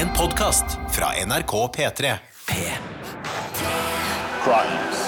En 0.00 0.08
podkast 0.16 0.64
fra 0.90 1.06
NRK 1.26 1.50
P3. 1.76 2.14
P. 2.46 2.52
crimes 4.44 4.98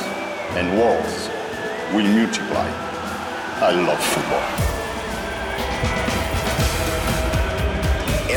and 0.59 0.79
wars 0.79 1.31
will 1.95 2.09
multiply. 2.09 2.67
I 3.63 3.73
love 3.87 3.97
football. 3.97 4.43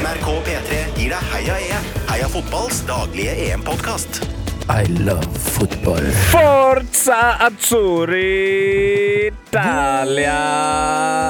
NRK 0.03 0.27
P3 0.45 0.79
gir 0.95 1.09
deg 1.09 1.27
Heia 1.33 1.57
EM. 1.57 1.89
Heia 2.07 2.29
fotballs 2.31 2.79
daglige 2.87 3.35
EM-podkast. 3.49 4.21
I 4.69 4.87
love 5.03 5.27
football. 5.57 6.07
Forza 6.31 7.35
Azzurri 7.49 9.27
Italia! 9.27 10.39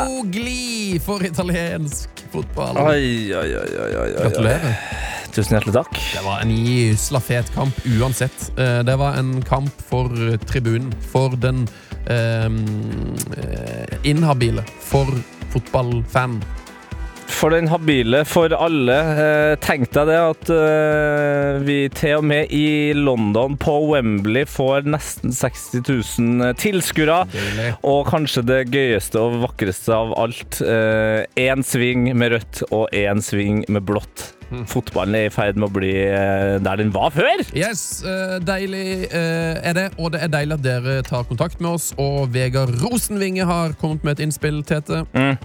God 0.06 0.30
glid 0.38 1.02
for 1.02 1.26
italiensk 1.26 2.10
fotball. 2.32 2.78
Oi, 2.78 3.34
oi, 3.34 3.58
oi, 3.58 3.74
oi, 3.80 3.96
oi, 3.96 4.14
oi. 4.14 4.22
Gratulerer. 4.22 5.05
Tusen 5.36 5.58
hjertelig 5.58 5.76
takk. 5.76 5.98
Det 6.16 6.22
var 6.24 6.44
en 6.46 6.52
gysla 6.56 7.20
fet 7.20 7.50
kamp 7.56 7.80
uansett. 7.98 8.52
Eh, 8.58 8.80
Det 8.88 8.96
var 8.96 9.18
en 9.20 9.42
kamp 9.44 9.82
for 9.90 10.08
tribunen, 10.48 10.94
for 11.12 11.36
den 11.36 11.66
ehm, 12.08 12.62
eh, 13.36 13.98
inhabile, 14.08 14.64
for 14.80 15.10
fotballfan. 15.52 16.38
For 17.28 17.50
den 17.52 17.68
habile, 17.68 18.22
for 18.24 18.54
alle. 18.54 18.96
Eh, 19.26 19.56
Tenk 19.60 19.90
deg 19.92 20.08
det 20.08 20.20
at 20.22 20.52
eh, 20.56 21.58
vi 21.66 21.78
til 21.90 22.20
og 22.22 22.24
med 22.30 22.54
i 22.56 22.94
London, 22.96 23.58
på 23.60 23.74
Wembley, 23.90 24.46
får 24.48 24.88
nesten 24.88 25.34
60 25.36 25.84
000 26.22 26.56
tilskuere. 26.62 27.26
Og 27.84 28.06
kanskje 28.08 28.46
det 28.46 28.62
gøyeste 28.72 29.20
og 29.20 29.42
vakreste 29.50 29.92
av 29.98 30.16
alt. 30.22 30.62
Én 30.64 31.66
sving 31.66 32.08
med 32.16 32.38
rødt 32.38 32.64
og 32.72 32.88
én 32.96 33.20
sving 33.26 33.66
med 33.68 33.84
blått. 33.90 34.30
Fotballen 34.70 35.16
er 35.18 35.28
i 35.28 35.34
ferd 35.34 35.58
med 35.60 35.70
å 35.70 35.74
bli 35.76 35.92
eh, 36.06 36.58
der 36.64 36.80
den 36.80 36.92
var 36.96 37.12
før. 37.16 37.44
Yes, 37.58 38.04
eh, 38.08 38.38
deilig 38.46 39.08
eh, 39.10 39.60
er 39.60 39.78
det, 39.78 39.86
og 40.00 40.14
det 40.14 40.22
er 40.26 40.32
deilig 40.34 40.58
at 40.58 40.66
dere 40.66 40.96
tar 41.08 41.26
kontakt 41.30 41.62
med 41.64 41.76
oss. 41.78 41.90
Og 42.02 42.30
Vegard 42.34 42.74
Rosenvinge 42.82 43.46
har 43.48 43.76
kommet 43.82 44.06
med 44.06 44.18
et 44.18 44.26
innspill, 44.26 44.62
Tete. 44.66 45.04
Mm. 45.16 45.38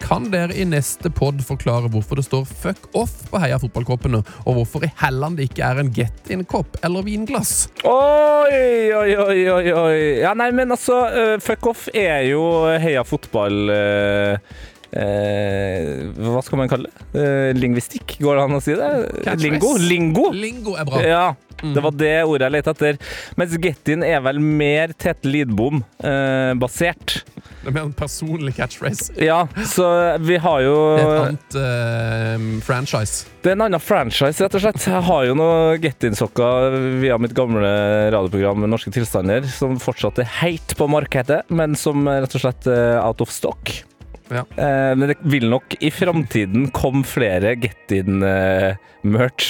kan 0.00 0.28
dere 0.32 0.54
i 0.56 0.64
neste 0.66 1.10
pod 1.12 1.40
forklare 1.44 1.90
hvorfor 1.92 2.18
det 2.18 2.24
står 2.26 2.44
'fuck 2.48 2.88
off' 2.94 3.24
på 3.30 3.40
Heia 3.40 3.58
fotballkoppene, 3.58 4.22
og 4.46 4.58
hvorfor 4.58 4.84
i 4.84 4.92
helland 5.00 5.36
det 5.38 5.50
ikke 5.50 5.64
er 5.66 5.80
en 5.80 5.92
get 5.92 6.30
in-kopp 6.30 6.78
eller 6.82 7.02
vinglass? 7.02 7.68
Oi, 7.84 8.92
oi, 8.94 9.16
oi, 9.16 9.40
oi, 9.48 9.72
oi. 9.72 9.98
Ja, 10.20 10.34
nei, 10.34 10.50
men 10.50 10.70
altså, 10.70 11.00
fuck 11.40 11.66
off 11.66 11.88
er 11.94 12.30
jo 12.30 12.44
heia 12.80 13.04
fotball 13.06 13.70
eh, 14.94 15.04
eh, 15.04 16.04
Hva 16.18 16.42
skal 16.44 16.60
man 16.62 16.70
kalle 16.70 16.90
det? 16.90 17.06
Eh, 17.20 17.50
lingvistikk, 17.58 18.18
går 18.22 18.38
det 18.38 18.44
an 18.46 18.58
å 18.58 18.62
si 18.64 18.76
det? 18.78 18.90
Lingo? 19.42 19.74
Lingo? 19.80 20.30
Lingo 20.32 20.76
er 20.78 20.88
bra. 20.88 21.02
Ja, 21.04 21.26
det 21.62 21.82
var 21.84 21.94
det 21.96 22.16
ordet 22.26 22.48
jeg 22.48 22.56
lette 22.56 22.74
etter. 22.74 22.98
Mens 23.40 23.54
get-in 23.62 24.04
er 24.06 24.20
vel 24.24 24.40
mer 24.42 24.92
Tete 24.98 25.30
Lidbom-basert. 25.30 27.22
Det 27.64 27.70
er 27.70 27.76
mer 27.78 27.86
en 27.86 27.94
personlig 27.96 28.52
catchphrase. 28.58 29.14
ja, 29.24 29.46
så 29.68 29.86
vi 30.20 30.36
har 30.36 30.60
jo 30.66 30.74
Det 30.98 31.04
er 31.04 31.14
et 31.14 31.22
annet 31.22 31.56
uh, 31.56 32.60
franchise. 32.66 33.30
Det 33.40 33.52
er 33.52 33.56
en 33.56 33.64
annen 33.66 33.80
franchise, 33.80 34.36
rett 34.44 34.58
og 34.58 34.64
slett. 34.66 34.84
Jeg 34.90 35.06
har 35.08 35.24
jo 35.30 35.38
noen 35.38 35.80
get-in-sokker 35.80 36.76
via 37.00 37.16
mitt 37.20 37.32
gamle 37.36 37.72
radioprogram 38.12 38.68
Norske 38.68 38.92
tilstander, 38.92 39.48
som 39.48 39.78
fortsatt 39.80 40.20
er 40.20 40.30
heit 40.42 40.76
på 40.76 40.88
markedet, 40.92 41.42
men 41.48 41.78
som 41.78 42.04
rett 42.08 42.36
og 42.36 42.44
slett 42.44 42.68
er 42.68 43.00
out 43.00 43.24
of 43.24 43.32
stock. 43.32 43.72
Ja. 44.32 44.44
Eh, 44.56 44.92
men 44.96 45.08
det 45.10 45.16
vil 45.28 45.48
nok 45.50 45.76
i 45.84 45.90
framtiden 45.92 46.70
komme 46.74 47.04
flere 47.08 47.54
get-in-merch. 47.60 49.48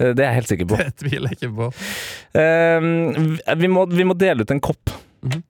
Eh, 0.00 0.12
det 0.16 0.24
er 0.24 0.30
jeg 0.30 0.38
helt 0.40 0.52
sikker 0.54 0.70
på. 0.70 0.80
Det 0.80 0.96
tviler 1.04 1.34
jeg 1.34 1.40
ikke 1.40 1.56
på. 1.58 1.70
Eh, 2.40 3.56
vi, 3.60 3.72
må, 3.72 3.86
vi 3.92 4.06
må 4.08 4.16
dele 4.18 4.46
ut 4.46 4.54
en 4.54 4.62
kopp. 4.70 4.94
Mhm. 5.26 5.42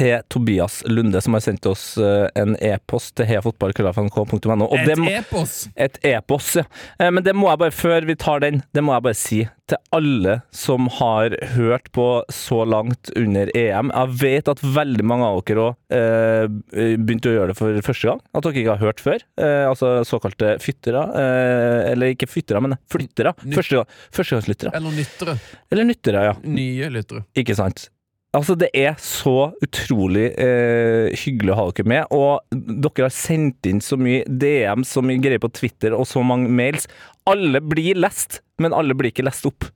Til 0.00 0.22
Tobias 0.32 0.80
Lunde, 0.88 1.20
som 1.20 1.36
har 1.36 1.42
sendt 1.44 1.66
oss 1.68 1.84
eh, 2.00 2.26
en 2.40 2.54
e-post 2.64 3.12
til 3.20 3.28
heiafotballkrøllalfa.nrk.no. 3.28 4.68
Et 4.78 4.92
e-post! 5.12 5.68
et 5.76 5.98
epos, 6.14 6.54
ja. 6.56 6.64
Eh, 6.96 7.10
Men 7.12 7.26
det 7.26 7.34
må 7.36 7.50
jeg 7.50 7.60
bare, 7.60 7.74
før 7.76 8.06
vi 8.08 8.16
tar 8.16 8.40
den, 8.40 8.62
det 8.72 8.84
må 8.86 8.94
jeg 8.96 9.04
bare 9.10 9.18
si 9.20 9.42
til 9.70 9.78
alle 9.94 10.38
som 10.56 10.88
har 10.96 11.36
hørt 11.52 11.92
på 11.94 12.06
så 12.32 12.62
langt 12.66 13.12
under 13.18 13.52
EM. 13.56 13.92
Jeg 13.92 14.16
vet 14.22 14.50
at 14.50 14.64
veldig 14.64 15.06
mange 15.06 15.28
av 15.28 15.42
dere 15.46 15.68
òg 15.68 15.94
eh, 15.94 16.96
begynte 16.96 17.30
å 17.30 17.36
gjøre 17.36 17.52
det 17.52 17.58
for 17.60 17.84
første 17.90 18.10
gang. 18.10 18.24
At 18.32 18.48
dere 18.48 18.62
ikke 18.64 18.74
har 18.74 18.82
hørt 18.88 19.04
før. 19.04 19.28
Eh, 19.36 19.68
altså 19.68 19.92
såkalte 20.08 20.56
fyttere. 20.64 21.04
Eh, 21.12 21.92
eller 21.92 22.16
ikke 22.16 22.30
fyttere, 22.30 22.64
men 22.64 22.78
flyttere. 22.90 23.36
Første, 23.52 23.84
førstegangslyttere. 24.16 24.74
Eller 24.80 24.98
nyttere. 24.98 25.38
Eller 25.70 25.90
nyttere, 25.92 26.28
ja. 26.32 26.36
Nye 26.42 26.90
lyttere. 26.96 27.26
Ikke 27.38 27.58
sant? 27.58 27.90
Altså, 28.30 28.54
det 28.54 28.68
er 28.78 28.94
så 29.02 29.50
utrolig 29.58 30.28
eh, 30.38 31.10
hyggelig 31.18 31.50
å 31.50 31.58
ha 31.58 31.64
dere 31.74 31.90
med, 31.90 32.12
og 32.14 32.44
dere 32.54 33.08
har 33.08 33.14
sendt 33.14 33.66
inn 33.66 33.82
så 33.82 33.98
mye 33.98 34.22
DM, 34.28 34.84
så 34.86 35.02
mye 35.02 35.18
greier 35.22 35.42
på 35.42 35.50
Twitter 35.56 35.96
og 35.96 36.06
så 36.06 36.22
mange 36.22 36.46
mails. 36.46 36.86
Alle 37.26 37.58
blir 37.58 37.98
lest, 37.98 38.38
men 38.62 38.76
alle 38.76 38.94
blir 38.94 39.10
ikke 39.10 39.26
lest 39.26 39.50
opp. 39.50 39.66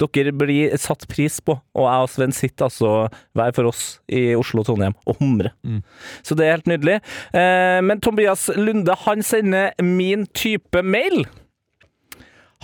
Dere 0.00 0.32
blir 0.32 0.72
satt 0.80 1.04
pris 1.10 1.36
på, 1.44 1.58
og 1.58 1.84
jeg 1.84 2.06
og 2.06 2.10
Sven 2.14 2.32
sitter 2.32 2.68
altså 2.68 2.92
hver 3.36 3.52
for 3.56 3.68
oss 3.68 3.84
i 4.08 4.30
Oslo 4.38 4.62
og 4.62 4.70
Trondheim 4.70 4.96
og 5.04 5.20
humrer. 5.20 5.52
Mm. 5.66 5.82
Så 6.24 6.38
det 6.38 6.46
er 6.46 6.56
helt 6.56 6.70
nydelig. 6.70 7.00
Eh, 7.36 7.80
men 7.84 8.00
Tobias 8.00 8.48
Lunde, 8.56 8.96
han 9.04 9.26
sender 9.26 9.74
min 9.84 10.24
type 10.32 10.80
mail. 10.80 11.26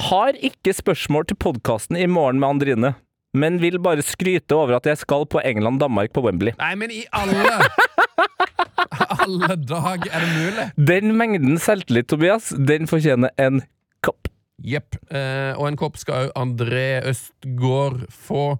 Har 0.08 0.40
ikke 0.40 0.72
spørsmål 0.72 1.28
til 1.28 1.42
podkasten 1.42 2.00
i 2.00 2.08
morgen 2.08 2.40
med 2.40 2.54
Andrine 2.56 2.96
men 3.34 3.58
vil 3.62 3.80
bare 3.82 4.04
skryte 4.06 4.56
over 4.56 4.78
at 4.78 4.86
jeg 4.88 5.00
skal 5.02 5.26
på 5.30 5.42
England-Danmark 5.44 6.14
på 6.14 6.22
Wembley. 6.24 6.54
Nei, 6.60 6.74
men 6.78 6.94
i 6.94 7.02
alle 7.14 7.58
Alle 9.24 9.56
dag 9.58 10.04
er 10.06 10.22
det 10.22 10.30
mulig? 10.34 10.66
Den 10.90 11.14
mengden 11.18 11.58
selvtillit, 11.62 12.08
Tobias, 12.10 12.52
den 12.54 12.86
fortjener 12.90 13.32
en 13.40 13.62
kopp. 14.04 14.28
Jepp. 14.62 14.96
Eh, 15.10 15.52
og 15.58 15.66
en 15.68 15.78
kopp 15.80 15.98
skal 15.98 16.28
òg 16.28 16.36
André 16.38 17.02
Østgård 17.10 18.04
få. 18.12 18.54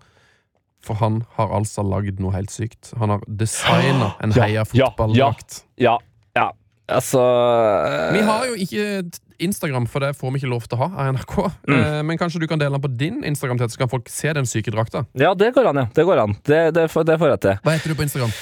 For 0.84 0.98
han 1.00 1.22
har 1.38 1.54
altså 1.54 1.84
lagd 1.86 2.18
noe 2.20 2.34
helt 2.34 2.52
sykt. 2.52 2.92
Han 3.00 3.14
har 3.14 3.24
designa 3.28 4.12
en 4.24 4.34
Ja, 4.36 4.42
heia 4.42 4.60
ja, 4.60 4.66
fotballdrakt. 4.90 5.62
Ja, 5.80 5.96
ja. 6.36 6.50
Altså 6.92 7.20
Vi 8.12 8.20
har 8.26 8.42
jo 8.50 8.58
ikke 8.60 8.88
Instagram, 9.42 9.86
for 9.90 10.04
det 10.04 10.14
får 10.18 10.34
vi 10.34 10.42
ikke 10.42 10.52
lov 10.52 10.66
til 10.68 10.78
å 10.78 10.84
ha 10.84 10.90
av 11.04 11.14
NRK. 11.16 11.36
Mm. 11.68 11.78
Eh, 11.78 12.00
men 12.10 12.20
kanskje 12.20 12.42
du 12.42 12.48
kan 12.50 12.60
dele 12.60 12.76
den 12.76 12.84
på 12.84 12.92
din 12.92 13.22
Instagram, 13.26 13.62
så 13.64 13.80
kan 13.80 13.92
folk 13.92 14.10
se 14.12 14.32
den 14.36 14.48
syke 14.48 14.74
drakta. 14.74 15.06
Ja, 15.18 15.34
det 15.38 15.54
går 15.56 15.70
an, 15.72 15.84
ja. 15.84 15.86
Det 15.94 16.04
går 16.06 16.24
an. 16.26 16.36
Det, 16.44 16.60
det, 16.76 16.88
det 16.88 17.18
får 17.22 17.34
jeg 17.34 17.42
til. 17.46 17.64
Hva 17.64 17.76
heter 17.76 17.94
du 17.94 17.98
på 17.98 18.06
Instagram? 18.06 18.34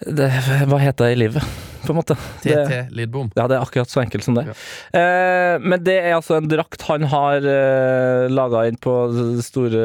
Det, 0.00 0.30
hva 0.70 0.78
heter 0.80 1.10
jeg 1.10 1.18
i 1.18 1.20
livet, 1.20 1.44
på 1.84 1.92
en 1.92 1.98
måte? 1.98 2.14
TT 2.40 2.86
Lidbom. 2.96 3.28
ja, 3.36 3.44
det 3.50 3.58
er 3.58 3.64
akkurat 3.66 3.90
så 3.92 4.00
enkelt 4.00 4.24
som 4.24 4.38
det. 4.38 4.46
Ja. 4.48 4.54
Eh, 4.96 5.56
men 5.60 5.82
det 5.84 5.98
er 5.98 6.14
altså 6.16 6.38
en 6.38 6.48
drakt 6.48 6.86
han 6.88 7.04
har 7.12 7.44
eh, 7.44 8.24
laga 8.32 8.64
inn 8.70 8.78
på 8.80 8.94
det 9.12 9.44
store 9.44 9.82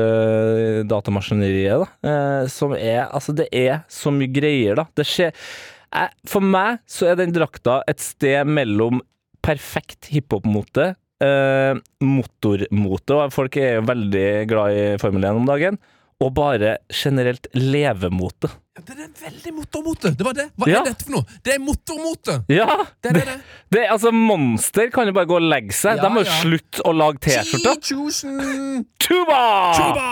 datamaskineriet, 0.87 1.83
da. 1.83 2.11
Eh, 2.11 2.47
som 2.51 2.77
er 2.77 3.09
Altså, 3.09 3.35
det 3.35 3.49
er 3.51 3.83
så 3.91 4.13
mye 4.15 4.31
greier, 4.31 4.79
da. 4.79 4.87
Det 4.95 5.03
skjer 5.09 5.35
eh, 5.35 6.07
For 6.31 6.43
meg 6.43 6.79
så 6.87 7.11
er 7.11 7.19
den 7.19 7.35
drakta 7.35 7.81
et 7.91 7.99
sted 8.03 8.47
mellom 8.47 9.03
perfekt 9.45 10.09
hiphop-mote, 10.11 10.91
eh, 11.23 11.73
motormote, 12.03 13.15
og 13.21 13.33
folk 13.35 13.57
er 13.61 13.77
jo 13.79 13.85
veldig 13.89 14.27
glad 14.51 14.77
i 14.77 14.85
Formel 15.01 15.23
1 15.29 15.41
om 15.43 15.45
dagen, 15.49 15.77
og 16.23 16.29
bare 16.33 16.77
generelt 16.95 17.47
levemote. 17.59 18.47
Ja, 18.75 18.81
det 18.87 18.95
er 19.03 19.09
veldig 19.19 19.51
motormote! 19.55 20.11
Det 20.15 20.23
var 20.25 20.33
det! 20.35 20.45
Hva 20.59 20.67
Ja. 20.67 20.79
er 20.81 20.87
dette 20.89 21.03
for 21.07 21.11
noe? 21.17 21.25
Det 21.43 21.53
er 21.53 21.59
motormote! 21.63 22.35
Ja! 22.51 22.65
Det 23.03 23.11
er 23.11 23.17
det, 23.19 23.23
det. 23.27 23.35
Det, 23.75 23.83
altså, 23.91 24.11
Monster 24.15 24.89
kan 24.95 25.07
jo 25.07 25.13
bare 25.15 25.27
gå 25.27 25.35
og 25.37 25.43
legge 25.47 25.75
seg. 25.75 25.97
Ja, 25.99 26.03
De 26.07 26.09
må 26.15 26.23
jo 26.23 26.27
ja. 26.29 26.39
slutte 26.41 26.83
å 26.87 26.93
lage 26.95 27.19
T-skjorter. 27.23 27.79
10 27.83 28.85
Tuba! 28.99 29.39
Tuba! 29.75 30.07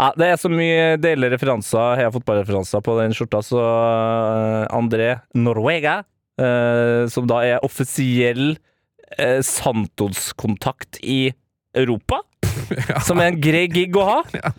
Ja, 0.00 0.12
det 0.20 0.28
er 0.34 0.40
så 0.40 0.52
mye 0.52 0.96
deilige 1.00 1.34
referanser, 1.38 1.96
heia 2.00 2.12
fotballreferanser 2.12 2.84
på 2.84 2.96
den 3.00 3.16
skjorta, 3.16 3.40
så 3.44 3.60
eh, 3.60 4.76
André 4.76 5.10
Norvega, 5.36 6.02
eh, 6.40 7.06
som 7.12 7.28
da 7.30 7.40
er 7.46 7.64
offisiell 7.66 8.54
eh, 9.18 9.40
Santos-kontakt 9.46 11.00
i 11.02 11.32
Europa, 11.76 12.22
som 13.06 13.20
er 13.22 13.32
en 13.32 13.40
grei 13.42 13.66
gig 13.72 13.96
å 13.96 14.08
ha. 14.08 14.20
Ja. 14.42 14.54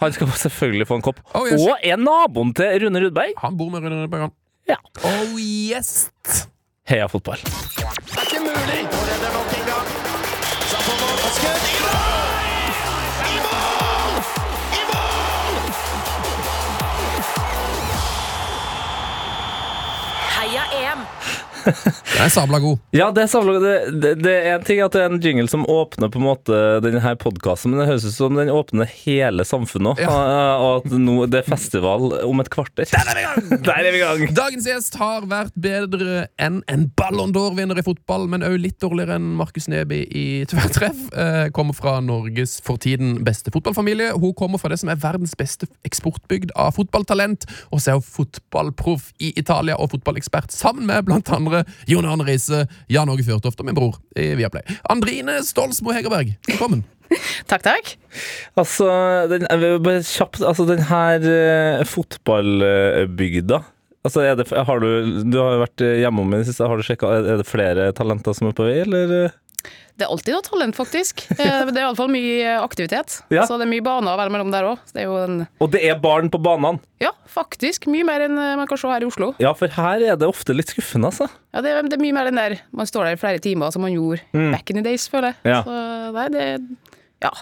Han 0.00 0.14
skal 0.16 0.30
selvfølgelig 0.32 0.86
få 0.88 0.96
en 0.96 1.02
kopp. 1.04 1.18
Oh, 1.36 1.44
yes. 1.44 1.60
Og 1.60 1.82
er 1.84 1.98
naboen 2.00 2.54
til 2.56 2.86
Rune 2.86 3.02
Rudberg. 3.04 3.34
Han 3.42 3.58
bor 3.58 3.68
med 3.68 3.84
Rune 3.84 4.06
Rudberg, 4.06 4.30
han. 4.30 4.32
Ja. 4.70 4.78
Oh 5.04 5.36
yes! 5.36 6.08
Heia 6.88 7.04
fotball. 7.12 7.42
Det 7.44 7.84
er 7.84 8.24
ikke 8.24 8.40
mulig 8.46 8.80
Så 10.70 10.80
får 10.86 11.04
man 11.04 11.20
skutt 11.36 11.68
i 11.68 11.76
EM! 11.90 12.09
Den 22.14 22.24
er 22.24 22.32
sabla 22.32 22.60
god. 22.62 22.80
Ja, 22.96 23.10
det 23.14 23.24
er, 23.24 23.30
samla, 23.30 23.56
det, 23.62 23.74
det, 24.02 24.12
det 24.24 24.34
er 24.38 24.56
en 24.56 24.66
ting 24.66 24.80
at 24.84 24.94
det 24.94 25.02
er 25.04 25.12
en 25.12 25.20
jingle 25.22 25.48
som 25.50 25.64
åpner 25.68 26.10
på 26.12 26.20
en 26.20 26.26
måte 26.26 26.60
denne 26.84 27.14
podkasten, 27.20 27.72
men 27.72 27.82
det 27.82 27.88
høres 27.90 28.06
ut 28.08 28.16
som 28.16 28.38
den 28.38 28.52
åpner 28.52 28.88
hele 29.04 29.44
samfunnet 29.46 30.00
òg. 30.00 30.02
Og 30.10 30.70
at 30.80 30.94
nå 30.94 31.16
det 31.30 31.42
er 31.42 31.48
festival 31.48 32.14
om 32.26 32.42
et 32.42 32.50
kvarter. 32.52 32.88
Der 32.90 33.10
er 33.12 33.16
vi 33.16 33.24
i 33.24 33.26
gang! 33.26 33.64
Der 33.70 33.82
er 33.82 33.90
vi 33.90 34.00
i 34.00 34.04
gang! 34.04 34.24
Dagens 34.36 34.68
gjest 34.70 34.98
har 35.00 35.26
vært 35.30 35.54
bedre 35.60 36.26
enn 36.40 36.60
en 36.70 36.86
Ballon 36.98 37.34
d'Or-vinner 37.34 37.78
i 37.80 37.86
fotball, 37.86 38.26
men 38.30 38.44
òg 38.46 38.58
litt 38.62 38.78
dårligere 38.82 39.18
enn 39.18 39.32
Markus 39.38 39.68
Neby 39.70 40.02
i 40.16 40.26
tverrtreff. 40.50 41.06
Eh, 41.12 41.48
kommer 41.56 41.76
fra 41.76 41.98
Norges 42.04 42.58
for 42.64 42.80
tiden 42.80 43.18
beste 43.26 43.52
fotballfamilie. 43.54 44.12
Hun 44.20 44.34
kommer 44.38 44.60
fra 44.62 44.72
det 44.72 44.80
som 44.82 44.92
er 44.92 45.00
verdens 45.00 45.36
beste 45.38 45.68
eksportbygd 45.86 46.54
av 46.58 46.74
fotballtalent, 46.78 47.46
og 47.70 47.82
så 47.82 47.94
er 47.94 48.00
hun 48.00 48.06
fotballproff 48.06 49.10
i 49.20 49.32
Italia 49.40 49.78
og 49.80 49.92
fotballekspert 49.94 50.54
sammen 50.54 50.86
med 50.90 51.06
blant 51.08 51.30
andre 51.34 51.49
Jon 51.90 52.08
Arne 52.08 52.26
Riise, 52.28 52.64
Jan 52.92 53.10
Åge 53.12 53.26
Fjørtoft 53.26 53.60
og 53.60 53.68
min 53.68 53.76
bror 53.76 53.98
i 54.18 54.32
Viaplay. 54.38 54.64
Andrine 54.92 55.40
Stolsmo 55.46 55.94
Hegerberg, 55.96 56.34
velkommen. 56.48 56.84
Takk, 57.50 57.64
takk. 57.64 57.88
Altså, 58.60 58.86
den, 59.26 59.42
bare 59.82 60.02
kjapt 60.06 60.44
Altså, 60.46 60.62
den 60.68 60.84
her 60.86 61.24
uh, 61.26 61.80
fotballbygda 61.82 63.58
Altså, 64.06 64.22
er 64.22 64.36
det, 64.38 64.46
har 64.54 64.78
du, 64.80 65.18
du 65.26 65.38
har 65.42 65.56
jo 65.56 65.64
vært 65.64 65.82
hjemom 65.82 66.30
i 66.32 66.38
det 66.40 66.46
siste. 66.48 66.64
Har 66.70 66.78
du 66.78 66.86
sjekka 66.86 67.10
Er 67.18 67.42
det 67.42 67.48
flere 67.48 67.90
talenter 67.96 68.32
som 68.36 68.48
er 68.48 68.54
på 68.56 68.64
vei, 68.68 68.78
eller? 68.86 69.34
Det 69.96 70.06
er 70.06 70.12
alltid 70.14 70.32
noe 70.34 70.44
talent, 70.46 70.76
faktisk. 70.78 71.24
Eh, 71.40 71.64
Det 71.68 71.76
er 71.76 71.82
iallfall 71.84 72.08
mye 72.12 72.54
aktivitet. 72.60 73.18
Ja. 73.32 73.44
Så 73.48 73.58
det 73.60 73.66
er 73.66 73.72
mye 73.72 73.84
baner 73.84 74.14
å 74.14 74.18
være 74.20 74.32
mellom 74.34 74.50
der 74.54 74.68
òg. 74.70 74.82
Og 75.60 75.70
det 75.74 75.82
er 75.88 75.98
barn 76.00 76.30
på 76.32 76.40
banene! 76.42 76.80
Ja, 77.00 77.12
faktisk. 77.28 77.86
Mye 77.92 78.04
mer 78.08 78.24
enn 78.26 78.36
eh, 78.40 78.56
man 78.60 78.68
kan 78.70 78.80
se 78.80 78.88
her 78.90 79.04
i 79.04 79.08
Oslo. 79.08 79.32
Ja, 79.42 79.52
for 79.56 79.72
her 79.76 80.02
er 80.04 80.18
det 80.20 80.28
ofte 80.28 80.56
litt 80.56 80.72
skuffende, 80.72 81.10
altså. 81.12 81.28
Ja, 81.54 81.62
det, 81.64 81.72
er, 81.76 81.88
det 81.88 81.96
er 81.98 82.02
mye 82.04 82.16
mer 82.16 82.30
enn 82.30 82.40
der 82.40 82.58
man 82.76 82.88
står 82.88 83.08
der 83.10 83.16
i 83.18 83.22
flere 83.22 83.40
timer, 83.44 83.72
som 83.74 83.84
man 83.84 83.92
gjorde 83.94 84.20
back 84.52 84.70
in 84.72 84.80
the 84.80 84.84
days, 84.86 85.08
føler 85.10 85.32
jeg. 85.34 85.40
Mm. 85.44 85.50
Ja. 85.54 85.62
Så 85.64 86.12
nei, 86.18 86.28
det 86.36 86.46
Ja. 87.24 87.32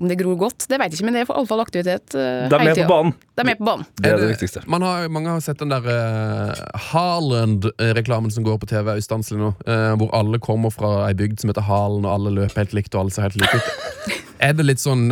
Om 0.00 0.08
det 0.08 0.16
gror 0.16 0.36
godt, 0.40 0.64
det 0.64 0.78
vet 0.80 0.94
jeg 0.94 1.00
ikke, 1.00 1.06
men 1.10 1.16
det 1.16 1.22
er 1.22 1.28
iallfall 1.28 1.60
aktivitet 1.60 2.14
uh, 2.16 2.46
De 2.48 2.56
er 2.56 2.62
med 2.64 2.78
på 2.78 2.86
banen. 2.88 3.12
De 3.36 3.42
er 3.42 3.48
med 3.50 3.58
på 3.58 3.66
banen. 3.68 3.88
Det 4.00 4.08
er 4.08 4.22
det 4.22 4.30
viktigste. 4.30 4.62
Man 4.72 4.84
har, 4.86 5.10
mange 5.12 5.34
har 5.34 5.42
sett 5.44 5.60
den 5.60 5.74
der 5.74 5.84
uh, 5.84 6.62
Haaland-reklamen 6.88 8.32
som 8.32 8.46
går 8.46 8.56
på 8.62 8.70
TV 8.70 8.94
ustanselig 8.96 9.42
nå. 9.42 9.52
Uh, 9.68 9.92
hvor 10.00 10.08
alle 10.16 10.40
kommer 10.40 10.72
fra 10.72 10.94
ei 11.10 11.12
bygd 11.18 11.44
som 11.44 11.52
heter 11.52 11.68
Halen, 11.68 12.08
og 12.08 12.14
alle 12.14 12.32
løper 12.38 12.64
helt 12.64 12.72
likt, 12.80 12.94
og 12.94 13.04
alle 13.04 13.16
ser 13.16 13.28
helt 13.28 13.40
like 13.44 13.60
ut. 13.60 14.16
Er 14.40 14.54
det 14.56 14.64
litt 14.64 14.80
sånn 14.80 15.10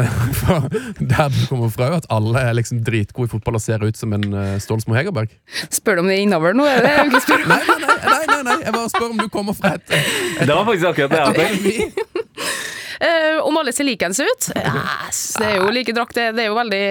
der 1.13 1.29
du 1.35 1.41
kommer 1.51 1.69
fra, 1.69 1.91
at 1.99 2.07
alle 2.13 2.41
er 2.49 2.55
liksom 2.57 2.81
dritgode 2.87 3.29
i 3.29 3.33
fotball 3.35 3.59
og 3.59 3.61
ser 3.61 3.85
ut 3.85 3.99
som 3.99 4.15
en 4.17 4.25
uh, 4.33 4.55
Stålsmo 4.63 4.97
Hegerberg? 4.97 5.35
Spør 5.69 5.99
du 5.99 6.07
om 6.07 6.09
det 6.09 6.17
er 6.17 6.25
innover 6.25 6.57
nå? 6.57 6.65
Er 6.65 6.81
det 6.87 7.21
spør 7.27 7.45
Nei, 7.45 7.61
nei, 7.69 7.77
nei, 7.85 7.99
nei, 8.07 8.23
nei, 8.31 8.41
nei, 8.49 8.57
jeg 8.65 8.77
bare 8.79 8.93
spør 8.95 9.13
om 9.13 9.21
du 9.21 9.29
kommer 9.33 9.57
fra 9.59 9.75
et, 9.77 9.85
Det 10.41 10.49
var 10.49 10.65
faktisk 10.71 10.95
akkurat 10.95 11.13
det 11.13 11.21
jeg 11.21 11.37
tenkte. 11.43 12.08
Eh, 13.01 13.39
om 13.45 13.57
alle 13.61 13.73
ser 13.73 13.87
likeens 13.89 14.21
ut? 14.21 14.49
Yes, 15.09 15.21
det 15.39 15.53
er 15.53 15.59
jo 15.61 15.69
like 15.75 15.95
drakt. 15.97 16.17
Det, 16.19 16.31
det 16.37 16.45
er 16.47 16.51
jo 16.51 16.57
veldig 16.59 16.83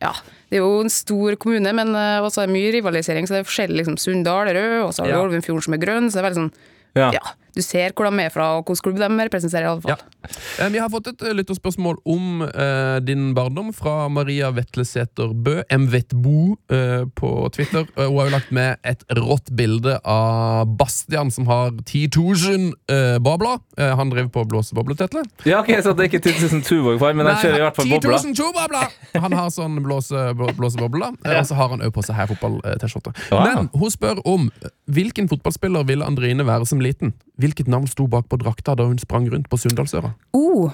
Ja, 0.00 0.12
det 0.50 0.58
er 0.58 0.62
jo 0.64 0.80
en 0.84 0.92
stor 0.92 1.36
kommune, 1.42 1.72
men 1.76 1.92
uh, 1.96 2.22
også 2.26 2.44
er 2.44 2.50
det 2.50 2.54
mye 2.56 2.72
rivalisering. 2.78 3.26
Så 3.28 3.36
det 3.36 3.42
er 3.42 3.48
forskjellig. 3.48 3.80
liksom 3.82 3.98
Sunndal 4.00 4.50
er 4.50 4.58
rød, 4.58 4.76
og 4.86 4.92
så 4.94 5.02
har 5.04 5.10
du 5.12 5.16
Ja. 5.16 5.22
Olvenfjorden 5.24 5.66
som 5.66 5.76
er 5.76 5.82
grønn. 5.82 6.08
Så 6.10 6.18
det 6.18 6.22
er 6.24 6.28
veldig 6.30 6.42
sånn 6.44 6.52
Ja. 6.98 7.10
Ja, 7.14 7.22
du 7.56 7.62
ser 7.64 7.92
hvor 7.96 8.08
de 8.10 8.22
er 8.24 8.30
fra, 8.34 8.48
og 8.58 8.64
hvilken 8.68 8.84
klubb 8.90 8.98
de 9.02 9.08
representerer, 9.28 9.66
i 9.66 9.70
alle 9.72 9.82
fall. 9.84 9.96
Ja. 9.96 10.30
Eh, 10.64 10.70
Vi 10.74 10.78
har 10.82 10.90
fått 10.92 11.08
et 11.12 11.22
eh, 11.26 11.34
lytterspørsmål 11.38 11.98
om 12.04 12.42
uh, 12.46 12.98
din 13.04 13.30
barndom 13.36 13.72
fra 13.76 14.08
Maria 14.12 14.50
Vetlesæter 14.54 15.32
Bø, 15.34 15.60
mvetbo, 15.72 16.56
uh, 16.72 17.04
på 17.16 17.30
Twitter. 17.56 17.86
Hun 17.96 18.16
har 18.18 18.30
jo 18.30 18.34
lagt 18.36 18.52
med 18.54 18.76
et 18.86 19.04
rått 19.18 19.50
bilde 19.56 19.98
av 20.04 20.66
Bastian 20.80 21.30
som 21.34 21.46
har 21.50 21.72
10 21.84 22.08
000 22.16 22.70
uh, 22.92 23.18
bobler. 23.22 23.58
Uh, 23.80 23.90
han 23.98 24.10
driver 24.12 24.30
på 24.34 24.44
blåseboble, 24.50 24.96
Tetle. 25.00 25.24
Ja, 25.48 25.60
ok, 25.62 25.72
så 25.82 25.94
det 25.96 26.06
er 26.06 26.12
ikke 26.12 26.22
10 26.24 26.48
000 26.54 26.64
Tuvåg-far, 26.68 27.14
men 27.18 27.26
han 27.30 27.40
kjører 27.42 27.60
i 27.60 27.64
hvert 27.66 27.80
fall 27.80 27.90
10 27.90 28.00
000 28.30 28.36
tubobler! 28.38 28.92
Han 29.20 29.34
har 29.34 29.48
sånn 29.54 29.78
blåse, 29.82 30.26
blå- 30.38 30.52
blåseboble, 30.58 31.10
eh, 31.26 31.38
og 31.40 31.46
så 31.48 31.56
har 31.58 31.72
han 31.74 31.82
òg 31.86 31.92
på 31.96 32.04
seg 32.06 32.16
her 32.20 32.28
fotball-T-skjorte. 32.30 33.12
Wow. 33.32 33.42
Men 33.46 33.70
hun 33.74 33.90
spør 33.92 34.20
om 34.28 34.46
hvilken 34.90 35.28
fotballspiller 35.30 35.84
ville 35.88 36.06
Andrine 36.06 36.46
være 36.46 36.66
som 36.68 36.80
liten? 36.82 37.12
Hvilket 37.40 37.68
navn 37.72 37.86
sto 37.88 38.06
bak 38.10 38.28
på 38.28 38.36
drakta 38.40 38.74
da 38.76 38.84
hun 38.84 38.98
sprang 39.00 39.26
rundt 39.32 39.48
på 39.48 39.56
Sunndalsøra? 39.60 40.12
Oh, 40.36 40.70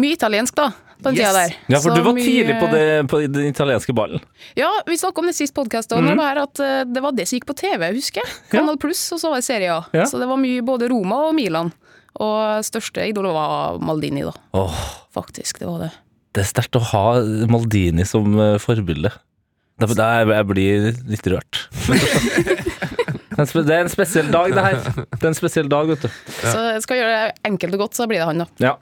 mye 0.00 0.16
italiensk, 0.16 0.54
da. 0.56 0.70
På 0.96 1.10
den 1.10 1.18
Yes. 1.18 1.28
tida 1.28 1.32
der. 1.42 1.56
Ja, 1.68 1.78
for 1.82 1.90
Så 1.90 1.94
du 1.96 2.02
var 2.06 2.14
mye- 2.16 2.24
tidlig 2.24 2.54
på, 2.60 2.70
det, 2.72 2.84
på 3.12 3.18
den 3.32 3.44
italienske 3.50 3.92
ballen. 3.94 4.20
Ja, 4.56 4.70
vi 4.86 4.96
snakka 4.96 5.20
om 5.20 5.26
det 5.28 5.34
sist 5.36 5.52
podkast, 5.54 5.92
og 5.92 6.00
Mhm. 6.02 6.08
det 6.08 6.16
var 6.16 6.36
at 6.40 6.54
det 6.94 7.02
var 7.02 7.12
det 7.12 7.28
som 7.28 7.36
gikk 7.38 7.44
på 7.46 7.54
TV, 7.56 7.92
husker 7.92 8.22
jeg. 8.24 8.32
Kanal 8.50 8.78
Pluss, 8.78 9.12
og 9.12 9.20
så 9.20 9.28
var 9.28 9.36
det 9.36 9.44
Serie 9.44 9.68
A. 9.74 9.84
Ja. 9.92 10.04
Så 10.08 10.18
det 10.18 10.26
var 10.26 10.36
mye 10.38 10.62
både 10.64 10.88
Roma 10.88 11.28
og 11.28 11.34
Milan. 11.34 11.72
Og 12.18 12.64
største 12.64 13.06
idol 13.06 13.24
var 13.24 13.78
Maldini, 13.78 14.22
da. 14.22 14.32
Oh. 14.54 14.72
Faktisk, 15.14 15.58
det 15.58 15.68
var 15.68 15.78
det. 15.80 15.92
det 16.32 16.40
er 16.44 16.48
sterkt 16.48 16.76
å 16.76 16.80
ha 16.80 17.20
Maldini 17.46 18.06
som 18.06 18.38
eh, 18.40 18.56
forbilde. 18.58 19.12
Jeg 19.78 20.46
blir 20.48 20.96
litt 21.06 21.26
rørt. 21.28 21.68
Det 23.36 23.74
er 23.74 23.84
en 23.84 23.92
spesiell 23.92 24.30
dag, 24.32 24.52
det 24.56 24.64
her. 24.64 24.78
Det 24.96 25.22
er 25.22 25.30
en 25.30 25.36
spesiell 25.36 25.68
dag, 25.70 25.88
vet 25.90 26.06
du. 26.06 26.08
Så 26.40 26.56
jeg 26.72 26.82
skal 26.84 27.00
gjøre 27.00 27.14
det 27.14 27.48
enkelt 27.50 27.76
og 27.76 27.82
godt, 27.84 27.98
så 27.98 28.06
blir 28.08 28.22
det 28.22 28.28
han, 28.30 28.42
da. 28.42 28.48
Ja. 28.62 28.72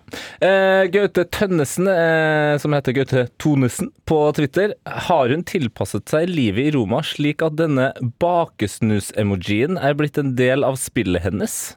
Eh, 0.44 0.84
Gaute 0.94 1.26
Tønnesen, 1.34 1.90
eh, 1.90 2.54
som 2.62 2.76
heter 2.76 2.96
Gaute 2.96 3.26
Tonesen 3.42 3.90
på 4.08 4.20
Twitter, 4.38 4.76
har 5.08 5.32
hun 5.34 5.44
tilpasset 5.48 6.06
seg 6.12 6.30
livet 6.30 6.68
i 6.68 6.74
Roma 6.76 7.02
slik 7.04 7.42
at 7.44 7.58
denne 7.58 7.90
bakesnus-emojien 8.22 9.80
er 9.80 9.96
blitt 9.98 10.20
en 10.20 10.34
del 10.38 10.66
av 10.66 10.78
spillet 10.80 11.26
hennes? 11.26 11.74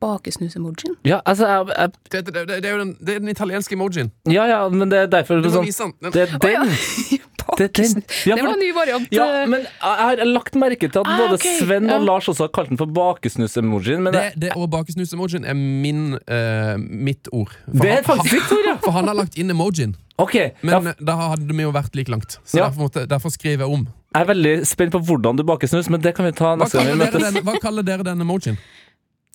Bakesnus-emojien. 0.00 0.96
Ja, 1.04 1.20
altså 1.24 1.46
jeg, 1.46 1.66
jeg, 1.78 1.90
Det, 2.12 2.24
det, 2.26 2.34
det, 2.48 2.62
det 2.62 2.64
er 2.70 2.72
jo 2.76 2.80
den, 2.84 2.96
det 3.00 3.14
er 3.14 3.18
den 3.20 3.28
italienske 3.28 3.74
emojien. 3.76 4.10
Ja, 4.30 4.44
ja, 4.50 4.68
men 4.68 4.90
det 4.90 4.98
er 4.98 5.06
derfor 5.12 5.40
Du 5.42 5.48
må 5.48 5.54
sånn, 5.60 5.64
vise 5.68 5.86
den. 6.00 6.12
Det 6.12 6.26
er 6.28 6.38
den! 6.38 6.74
Det 7.58 7.66
er 7.68 7.72
den. 7.76 8.02
Ja, 8.26 8.34
det 8.34 8.42
var 8.42 8.54
en 8.54 8.58
ny 8.64 8.70
variant. 8.74 9.08
Ja, 9.12 9.24
eh, 9.42 9.48
men 9.52 9.60
jeg 9.66 9.98
har 10.00 10.22
lagt 10.26 10.54
merke 10.58 10.88
til 10.88 11.02
at 11.02 11.06
Ah, 11.06 11.18
både 11.20 11.36
okay. 11.36 11.58
Sven 11.60 11.84
og 11.84 12.00
ja. 12.00 12.06
Lars 12.08 12.26
også 12.32 12.46
har 12.46 12.52
kalt 12.56 12.70
den 12.72 12.78
for 12.80 12.88
bakesnus-emojien. 12.96 14.08
Det, 14.10 14.22
det, 14.40 14.50
og 14.56 14.70
bakesnus-emojien 14.72 15.44
er 15.46 15.54
min, 15.54 16.16
uh, 16.16 16.74
mitt 16.80 17.28
ord. 17.36 17.52
For 17.68 17.84
det 17.84 17.90
er 17.92 18.00
han- 18.00 18.08
faktisk 18.08 18.32
ditt 18.40 18.54
ord, 18.56 18.64
ja! 18.70 18.74
For 18.82 18.96
han 18.96 19.06
har 19.12 19.18
lagt 19.20 19.36
inn 19.38 19.52
emojien, 19.54 19.94
Okay, 20.18 20.52
men 20.62 20.72
ja, 20.72 20.92
eh, 20.94 20.98
da 21.02 21.14
hadde 21.18 21.50
vi 21.58 21.62
jo 21.66 21.72
vært 21.74 21.94
like 21.98 22.10
langt. 22.10 22.36
Så 22.46 22.58
Ja. 22.60 22.68
derfor, 22.68 22.86
måtte, 22.88 23.02
derfor 23.10 23.30
skriver 23.34 23.64
jeg 23.66 23.72
om. 23.76 23.86
jeg 24.14 24.22
er 24.22 24.28
veldig 24.30 24.52
spent 24.66 24.92
på 24.94 25.00
hvordan 25.04 25.36
du 25.36 25.42
baker 25.42 25.66
snus, 25.66 25.88
men 25.90 26.00
det 26.00 26.14
kan 26.16 26.24
vi 26.24 26.32
ta 26.32 26.52
neste 26.56 26.78
gang 26.78 26.86
vi 26.92 27.00
møtes. 27.04 27.32
den, 27.34 27.42
hva 27.44 27.56
kaller 27.60 27.82
dere 27.82 28.04
den 28.06 28.20
emojien? 28.22 28.56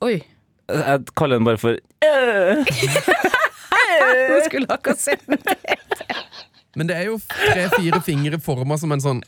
Oi. 0.01 0.21
Jeg 0.69 1.05
kaller 1.17 1.39
den 1.39 1.45
bare 1.49 1.57
for 1.61 1.69
øh. 2.09 2.65
Jeg 3.99 4.45
skulle 4.45 4.67
akkurat 4.69 5.01
sett 5.01 5.23
den. 5.27 5.37
Men 6.77 6.87
det 6.89 6.95
er 6.99 7.07
jo 7.09 7.17
tre-fire 7.27 7.99
fingre 8.05 8.39
forma 8.43 8.77
som 8.79 8.91
en 8.93 9.01
sånn 9.03 9.21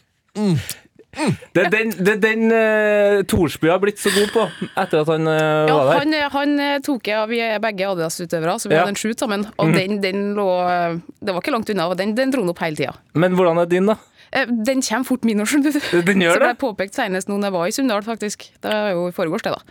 Det 1.51 1.63
er 1.65 1.71
den, 1.73 1.89
det 1.91 2.11
er 2.13 2.19
den 2.23 2.43
uh, 2.53 3.23
Thorsby 3.27 3.67
har 3.67 3.81
blitt 3.83 3.99
så 3.99 4.13
god 4.15 4.29
på 4.31 4.45
etter 4.79 5.01
at 5.01 5.09
han 5.11 5.27
eh, 5.27 5.67
Ja, 5.67 5.73
var 5.75 5.89
der. 5.89 5.97
han, 5.99 6.13
han 6.37 6.53
eh, 6.63 6.77
tok 6.85 7.09
jeg, 7.11 7.27
vi 7.33 7.41
er 7.43 7.57
begge 7.63 7.89
Adidas-utøvere, 7.89 8.53
så 8.63 8.69
vi 8.71 8.77
Ja. 8.77 8.85
hadde 8.85 8.93
en 8.95 9.01
shoot 9.01 9.19
sammen. 9.19 9.43
Og 9.59 9.73
den, 9.75 9.97
den 10.03 10.21
lå 10.37 10.45
eh, 10.71 10.95
Det 11.19 11.33
var 11.35 11.41
ikke 11.43 11.51
langt 11.57 11.69
unna, 11.73 11.89
og 11.91 11.97
den, 11.99 12.13
den 12.15 12.31
dro 12.31 12.45
den 12.45 12.53
opp 12.53 12.63
hele 12.63 12.79
tida. 12.79 12.93
Men 13.19 13.35
hvordan 13.35 13.59
er 13.59 13.67
din, 13.73 13.91
da? 13.91 13.97
Eh, 14.31 14.45
Den 14.47 14.79
kommer 14.87 15.09
fort 15.09 15.27
min 15.27 15.43
år, 15.43 15.49
skjønner 15.51 15.75
du. 15.75 15.81
Den 16.07 16.23
gjør 16.23 16.37
Som 16.39 16.45
det? 16.45 16.53
jeg 16.53 16.61
påpekt 16.63 16.95
senest 17.01 17.27
nå 17.27 17.35
når 17.41 17.49
jeg 17.49 17.57
var 17.57 17.67
i 17.67 17.75
Sunndal, 17.75 18.05
faktisk. 18.07 18.47
Det 18.63 18.71
er 18.71 18.93
jo 18.95 19.09
i 19.11 19.15
forgårs, 19.17 19.43
det, 19.43 19.51
da. 19.57 19.61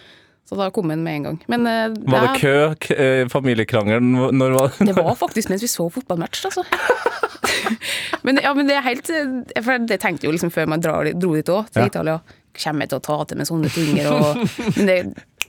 Så 0.50 0.56
da 0.58 0.66
kom 0.74 0.90
den 0.90 1.04
med 1.06 1.20
en 1.20 1.26
gang. 1.28 1.36
Men 1.52 1.66
uh, 1.68 1.94
Var 2.10 2.24
det 2.26 2.40
kø? 2.42 2.54
k 2.82 2.90
eh, 2.98 3.20
familiekrangelen? 3.30 4.16
Når 4.34 4.56
var 4.56 4.72
Det 4.82 4.96
var 4.96 5.14
faktisk 5.14 5.52
mens 5.52 5.62
vi 5.62 5.68
så 5.70 5.86
fotballmatch, 5.94 6.42
altså. 6.48 6.64
men, 8.26 8.40
ja, 8.42 8.50
men 8.58 8.66
det 8.66 8.74
er 8.80 8.82
helt 8.82 9.10
eh, 9.14 9.62
For 9.62 9.78
det 9.86 10.00
tenkte 10.02 10.26
jo 10.26 10.34
liksom 10.34 10.50
før 10.50 10.66
man 10.72 10.82
dro, 10.82 10.98
dro 11.14 11.36
dit 11.38 11.52
òg, 11.54 11.70
til 11.70 11.84
Ja. 11.84 11.92
Italia. 11.92 12.18
Kommer 12.58 12.82
jeg 12.82 12.90
til 12.90 12.98
å 12.98 13.04
ta 13.06 13.20
til 13.30 13.38
med 13.38 13.46
sånne 13.46 13.70
ting? 13.70 13.94
Og, 14.10 14.42
men 14.80 14.90
det, 14.90 14.98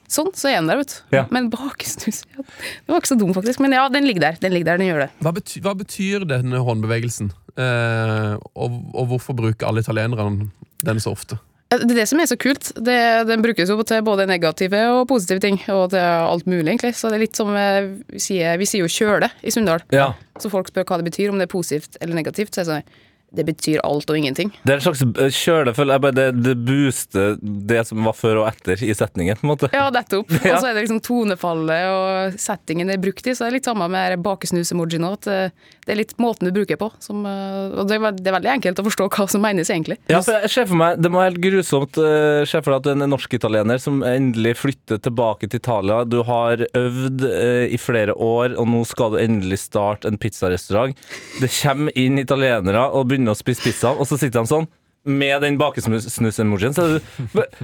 sånn, 0.05 0.29
så 0.37 0.51
er 0.51 0.59
den 0.59 0.69
der, 0.69 0.83
vet 0.83 0.93
du. 0.93 1.17
Ja. 1.17 1.25
Men 1.33 1.49
bakesnus 1.49 2.21
ja, 2.37 2.45
Det 2.45 2.93
var 2.93 3.01
ikke 3.01 3.13
så 3.15 3.17
dum, 3.25 3.33
faktisk. 3.33 3.65
Men 3.65 3.73
ja, 3.73 3.87
den 3.89 4.05
ligger 4.05 4.29
der. 4.29 4.37
Den 4.43 4.53
ligger 4.53 4.75
der, 4.75 4.83
den 4.85 4.91
gjør 4.93 5.07
det. 5.07 5.11
Hva, 5.25 5.33
betyr, 5.41 5.65
hva 5.65 5.73
betyr 5.81 6.29
denne 6.29 6.61
håndbevegelsen? 6.61 7.33
Eh, 7.57 8.35
og, 8.53 8.77
og 8.93 9.15
hvorfor 9.15 9.33
bruker 9.41 9.65
alle 9.65 9.81
italienerne 9.81 10.51
den 10.85 11.01
så 11.01 11.17
ofte? 11.17 11.41
Ja, 11.71 11.77
Det 11.79 11.93
er 11.93 12.01
det 12.01 12.07
som 12.11 12.19
er 12.19 12.27
så 12.27 12.35
kult. 12.35 12.73
Det, 12.75 12.97
den 13.29 13.43
brukes 13.43 13.69
jo 13.71 13.77
til 13.87 14.01
både 14.03 14.27
negative 14.27 14.81
og 14.91 15.05
positive 15.07 15.39
ting, 15.39 15.61
og 15.71 15.93
til 15.93 16.03
alt 16.03 16.45
mulig, 16.45 16.67
egentlig. 16.67 16.91
Så 16.99 17.07
det 17.07 17.17
er 17.17 17.23
litt 17.23 17.39
som 17.39 17.53
eh, 17.55 17.93
vi 18.11 18.19
sier, 18.19 18.59
vi 18.59 18.67
sier 18.67 18.83
jo 18.83 18.91
'kjøle' 18.91 19.31
i 19.41 19.53
Sunndal. 19.55 19.85
Ja. 19.95 20.11
Så 20.37 20.51
folk 20.51 20.67
spør 20.67 20.83
hva 20.89 20.99
det 20.99 21.07
betyr, 21.07 21.31
om 21.31 21.39
det 21.39 21.47
er 21.47 21.55
positivt 21.55 21.95
eller 22.01 22.17
negativt. 22.19 22.51
Så 22.51 22.61
er 22.61 22.65
det 22.65 22.73
sånn 22.73 22.99
det 23.31 23.45
betyr 23.47 23.79
alt 23.87 24.09
og 24.11 24.17
ingenting. 24.17 24.49
Det 24.67 24.73
er 24.73 24.81
en 24.81 24.83
slags 24.83 25.01
eh, 25.07 25.31
kjøle, 25.31 25.71
føler 25.75 25.95
jeg. 25.95 26.03
Bare 26.03 26.15
det, 26.17 26.25
det 26.43 26.55
booster 26.67 27.37
det 27.39 27.85
som 27.87 28.03
var 28.03 28.15
før 28.17 28.41
og 28.41 28.49
etter 28.49 28.81
i 28.83 28.91
setningen, 28.95 29.39
på 29.39 29.47
en 29.47 29.51
måte. 29.53 29.71
Ja, 29.75 29.87
nettopp. 29.93 30.33
Ja. 30.41 30.55
Og 30.55 30.63
så 30.63 30.71
er 30.71 30.73
det 30.73 30.81
liksom 30.81 30.99
tonefallet 31.05 31.83
og 31.93 32.39
settingen 32.41 32.89
det 32.89 32.95
er 32.97 33.01
brukt 33.03 33.27
i, 33.29 33.35
så 33.37 33.45
det 33.45 33.51
er 33.51 33.55
litt 33.59 33.67
samme 33.67 33.85
med 33.93 34.17
bakesnus-emojien 34.25 35.05
òg. 35.07 35.27
Eh, 35.31 35.53
det 35.85 35.93
er 35.93 35.99
litt 36.01 36.15
måten 36.21 36.49
du 36.49 36.51
bruker 36.55 36.79
på. 36.81 36.89
Som, 37.03 37.21
eh, 37.29 37.75
og 37.77 37.87
det 37.87 37.99
er, 37.99 38.17
det 38.17 38.33
veldig 38.35 38.51
enkelt 38.57 38.81
å 38.81 38.85
forstå 38.89 39.07
hva 39.13 39.27
som 39.31 39.45
menes, 39.45 39.71
egentlig. 39.71 39.99
Ja, 40.11 40.19
for 40.25 40.41
jeg 40.41 40.51
ser 40.51 40.67
for 40.67 40.81
meg, 40.81 40.99
Det 40.99 41.11
må 41.13 41.21
være 41.21 41.31
helt 41.31 41.43
grusomt 41.45 41.95
se 41.95 42.59
for 42.59 42.73
deg 42.73 42.79
at 42.81 42.87
du 42.87 42.89
er 42.91 42.97
en 42.97 43.13
norsk-italiener 43.13 43.79
som 43.81 44.01
endelig 44.05 44.57
flytter 44.59 44.99
tilbake 45.05 45.47
til 45.47 45.61
Italia. 45.61 46.01
Du 46.03 46.19
har 46.27 46.65
øvd 46.67 47.23
i 47.71 47.79
flere 47.79 48.15
år, 48.17 48.57
og 48.59 48.67
nå 48.73 48.81
skal 48.89 49.15
du 49.15 49.21
endelig 49.21 49.61
starte 49.63 50.09
en 50.09 50.19
pizzarestaurant. 50.19 50.97
Det 51.39 51.51
kommer 51.61 51.95
inn 51.99 52.19
italienere 52.21 52.87
og 52.91 53.07
begynner 53.11 53.20
å 53.29 53.35
spise 53.37 53.61
pizza, 53.61 53.91
og 53.93 54.07
så 54.09 54.17
sitter 54.17 54.41
de 54.41 54.47
sånn. 54.49 54.67
Med 55.03 55.41
den 55.41 55.55
bakesnus-emojien, 55.57 56.73
så 56.77 56.83
er 56.85 56.99
du 56.99 56.99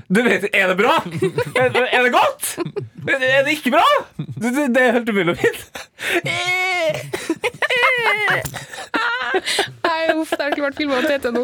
Du 0.10 0.22
vet, 0.26 0.48
er 0.58 0.72
det 0.72 0.78
bra? 0.80 0.96
Er, 1.54 1.70
er 1.70 2.04
det 2.08 2.14
godt? 2.16 2.56
Er 3.08 3.20
det, 3.22 3.28
er 3.30 3.44
det 3.46 3.54
ikke 3.60 3.72
bra? 3.76 3.86
Det, 4.18 4.54
det, 4.56 4.64
det 4.74 4.82
er 4.88 4.96
helt 4.98 5.10
umulig 5.14 5.36
å 5.36 5.38
vite. 5.38 5.68
Nei, 9.86 10.02
uff, 10.18 10.32
det 10.34 10.42
har 10.42 10.52
ikke 10.54 10.66
vært 10.66 10.80
filma 10.80 11.02
til 11.06 11.30
ennå. 11.30 11.44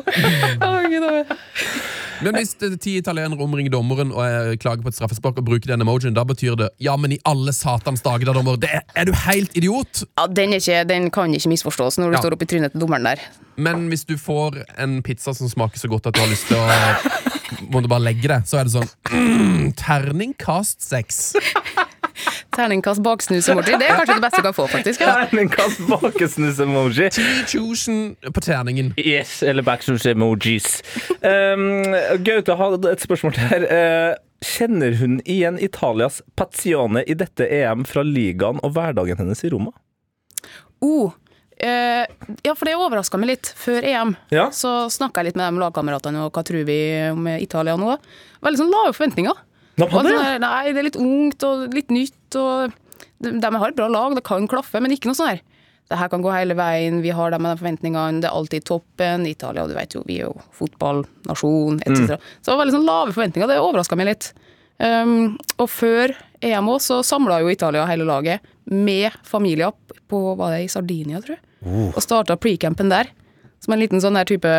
Men 2.24 2.38
hvis 2.40 2.54
ti 2.82 2.94
italienere 3.00 3.42
omringer 3.44 3.74
dommeren 3.74 4.14
og 4.16 4.58
klager 4.64 4.84
på 4.86 4.92
et 4.94 4.98
straffespark 4.98 5.40
og 5.42 5.48
bruker 5.48 5.74
den 5.74 5.84
emojien, 5.84 6.16
da 6.16 6.24
betyr 6.28 6.56
det 6.60 6.70
ja, 6.84 6.96
men 7.00 7.16
i 7.16 7.20
alle 7.28 7.52
satans 7.56 8.02
dager, 8.06 8.30
da, 8.30 8.36
dommer, 8.38 8.58
det 8.62 8.70
er, 8.80 8.84
er 9.04 9.10
du 9.10 9.14
helt 9.26 9.56
idiot? 9.60 10.06
Ja, 10.18 10.26
den, 10.32 10.56
er 10.56 10.64
ikke, 10.64 10.82
den 10.90 11.10
kan 11.14 11.34
ikke 11.36 11.52
misforstås 11.54 12.00
når 12.00 12.14
du 12.14 12.18
Ja. 12.18 12.24
står 12.24 12.38
oppi 12.38 12.48
trynet 12.50 12.72
til 12.76 12.82
dommeren 12.86 13.06
der. 13.12 13.20
Men 13.56 13.88
hvis 13.92 14.06
du 14.10 14.16
får 14.18 14.64
en 14.82 15.02
pizza 15.06 15.34
som 15.34 15.50
smaker 15.50 15.80
så 15.80 15.90
godt 15.92 16.10
at 16.10 16.18
du 16.18 16.24
har 16.24 16.32
lyst 16.32 16.50
til 16.50 16.58
å 16.58 16.68
Må 17.74 17.84
du 17.84 17.88
bare 17.92 18.08
legge 18.08 18.28
det, 18.32 18.42
så 18.50 18.60
er 18.60 18.68
det 18.68 18.74
sånn 18.74 18.90
mm, 19.12 19.74
Terningkast 19.78 20.82
seks. 20.82 21.34
Terningkast 22.54 23.02
baksnus-emoji, 23.06 23.78
det 23.82 23.88
er 23.88 23.98
kanskje 23.98 24.18
det 24.18 24.24
beste 24.26 24.42
du 24.42 24.48
kan 24.48 24.56
få, 24.58 24.66
faktisk. 24.70 25.02
Ja. 25.02 25.14
Terningkast 25.24 25.82
baksnus-emoji. 25.90 27.10
10 27.50 28.34
på 28.34 28.44
terningen. 28.46 28.92
Yes, 29.02 29.40
eller 29.46 29.66
baksnus-emojis. 29.66 30.82
Um, 31.22 31.96
Gaute 32.26 32.58
hadde 32.60 32.94
et 32.94 33.06
spørsmål 33.06 33.38
til 33.38 33.50
her. 33.54 33.66
Uh, 33.70 34.44
kjenner 34.44 34.98
hun 35.00 35.18
igjen 35.26 35.58
Italias 35.62 36.22
pazione 36.38 37.06
i 37.08 37.16
dette 37.18 37.48
EM 37.48 37.88
fra 37.90 38.04
ligaen 38.06 38.62
og 38.62 38.76
hverdagen 38.76 39.22
hennes 39.24 39.44
i 39.46 39.52
Roma? 39.54 39.74
Oh, 40.84 41.14
eh, 41.64 42.04
ja, 42.46 42.54
for 42.56 42.68
det 42.68 42.76
overraska 42.78 43.18
meg 43.22 43.32
litt. 43.34 43.54
Før 43.60 43.86
EM 43.88 44.16
Ja. 44.34 44.50
så 44.52 44.90
snakka 44.92 45.22
jeg 45.24 45.32
litt 45.32 45.40
med 45.40 45.54
de 45.54 45.64
lagkameratene 45.64 46.26
og 46.28 46.34
hva 46.36 46.44
tror 46.46 46.66
vi 46.68 46.78
om 47.10 47.26
Italia 47.38 47.78
nå. 47.80 47.96
Veldig 48.44 48.62
sånn 48.62 48.74
lave 48.74 48.94
forventninger. 48.94 49.42
Da 49.80 49.88
Og 49.88 49.96
sånn 50.06 50.40
nei, 50.44 50.72
det 50.74 50.78
er 50.84 50.88
litt 50.92 51.00
ungt 51.02 51.44
og 51.48 51.74
litt 51.74 51.90
nytt. 51.90 52.36
og 52.38 52.74
De, 53.24 53.32
de 53.40 53.50
har 53.56 53.70
et 53.72 53.76
bra 53.80 53.88
lag, 53.90 54.14
det 54.16 54.24
kan 54.28 54.46
klaffe, 54.48 54.82
men 54.84 54.92
ikke 54.94 55.08
noe 55.10 55.18
sånn 55.18 55.32
her. 55.34 55.42
Det 55.90 55.98
her 56.00 56.08
kan 56.10 56.22
gå 56.24 56.32
hele 56.32 56.56
veien, 56.56 57.02
vi 57.04 57.10
har 57.12 57.32
de 57.32 57.38
med 57.40 57.52
de 57.56 57.60
forventningene, 57.62 58.22
det 58.24 58.30
er 58.30 58.36
alltid 58.38 58.64
toppen. 58.66 59.26
Italia, 59.28 59.66
du 59.68 59.74
vet 59.76 59.94
jo, 59.98 60.04
vi 60.08 60.20
er 60.22 60.30
jo 60.30 60.36
fotballnasjon, 60.94 61.82
etc. 61.86 62.18
Så 62.42 62.46
det 62.48 62.54
var 62.54 62.62
veldig 62.64 62.76
sånn 62.78 62.88
lave 62.88 63.14
forventninger, 63.16 63.50
det 63.52 63.60
overraska 63.62 63.98
meg 64.00 64.10
litt. 64.12 64.30
Um, 64.84 65.38
og 65.62 65.70
før 65.70 66.14
EM 66.44 66.68
også, 66.74 67.00
så 67.04 67.16
samla 67.16 67.42
jo 67.44 67.52
Italia 67.54 67.86
hele 67.88 68.08
laget 68.08 68.42
med 68.66 69.14
familier 69.28 69.72
på 70.10 70.36
var 70.40 70.56
det 70.56 70.64
i 70.66 70.72
Sardinia, 70.72 71.22
tror 71.24 71.38
jeg. 71.38 71.44
Og 71.66 72.02
starta 72.04 72.38
pre-campen 72.40 72.92
der. 72.92 73.12
Som 73.64 73.76
en 73.76 73.84
liten 73.84 74.02
sånn 74.04 74.18
der 74.20 74.28
type 74.28 74.54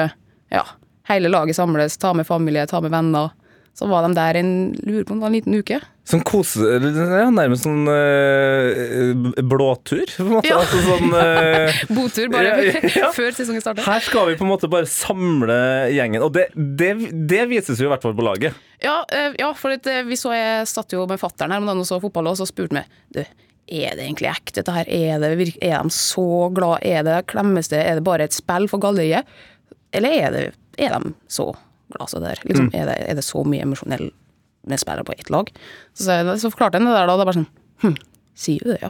Ja, 0.52 0.66
hele 1.10 1.30
laget 1.32 1.58
samles, 1.58 1.98
ta 2.00 2.14
med 2.16 2.28
familie, 2.28 2.66
ta 2.70 2.80
med 2.84 2.94
venner. 2.94 3.32
Så 3.74 3.88
var 3.90 4.04
de 4.06 4.14
der 4.14 4.38
en 4.38 4.52
lurer 4.86 5.02
på 5.04 5.16
om 5.16 5.18
det 5.18 5.24
var 5.24 5.32
en 5.32 5.34
liten 5.34 5.56
uke. 5.58 5.80
Sånn 6.06 6.20
kose... 6.22 6.62
Ja, 6.62 7.24
nærmest 7.32 7.64
sånn 7.64 7.88
øh, 7.90 9.40
blåtur, 9.50 10.04
på 10.04 10.22
en 10.22 10.34
måte. 10.36 10.52
Ja. 10.52 10.60
Altså 10.60 10.82
sånn 10.84 11.16
øh, 11.16 11.80
Botur 11.96 12.28
bare 12.30 12.52
Ja, 12.52 12.82
ja, 13.00 13.08
før 13.16 13.34
sesongen 13.34 13.64
starter. 13.64 13.86
Her 13.88 14.04
skal 14.04 14.28
vi 14.30 14.36
på 14.38 14.46
en 14.46 14.52
måte 14.52 14.70
bare 14.70 14.86
samle 14.90 15.56
gjengen, 15.90 16.22
og 16.22 16.36
det, 16.36 16.50
det, 16.54 16.92
det 17.26 17.40
vises 17.50 17.80
jo 17.82 17.88
i 17.88 17.90
hvert 17.90 18.04
fall 18.04 18.14
på 18.14 18.26
laget. 18.28 18.60
Ja, 18.84 19.00
øh, 19.02 19.34
ja 19.40 19.50
for 19.58 19.74
eh, 19.74 20.04
vi 20.06 20.20
så 20.20 20.36
jeg 20.36 20.68
satt 20.70 20.94
jo 20.94 21.08
med 21.10 21.18
fattern 21.18 21.56
her 21.56 21.64
om 21.64 21.72
dagen 21.72 21.82
og 21.82 21.88
så 21.88 21.98
fotball, 22.04 22.30
og 22.30 22.38
så 22.38 22.46
spurte 22.46 22.78
vi 22.78 22.84
du, 23.18 23.24
er 23.66 23.96
det 23.96 24.04
egentlig 24.04 24.30
ekte 24.30 24.60
dette 24.60 24.74
her? 24.74 24.88
Er, 24.92 25.22
det, 25.22 25.48
er 25.64 25.82
de 25.82 25.94
så 25.94 26.50
glad? 26.54 26.84
Er 26.84 27.04
det 27.06 27.20
klemmes 27.32 27.70
det? 27.72 27.80
Er 27.80 27.98
det 27.98 28.06
bare 28.06 28.26
et 28.28 28.36
spill 28.36 28.68
for 28.70 28.82
galleriet? 28.82 29.28
Eller 29.94 30.16
er, 30.18 30.34
det, 30.34 30.44
er 30.78 30.96
de 30.96 31.14
så 31.30 31.52
glad 31.94 32.10
som 32.10 32.24
det 32.24 32.34
der? 32.34 32.42
Liksom, 32.50 32.70
er, 32.74 32.90
det, 32.90 32.98
er 33.08 33.18
det 33.18 33.24
så 33.24 33.44
mye 33.46 33.64
emosjonell 33.64 34.10
med 34.68 34.80
spillere 34.80 35.06
på 35.06 35.16
ett 35.16 35.30
lag? 35.32 35.52
Så, 35.92 36.08
så, 36.08 36.36
så 36.40 36.50
forklarte 36.52 36.80
han 36.80 36.88
det 36.88 36.96
der 36.96 37.08
da, 37.08 37.16
det 37.16 37.24
er 37.24 37.30
bare 37.30 37.38
sånn 37.40 37.50
hm, 37.84 37.96
Sier 38.34 38.64
du 38.66 38.72
det, 38.72 38.80
ja? 38.82 38.88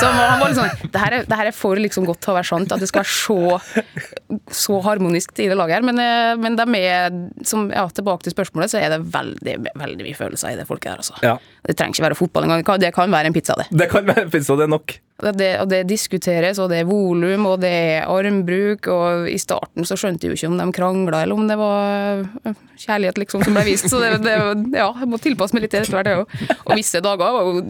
Så 0.00 0.04
han 0.04 0.16
var, 0.18 0.26
han 0.28 0.40
var 0.42 0.50
litt 0.52 0.58
sånn 0.58 0.90
det 0.92 1.00
her, 1.00 1.14
er, 1.16 1.22
det 1.24 1.36
her 1.38 1.48
er 1.48 1.54
for 1.56 1.78
liksom 1.80 2.04
godt 2.04 2.20
til 2.26 2.34
å 2.34 2.36
være 2.36 2.48
sant, 2.50 2.74
at 2.76 2.82
det 2.82 2.88
skal 2.90 3.00
være 3.00 3.14
så, 3.16 3.38
så 4.52 4.80
harmonisk 4.84 5.32
i 5.40 5.46
det 5.48 5.56
laget 5.56 5.78
her. 5.78 5.86
Men, 5.86 6.00
eh, 6.02 6.32
men 6.40 6.58
de 6.58 6.66
er, 6.82 7.14
som, 7.48 7.70
ja, 7.72 7.86
tilbake 7.88 8.26
til 8.26 8.34
spørsmålet, 8.34 8.72
så 8.74 8.82
er 8.82 8.92
det 8.92 8.98
veldig, 9.14 9.54
veldig 9.80 10.04
mye 10.08 10.18
følelser 10.18 10.52
i 10.52 10.58
det 10.60 10.66
folket 10.68 10.90
der. 10.90 11.00
Altså. 11.00 11.16
Ja. 11.24 11.38
Det 11.64 11.76
trenger 11.78 11.96
ikke 11.96 12.04
være 12.10 12.18
fotball 12.18 12.44
engang. 12.50 12.66
Det 12.82 12.92
kan- 12.92 13.12
være 13.12 13.26
en 13.32 13.34
pizza, 13.36 13.54
det. 13.56 13.66
Det 13.72 13.88
kan 13.92 14.04
være 14.08 14.26
en 14.26 14.30
pizza, 14.32 14.56
det 14.56 14.64
er 14.68 14.72
nok. 14.74 14.94
Det, 15.22 15.48
og 15.62 15.68
det 15.70 15.80
diskuteres, 15.86 16.58
og 16.58 16.68
det 16.72 16.80
er 16.82 16.88
volum, 16.88 17.46
og 17.46 17.60
det 17.62 17.70
er 17.70 18.08
armbruk, 18.10 18.88
og 18.92 19.28
i 19.30 19.38
starten 19.38 19.86
så 19.86 19.94
skjønte 19.96 20.26
jeg 20.26 20.32
jo 20.32 20.38
ikke 20.40 20.50
om 20.50 20.58
de 20.58 20.66
krangla, 20.76 21.20
eller 21.22 21.38
om 21.38 21.46
det 21.48 21.56
var 21.60 22.24
øh, 22.48 22.54
kjærlighet 22.82 23.20
liksom 23.22 23.44
som 23.46 23.54
ble 23.54 23.64
vist, 23.68 23.86
så 23.92 24.00
det, 24.02 24.16
det 24.24 24.34
ja, 24.74 24.88
jeg 24.90 25.08
må 25.12 25.20
tilpasse 25.22 25.54
meg 25.56 25.64
litt 25.68 25.76
til 25.76 25.84
etter 25.84 25.94
hvert, 26.00 26.10
jeg 26.10 26.24
òg. 26.24 26.60
Og 26.66 26.76
visse 26.80 27.00
dager 27.04 27.36
var 27.38 27.48
jo 27.48 27.62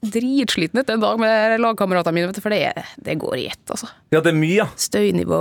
dritsliten 0.00 0.80
etter 0.80 0.96
en 0.96 1.02
dag 1.04 1.20
med 1.20 1.60
lagkameratene 1.60 2.16
mine, 2.16 2.42
for 2.42 2.50
det, 2.54 2.72
det 2.96 3.18
går 3.20 3.36
i 3.36 3.46
ett, 3.52 3.64
altså. 3.70 3.90
Ja, 4.14 4.20
det 4.24 4.32
er 4.32 4.38
mye, 4.40 4.56
ja. 4.62 4.68
Støynivå 4.80 5.40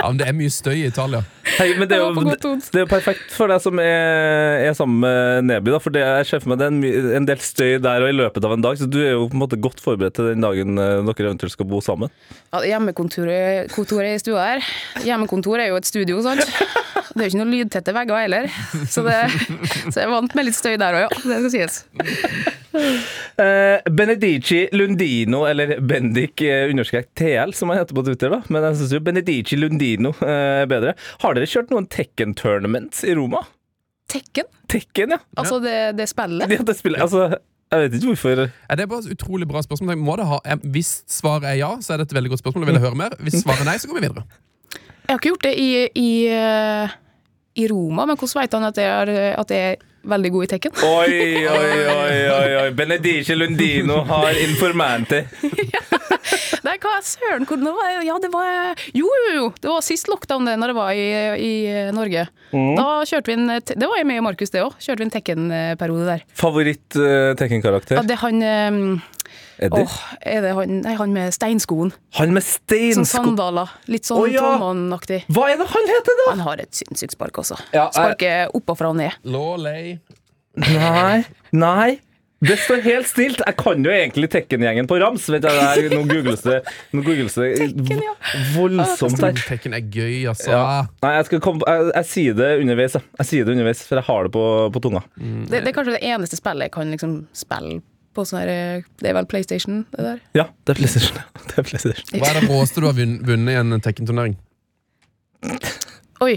Ja, 0.00 0.08
men 0.08 0.16
Det 0.20 0.28
er 0.28 0.36
mye 0.36 0.52
støy 0.52 0.78
i 0.78 0.86
Italia. 0.88 1.20
Hei, 1.60 1.74
men 1.76 1.88
det 1.90 1.98
er, 1.98 2.06
jo, 2.08 2.54
det 2.56 2.78
er 2.78 2.84
jo 2.86 2.88
perfekt 2.88 3.34
for 3.36 3.50
deg 3.52 3.60
som 3.60 3.76
er, 3.82 4.62
er 4.64 4.76
sammen 4.76 5.02
med 5.02 5.44
Neby, 5.44 5.74
da, 5.74 5.80
for 5.84 5.92
det, 5.92 6.00
jeg 6.00 6.28
ser 6.30 6.40
for 6.40 6.54
meg 6.54 6.60
det 6.62 6.68
er 6.70 6.72
en, 6.72 7.10
en 7.18 7.26
del 7.28 7.42
støy 7.44 7.74
der 7.84 8.04
og 8.06 8.08
i 8.08 8.14
løpet 8.16 8.46
av 8.48 8.54
en 8.54 8.64
dag, 8.64 8.78
så 8.80 8.88
du 8.88 8.96
er 9.02 9.12
jo 9.12 9.26
på 9.28 9.36
en 9.36 9.42
måte 9.42 9.58
godt 9.60 9.82
forberedt 9.84 10.16
til 10.16 10.30
den 10.30 10.46
dagen 10.46 10.80
eh, 10.80 11.02
dere 11.04 11.28
eventuelt 11.28 11.52
skal 11.52 11.68
bo 11.68 11.82
sammen. 11.84 12.08
Ja, 12.54 12.62
Hjemmekontoret 12.70 13.74
kontoret 13.76 14.16
i 14.16 14.22
stua 14.22 14.46
her. 14.54 14.70
Hjemmekontor 15.04 15.60
er 15.60 15.74
jo 15.74 15.76
et 15.82 15.90
studio, 15.90 16.22
sant. 16.24 16.40
Det 17.10 17.18
er 17.18 17.26
jo 17.26 17.30
ikke 17.34 17.42
noen 17.42 17.52
lydtette 17.52 17.92
vegger 17.92 18.22
heller, 18.22 18.48
så, 18.88 19.04
det, 19.04 19.18
så 19.90 19.96
jeg 19.98 20.06
er 20.06 20.12
vant 20.14 20.36
med 20.38 20.46
litt 20.48 20.56
støy 20.56 20.78
der 20.80 20.96
òg, 20.96 21.08
ja. 21.08 21.22
Det 21.26 21.42
skal 21.42 21.54
sies. 21.58 21.80
Eh, 23.40 23.80
Benedici 23.90 24.68
Lundino, 24.76 25.46
eller 25.48 25.78
Bendik 25.80 26.42
eh, 26.44 26.68
understrek 26.68 27.06
TL, 27.16 27.54
som 27.56 27.70
han 27.72 27.78
heter 27.78 27.96
på 27.96 28.02
Twitter, 28.04 28.34
da. 28.34 28.42
Men 28.52 28.66
jeg 28.68 28.76
syns 28.76 28.92
jo 28.92 29.00
Benedici 29.00 29.56
Lundino 29.56 30.10
eh, 30.20 30.60
er 30.60 30.68
bedre. 30.68 30.92
Har 31.22 31.38
dere 31.38 31.48
kjørt 31.48 31.72
noen 31.72 31.86
Tekken 31.88 32.34
tournaments 32.36 33.00
i 33.08 33.14
Roma? 33.16 33.40
Tekken, 34.12 34.50
Tekken, 34.68 35.14
ja. 35.16 35.20
altså 35.40 35.56
det, 35.64 35.76
det 35.96 36.10
spillet. 36.10 36.52
ja 36.52 36.66
det 36.66 36.76
spiller, 36.76 37.00
altså, 37.06 37.30
jeg 37.70 37.84
vet 37.86 37.96
ikke 37.96 38.10
hvorfor. 38.10 38.44
Ja, 38.44 38.76
det 38.76 38.84
er 38.84 38.92
bare 38.92 39.06
et 39.06 39.16
utrolig 39.16 39.48
bra 39.48 39.62
spørsmål. 39.64 39.96
Må 40.02 40.20
det 40.20 40.28
ha, 40.28 40.40
hvis 40.76 40.92
svaret 41.08 41.48
er 41.48 41.60
ja, 41.62 41.70
så 41.80 41.94
er 41.94 42.02
det 42.02 42.10
et 42.10 42.16
veldig 42.18 42.34
godt 42.34 42.44
spørsmål. 42.44 42.66
Jeg 42.66 42.74
vil 42.74 42.84
høre 42.84 42.98
mer. 42.98 43.14
Hvis 43.24 43.40
svaret 43.40 43.62
er 43.64 43.70
nei, 43.70 43.78
så 43.80 43.88
går 43.88 44.00
vi 44.00 44.08
videre. 44.08 44.26
Jeg 44.74 45.14
har 45.14 45.22
ikke 45.22 45.32
gjort 45.32 45.46
det 45.46 45.54
i, 45.58 45.70
i, 45.96 46.10
eh, 46.34 46.98
i 47.62 47.70
Roma, 47.70 48.04
men 48.10 48.18
hvordan 48.18 48.42
vet 48.42 48.58
han 48.58 48.68
at 48.68 48.76
det 48.76 48.90
er, 48.90 49.14
at 49.38 49.48
det 49.48 49.62
er 49.70 49.86
veldig 50.02 50.32
god 50.32 50.46
i 50.46 50.50
Tekken? 50.54 50.76
Oi, 50.86 51.20
oi, 51.46 51.70
oi, 51.96 52.18
oi, 52.34 52.50
oi. 52.62 52.68
Benedice 52.76 53.36
Lundino 53.36 54.02
har 54.08 54.36
informanti. 54.46 55.24
Nei, 56.66 56.76
hva 56.82 56.98
søren, 57.04 57.46
hvor 57.48 57.56
det 57.60 57.72
var, 57.72 58.00
ja, 58.04 58.16
det 58.20 58.28
var 58.32 58.82
Jo, 58.92 59.08
jo, 59.08 59.30
jo. 59.34 59.46
Det 59.60 59.70
var 59.70 59.84
sist 59.84 60.10
lockdown 60.12 60.48
det, 60.48 60.58
når 60.60 60.72
det 60.72 60.76
var 60.76 60.90
i, 60.92 61.06
i 61.40 61.52
Norge. 61.96 62.26
Da 62.50 62.86
kjørte 63.06 63.30
vi 63.30 63.36
en 63.38 63.60
Det 63.62 63.86
var 63.86 64.00
jeg 64.00 64.08
med 64.10 64.24
Markus, 64.26 64.52
det 64.52 64.64
òg. 64.64 64.76
Kjørte 64.82 65.00
vi 65.00 65.06
en 65.08 65.14
Tekken-periode 65.14 66.08
der. 66.08 66.26
Favoritt 66.36 66.98
uh, 66.98 67.32
Tekken-karakter? 67.38 67.96
Ja, 68.00 68.04
det 68.06 68.16
er 68.18 68.22
han 68.24 68.42
eh, 68.44 69.08
Eddie? 69.60 69.84
Åh, 69.84 69.96
er 70.24 70.44
det 70.44 70.52
han, 70.56 70.76
nei, 70.86 70.94
han 70.96 71.14
med 71.14 71.34
steinskoen? 71.36 71.92
Han 72.16 72.34
med 72.36 72.44
Sånn 72.46 72.62
steinsko... 72.64 73.08
sandaler. 73.12 73.72
Litt 73.92 74.08
sånn 74.08 74.22
oh, 74.22 74.28
ja. 74.30 74.40
trollmannaktig. 74.40 75.22
Hva 75.28 75.50
er 75.52 75.60
det 75.60 75.68
han 75.74 75.90
heter, 75.94 76.20
da? 76.22 76.28
Han 76.32 76.44
har 76.48 76.62
et 76.64 76.72
sinnssykt 76.80 77.16
spark 77.18 77.42
også. 77.44 77.58
Ja, 77.74 77.88
jeg- 77.88 77.98
Sparker 77.98 78.54
oppafra 78.56 78.94
og 78.94 79.00
ned. 79.02 79.18
Lawley. 79.28 79.98
Nei, 80.60 81.24
nei. 81.52 81.98
Det 82.40 82.54
står 82.56 82.80
helt 82.86 83.04
stilt. 83.04 83.42
Jeg 83.44 83.56
kan 83.60 83.84
jo 83.84 83.90
egentlig 83.92 84.30
Tekken-gjengen 84.32 84.86
på 84.88 84.96
rams. 85.02 85.26
Vet 85.28 85.44
jeg, 85.44 85.90
nå 85.92 86.00
googles 86.08 86.40
det, 86.46 86.62
nå 86.96 87.02
googles 87.04 87.36
det 87.36 87.50
Tekken, 87.60 88.00
ja. 88.00 88.14
voldsomt 88.54 89.20
her. 89.20 89.36
Tekken 89.44 89.76
er 89.76 89.84
gøy, 89.84 90.24
altså. 90.32 90.48
Ja. 90.54 90.62
Nei, 91.04 91.12
jeg, 91.18 91.28
skal 91.28 91.42
komme, 91.44 91.68
jeg, 91.68 91.90
jeg 91.98 92.08
sier 92.14 92.38
det 92.40 92.50
underveis. 92.62 92.96
Jeg. 92.96 93.04
jeg 93.20 93.28
sier 93.28 93.44
det 93.44 93.58
underveis, 93.58 93.84
For 93.84 94.00
jeg 94.00 94.08
har 94.08 94.24
det 94.24 94.32
på, 94.38 94.44
på 94.72 94.84
tunga. 94.88 95.04
Det, 95.20 95.60
det 95.60 95.66
er 95.68 95.76
kanskje 95.76 95.98
det 95.98 96.04
eneste 96.14 96.40
spillet 96.40 96.70
jeg 96.70 96.76
kan 96.78 96.96
liksom 96.96 97.18
spille 97.36 97.82
på 98.20 98.26
sånn 98.28 98.42
her 98.44 98.52
eh, 98.52 98.86
Det 99.00 99.10
er 99.10 99.16
vel 99.18 99.28
PlayStation, 99.30 99.82
det 99.96 100.06
der? 100.06 100.22
Ja, 100.36 100.46
det 100.64 100.74
er 100.76 100.80
PlayStation. 100.82 101.18
Det 101.50 101.58
er 101.58 101.66
PlayStation. 101.66 102.20
Hva 102.20 102.30
er 102.30 102.40
det 102.40 102.48
råeste 102.52 102.84
du 102.84 102.86
har 102.90 102.96
vunnet 103.00 103.52
i 103.54 103.58
en 103.58 103.74
Tekken-turnering? 103.82 104.36
Oi. 106.26 106.36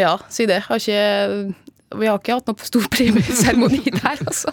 Ja, 0.00 0.18
si 0.28 0.44
det. 0.48 0.60
Har 0.68 0.76
ikke 0.76 1.54
Vi 1.96 2.08
har 2.10 2.18
ikke 2.20 2.36
hatt 2.36 2.50
noe 2.50 2.66
stor 2.68 2.84
premieseremoni 2.92 3.80
der, 3.96 4.20
altså. 4.26 4.52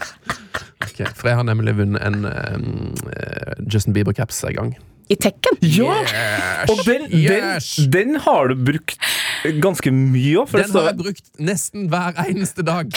Okay, 0.83 1.07
For 1.17 1.31
jeg 1.31 1.39
har 1.39 1.45
nemlig 1.47 1.73
vunnet 1.79 2.03
en 2.05 2.25
um, 2.27 2.95
Justin 3.71 3.95
Bieber-caps 3.95 4.43
en 4.47 4.57
gang. 4.59 4.73
I 5.11 5.17
Tekken? 5.19 5.57
Ja! 5.61 5.97
Yes! 5.99 6.71
Og 6.71 6.83
den, 6.87 7.07
Yes! 7.11 7.69
den, 7.75 7.91
den 7.91 8.21
har 8.23 8.51
du 8.53 8.55
brukt 8.71 8.95
ganske 9.63 9.91
mye 9.91 10.45
av. 10.45 10.53
Den 10.55 10.71
har 10.77 10.87
jeg 10.91 10.99
brukt 11.01 11.25
nesten 11.43 11.89
hver 11.91 12.15
eneste 12.23 12.63
dag. 12.67 12.93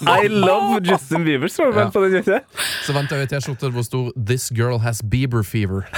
I 0.00 0.28
love 0.28 0.80
Justin 0.86 1.24
Bieber, 1.24 1.48
står 1.48 1.72
det 1.72 1.76
vel 1.76 1.90
på 1.94 2.02
den 2.04 2.18
ikke? 2.22 2.40
Så 2.86 2.94
vant 2.96 3.10
jeg 3.12 3.24
jo 3.24 3.30
T-skjorte 3.32 3.70
hvor 3.70 3.82
det 3.82 3.88
sto 3.88 4.02
'This 4.16 4.50
girl 4.56 4.78
has 4.82 5.02
Bieber 5.02 5.42
fever'. 5.46 5.84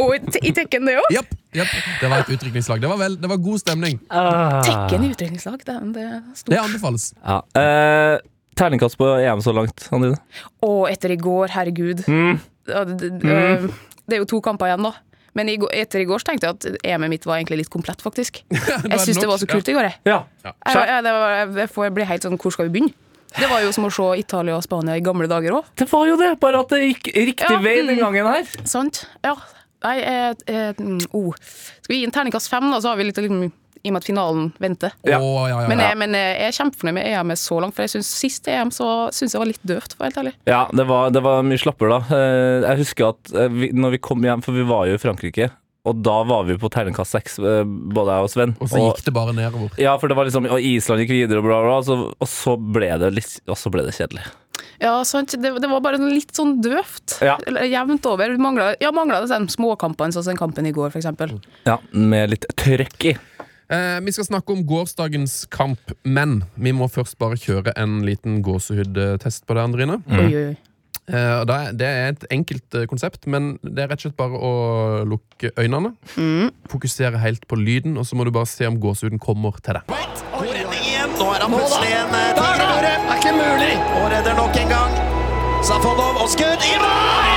Og 0.00 0.14
i, 0.16 0.20
i 0.48 0.52
Tekken, 0.54 0.86
det 0.88 0.98
òg? 1.00 1.08
Japp, 1.14 1.30
japp. 1.56 1.72
Det 2.00 2.10
var 2.10 2.24
et 2.24 2.30
utdrikningslag. 2.34 2.82
Det 2.82 2.90
var, 2.90 2.98
vel, 3.00 3.16
det 3.20 3.30
var 3.30 3.40
god 3.42 3.62
stemning. 3.62 4.00
Tekken 4.10 5.06
i 5.06 5.10
utdrikningslag, 5.14 5.64
det, 5.66 5.76
det 5.94 6.04
er 6.04 6.20
Det 6.50 6.60
anbefales. 6.60 7.08
Ja. 7.24 7.40
Eh, 7.58 8.18
terningkast 8.58 8.98
på 9.00 9.08
EM 9.18 9.42
så 9.44 9.54
langt, 9.56 9.88
Anine? 9.94 10.18
Og 10.64 10.86
etter 10.92 11.14
i 11.14 11.18
går, 11.20 11.54
herregud. 11.54 12.04
Mm. 12.08 12.38
Ja, 12.68 12.84
det, 12.88 13.10
det, 13.22 13.24
øh, 13.24 13.68
det 14.08 14.18
er 14.18 14.22
jo 14.24 14.28
to 14.36 14.40
kamper 14.44 14.70
igjen, 14.72 14.86
da. 14.88 14.94
Men 15.34 15.50
i, 15.50 15.56
etter 15.74 16.02
i 16.02 16.08
går 16.08 16.22
så 16.22 16.30
tenkte 16.30 16.50
jeg 16.50 16.56
at 16.56 16.84
EM-et 16.94 17.10
mitt 17.10 17.24
var 17.26 17.40
egentlig 17.40 17.64
litt 17.64 17.72
komplett, 17.72 18.02
faktisk. 18.04 18.44
Jeg 18.92 19.00
syns 19.02 19.18
det 19.18 19.30
var 19.30 19.40
så 19.42 19.48
kult 19.50 19.68
i 19.68 19.74
går, 19.74 19.88
jeg. 19.88 19.98
Ja. 20.06 20.20
Jeg, 20.44 20.76
jeg, 20.76 21.00
det 21.06 21.14
var, 21.16 21.34
jeg 21.58 21.70
får 21.72 21.98
helt 22.10 22.26
sånn 22.26 22.38
Hvor 22.38 22.54
skal 22.54 22.68
vi 22.68 22.74
begynne? 22.76 22.94
Det 23.34 23.48
var 23.50 23.64
jo 23.64 23.72
som 23.74 23.88
å 23.88 23.90
se 23.90 24.04
Italia 24.20 24.54
og 24.54 24.62
Spania 24.62 24.94
i 24.94 25.02
gamle 25.02 25.26
dager 25.30 25.56
òg. 25.58 25.70
Det 25.74 25.88
var 25.90 26.06
jo 26.06 26.14
det, 26.20 26.30
bare 26.42 26.60
at 26.62 26.70
det 26.70 26.84
gikk 26.84 27.08
riktig 27.10 27.50
Ja, 27.50 27.58
vei 27.64 27.80
den 27.80 27.96
mm. 27.96 28.02
gangen 28.04 28.28
her. 28.30 28.52
Sant? 28.70 29.02
Ja. 29.26 29.34
Nei, 29.84 29.96
eh, 30.06 30.30
eh, 30.48 30.84
oh. 31.12 31.34
Skal 31.82 31.92
vi 31.92 31.98
gi 31.98 32.06
en 32.06 32.14
terningkast 32.14 32.48
fem, 32.52 32.68
da, 32.70 32.78
så 32.80 32.92
har 32.92 33.00
vi 33.00 33.08
litt 33.08 33.18
liksom, 33.18 33.48
i 33.84 33.90
og 33.90 33.96
med 33.96 34.00
at 34.02 34.06
finalen 34.08 34.46
venter. 34.64 34.94
Ja. 35.04 35.18
Oh, 35.20 35.44
ja, 35.48 35.58
ja, 35.62 35.68
Men, 35.68 35.82
jeg, 35.84 35.96
men 36.00 36.14
jeg 36.16 36.38
er 36.46 36.54
kjempefornøyd 36.56 36.96
med 36.96 37.08
EM 37.10 37.32
så 37.36 37.58
langt, 37.60 37.76
for 37.76 37.84
jeg 37.84 37.92
synes 37.92 38.12
sist 38.24 38.48
EM 38.48 38.70
så 38.72 38.88
syns 39.12 39.34
jeg 39.36 39.42
var 39.42 39.50
litt 39.50 39.66
døvt, 39.68 39.96
for 39.98 40.08
helt 40.08 40.20
ærlig. 40.22 40.32
Ja, 40.48 40.62
det 40.72 40.86
var, 40.88 41.10
det 41.12 41.20
var 41.24 41.44
mye 41.44 41.60
slappere 41.60 41.98
da. 41.98 42.16
Eh, 42.16 42.64
Jeg 42.70 42.80
husker 42.84 43.10
at 43.12 43.34
eh, 43.36 43.50
vi, 43.52 43.68
når 43.76 43.98
vi 43.98 44.00
kom 44.08 44.24
hjem, 44.24 44.42
for 44.46 44.56
vi 44.56 44.64
var 44.68 44.88
jo 44.88 44.96
i 44.96 45.02
Frankrike, 45.02 45.50
og 45.84 45.98
da 46.00 46.14
var 46.24 46.46
vi 46.48 46.56
på 46.56 46.70
terningkast 46.72 47.12
seks, 47.12 47.36
eh, 47.44 47.60
både 47.68 48.14
jeg 48.16 48.28
og 48.28 48.32
Sven. 48.32 48.54
Og 48.64 48.70
så 48.72 48.80
gikk 48.86 49.02
det 49.04 49.12
bare 49.18 49.34
nedover. 49.36 49.76
ja, 49.76 49.92
for 50.00 50.08
det 50.08 50.16
var 50.16 50.30
liksom, 50.30 50.48
og 50.48 50.64
Island 50.64 51.04
gikk 51.04 51.12
videre, 51.18 51.42
og 51.42 51.48
bla, 51.50 51.60
bla, 51.66 51.76
så, 51.84 51.98
og 52.16 52.30
så 52.30 52.56
ble 52.56 52.88
det 53.04 53.12
litt, 53.20 53.36
og 53.44 53.60
så 53.60 53.72
ble 53.74 53.84
det 53.84 53.92
kjedelig. 53.98 54.24
Ja, 54.82 54.96
sant. 55.06 55.34
Det, 55.38 55.50
det 55.62 55.68
var 55.70 55.80
bare 55.84 55.98
litt 56.00 56.32
sånn 56.34 56.56
døvt. 56.62 57.18
Ja. 57.24 57.36
Jevnt 57.68 58.06
over. 58.10 58.32
Mangla, 58.42 58.72
ja, 58.82 58.90
mangla 58.94 59.20
det 59.22 59.38
småkampene, 59.54 60.14
sånn 60.14 60.24
som 60.24 60.32
den 60.34 60.40
kampen 60.40 60.66
i 60.66 60.72
går, 60.74 60.90
eksempel. 60.98 61.36
Ja, 61.68 61.78
med 61.92 62.32
litt 62.34 62.46
trøkk 62.58 63.06
i. 63.12 63.14
Eh, 63.72 63.98
vi 64.04 64.12
skal 64.12 64.28
snakke 64.28 64.52
om 64.52 64.62
gårsdagens 64.68 65.44
kamp, 65.52 65.94
men 66.04 66.42
vi 66.54 66.74
må 66.76 66.88
først 66.92 67.18
bare 67.20 67.38
kjøre 67.40 67.72
en 67.80 68.02
liten 68.04 68.42
gåsehudtest 68.44 69.46
på 69.46 69.56
det, 69.56 69.64
Andrine. 69.64 70.00
Mm. 70.06 70.20
oi, 70.20 70.30
oi. 70.42 70.54
Eh, 71.04 71.40
det, 71.44 71.84
er, 71.84 72.14
et 72.14 72.26
enkelt 72.32 72.74
eh, 72.74 72.86
konsept, 72.88 73.26
men 73.28 73.58
det 73.60 73.84
er 73.84 73.90
rett 73.92 74.00
og 74.00 74.06
slett 74.06 74.16
bare 74.20 74.40
å 74.40 74.52
lukke 75.08 75.52
øynene. 75.60 75.92
Fokusere 76.72 77.20
helt 77.20 77.44
på 77.48 77.60
lyden, 77.60 77.98
og 78.00 78.08
så 78.08 78.16
må 78.16 78.24
du 78.24 78.32
bare 78.32 78.48
se 78.48 78.68
om 78.68 78.80
gåsehuden 78.80 79.20
kommer 79.20 79.60
til 79.64 79.80
deg. 79.80 79.92
Igjen. 80.44 81.12
Nå 81.18 81.28
er 81.30 81.44
han 81.44 81.52
plutselig 81.52 81.92
en 82.00 82.16
eh, 82.18 82.32
tigerøre. 82.38 82.94
Er 83.04 83.20
ikke 83.20 83.36
mulig. 83.36 83.72
Og 84.00 84.10
redder 84.16 84.36
nok 84.40 84.60
en 84.64 84.74
gang. 84.74 84.98
Safonov 85.64 86.24
og 86.24 86.28
skudd 86.32 86.68
i 86.72 86.76
mål! 86.82 87.33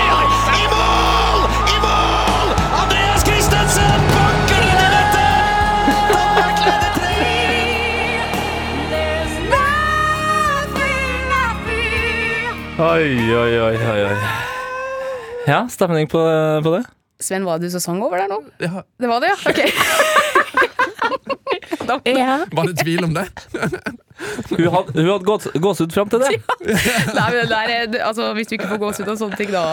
Oi, 12.78 13.34
oi, 13.34 13.54
oi, 13.60 13.78
oi, 13.90 14.02
oi. 14.06 14.18
Ja, 15.48 15.64
stemning 15.72 16.06
på, 16.12 16.20
på 16.64 16.74
det? 16.76 16.84
Sven, 17.20 17.46
var 17.48 17.58
det 17.58 17.72
du 17.72 17.74
som 17.74 17.82
sang 17.82 18.02
over 18.06 18.22
der 18.22 18.30
nå? 18.30 18.38
Ja, 18.62 18.84
Det 19.02 19.10
var 19.10 19.24
det, 19.24 19.32
ja? 19.32 19.38
Ok. 19.50 19.62
da, 21.90 21.98
ja. 22.06 22.36
var 22.54 22.70
det 22.70 22.78
tvil 22.84 23.08
om 23.08 23.16
det? 23.18 23.26
Hun 24.50 24.68
hadde, 24.74 24.94
hun 24.98 25.10
hadde 25.12 25.26
gås, 25.28 25.48
gåsehud 25.62 25.94
fram 25.94 26.10
til 26.12 26.24
det. 26.24 26.32
Nei, 27.18 27.26
men 27.28 27.38
det 27.38 27.48
der 27.52 27.74
er, 27.74 27.98
altså, 28.08 28.32
hvis 28.38 28.50
du 28.50 28.56
ikke 28.58 28.70
får 28.72 28.80
gåsehud 28.82 29.12
av 29.14 29.20
sånne 29.20 29.38
ting, 29.40 29.52
da, 29.54 29.64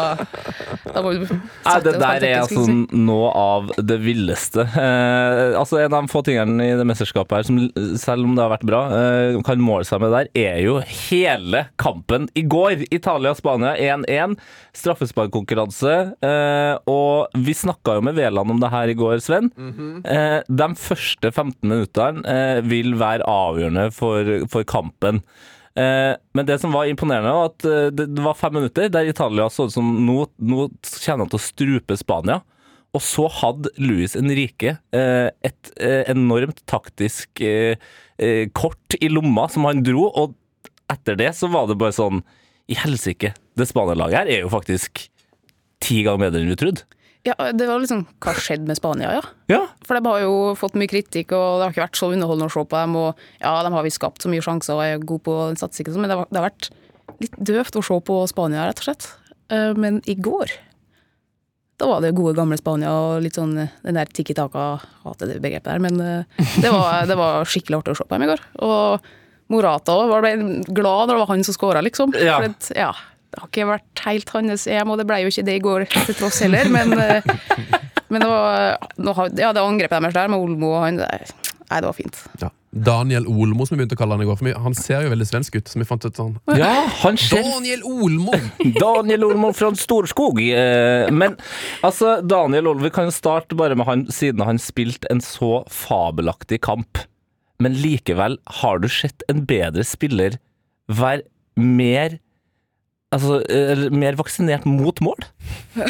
da 0.95 1.03
må 1.05 1.13
du 1.15 1.25
Nei, 1.25 1.77
det 1.85 1.95
der 2.01 2.27
er 2.29 2.37
altså 2.43 2.65
noe 2.95 3.31
av 3.41 3.71
det 3.81 3.99
villeste. 4.05 4.67
Eh, 4.69 5.55
altså 5.59 5.81
En 5.85 5.95
av 5.97 6.05
de 6.05 6.13
få 6.13 6.23
tingene 6.27 6.67
i 6.71 6.75
det 6.79 6.87
mesterskapet 6.89 7.39
her 7.41 7.49
som, 7.49 7.61
selv 8.01 8.29
om 8.29 8.35
det 8.37 8.45
har 8.45 8.53
vært 8.55 8.67
bra, 8.69 8.83
eh, 8.99 9.39
kan 9.47 9.63
måle 9.65 9.87
seg 9.89 10.03
med 10.05 10.13
der, 10.15 10.31
er 10.37 10.61
jo 10.65 10.79
hele 11.09 11.65
kampen 11.81 12.29
i 12.39 12.45
går. 12.47 12.85
Italia-Spania 12.95 13.75
1-1. 13.81 14.37
Straffesparkkonkurranse. 14.75 15.95
Eh, 16.25 16.75
og 16.91 17.35
vi 17.45 17.55
snakka 17.57 17.97
jo 17.99 18.05
med 18.07 18.17
Veland 18.19 18.51
om 18.55 18.61
det 18.63 18.71
her 18.73 18.91
i 18.93 18.97
går, 18.99 19.21
Sven. 19.25 19.51
eh, 20.05 20.41
de 20.49 20.69
første 20.79 21.31
15 21.33 21.55
minuttene 21.71 22.25
eh, 22.29 22.61
vil 22.67 22.95
være 23.01 23.27
avgjørende 23.29 23.89
for, 23.95 24.25
for 24.51 24.67
kampen. 24.69 25.23
Eh, 25.75 26.15
men 26.33 26.47
det 26.47 26.61
som 26.63 26.75
var 26.75 26.87
imponerende, 26.87 27.33
var 27.35 27.51
at 27.51 27.67
eh, 27.67 27.89
det, 27.91 28.07
var 28.23 28.39
fem 28.39 28.55
minutter 28.55 28.91
der 28.93 29.11
Italia 29.11 29.49
så 29.51 29.67
ut 29.67 29.75
som 29.75 29.89
nå, 30.07 30.21
nå 30.39 30.69
kommer 31.03 31.31
til 31.31 31.41
å 31.41 31.43
strupe 31.43 31.99
Spania. 31.99 32.41
Og 32.95 33.03
så 33.03 33.27
hadde 33.41 33.73
Luis 33.83 34.15
Enrique 34.15 34.77
eh, 34.95 35.29
et 35.43 35.73
enormt 36.07 36.63
taktisk 36.71 37.43
kort 38.55 38.95
i 39.03 39.09
lomma 39.11 39.49
som 39.51 39.67
han 39.67 39.83
dro, 39.83 40.05
og 40.07 40.37
etter 40.93 41.19
det 41.19 41.33
så 41.35 41.49
var 41.51 41.67
det 41.67 41.75
bare 41.81 41.97
sånn 41.97 42.21
I 42.71 42.77
helsike, 42.79 43.33
det 43.59 43.67
Spania-laget 43.67 44.21
her 44.21 44.31
er 44.31 44.45
jo 44.45 44.53
faktisk 44.53 45.09
ti 45.83 46.05
ganger 46.07 46.29
bedre 46.29 46.45
enn 46.45 46.53
vi 46.53 46.61
trodde. 46.61 46.87
Ja, 47.25 47.35
det 47.57 47.67
var 47.67 47.81
liksom 47.81 48.03
Hva 48.21 48.35
skjedde 48.37 48.69
med 48.69 48.77
Spania, 48.77 49.15
ja? 49.17 49.23
Ja. 49.49 49.61
For 49.87 49.97
de 49.97 50.11
har 50.11 50.21
jo 50.27 50.35
fått 50.61 50.77
mye 50.77 50.91
kritikk, 50.91 51.33
og 51.33 51.61
det 51.61 51.67
har 51.67 51.73
ikke 51.75 51.85
vært 51.87 52.01
så 52.01 52.11
underholdende 52.13 52.51
å 52.51 52.55
se 52.55 52.65
på 52.69 52.77
dem. 52.83 52.97
Og 53.01 53.25
ja, 53.41 53.55
de 53.65 53.73
har 53.73 53.87
visst 53.87 54.01
skapt 54.01 54.25
så 54.25 54.33
mye 54.33 54.45
sjanser 54.45 54.77
og 54.77 54.85
er 54.85 55.01
gode 55.01 55.25
på 55.25 55.39
den 55.49 55.57
statistikken, 55.61 55.97
men 56.03 56.13
det 56.13 56.19
har, 56.21 56.29
det 56.29 56.41
har 56.43 56.49
vært 56.51 56.71
litt 57.25 57.41
døvt 57.53 57.81
å 57.81 57.85
se 57.89 57.99
på 58.11 58.21
Spania, 58.29 58.67
rett 58.69 58.83
og 58.85 58.89
slett. 58.91 59.09
Eh, 59.53 59.73
Men 59.77 60.03
i 60.05 60.17
går 60.21 60.53
da 61.81 61.89
var 61.91 62.05
det 62.05 62.13
gode, 62.15 62.37
gamle 62.39 62.57
Spania 62.59 62.93
og 62.95 63.25
litt 63.25 63.35
sånn 63.35 63.57
eh, 63.59 63.73
den 63.83 63.97
der 63.99 64.11
tikki 64.15 64.35
taka 64.37 64.77
Hater 65.03 65.27
det 65.33 65.41
begrepet 65.43 65.73
der, 65.73 65.83
men 65.83 65.99
eh, 66.01 66.45
det 66.63 66.71
var, 66.71 67.03
det 67.11 67.17
var 67.19 67.49
skikkelig 67.51 67.81
artig 67.81 67.97
å 67.97 67.99
se 67.99 68.07
på 68.07 68.15
dem 68.15 68.27
i 68.27 68.31
går. 68.31 68.45
Og 68.63 69.09
Morata 69.53 69.97
òg 69.99 70.13
ble 70.23 70.31
glad 70.71 71.11
når 71.11 71.17
det 71.17 71.19
var 71.25 71.33
han 71.33 71.43
som 71.45 71.57
skåra, 71.57 71.83
liksom. 71.85 72.15
Ja. 72.17 72.39
For 72.39 72.47
det, 72.47 72.77
ja, 72.79 72.93
det 73.35 73.43
har 73.43 73.51
ikke 73.51 73.69
vært 73.73 74.05
helt 74.07 74.31
hans 74.37 74.67
EM, 74.71 74.91
og 74.95 75.01
det 75.03 75.07
ble 75.11 75.21
jo 75.25 75.33
ikke 75.33 75.45
det 75.51 75.57
i 75.59 75.63
går 75.65 75.87
til 75.93 76.15
tross 76.23 76.41
heller, 76.45 76.69
men 76.71 76.95
eh, 76.99 77.33
men 78.13 78.21
det 78.23 78.29
var 78.31 78.77
nå 79.03 79.15
har- 79.17 79.33
Ja, 79.41 79.53
det 79.57 79.63
angrepet 79.65 80.01
deres 80.05 80.15
der 80.15 80.29
med 80.31 80.39
Olmo 80.39 80.75
og 80.77 80.85
han 80.87 81.01
Nei, 81.65 81.81
det 81.81 81.87
var 81.89 81.95
fint. 81.97 82.19
Ja. 82.43 82.51
Daniel 82.75 83.25
Olmo, 83.27 83.65
som 83.67 83.75
vi 83.75 83.81
begynte 83.81 83.97
å 83.97 83.99
kalle 83.99 84.15
han 84.19 84.23
i 84.23 84.27
går. 84.29 84.37
For 84.37 84.59
han 84.67 84.75
ser 84.77 85.03
jo 85.07 85.11
veldig 85.15 85.27
svensk 85.27 85.55
ut. 85.57 85.71
Så 85.73 85.79
vi 85.81 85.87
fant 85.89 86.05
ut 86.05 86.15
sånn 86.19 86.35
ja, 86.59 86.85
han 87.01 87.17
ser 87.19 87.41
Daniel 87.43 87.83
Olmo! 87.89 88.35
Daniel 88.85 89.25
Olmo 89.31 89.51
fra 89.57 89.71
Storskog. 89.79 90.39
Eh, 90.45 91.09
Men 91.11 91.35
altså, 91.83 92.19
Daniel 92.23 92.69
Olmo, 92.71 92.85
vi 92.85 92.93
kan 92.95 93.09
jo 93.09 93.15
starte 93.17 93.57
bare 93.59 93.75
med 93.81 93.89
han, 93.89 94.05
siden 94.13 94.45
han 94.47 94.61
spilte 94.63 95.09
en 95.11 95.23
så 95.25 95.63
fabelaktig 95.73 96.61
kamp. 96.69 97.01
Men 97.65 97.75
likevel, 97.81 98.37
har 98.61 98.79
du 98.85 98.89
sett 98.93 99.25
en 99.33 99.43
bedre 99.49 99.83
spiller 99.89 100.37
være 100.93 101.25
mer 101.57 102.19
Altså, 103.15 103.41
mer 103.95 104.17
vaksinert 104.19 104.65
mot 104.67 104.99
mål? 105.05 105.27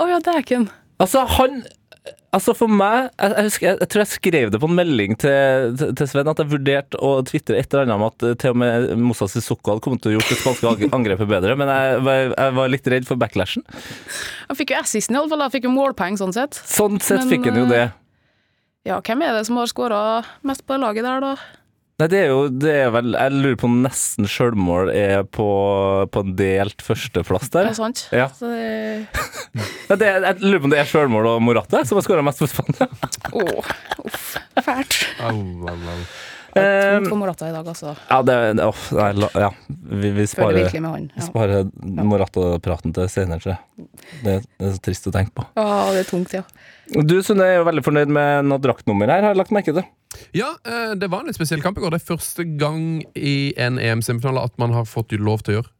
Å 0.00 0.06
ja, 0.10 0.18
dæken. 0.24 0.68
Altså, 1.02 1.26
han 1.38 1.62
Altså 2.30 2.52
For 2.54 2.70
meg 2.70 3.08
jeg, 3.18 3.32
jeg, 3.34 3.44
husker, 3.48 3.66
jeg, 3.66 3.78
jeg 3.82 3.88
tror 3.90 4.00
jeg 4.04 4.08
skrev 4.12 4.50
det 4.54 4.58
på 4.62 4.68
en 4.70 4.76
melding 4.78 5.16
til, 5.18 5.72
til, 5.80 5.88
til 5.98 6.08
Sven 6.12 6.28
at 6.30 6.38
jeg 6.38 6.48
vurderte 6.52 7.00
å 7.02 7.08
tvitre 7.26 7.56
et 7.58 7.66
eller 7.74 7.88
annet 7.88 7.96
om 7.98 8.04
at 8.06 8.24
eh, 8.28 8.36
til 8.38 8.52
og 8.54 8.60
med 8.62 8.86
Moussa 9.02 9.26
Sissoko 9.28 9.72
hadde 9.72 9.82
kommet 9.82 10.04
til 10.04 10.12
å 10.12 10.14
gjort 10.14 10.30
det 10.30 10.38
spanske 10.38 10.90
angrepet 10.94 11.26
bedre, 11.32 11.56
men 11.58 11.72
jeg, 11.74 11.98
var- 12.54 12.70
litt 12.70 12.86
redd 12.94 13.08
for 13.08 13.18
backlashen. 13.18 13.66
Han 14.46 14.58
fikk 14.60 14.70
jo 14.76 14.78
assisten, 14.78 15.18
i 15.18 15.20
alle 15.20 15.32
fall. 15.34 15.42
Han 15.42 15.52
fikk 15.56 15.66
jo 15.66 15.74
målpoeng, 15.74 16.20
sånn 16.22 16.36
sett. 16.38 16.54
Sånn 16.70 17.02
sett 17.02 17.24
Men, 17.24 17.32
fikk 17.34 17.50
han 17.50 17.58
jo 17.58 17.66
eh, 17.66 17.72
det. 17.74 17.82
Ja, 18.92 19.00
hvem 19.10 19.26
er 19.26 19.34
det 19.40 19.42
som 19.50 19.58
har 19.58 19.66
skåra 19.74 20.00
mest 20.46 20.62
på 20.70 20.78
laget 20.78 21.04
der, 21.10 21.26
da? 21.26 21.34
Nei, 22.00 22.06
det 22.08 22.20
er 22.24 22.30
jo 22.30 22.44
det 22.48 22.70
er 22.86 22.92
vel 22.94 23.12
Jeg 23.12 23.32
lurer 23.36 23.56
på 23.60 23.68
om 23.68 23.74
nesten 23.84 24.28
sjølmål 24.30 24.88
er 24.94 25.26
på, 25.28 25.46
på 26.08 26.22
en 26.24 26.32
delt 26.38 26.80
førsteplass 26.84 27.50
Er 27.50 27.56
der. 27.58 27.68
det 27.68 27.76
sant? 27.76 28.06
Ja. 28.16 28.30
Så 28.32 28.48
det... 28.48 29.04
Nei, 29.90 29.98
det 30.00 30.08
er, 30.08 30.24
jeg 30.30 30.40
lurer 30.46 30.62
på 30.64 30.70
om 30.70 30.74
det 30.74 30.80
er 30.80 30.88
sjølmål 30.88 31.28
og 31.34 31.42
Morata 31.44 31.82
som 31.84 32.00
har 32.00 32.06
skåra 32.06 32.24
mest 32.24 32.40
for 32.40 32.48
Spania. 32.50 32.88
Åh, 33.36 33.72
uff. 34.06 34.30
Fælt. 34.64 34.96
Au, 35.24 35.36
au, 35.68 35.76
au. 35.76 36.00
Det 36.54 36.64
er 36.64 36.96
tungt 36.96 37.12
for 37.12 37.20
Morata 37.20 37.48
i 37.48 37.54
dag, 37.54 37.68
altså. 37.72 37.94
ja, 38.08 38.18
det, 38.26 38.36
det 38.58 38.66
åh, 38.66 38.82
nei, 38.98 39.10
la, 39.22 39.30
ja. 39.46 39.50
Vi, 39.68 40.10
vi 40.16 40.26
sparer, 40.30 40.70
han. 40.86 41.06
Ja. 41.14 41.26
sparer 41.28 41.70
Morata-praten 41.80 42.94
til 42.96 43.08
senere, 43.12 43.42
tror 43.42 43.54
jeg. 43.54 43.88
Det, 44.24 44.36
det 44.58 44.68
er 44.68 44.74
så 44.76 44.84
trist 44.88 45.08
å 45.10 45.14
tenke 45.14 45.34
på. 45.38 45.46
ja, 45.58 45.68
det 45.94 46.04
er 46.04 46.10
tungt, 46.10 46.34
ja. 46.34 46.44
Du 46.90 47.20
Sunne 47.22 47.46
er 47.46 47.60
jo 47.60 47.66
veldig 47.68 47.84
fornøyd 47.86 48.10
med 48.10 48.48
noe 48.50 48.62
draktnummer 48.62 49.10
her, 49.12 49.22
har 49.22 49.34
jeg 49.34 49.42
lagt 49.42 49.54
merke 49.54 49.74
til. 49.76 49.86
Ja, 50.34 50.54
eh, 50.66 50.96
det 50.98 51.10
var 51.12 51.22
en 51.22 51.30
litt 51.30 51.38
spesiell 51.38 51.62
kamp 51.62 51.78
i 51.78 51.84
går. 51.84 51.94
Det 51.94 52.00
er 52.02 52.08
første 52.08 52.46
gang 52.58 53.04
i 53.14 53.52
en 53.60 53.78
EM-semifinale 53.78 54.42
at 54.42 54.56
man 54.58 54.74
har 54.74 54.88
fått 54.90 55.14
lov 55.14 55.44
til 55.46 55.54
å 55.54 55.60
gjøre 55.60 55.72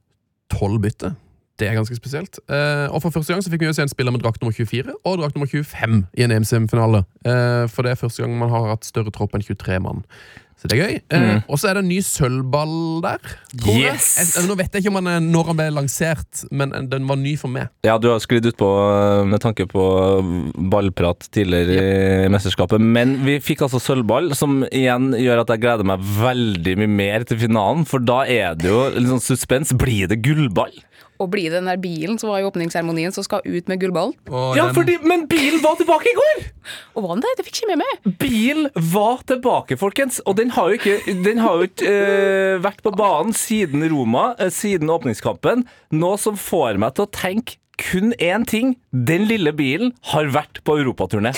tolv 0.54 0.82
bytte. 0.84 1.14
Det 1.60 1.68
er 1.68 1.76
ganske 1.76 1.96
spesielt. 1.98 2.38
Eh, 2.48 2.86
og 2.88 3.02
for 3.04 3.12
første 3.12 3.34
gang 3.34 3.42
så 3.44 3.50
fikk 3.52 3.64
vi 3.64 3.68
jo 3.68 3.74
se 3.76 3.84
en 3.84 3.90
spiller 3.92 4.14
med 4.14 4.22
drakt 4.24 4.40
nummer 4.40 4.54
24 4.56 4.94
og 4.96 5.18
drakt 5.20 5.36
nummer 5.36 5.50
25 5.50 5.98
i 6.16 6.24
en 6.24 6.32
EM-semifinale. 6.38 7.02
Eh, 7.26 7.64
for 7.68 7.84
det 7.84 7.92
er 7.92 8.00
første 8.00 8.22
gang 8.24 8.38
man 8.40 8.52
har 8.54 8.70
hatt 8.72 8.88
større 8.88 9.12
tropp 9.12 9.36
enn 9.36 9.44
23 9.44 9.80
mann. 9.84 10.00
Så 10.60 10.68
det 10.68 10.76
er 10.76 10.80
gøy. 10.84 10.96
Eh, 11.16 11.38
Og 11.48 11.56
så 11.56 11.70
er 11.70 11.78
det 11.78 11.82
en 11.86 11.88
ny 11.88 12.00
sølvball 12.04 12.74
der. 13.00 13.30
Yes! 13.64 14.10
Jeg, 14.36 14.44
nå 14.44 14.56
vet 14.60 14.74
jeg 14.76 14.82
ikke 14.84 14.90
om 14.92 14.98
han 15.00 15.08
er, 15.08 15.22
når 15.24 15.46
han 15.48 15.56
ble 15.56 15.68
lansert, 15.72 16.42
men 16.52 16.74
den 16.92 17.06
var 17.08 17.16
ny 17.16 17.32
for 17.40 17.48
meg. 17.48 17.70
Ja, 17.86 17.94
du 17.96 18.10
har 18.12 18.20
sklidd 18.20 18.44
utpå 18.50 18.68
med 19.30 19.40
tanke 19.40 19.64
på 19.70 19.86
ballprat 20.70 21.30
tidligere 21.32 22.26
i 22.26 22.28
mesterskapet. 22.32 22.80
Men 22.82 23.16
vi 23.24 23.38
fikk 23.40 23.64
altså 23.66 23.80
sølvball, 23.82 24.34
som 24.36 24.60
igjen 24.68 25.14
gjør 25.16 25.42
at 25.46 25.54
jeg 25.54 25.64
gleder 25.64 25.88
meg 25.94 26.04
veldig 26.20 26.76
mye 26.82 26.92
mer 27.00 27.24
til 27.28 27.40
finalen. 27.40 27.86
For 27.88 28.04
da 28.04 28.22
er 28.28 28.58
det 28.60 28.68
jo 28.70 28.82
litt 28.98 29.10
sånn 29.14 29.24
suspens. 29.30 29.72
Blir 29.80 30.10
det 30.12 30.20
gullball? 30.26 30.76
Og 31.20 31.28
blir 31.32 31.52
den 31.52 31.68
der 31.68 31.76
bilen 31.80 32.16
som 32.20 32.30
var 32.32 32.40
i 32.40 32.46
åpningsseremonien, 32.48 33.12
som 33.12 33.24
skal 33.26 33.44
ut 33.44 33.68
med 33.68 33.80
gullballen? 33.82 34.14
Og 34.32 34.56
Ja, 34.56 34.70
fordi, 34.76 34.96
men 35.04 35.26
bilen 35.30 35.60
var 35.62 35.76
tilbake 35.76 36.08
i 36.08 36.16
går! 36.16 36.42
Og 36.96 37.04
var 37.04 37.14
den 37.18 37.24
det? 37.26 37.34
Det 37.38 37.44
fikk 37.48 37.60
ikke 37.60 37.70
med 37.74 37.82
meg. 37.82 38.18
Bilen 38.22 38.68
var 38.94 39.20
tilbake, 39.28 39.76
folkens. 39.80 40.20
Og 40.26 40.36
den 40.40 40.50
har 40.56 40.70
jo 40.72 40.80
ikke, 40.80 40.98
den 41.26 41.42
har 41.44 41.60
jo 41.60 41.68
ikke 41.68 41.94
uh, 41.94 42.58
vært 42.64 42.80
på 42.86 42.94
banen 42.96 43.36
siden 43.36 43.84
Roma, 43.92 44.30
uh, 44.40 44.48
siden 44.52 44.90
åpningskampen. 44.92 45.66
Noe 45.92 46.16
som 46.20 46.38
får 46.40 46.80
meg 46.80 46.96
til 46.96 47.06
å 47.06 47.12
tenke 47.12 47.58
kun 47.80 48.12
én 48.20 48.44
ting. 48.44 48.74
Den 48.92 49.24
lille 49.28 49.52
bilen 49.56 49.94
har 50.12 50.28
vært 50.34 50.60
på 50.68 50.74
europaturné. 50.82 51.32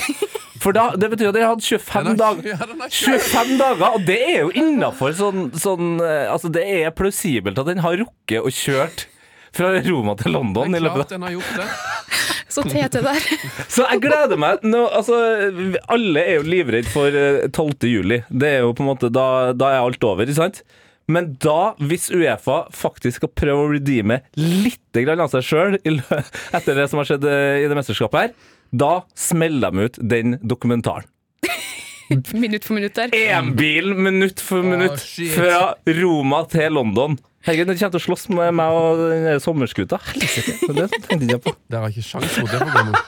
For 0.63 0.75
da, 0.75 0.89
det 0.95 1.09
betyr 1.11 1.29
at 1.31 1.35
den 1.37 1.43
hadde 1.47 1.63
25 1.63 2.07
har- 2.07 2.17
dager. 2.19 2.49
ja, 2.53 2.67
den 2.67 2.83
25 2.87 3.57
dager, 3.59 3.85
og 3.97 4.03
det 4.07 4.19
er 4.21 4.41
jo 4.45 4.51
innafor 4.59 5.15
sånn, 5.17 5.49
sånn 5.59 5.97
eh, 6.03 6.27
Altså, 6.31 6.51
det 6.55 6.63
er 6.67 6.93
plausibelt 6.95 7.59
at 7.59 7.67
den 7.67 7.81
har 7.83 7.97
rukket 7.99 8.43
å 8.43 8.51
kjørt 8.51 9.07
fra 9.53 9.73
Roma 9.85 10.15
til 10.19 10.33
London 10.35 10.73
Det 10.73 10.81
i 10.81 10.85
er 10.85 10.95
klart 10.97 11.13
den 11.13 11.25
har 11.27 11.35
gjort 11.35 11.57
det. 11.59 11.67
Så 12.53 12.63
TT 12.67 13.01
der. 13.01 13.25
så 13.73 13.87
jeg 13.89 14.01
gleder 14.03 14.37
meg 14.37 14.61
nå, 14.67 14.83
altså, 14.93 15.17
Alle 15.93 16.21
er 16.21 16.35
jo 16.37 16.45
livredd 16.45 16.89
for 16.93 17.17
eh, 17.17 17.47
12. 17.49 17.87
juli. 17.89 18.21
Det 18.29 18.51
er 18.59 18.65
jo 18.65 18.73
på 18.77 18.85
en 18.85 18.91
måte 18.91 19.09
Da, 19.13 19.25
da 19.57 19.71
er 19.73 19.81
alt 19.81 20.05
over, 20.05 20.27
ikke 20.27 20.37
sant? 20.37 20.61
Men 21.11 21.33
da, 21.43 21.73
hvis 21.83 22.07
Uefa 22.13 22.61
faktisk 22.71 23.19
skal 23.19 23.31
prøve 23.35 23.65
å 23.65 23.71
redeeme 23.73 24.21
litt 24.39 24.79
av 24.95 25.25
seg 25.33 25.43
sjøl 25.43 25.79
etter 26.57 26.77
det 26.77 26.85
som 26.91 27.01
har 27.01 27.09
skjedd 27.09 27.25
eh, 27.27 27.63
i 27.65 27.67
det 27.67 27.75
mesterskapet 27.75 28.21
her, 28.21 28.53
da 28.73 28.93
smeller 29.17 29.73
de 29.73 29.89
ut 29.89 29.99
den 30.13 30.37
dokumentaren. 30.41 31.09
Minutt 32.37 32.65
for 32.67 32.75
minutt 32.77 32.95
der. 32.97 33.13
EM-bil 33.15 33.93
minutt 33.95 34.41
for 34.43 34.63
minutt 34.65 34.99
Oh, 34.99 35.29
fra 35.33 35.59
Roma 35.97 36.43
til 36.51 36.75
London. 36.75 37.15
Herregud, 37.43 37.67
den 37.67 37.75
kommer 37.75 37.91
til 37.91 37.99
å 37.99 38.03
slåss 38.05 38.29
med 38.31 38.53
meg 38.55 38.71
og 38.71 39.01
den 39.01 39.41
sommerskuta. 39.43 39.97
Helsike, 40.13 40.53
det 40.77 40.85
tenkte 41.09 41.27
jeg 41.27 41.41
på. 41.43 41.51
Dere 41.67 41.81
har 41.83 41.91
ikke 41.91 42.05
sjans 42.07 42.37
mot 42.39 42.49
det 42.51 42.59
programmet. 42.63 42.97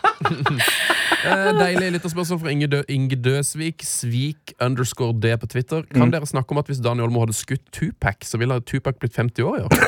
Eh, 1.26 1.48
Deilig 1.58 1.88
lytterspørsmål 1.96 2.38
fra 2.44 2.52
Inge, 2.54 2.68
Dø 2.70 2.80
Inge 2.94 3.18
Døsvik. 3.18 3.82
Svik 3.82 4.54
underscore 4.62 5.16
D 5.22 5.32
på 5.42 5.48
Twitter. 5.50 5.82
Kan 5.90 6.14
dere 6.14 6.28
snakke 6.30 6.54
om 6.54 6.60
at 6.62 6.70
hvis 6.70 6.82
Daniel 6.86 7.08
Olmo 7.08 7.24
hadde 7.24 7.34
skutt 7.34 7.64
Tupac, 7.74 8.22
så 8.30 8.38
ville 8.38 8.60
Tupac 8.62 9.00
blitt 9.02 9.18
50 9.18 9.42
år 9.42 9.58
i 9.58 9.66
år? 9.66 9.74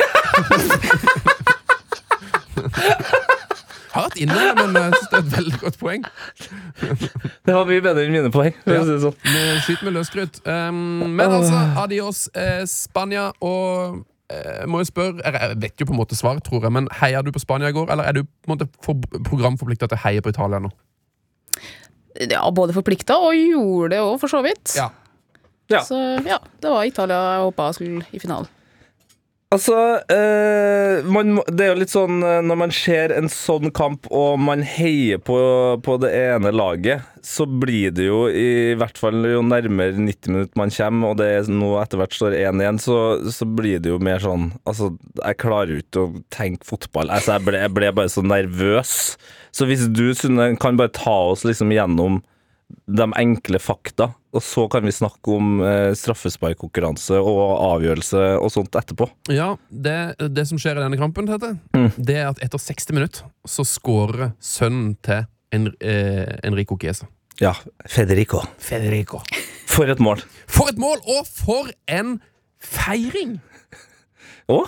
Har 3.93 4.07
vært 4.07 4.19
inne 4.21 4.41
men 4.57 4.75
jeg 4.77 4.97
synes 4.97 5.07
det 5.11 5.17
er 5.17 5.23
et 5.23 5.31
veldig 5.37 5.59
godt 5.61 5.79
poeng. 5.81 6.03
Det 7.47 7.55
var 7.55 7.69
mye 7.69 7.85
bedre 7.85 8.03
enn 8.05 8.13
mine 8.17 8.33
poeng. 8.33 8.53
Ja. 8.65 8.81
si 8.85 8.97
sånn. 9.05 9.15
Skyt 9.65 9.85
med 9.87 9.97
løsskrutt. 9.97 10.41
Um, 10.45 11.05
men 11.17 11.25
altså, 11.29 11.63
adios 11.81 12.27
eh, 12.37 12.61
Spania 12.69 13.29
og 13.41 13.97
eh, 13.97 14.03
må 14.67 14.81
jeg 14.81 14.89
spørre, 14.91 15.21
jeg- 15.23 15.57
vet 15.61 15.79
jo 15.79 15.85
på 15.85 15.93
en 15.95 15.99
måte 16.01 16.15
svaret, 16.19 16.43
tror 16.43 16.61
jeg, 16.63 16.71
men 16.71 16.87
heia 16.99 17.21
du 17.23 17.31
på 17.31 17.39
Spania 17.39 17.69
i 17.69 17.75
går, 17.75 17.89
eller 17.91 18.03
er 18.03 18.11
du 18.13 18.23
på 18.23 18.51
en 18.51 18.57
måte 18.57 18.67
programforplikta 19.23 19.87
til 19.87 19.97
å 19.97 20.03
heie 20.03 20.21
på 20.21 20.29
Italia 20.33 20.59
nå? 20.59 20.71
Ja, 22.19 22.41
både 22.51 22.73
forplikta 22.73 23.15
og 23.21 23.33
gjorde 23.37 23.89
det 23.93 23.99
òg, 24.01 24.19
for 24.19 24.27
så 24.27 24.41
vidt. 24.43 24.75
Ja. 24.75 24.89
Ja. 25.69 25.81
Så 25.83 25.95
ja, 26.25 26.39
det 26.61 26.69
var 26.71 26.83
Italia 26.87 27.15
jeg 27.37 27.43
håpa 27.45 27.73
skulle 27.75 28.05
i 28.11 28.19
finalen. 28.19 28.47
Altså, 29.47 29.75
eh, 30.11 31.05
man, 31.07 31.37
det 31.47 31.63
er 31.63 31.69
jo 31.71 31.79
litt 31.79 31.91
sånn 31.93 32.17
eh, 32.19 32.41
når 32.43 32.57
man 32.59 32.73
ser 32.75 33.13
en 33.15 33.29
sånn 33.31 33.71
kamp 33.71 34.09
og 34.11 34.41
man 34.43 34.59
heier 34.67 35.21
på, 35.23 35.37
på 35.85 35.95
det 36.03 36.09
ene 36.19 36.51
laget, 36.51 37.05
så 37.23 37.47
blir 37.47 37.93
det 37.95 38.09
jo 38.09 38.25
i 38.27 38.75
hvert 38.75 38.99
fall 38.99 39.23
jo 39.23 39.39
nærmere 39.47 39.95
90 39.95 40.33
minutter 40.35 40.59
man 40.59 40.73
kommer, 40.75 41.13
og 41.13 41.21
det 41.21 41.29
er 41.31 41.47
nå 41.47 41.71
etter 41.79 42.01
hvert 42.01 42.19
står 42.19 42.35
1-1, 42.41 42.83
så, 42.83 42.99
så 43.31 43.47
blir 43.47 43.79
det 43.79 43.93
jo 43.93 44.01
mer 44.03 44.19
sånn 44.19 44.49
Altså, 44.67 44.91
jeg 45.21 45.39
klarer 45.39 45.77
jo 45.77 45.83
ikke 45.85 46.03
å 46.03 46.23
tenke 46.33 46.67
fotball. 46.67 47.07
Altså, 47.07 47.37
jeg 47.37 47.47
ble, 47.47 47.61
jeg 47.63 47.75
ble 47.77 47.93
bare 47.95 48.11
så 48.11 48.23
nervøs. 48.25 48.91
Så 49.55 49.67
hvis 49.69 49.85
du 49.87 50.09
Sunne, 50.17 50.49
kan 50.59 50.79
bare 50.79 50.91
ta 50.91 51.15
oss 51.31 51.47
liksom 51.47 51.71
gjennom 51.71 52.19
de 52.87 53.05
enkle 53.19 53.59
fakta, 53.63 54.09
og 54.35 54.43
så 54.43 54.65
kan 54.71 54.83
vi 54.83 54.91
snakke 54.91 55.31
om 55.37 55.61
eh, 55.63 55.93
straffesparkkonkurranse 55.95 57.15
og 57.19 57.39
avgjørelse 57.63 58.23
og 58.41 58.51
sånt 58.51 58.75
etterpå. 58.75 59.07
Ja, 59.31 59.53
det, 59.71 59.95
det 60.35 60.43
som 60.49 60.59
skjer 60.59 60.79
i 60.79 60.83
denne 60.83 60.99
kampen, 60.99 61.27
Tete, 61.29 61.53
Mm. 61.77 61.91
det 61.97 62.17
er 62.19 62.27
at 62.31 62.41
etter 62.43 62.59
60 62.59 62.91
minutter 62.97 63.27
så 63.47 63.63
skårer 63.67 64.33
sønnen 64.43 64.95
til 65.05 65.23
en, 65.55 65.69
eh, 65.79 66.35
Enrico 66.43 66.75
Chiesa. 66.79 67.07
Ja, 67.39 67.53
Federico. 67.87 68.41
Federico. 68.57 69.21
For 69.69 69.87
et 69.93 69.99
mål. 70.03 70.23
For 70.49 70.67
et 70.71 70.79
mål, 70.81 70.97
og 71.07 71.27
for 71.29 71.69
en 71.87 72.17
feiring! 72.59 73.37
Og? 74.49 74.67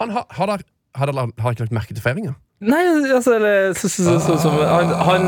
Han 0.00 0.10
har, 0.14 0.26
har, 0.30 0.46
der, 0.46 0.64
har, 0.94 1.06
der, 1.12 1.32
har 1.40 1.52
ikke 1.56 1.66
lagt 1.66 1.72
merke 1.72 1.94
til 1.96 2.04
feiringa? 2.04 2.36
Nei, 2.64 2.80
altså 3.12 3.34
eller, 3.36 3.74
så, 3.76 3.88
så, 3.92 4.16
så, 4.40 4.50
han, 4.64 4.92
han, 5.08 5.26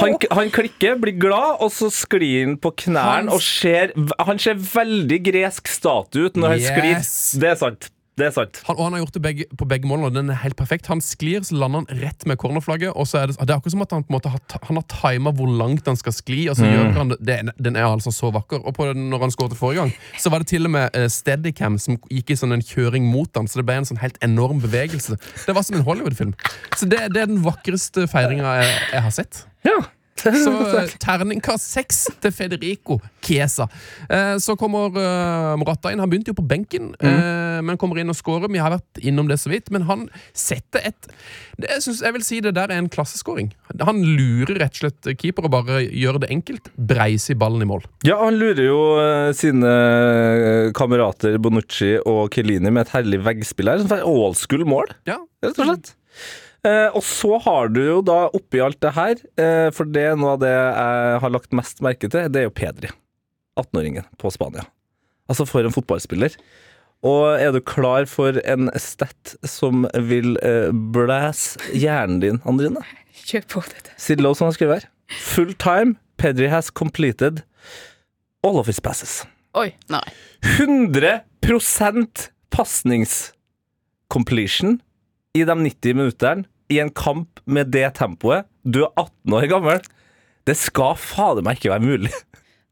han, 0.00 0.16
han 0.32 0.50
klikker, 0.54 0.96
blir 1.02 1.16
glad, 1.20 1.60
og 1.60 1.72
så 1.74 1.90
sklir 1.92 2.46
han 2.46 2.56
på 2.62 2.72
knærne 2.86 3.32
og 3.34 3.42
ser 3.44 3.92
Han 4.24 4.40
ser 4.40 4.56
veldig 4.56 5.18
gresk 5.26 5.68
statue 5.68 6.30
ut 6.30 6.38
når 6.40 6.56
han 6.56 6.64
sklir. 6.64 7.02
Det 7.42 7.50
er 7.52 7.58
sant. 7.60 7.90
Det 8.20 8.26
er 8.26 8.32
sant. 8.34 8.58
Han, 8.66 8.76
og 8.76 8.84
han 8.84 8.92
har 8.92 9.00
gjort 9.06 9.14
det 9.16 9.20
begge, 9.24 9.44
på 9.56 9.64
begge 9.64 9.88
målene, 9.88 10.10
og 10.10 10.16
den 10.18 10.28
er 10.34 10.36
helt 10.42 10.56
perfekt. 10.58 10.86
Han 10.92 11.00
sklir, 11.00 11.40
så 11.48 11.56
lander 11.56 11.80
han 11.86 12.00
rett 12.02 12.26
med 12.28 12.36
cornerflagget. 12.42 12.92
Og 12.92 13.06
så 13.08 13.22
er 13.22 13.30
det, 13.30 13.38
det 13.40 13.48
er 13.48 13.56
akkurat 13.56 13.72
som 13.72 13.84
at 13.86 13.94
han 13.96 14.04
på 14.04 14.12
en 14.12 14.16
måte 14.18 14.32
har, 14.34 14.42
han 14.68 14.76
har 14.76 14.84
tima 14.92 15.32
hvor 15.32 15.48
langt 15.48 15.88
han 15.88 15.96
skal 15.96 16.12
skli. 16.12 16.42
Og 16.52 16.58
så 16.58 16.66
Mm. 16.66 16.74
gjør 16.74 16.90
han 16.98 17.08
det, 17.14 17.18
det. 17.24 17.54
Den 17.64 17.76
er 17.80 17.86
altså 17.88 18.12
så 18.12 18.28
vakker. 18.34 18.60
Og 18.68 18.74
på 18.76 18.90
den, 18.90 19.08
når 19.10 19.24
han 19.24 19.32
skåret 19.32 19.56
forrige 19.56 19.80
gang, 19.80 19.94
så 20.20 20.28
var 20.30 20.44
det 20.44 20.50
til 20.52 20.68
og 20.68 20.74
med 20.76 20.92
uh, 20.96 21.06
Steadicam 21.08 21.78
som 21.80 21.96
gikk 22.12 22.30
i 22.30 22.36
sånn 22.36 22.52
en 22.52 22.60
kjøring 22.62 23.08
mot 23.08 23.32
han, 23.40 23.48
så 23.48 23.62
det 23.62 23.66
ble 23.70 23.78
en 23.80 23.88
sånn 23.88 24.02
helt 24.04 24.20
enorm 24.22 24.60
bevegelse. 24.60 25.16
Det 25.46 25.56
var 25.56 25.64
som 25.64 25.80
en 25.80 25.86
Hollywood-film. 25.88 26.34
Så 26.76 26.84
det, 26.92 27.00
det 27.16 27.22
er 27.24 27.32
den 27.32 27.40
vakreste 27.42 28.04
feiringa 28.12 28.58
jeg, 28.60 28.76
jeg 28.92 29.02
har 29.08 29.10
sett. 29.22 29.46
Ja. 29.64 29.78
Så 30.44 30.52
eh, 30.78 30.92
terningkast 31.02 31.66
seks 31.72 32.04
til 32.22 32.34
Federico 32.34 32.98
Chiesa. 33.24 33.66
Eh, 34.08 34.36
så 34.42 34.54
kommer 34.58 34.94
eh, 34.98 35.54
Morata 35.60 35.92
inn. 35.92 36.02
Han 36.02 36.10
begynte 36.10 36.32
jo 36.32 36.38
på 36.38 36.46
benken, 36.46 36.92
mm. 37.00 37.64
men 37.66 37.78
kommer 37.80 38.00
inn 38.00 38.12
og 38.12 38.18
scorer. 38.18 38.50
Vi 38.52 38.60
har 38.62 38.74
vært 38.74 39.02
innom 39.02 39.30
det 39.30 39.40
så 39.42 39.52
vidt, 39.52 39.72
men 39.74 39.86
han 39.88 40.06
setter 40.36 40.84
et 40.92 41.10
det, 41.58 41.68
jeg, 41.68 41.82
synes, 41.84 42.00
jeg 42.02 42.14
vil 42.16 42.24
si 42.26 42.38
det 42.42 42.54
der 42.56 42.72
er 42.72 42.80
en 42.80 42.90
klasseskåring. 42.92 43.50
Han 43.82 44.00
lurer 44.02 44.56
rett 44.62 44.78
og 44.78 44.84
slett 44.84 45.10
keeper 45.20 45.46
og 45.46 45.54
bare 45.54 45.82
gjør 45.84 46.20
det 46.22 46.30
enkelt. 46.34 46.70
Breiser 46.76 47.38
ballen 47.38 47.64
i 47.64 47.68
mål. 47.68 47.84
Ja, 48.06 48.18
han 48.22 48.38
lurer 48.40 48.64
jo 48.64 48.80
sine 49.36 49.72
kamerater 50.76 51.36
Bonucci 51.42 51.94
og 52.00 52.32
Chiellini 52.34 52.72
med 52.72 52.86
et 52.86 52.94
herlig 52.96 53.22
veggspill 53.26 53.70
her. 53.72 53.82
Sånn 53.82 54.06
old 54.08 54.38
school 54.40 54.64
mål, 54.68 54.94
Ja, 55.08 55.20
rett 55.44 55.58
og 55.58 55.70
slett. 55.70 55.94
Eh, 56.62 56.94
og 56.94 57.02
så 57.02 57.40
har 57.42 57.72
du 57.74 57.80
jo 57.82 57.96
da 58.06 58.28
oppi 58.30 58.60
alt 58.62 58.78
det 58.84 58.92
her, 58.94 59.18
eh, 59.40 59.70
for 59.74 59.82
det 59.90 60.04
er 60.12 60.16
noe 60.18 60.36
av 60.36 60.40
det 60.44 60.52
jeg 60.52 61.16
har 61.24 61.32
lagt 61.34 61.56
mest 61.58 61.82
merke 61.82 62.06
til, 62.06 62.28
det 62.30 62.38
er 62.38 62.46
jo 62.46 62.54
Pedri. 62.54 62.88
18-åringen 63.58 64.06
på 64.22 64.30
Spania. 64.32 64.62
Altså 65.30 65.44
for 65.48 65.60
en 65.66 65.74
fotballspiller. 65.74 66.32
Og 67.02 67.22
er 67.34 67.50
du 67.50 67.58
klar 67.66 68.06
for 68.06 68.38
en 68.46 68.70
stat 68.78 69.34
som 69.42 69.90
vil 70.06 70.38
eh, 70.46 70.70
blæse 70.94 71.58
hjernen 71.74 72.22
din, 72.22 72.38
Andrine? 72.46 72.78
Kjør 73.26 73.42
på 73.50 73.58
dette. 73.66 73.90
Sidlow 74.00 74.32
som 74.38 74.46
han 74.48 74.54
skriver 74.54 74.74
her. 74.78 74.86
Full 75.32 75.52
time, 75.58 75.98
Pedri 76.16 76.46
has 76.48 76.70
completed 76.70 77.42
all 78.46 78.58
of 78.62 78.66
his 78.70 78.80
passes. 78.80 79.26
Oi, 79.58 79.74
nei. 79.92 80.06
100% 80.46 82.30
pasnings-completion 82.54 84.78
i 85.34 85.44
de 85.48 85.54
90 85.64 85.94
minuttene 85.96 86.44
i 86.72 86.78
en 86.82 86.90
kamp 86.92 87.40
med 87.48 87.70
det 87.72 87.86
tempoet. 87.98 88.46
Du 88.64 88.82
er 88.84 88.90
18 89.00 89.32
år 89.38 89.46
gammel. 89.50 89.80
Det 90.48 90.56
skal 90.58 90.96
fader 91.00 91.44
meg 91.46 91.58
ikke 91.60 91.72
være 91.72 91.84
mulig. 91.86 92.12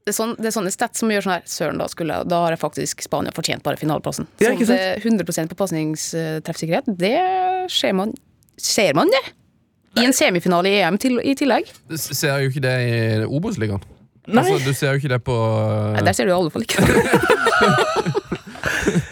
Det 0.00 0.14
er, 0.14 0.16
sånn, 0.16 0.32
det 0.40 0.48
er 0.48 0.54
sånne 0.56 0.72
stats 0.72 1.02
som 1.02 1.10
gjør 1.12 1.22
sånn 1.26 1.34
her 1.36 1.42
Søren, 1.46 1.78
da, 1.78 1.86
skulle, 1.92 2.14
jeg- 2.16 2.28
da 2.32 2.38
har 2.46 2.54
jeg 2.54 2.60
faktisk 2.62 3.02
Spania 3.04 3.30
fortjent 3.36 3.62
bare 3.62 3.76
finaleplassen. 3.76 4.26
Ja, 4.40 4.50
Så 4.56 4.66
det 4.72 4.78
er 4.80 5.00
100% 5.04 5.52
på 5.52 5.58
pasningstreffsikkerhet, 5.60 6.88
det 6.98 7.70
ser 7.70 7.92
man 7.94 8.14
Ser 8.60 8.92
man 8.96 9.08
det? 9.08 9.20
I 10.00 10.04
en 10.04 10.12
semifinale 10.12 10.68
i 10.68 10.80
EM 10.84 10.98
til, 11.00 11.16
i 11.24 11.32
tillegg? 11.34 11.68
Du 11.88 11.96
ser 11.96 12.42
jo 12.44 12.50
ikke 12.50 12.60
det 12.60 12.74
i 12.84 13.24
Obos-ligaen. 13.24 13.80
Altså, 14.28 14.58
du 14.64 14.72
ser 14.76 14.92
jo 14.92 15.00
ikke 15.00 15.08
det 15.14 15.22
på 15.24 15.36
Nei, 15.96 16.02
der 16.04 16.12
ser 16.12 16.28
du 16.28 16.30
i 16.32 16.36
alle 16.36 16.50
fall 16.52 16.62
ikke. 16.66 16.76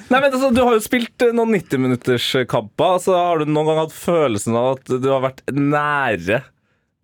Nei, 0.08 0.20
men 0.22 0.30
altså, 0.32 0.50
Du 0.54 0.62
har 0.64 0.76
jo 0.76 0.82
spilt 0.84 1.24
eh, 1.24 1.34
noen 1.36 1.52
90-minutterskamper. 1.58 2.94
Altså, 2.96 3.16
har 3.16 3.42
du 3.42 3.50
noen 3.50 3.68
gang 3.68 3.82
hatt 3.84 3.96
følelsen 3.96 4.56
av 4.56 4.78
at 4.78 4.92
du 5.02 5.08
har 5.12 5.24
vært 5.24 5.44
nære 5.52 6.42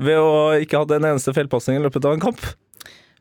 ved 0.04 0.18
å 0.18 0.36
ikke 0.58 0.80
ha 0.80 0.96
en 0.96 1.10
eneste 1.12 1.34
feilpasning 1.36 1.78
i 1.78 1.84
løpet 1.84 2.08
av 2.08 2.16
en 2.16 2.24
kamp? 2.24 2.40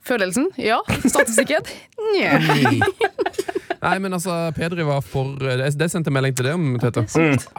Følelsen? 0.04 0.50
Ja. 0.60 0.82
Statistikken? 1.04 1.68
Nja. 2.16 2.40
Nei, 3.84 3.98
men 4.00 4.16
altså, 4.16 4.32
Pedri 4.56 4.86
var 4.88 5.02
for 5.04 5.36
Det 5.42 5.68
det 5.76 5.90
sendte 5.92 6.08
jeg 6.08 6.16
melding 6.16 6.36
til 6.38 6.48
deg 6.48 6.56
om, 6.56 6.78
Tete. 6.80 7.04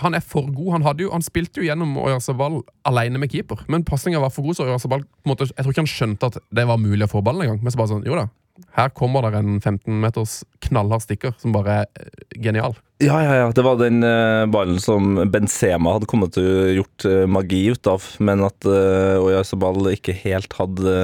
Han 0.01 0.17
er 0.17 0.25
for 0.25 0.49
god. 0.49 0.71
Han, 0.79 0.87
hadde 0.87 1.05
jo, 1.05 1.11
han 1.13 1.25
spilte 1.25 1.61
jo 1.61 1.67
gjennom 1.69 1.97
Oyarzabal 2.01 2.63
alene 2.89 3.21
med 3.21 3.33
keeper, 3.33 3.61
men 3.69 3.85
pasninga 3.85 4.23
var 4.23 4.33
for 4.33 4.47
god, 4.47 4.57
så 4.57 4.69
Oyarzabal 4.69 5.05
Jeg 5.05 5.61
tror 5.61 5.73
ikke 5.75 5.85
han 5.85 5.93
skjønte 5.93 6.33
at 6.33 6.41
det 6.57 6.65
var 6.69 6.81
mulig 6.81 7.05
å 7.05 7.13
få 7.13 7.25
ballen 7.25 7.45
engang. 7.45 7.61
Men 7.61 7.75
så 7.75 7.81
bare 7.81 7.93
sånn, 7.93 8.09
jo 8.09 8.17
da. 8.17 8.29
Her 8.77 8.91
kommer 8.95 9.25
det 9.27 9.39
en 9.41 9.57
15 9.61 9.97
meters 9.99 10.43
knallhard 10.63 11.03
stikker 11.03 11.35
som 11.43 11.55
bare 11.55 11.81
er 11.83 11.89
eh, 11.99 12.41
genial. 12.45 12.77
Ja, 13.03 13.19
ja, 13.25 13.35
ja. 13.41 13.49
Det 13.55 13.65
var 13.67 13.81
den 13.81 14.05
uh, 14.07 14.47
ballen 14.51 14.79
som 14.83 15.17
Benzema 15.31 15.97
hadde 15.97 16.09
kommet 16.11 16.37
til 16.37 16.47
å 16.47 16.69
gjort 16.77 17.07
uh, 17.11 17.25
magi 17.27 17.65
ut 17.75 17.91
av, 17.91 18.07
men 18.23 18.45
at 18.47 18.69
uh, 18.69 19.19
Oyasabal 19.25 19.91
ikke 19.97 20.15
helt 20.23 20.55
hadde 20.61 20.95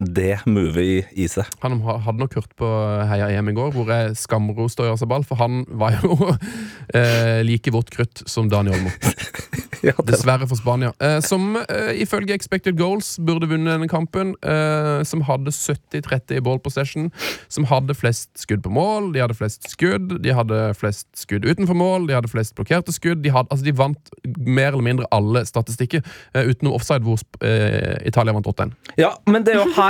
det 0.00 0.38
movet 0.48 0.80
i, 0.80 0.96
i 1.24 1.28
seg. 1.28 1.48
Han 1.60 1.80
hadde 1.84 2.18
nok 2.22 2.38
hørt 2.38 2.54
på 2.58 2.68
Heia 3.10 3.28
EM 3.36 3.52
i 3.52 3.56
går, 3.56 3.74
hvor 3.74 3.90
jeg 3.92 4.16
skamroste 4.16 4.86
ball, 5.10 5.26
for 5.28 5.40
han 5.40 5.64
var 5.68 5.98
jo 6.00 6.16
eh, 6.96 7.40
like 7.44 7.72
vått 7.74 7.92
krutt 7.92 8.24
som 8.30 8.48
Dani 8.50 8.72
Olmo. 8.74 8.94
Ja, 9.80 9.94
Dessverre 10.04 10.44
for 10.44 10.58
Spania. 10.60 10.92
Eh, 11.00 11.22
som 11.24 11.54
eh, 11.56 12.02
ifølge 12.02 12.34
Expected 12.36 12.76
Goals 12.76 13.14
burde 13.24 13.48
vunnet 13.48 13.72
denne 13.72 13.88
kampen. 13.88 14.34
Eh, 14.44 15.00
som 15.08 15.22
hadde 15.24 15.54
70-30 15.56 16.36
i 16.36 16.42
ball 16.44 16.60
possession. 16.60 17.08
Som 17.48 17.64
hadde 17.70 17.96
flest 17.96 18.28
skudd 18.42 18.60
på 18.64 18.72
mål, 18.76 19.14
de 19.14 19.22
hadde 19.24 19.38
flest 19.38 19.70
skudd, 19.72 20.18
de 20.20 20.34
hadde 20.36 20.58
flest 20.76 21.08
skudd 21.16 21.48
utenfor 21.48 21.78
mål, 21.80 22.10
de 22.10 22.18
hadde 22.18 22.28
flest 22.28 22.52
blokkerte 22.58 22.92
skudd. 22.92 23.22
De, 23.24 23.32
hadde, 23.32 23.48
altså, 23.48 23.64
de 23.64 23.76
vant 23.76 24.12
mer 24.36 24.74
eller 24.74 24.84
mindre 24.84 25.08
alle 25.16 25.46
statistikker, 25.48 26.04
eh, 26.34 26.52
utenom 26.52 26.76
offside, 26.76 27.06
hvor 27.06 27.16
eh, 27.40 27.96
Italia 28.04 28.36
vant 28.36 28.52
8-1. 28.52 28.76
Ja, 29.00 29.14
men 29.32 29.48
det 29.48 29.56
er 29.56 29.62
jo 29.62 29.70
her 29.78 29.89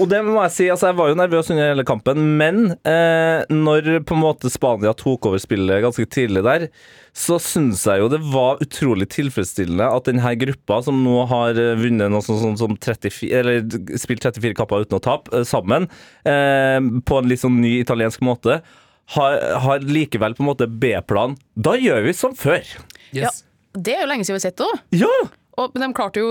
Og 0.00 0.08
det 0.10 0.20
må 0.26 0.36
jeg 0.44 0.54
si, 0.54 0.66
altså 0.72 0.90
jeg 0.90 0.98
var 1.00 1.10
jo 1.10 1.18
nervøs 1.18 1.50
under 1.52 1.70
hele 1.72 1.84
kampen, 1.88 2.22
men 2.40 2.74
eh, 2.88 3.46
når 3.50 4.02
på 4.06 4.16
en 4.16 4.22
måte 4.22 4.50
Spania 4.52 4.92
tok 4.96 5.30
over 5.30 5.42
spillet 5.42 5.82
ganske 5.84 6.06
tidlig 6.12 6.44
der, 6.46 6.66
så 7.16 7.40
syns 7.42 7.82
jeg 7.88 8.02
jo 8.02 8.10
det 8.12 8.20
var 8.30 8.60
utrolig 8.62 9.08
tilfredsstillende 9.10 9.88
at 9.90 10.06
denne 10.06 10.34
gruppa, 10.40 10.80
som 10.86 11.00
nå 11.04 11.24
har 11.30 11.58
eh, 11.58 11.74
vunnet 11.80 12.12
noe 12.12 12.22
sånt, 12.24 12.42
sånt 12.44 12.62
som 12.62 12.76
34 12.76 13.30
Eller 13.40 13.98
spilt 14.00 14.22
34 14.26 14.54
kapper 14.58 14.86
uten 14.86 15.00
å 15.00 15.02
tape, 15.04 15.32
eh, 15.34 15.46
sammen, 15.48 15.88
eh, 16.28 16.78
på 16.78 17.18
en 17.18 17.30
litt 17.30 17.42
sånn 17.42 17.58
ny 17.62 17.78
italiensk 17.80 18.22
måte, 18.26 18.60
har, 19.16 19.36
har 19.64 19.82
likevel 19.82 20.36
på 20.38 20.44
en 20.44 20.52
måte 20.52 20.70
B-plan. 20.70 21.34
Da 21.58 21.74
gjør 21.80 22.04
vi 22.06 22.14
som 22.14 22.36
før. 22.38 22.62
Ja, 23.16 23.32
det 23.74 23.96
er 23.96 24.04
jo 24.04 24.10
lenge 24.12 24.26
siden 24.26 24.38
vi 24.38 24.42
har 24.42 24.48
sett 24.50 24.60
det 24.60 24.68
òg. 24.68 24.82
Ja! 25.02 25.14
Og 25.60 25.74
men 25.74 25.82
de 25.82 25.96
klarte 25.96 26.22
jo 26.22 26.30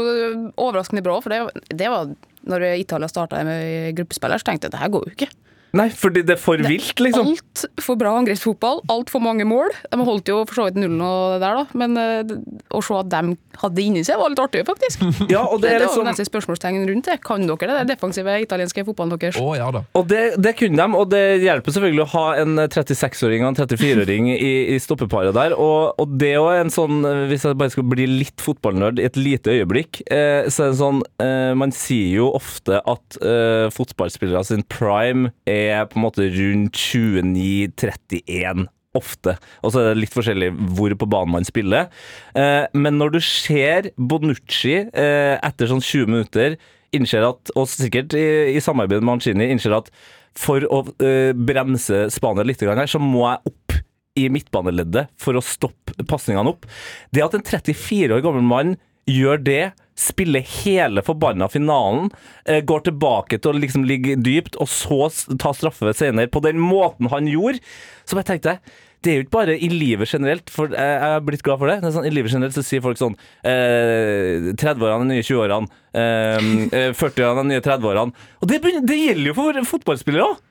overraskende 0.56 1.04
bra, 1.06 1.20
for 1.22 1.34
det, 1.34 1.66
det 1.76 1.90
var 1.92 2.14
når 2.48 2.66
Italia 2.80 3.10
starta 3.12 3.44
med 3.44 3.96
gruppespiller, 3.98 4.40
så 4.40 4.50
tenkte 4.50 4.68
jeg 4.68 4.76
det 4.76 4.82
her 4.82 4.94
går 4.94 5.08
jo 5.08 5.16
ikke. 5.18 5.30
Nei, 5.78 5.90
fordi 5.94 6.24
det 6.26 6.36
er 6.38 6.42
for 6.42 6.62
vilt, 6.66 6.98
liksom. 7.02 7.34
Altfor 7.36 7.98
bra 8.00 8.16
angrepsfotball, 8.18 8.82
altfor 8.90 9.22
mange 9.22 9.46
mål. 9.48 9.70
De 9.92 10.00
holdt 10.08 10.32
jo 10.32 10.40
for 10.50 10.62
så 10.62 10.68
vidt 10.70 10.80
nullen 10.82 11.02
og 11.06 11.36
det 11.36 11.44
der, 11.44 11.60
da, 11.60 11.78
men 11.78 12.00
eh, 12.00 12.34
å 12.74 12.82
se 12.86 12.98
at 12.98 13.12
de 13.12 13.36
hadde 13.60 13.76
det 13.78 13.86
inni 13.86 14.04
seg, 14.08 14.18
var 14.22 14.34
litt 14.34 14.42
artig, 14.42 14.64
faktisk. 14.68 15.04
Ja, 15.30 15.44
og 15.46 15.62
det 15.62 15.70
Det, 15.70 15.76
er 15.76 15.84
det 15.84 15.86
var 15.86 15.94
liksom 15.94 16.08
nesten 16.10 16.30
spørsmålstegn 16.30 16.88
rundt 16.90 17.10
det. 17.12 17.20
Kan 17.26 17.46
dere 17.46 17.70
det 17.70 17.76
der 17.82 17.90
defensive 17.92 18.38
italienske 18.42 18.86
fotballen 18.88 19.20
deres? 19.20 19.38
Å 19.38 19.54
ja 19.60 19.70
da. 19.76 19.84
Og 20.00 20.08
det, 20.10 20.24
det 20.42 20.56
kunne 20.58 20.80
de, 20.80 20.98
og 20.98 21.12
det 21.12 21.24
hjelper 21.44 21.76
selvfølgelig 21.76 22.06
å 22.06 22.10
ha 22.16 22.26
en 22.42 22.64
36-åring 22.66 23.46
og 23.46 23.52
en 23.52 23.60
34-åring 23.60 24.32
i, 24.34 24.54
i 24.74 24.80
stoppeparet 24.82 25.36
der. 25.38 25.54
Og, 25.54 26.00
og 26.02 26.18
det 26.20 26.32
er 26.34 26.40
jo 26.40 26.50
en 26.64 26.74
sånn, 26.74 27.04
hvis 27.30 27.46
jeg 27.46 27.60
bare 27.60 27.76
skal 27.76 27.88
bli 27.92 28.08
litt 28.10 28.42
fotballnerd 28.42 29.02
i 29.02 29.06
et 29.10 29.20
lite 29.20 29.54
øyeblikk, 29.54 30.02
eh, 30.10 30.50
så 30.50 30.66
er 30.66 30.74
det 30.74 30.80
sånn 30.80 31.04
eh, 31.22 31.52
Man 31.60 31.74
sier 31.76 32.20
jo 32.22 32.30
ofte 32.38 32.80
at 32.80 33.20
eh, 33.22 33.68
fotballspillere 33.76 34.42
sin 34.48 34.66
prime 34.72 35.34
er 35.50 35.59
på 35.90 36.00
en 36.00 36.06
måte 36.06 36.28
rundt 36.34 36.80
29-31 36.80 38.68
ofte. 38.98 39.36
Og 39.64 39.74
så 39.74 39.82
er 39.82 39.92
det 39.92 40.02
litt 40.04 40.16
forskjellig 40.16 40.50
hvor 40.76 40.96
på 40.98 41.10
banen 41.10 41.36
man 41.38 41.48
spiller. 41.48 41.90
Eh, 42.38 42.66
men 42.74 42.98
når 43.00 43.16
du 43.16 43.20
ser 43.24 43.92
Bonucci 43.98 44.76
eh, 44.88 45.36
etter 45.38 45.70
sånn 45.70 45.84
20 45.84 46.10
minutter 46.10 46.58
innser 46.96 47.28
at, 47.28 47.52
og 47.54 47.70
sikkert 47.70 48.16
i, 48.18 48.58
samarbeid 48.64 49.04
med 49.04 49.12
Mancini, 49.12 49.52
innser 49.54 49.78
at 49.78 49.92
for 50.38 50.64
å 50.72 50.82
eh, 51.06 51.36
bremse 51.38 52.08
Spania 52.14 52.46
litt 52.48 52.62
her, 52.66 52.90
så 52.90 53.02
må 53.02 53.28
jeg 53.28 53.54
opp 53.54 53.78
i 54.20 54.26
midtbaneleddet 54.34 55.12
for 55.20 55.38
å 55.38 55.46
stoppe 55.46 56.06
pasningene 56.10 56.52
opp. 56.52 56.66
Det 57.14 57.24
at 57.24 57.38
en 57.38 57.46
34 57.46 58.18
år 58.18 58.26
gammel 58.26 58.46
mann 58.46 58.74
gjør 59.10 59.42
det, 59.42 59.64
spiller 60.00 60.46
hele 60.64 61.04
forbanna 61.06 61.50
finalen, 61.52 62.10
eh, 62.46 62.62
går 62.64 62.86
tilbake 62.88 63.40
til 63.40 63.54
å 63.54 63.60
liksom 63.60 63.88
ligge 63.88 64.16
dypt, 64.20 64.60
og 64.60 64.70
så 64.72 65.10
ta 65.38 65.54
straffe 65.54 65.94
senere, 65.98 66.32
på 66.32 66.44
den 66.46 66.62
måten 66.62 67.12
han 67.12 67.28
gjorde, 67.28 67.60
så 68.06 68.20
bare 68.20 68.32
tenkte 68.34 68.56
jeg 68.56 68.78
det 69.00 69.12
er 69.12 69.16
jo 69.16 69.24
ikke 69.24 69.32
bare 69.38 69.56
i 69.56 69.70
livet 69.72 70.12
generelt, 70.12 70.50
for 70.52 70.74
jeg 70.76 70.88
jeg 71.00 71.16
er 71.16 71.22
blitt 71.24 71.44
glad 71.46 71.60
for 71.62 71.72
det. 71.72 71.78
det 71.86 71.92
sånn, 71.96 72.08
I 72.08 72.12
livet 72.12 72.34
generelt 72.34 72.56
så 72.56 72.64
sier 72.68 72.84
folk 72.84 73.00
sånn 73.00 73.16
eh, 73.48 74.52
30-årene 74.60 75.06
er 75.06 75.10
nye 75.14 75.24
20-årene. 75.24 75.72
Eh, 75.96 76.50
eh, 76.76 76.90
40-årene 76.92 77.46
er 77.46 77.48
nye 77.54 77.64
30-årene. 77.64 78.26
Og 78.42 78.52
det, 78.52 78.60
det 78.84 78.98
gjelder 79.00 79.32
jo 79.32 79.38
for 79.38 79.62
fotballspillere 79.72 80.28
òg! 80.28 80.44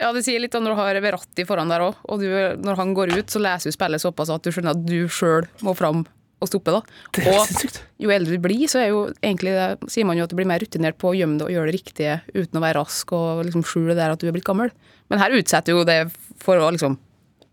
Ja, 0.00 0.14
det 0.16 0.24
sier 0.24 0.40
litt 0.40 0.56
om 0.56 0.64
når 0.64 0.72
du 0.72 0.80
har 0.80 1.02
Verratti 1.04 1.44
foran 1.44 1.68
der 1.68 1.84
òg, 1.90 2.00
og 2.08 2.24
du, 2.24 2.30
når 2.64 2.80
han 2.80 2.96
går 2.96 3.12
ut, 3.18 3.28
så 3.28 3.42
leser 3.42 3.68
du 3.68 3.76
spillet 3.76 4.00
såpass 4.00 4.32
at 4.32 4.48
du 4.48 4.48
skjønner 4.48 4.72
at 4.72 4.86
du 4.88 5.04
sjøl 5.12 5.44
må 5.66 5.76
fram 5.76 6.06
og 6.40 6.48
stoppe, 6.48 6.72
da. 6.72 6.80
Og 7.30 7.76
jo 8.00 8.12
eldre 8.14 8.36
du 8.36 8.42
blir, 8.42 8.64
så 8.70 8.80
er 8.80 8.88
jo 8.94 9.02
egentlig 9.20 9.52
det, 9.56 9.90
sier 9.92 10.08
man 10.08 10.16
jo 10.16 10.24
at 10.24 10.32
du 10.32 10.38
blir 10.38 10.48
mer 10.48 10.62
rutinert 10.62 10.96
på 11.00 11.12
å 11.12 11.16
gjemme 11.16 11.36
det 11.40 11.46
og 11.46 11.52
gjøre 11.52 11.68
det 11.68 11.76
riktige 11.76 12.16
uten 12.32 12.56
å 12.56 12.64
være 12.64 12.80
rask 12.80 13.12
og 13.16 13.44
liksom 13.44 13.64
skjule 13.68 13.96
der 13.98 14.14
at 14.14 14.22
du 14.22 14.28
er 14.30 14.34
blitt 14.36 14.48
gammel. 14.48 14.72
Men 15.12 15.20
her 15.20 15.36
utsetter 15.36 15.76
jo 15.76 15.84
det 15.88 16.02
for 16.40 16.60
å 16.60 16.72
liksom 16.72 16.96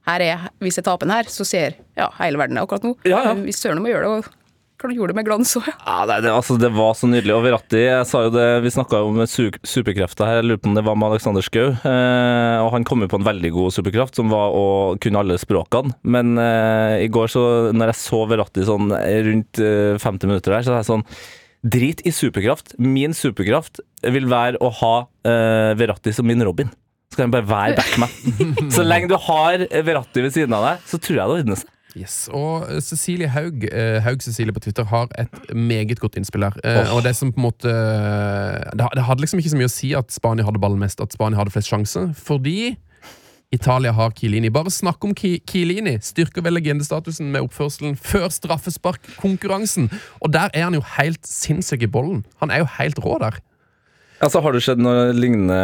her 0.07 0.23
er, 0.23 0.43
Hvis 0.63 0.77
jeg 0.79 0.85
taper 0.87 1.03
den 1.03 1.17
her, 1.17 1.27
så 1.27 1.43
ser 1.43 1.73
ja, 1.97 2.05
hele 2.21 2.39
verden 2.39 2.55
det 2.55 2.63
akkurat 2.63 2.85
nå. 2.87 2.93
Ja, 3.03 3.25
ja. 3.27 3.33
Hvis 3.43 3.59
søren 3.59 3.81
må 3.83 3.91
gjøre 3.91 4.07
det, 4.21 4.36
klart 4.81 4.95
gjorde 4.95 5.13
det 5.13 5.17
med 5.19 5.27
glans 5.27 5.53
òg, 5.59 5.67
ja. 5.69 5.75
Ja, 5.81 5.97
nei, 6.09 6.17
det, 6.25 6.31
altså, 6.33 6.57
det 6.61 6.69
var 6.75 6.93
så 6.97 7.09
nydelig. 7.09 7.33
Og 7.35 7.43
Verratti, 7.45 7.79
jeg 7.81 8.05
sa 8.09 8.23
jo 8.25 8.33
det, 8.33 8.45
vi 8.65 8.73
snakka 8.73 9.01
om 9.05 9.23
su 9.29 9.47
superkrefter 9.65 10.29
her, 10.29 10.39
jeg 10.41 10.49
lurer 10.49 10.61
på 10.61 10.71
om 10.71 10.77
det 10.77 10.85
var 10.87 10.99
med 10.99 11.15
Alexander 11.15 11.45
Schou. 11.45 11.71
Eh, 11.73 12.57
og 12.63 12.69
han 12.75 12.85
kom 12.87 13.03
jo 13.03 13.09
på 13.11 13.19
en 13.21 13.27
veldig 13.27 13.51
god 13.55 13.75
superkraft, 13.77 14.19
som 14.19 14.31
var 14.33 14.55
å 14.55 14.67
kunne 15.03 15.23
alle 15.23 15.39
språkene. 15.41 15.97
Men 16.05 16.37
eh, 16.41 17.03
i 17.07 17.11
går, 17.13 17.33
så 17.33 17.43
når 17.73 17.93
jeg 17.93 18.01
så 18.03 18.23
Verratti 18.29 18.65
sånn 18.67 18.93
rundt 19.29 19.61
eh, 19.63 19.99
50 20.01 20.31
minutter 20.31 20.57
der, 20.57 20.65
så 20.65 20.75
er 20.75 20.81
jeg 20.81 20.91
sånn 20.91 21.05
Drit 21.67 22.03
i 22.05 22.11
superkraft. 22.13 22.75
Min 22.79 23.15
superkraft 23.17 23.81
vil 24.05 24.27
være 24.29 24.59
å 24.61 24.69
ha 24.77 24.91
eh, 25.25 25.71
Verratti 25.79 26.13
som 26.15 26.27
min 26.29 26.43
Robin. 26.45 26.69
Så 27.09 27.17
kan 27.17 27.27
jeg 27.27 27.33
bare 27.33 27.49
være 27.49 27.79
backman. 27.79 28.13
så 28.75 28.85
lenge 28.85 29.09
du 29.09 29.17
har 29.25 29.63
Verratti 29.73 30.23
ved 30.23 30.35
siden 30.35 30.53
av 30.53 30.67
deg, 30.67 30.85
så 30.87 31.01
tror 31.01 31.17
jeg 31.17 31.25
det 31.25 31.41
ordner 31.41 31.61
seg. 31.63 31.73
Yes, 31.97 32.27
og 32.35 32.67
eh, 32.69 32.79
Cecilie 32.85 33.29
Haug 33.33 33.63
eh, 33.71 33.97
Haug 34.05 34.21
Cecilie 34.21 34.53
på 34.53 34.61
Twitter 34.61 34.85
har 34.91 35.07
et 35.17 35.53
meget 35.55 35.97
godt 35.99 36.17
innspill 36.19 36.45
her. 36.45 36.57
Oh. 36.63 36.97
Og 36.97 37.03
det 37.07 37.15
som 37.17 37.31
på 37.33 37.41
en 37.41 37.47
måte 37.47 37.71
det, 38.77 39.05
hadde 39.07 39.23
liksom 39.23 39.41
ikke 39.41 39.53
så 39.55 39.59
mye 39.61 39.69
å 39.71 39.73
si 39.73 39.93
at 39.97 40.11
Spania 40.13 40.45
hadde 40.45 40.61
ballen 40.61 40.81
mest, 40.81 41.01
at 41.01 41.15
Spania 41.15 41.39
hadde 41.39 41.53
flest 41.55 41.71
sjanser, 41.71 42.11
fordi 42.17 42.75
Italia 43.55 43.93
har 43.95 44.11
Kilini. 44.11 44.49
Bare 44.51 44.69
snakk 44.73 45.05
om 45.07 45.13
Ki- 45.15 45.39
Chiellini. 45.47 45.93
Styrker 46.03 46.43
vel 46.43 46.57
legendestatusen 46.59 47.29
med 47.31 47.45
oppførselen 47.47 47.95
før 47.95 48.27
straffesparkkonkurransen. 48.35 49.87
Og 50.19 50.33
der 50.33 50.51
er 50.53 50.65
han 50.67 50.75
jo 50.75 50.83
helt 50.97 51.23
sinnssyk 51.27 51.85
i 51.87 51.91
bollen. 51.91 52.25
Han 52.43 52.51
er 52.51 52.65
jo 52.65 52.67
helt 52.77 52.99
rå 52.99 53.15
der. 53.23 53.39
Altså, 54.19 54.41
Har 54.41 54.51
det 54.51 54.63
skjedd 54.65 54.81
noe 54.83 55.13
lignende 55.15 55.61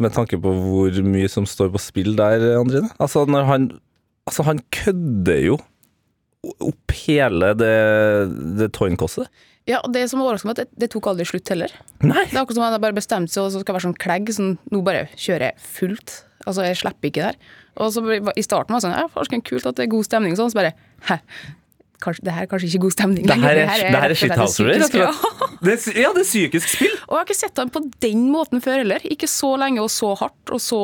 med 0.00 0.14
tanke 0.16 0.38
på 0.40 0.52
hvor 0.64 1.00
mye 1.04 1.28
som 1.28 1.44
står 1.48 1.72
på 1.74 1.82
spill 1.82 2.14
der, 2.16 2.44
Andrine? 2.60 2.88
Altså, 3.02 3.26
når 3.28 3.44
han 3.50 3.70
Altså, 4.28 4.44
han 4.46 4.60
kødder 4.74 5.40
jo 5.46 5.58
opp 6.64 6.92
hele 7.04 7.52
det, 7.60 7.72
det 8.58 8.70
tårnkosset. 8.76 9.28
Ja, 9.68 9.82
og 9.84 9.92
det 9.94 10.06
som 10.10 10.22
overrasker 10.24 10.48
meg, 10.48 10.58
at 10.64 10.70
det, 10.80 10.88
tok 10.94 11.10
aldri 11.10 11.26
slutt 11.28 11.50
heller. 11.52 11.72
Nei! 12.00 12.24
Det 12.30 12.34
er 12.34 12.40
akkurat 12.42 12.56
som 12.56 12.64
han 12.64 12.74
har 12.74 12.82
bare 12.82 12.96
bestemt 12.96 13.30
seg, 13.32 13.44
og 13.44 13.52
så 13.52 13.60
skal 13.60 13.74
det 13.74 13.76
være 13.76 13.86
sånn 13.90 13.98
klegg. 14.00 14.32
Sånn, 14.34 14.54
nå 14.72 14.80
bare 14.86 15.04
kjører 15.20 15.50
jeg 15.50 15.66
fullt. 15.76 16.14
Altså, 16.48 16.64
jeg 16.64 16.78
slipper 16.80 17.10
ikke 17.10 17.26
der. 17.28 17.38
Og 17.80 17.92
så 17.94 18.02
I 18.08 18.42
starten 18.44 18.72
var 18.74 18.80
det 18.80 18.86
sånn 18.88 18.96
Ja, 18.96 19.04
farsken, 19.12 19.44
kult 19.46 19.68
at 19.68 19.76
det 19.78 19.84
er 19.86 19.92
god 19.92 20.08
stemning, 20.08 20.32
og 20.34 20.40
sånn. 20.40 20.52
Så 20.54 20.58
bare 20.58 20.72
Hæ. 21.10 21.20
kanskje, 22.00 22.24
det 22.24 22.34
her 22.34 22.46
er 22.48 22.50
kanskje 22.50 22.70
ikke 22.70 22.82
god 22.86 22.94
stemning 22.96 23.28
Det 23.28 23.36
her 23.36 23.52
er, 23.52 23.60
lenger. 23.60 23.84
det 23.92 24.00
her 24.00 24.14
er 24.16 24.20
slett 24.22 24.32
rett 24.32 24.40
og 24.40 24.98
ja. 25.04 25.12
slett. 25.12 25.56
Det 25.60 25.76
er, 25.76 26.00
ja, 26.00 26.12
det 26.16 26.24
er 26.24 26.28
psykisk 26.30 26.72
spill. 26.72 26.96
Og 27.04 27.12
jeg 27.14 27.20
har 27.20 27.28
ikke 27.28 27.40
sett 27.42 27.60
han 27.60 27.72
på 27.76 27.84
den 28.00 28.26
måten 28.32 28.64
før 28.64 28.80
heller. 28.80 29.04
Ikke 29.12 29.28
så 29.28 29.52
lenge 29.60 29.84
og 29.84 29.92
så 29.92 30.14
hardt 30.24 30.56
og 30.56 30.64
så 30.64 30.80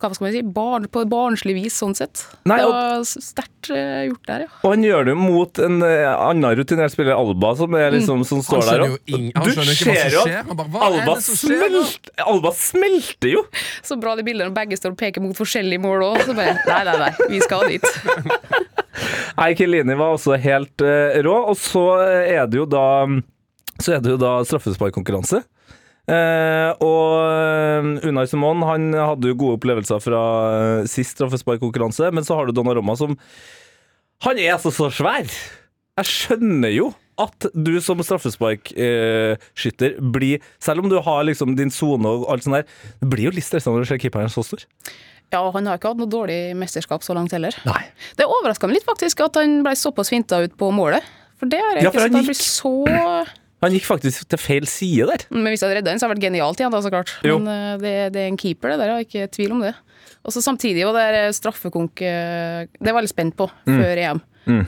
hva 0.00 0.10
skal 0.14 0.26
man 0.26 0.34
si, 0.34 0.42
barn, 0.56 0.86
på 0.92 1.02
barnslig 1.08 1.54
vis, 1.56 1.76
sånn 1.80 1.94
sett. 1.96 2.24
Nei, 2.48 2.58
det 2.60 2.66
var 2.68 3.04
sterkt 3.08 3.70
uh, 3.72 4.02
gjort 4.06 4.28
der, 4.28 4.44
ja. 4.46 4.50
Og 4.62 4.74
han 4.74 4.84
gjør 4.84 5.06
det 5.08 5.14
jo 5.14 5.20
mot 5.20 5.60
en 5.66 5.78
uh, 5.80 6.12
annen 6.28 6.56
rutinert 6.58 6.92
spiller, 6.92 7.16
Alba, 7.16 7.54
som, 7.58 7.76
er 7.78 7.94
liksom, 7.96 8.24
som 8.28 8.42
står 8.44 8.66
der. 8.68 8.84
og- 8.86 8.98
du 9.06 9.50
ser 9.72 10.12
jo 10.12 10.24
at 10.26 10.52
Alba, 10.82 11.16
smelt, 11.24 12.10
Alba 12.26 12.52
smelter 12.56 13.32
jo! 13.32 13.44
Så 13.86 13.96
bra 14.00 14.14
de 14.18 14.24
bildene 14.26 14.50
og 14.52 14.56
begge 14.56 14.78
står 14.78 14.94
og 14.94 15.00
peker 15.00 15.24
mot 15.24 15.36
forskjellige 15.38 15.82
mål 15.82 16.04
òg. 16.10 16.22
Så 16.26 16.36
bare 16.36 16.56
Nei, 16.66 16.82
nei, 16.88 16.96
nei, 17.06 17.12
vi 17.32 17.40
skal 17.44 17.66
dit. 17.70 17.84
Nei, 19.36 19.50
Kelini 19.58 19.96
var 19.98 20.14
også 20.16 20.38
helt 20.40 20.80
uh, 20.84 21.16
rå. 21.24 21.34
Og 21.52 21.58
så 21.60 21.84
er 22.06 22.46
det 22.48 22.62
jo 22.62 22.64
da 22.68 22.86
Så 23.82 23.96
er 23.96 24.00
det 24.04 24.14
jo 24.14 24.20
da 24.20 24.38
straffesparkkonkurranse. 24.48 25.42
Eh, 26.06 26.70
og 26.86 27.14
eh, 27.18 28.06
Unai 28.06 28.26
Simon 28.30 28.62
han 28.62 28.92
hadde 28.94 29.32
jo 29.32 29.38
gode 29.40 29.56
opplevelser 29.58 29.98
fra 30.04 30.20
eh, 30.54 30.84
sist 30.90 31.16
straffesparkkonkurranse, 31.16 32.12
men 32.14 32.26
så 32.26 32.38
har 32.38 32.46
du 32.46 32.54
Donnarumma 32.54 32.94
som 32.98 33.16
Han 34.22 34.38
er 34.38 34.54
altså 34.54 34.70
så 34.74 34.86
svær! 34.94 35.26
Jeg 35.96 36.06
skjønner 36.12 36.70
jo 36.74 36.92
at 37.18 37.48
du 37.56 37.72
som 37.80 37.98
straffesparkskytter 38.04 39.94
blir 40.12 40.42
Selv 40.60 40.84
om 40.84 40.90
du 40.92 40.98
har 41.00 41.24
liksom 41.24 41.54
din 41.56 41.72
sone 41.72 42.10
og 42.10 42.26
alt 42.30 42.44
sånt 42.44 42.58
der, 42.58 42.66
det 43.00 43.08
blir 43.10 43.30
jo 43.30 43.34
litt 43.34 43.46
stressende 43.46 43.78
når 43.78 43.86
du 43.86 43.90
ser 43.94 44.02
keeperen 44.02 44.30
så 44.32 44.44
stor. 44.44 44.66
Ja, 45.32 45.40
han 45.50 45.66
har 45.66 45.80
ikke 45.80 45.90
hatt 45.90 45.98
noe 45.98 46.10
dårlig 46.12 46.38
mesterskap 46.60 47.02
så 47.02 47.16
langt 47.16 47.32
heller. 47.34 47.56
Nei. 47.66 47.80
Det 48.20 48.28
overraska 48.28 48.68
meg 48.68 48.78
litt 48.78 48.86
faktisk 48.86 49.24
at 49.24 49.40
han 49.40 49.58
ble 49.66 49.72
såpass 49.80 50.12
finta 50.12 50.38
ut 50.44 50.54
på 50.60 50.68
målet. 50.76 51.02
For 51.40 51.50
det 51.50 51.58
har 51.64 51.80
jeg 51.80 51.88
Ja, 51.88 51.90
ikke 51.90 52.04
sett 52.04 52.12
han 52.12 52.20
han 52.20 52.28
blir 52.28 52.38
så 52.38 52.74
Han 53.64 53.72
gikk 53.72 53.86
faktisk 53.88 54.26
til 54.28 54.38
feil 54.38 54.66
side 54.68 55.06
der. 55.08 55.22
Men 55.32 55.46
hvis 55.52 55.62
jeg 55.62 55.70
hadde 55.70 55.78
redda 55.80 55.90
den, 55.90 55.98
så 55.98 56.04
hadde 56.06 56.14
det 56.14 56.20
vært 56.20 56.26
genialt 56.28 56.60
igjen, 56.60 56.74
da, 56.74 56.80
så 56.84 56.90
klart. 56.92 57.12
Jo. 57.24 57.38
Men 57.40 57.48
uh, 57.48 57.78
det, 57.80 57.94
det 58.12 58.20
er 58.26 58.28
en 58.28 58.36
keeper, 58.40 58.74
det 58.74 58.78
der, 58.82 58.90
jeg 58.92 58.96
har 58.98 59.06
ikke 59.06 59.30
tvil 59.38 59.54
om 59.56 59.62
det. 59.64 59.74
Og 60.26 60.34
så 60.34 60.42
samtidig, 60.42 60.82
var 60.88 60.98
det 61.14 61.34
straffekonk 61.38 62.00
eh, 62.02 62.66
Det 62.74 62.82
var 62.82 62.90
jeg 62.90 62.96
veldig 62.98 63.12
spent 63.14 63.36
på 63.38 63.46
Mm. 63.66 63.76
før 63.80 64.00
EM. 64.02 64.20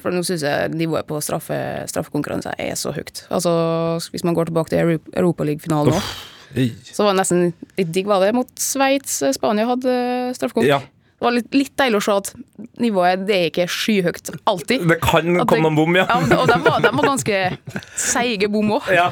For 0.02 0.10
nå 0.10 0.22
syns 0.26 0.42
jeg 0.42 0.70
nivået 0.74 1.06
på 1.06 1.18
straffe, 1.22 1.54
straffekonkurranser 1.86 2.54
er 2.58 2.74
så 2.74 2.90
høyt. 2.94 3.24
Altså, 3.30 3.50
hvis 4.10 4.24
man 4.26 4.34
går 4.34 4.48
tilbake 4.50 4.72
til 4.72 4.80
Euro- 4.82 5.12
Europaliga-finalen 5.14 5.94
nå, 5.94 6.00
så 6.88 7.04
var 7.06 7.12
det 7.12 7.20
nesten 7.20 7.52
litt 7.78 7.92
digg, 7.94 8.06
var 8.10 8.24
det, 8.24 8.32
mot 8.34 8.48
Sveits. 8.58 9.20
Spania 9.36 9.66
hadde 9.68 9.92
eh, 9.92 10.32
straffekonk. 10.34 10.66
Ja. 10.66 10.80
Det 11.18 11.26
var 11.26 11.32
litt, 11.34 11.48
litt 11.54 11.72
deilig 11.76 11.98
å 11.98 12.04
se 12.06 12.12
at 12.14 12.28
nivået 12.78 13.24
det 13.26 13.34
er 13.36 13.46
ikke 13.50 13.64
skyhøyt 13.74 14.30
alltid. 14.46 14.84
Det 14.88 15.00
kan 15.02 15.26
det- 15.34 15.46
komme 15.50 15.64
noen 15.66 15.74
bom, 15.76 15.96
ja. 15.98 16.04
Ja, 16.06 16.18
og 16.38 16.46
de 16.46 16.58
var, 16.62 16.78
de 16.84 16.92
var 16.94 17.08
ganske 17.10 17.58
seige 17.98 18.48
bom 18.48 18.70
òg. 18.78 18.86
ja. 18.94 19.10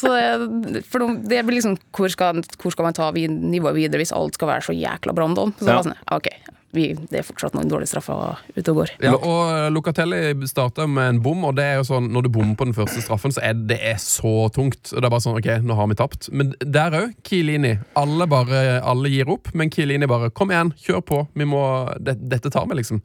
Så 0.00 0.08
det, 0.16 0.84
for 0.88 1.02
det 1.28 1.42
blir 1.44 1.58
liksom 1.58 1.74
hvor 1.92 2.08
skal, 2.08 2.38
hvor 2.62 2.72
skal 2.72 2.86
man 2.86 2.94
ta 2.96 3.10
nivået 3.12 3.74
videre 3.76 4.00
hvis 4.00 4.14
alt 4.16 4.38
skal 4.38 4.48
være 4.48 4.64
så 4.64 4.72
jækla 4.72 5.12
bra 5.12 5.26
om 5.28 5.34
dagen? 5.36 5.52
Så 5.58 5.66
det 5.66 5.74
Ja. 5.74 5.82
sånn, 5.82 5.98
ok, 6.16 6.28
vi, 6.76 6.90
det 7.10 7.20
er 7.20 7.26
fortsatt 7.26 7.56
noen 7.56 7.70
dårlige 7.70 7.90
straffer 7.90 8.38
ute 8.54 8.72
og 8.72 8.80
går. 8.82 8.92
Ja, 9.02 9.14
og 9.16 9.72
Locatelli 9.74 10.20
starta 10.50 10.86
med 10.90 11.16
en 11.16 11.22
bom, 11.24 11.42
og 11.48 11.56
det 11.58 11.66
er 11.66 11.80
jo 11.80 11.86
sånn 11.88 12.10
når 12.14 12.26
du 12.26 12.30
bommer 12.36 12.58
på 12.58 12.68
den 12.68 12.76
første 12.76 13.02
straffen, 13.02 13.34
så 13.34 13.42
er 13.46 13.58
det 13.58 13.80
er 13.92 13.98
så 14.02 14.48
tungt. 14.54 14.92
Og 14.92 15.00
det 15.00 15.08
er 15.08 15.14
bare 15.14 15.24
sånn, 15.24 15.40
ok, 15.40 15.50
nå 15.66 15.78
har 15.78 15.90
vi 15.90 15.98
tapt. 15.98 16.30
Men 16.30 16.54
der 16.62 16.98
òg, 17.00 17.16
Kielini. 17.26 17.74
Alle 17.98 18.28
bare, 18.30 18.78
alle 18.86 19.10
gir 19.12 19.30
opp, 19.32 19.50
men 19.56 19.72
Kielini 19.72 20.08
bare 20.10 20.30
kom 20.34 20.54
igjen, 20.54 20.70
kjør 20.86 21.02
på. 21.10 21.24
Vi 21.34 21.48
må, 21.48 21.64
det, 21.98 22.20
dette 22.30 22.52
tar 22.54 22.70
vi, 22.70 22.78
liksom. 22.78 23.02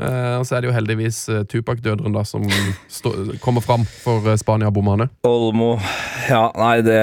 Eh, 0.00 0.36
og 0.40 0.46
så 0.48 0.56
er 0.56 0.62
det 0.62 0.70
jo 0.70 0.74
heldigvis 0.76 1.18
uh, 1.28 1.42
Tupac-dødren 1.48 2.14
da 2.16 2.24
som 2.24 2.46
kommer 3.44 3.64
fram 3.64 3.84
for 3.84 4.24
uh, 4.24 4.36
Spania-bommerne. 4.40 5.10
Olmo 5.28 5.74
Ja, 6.30 6.46
nei, 6.56 6.80
det, 6.86 6.98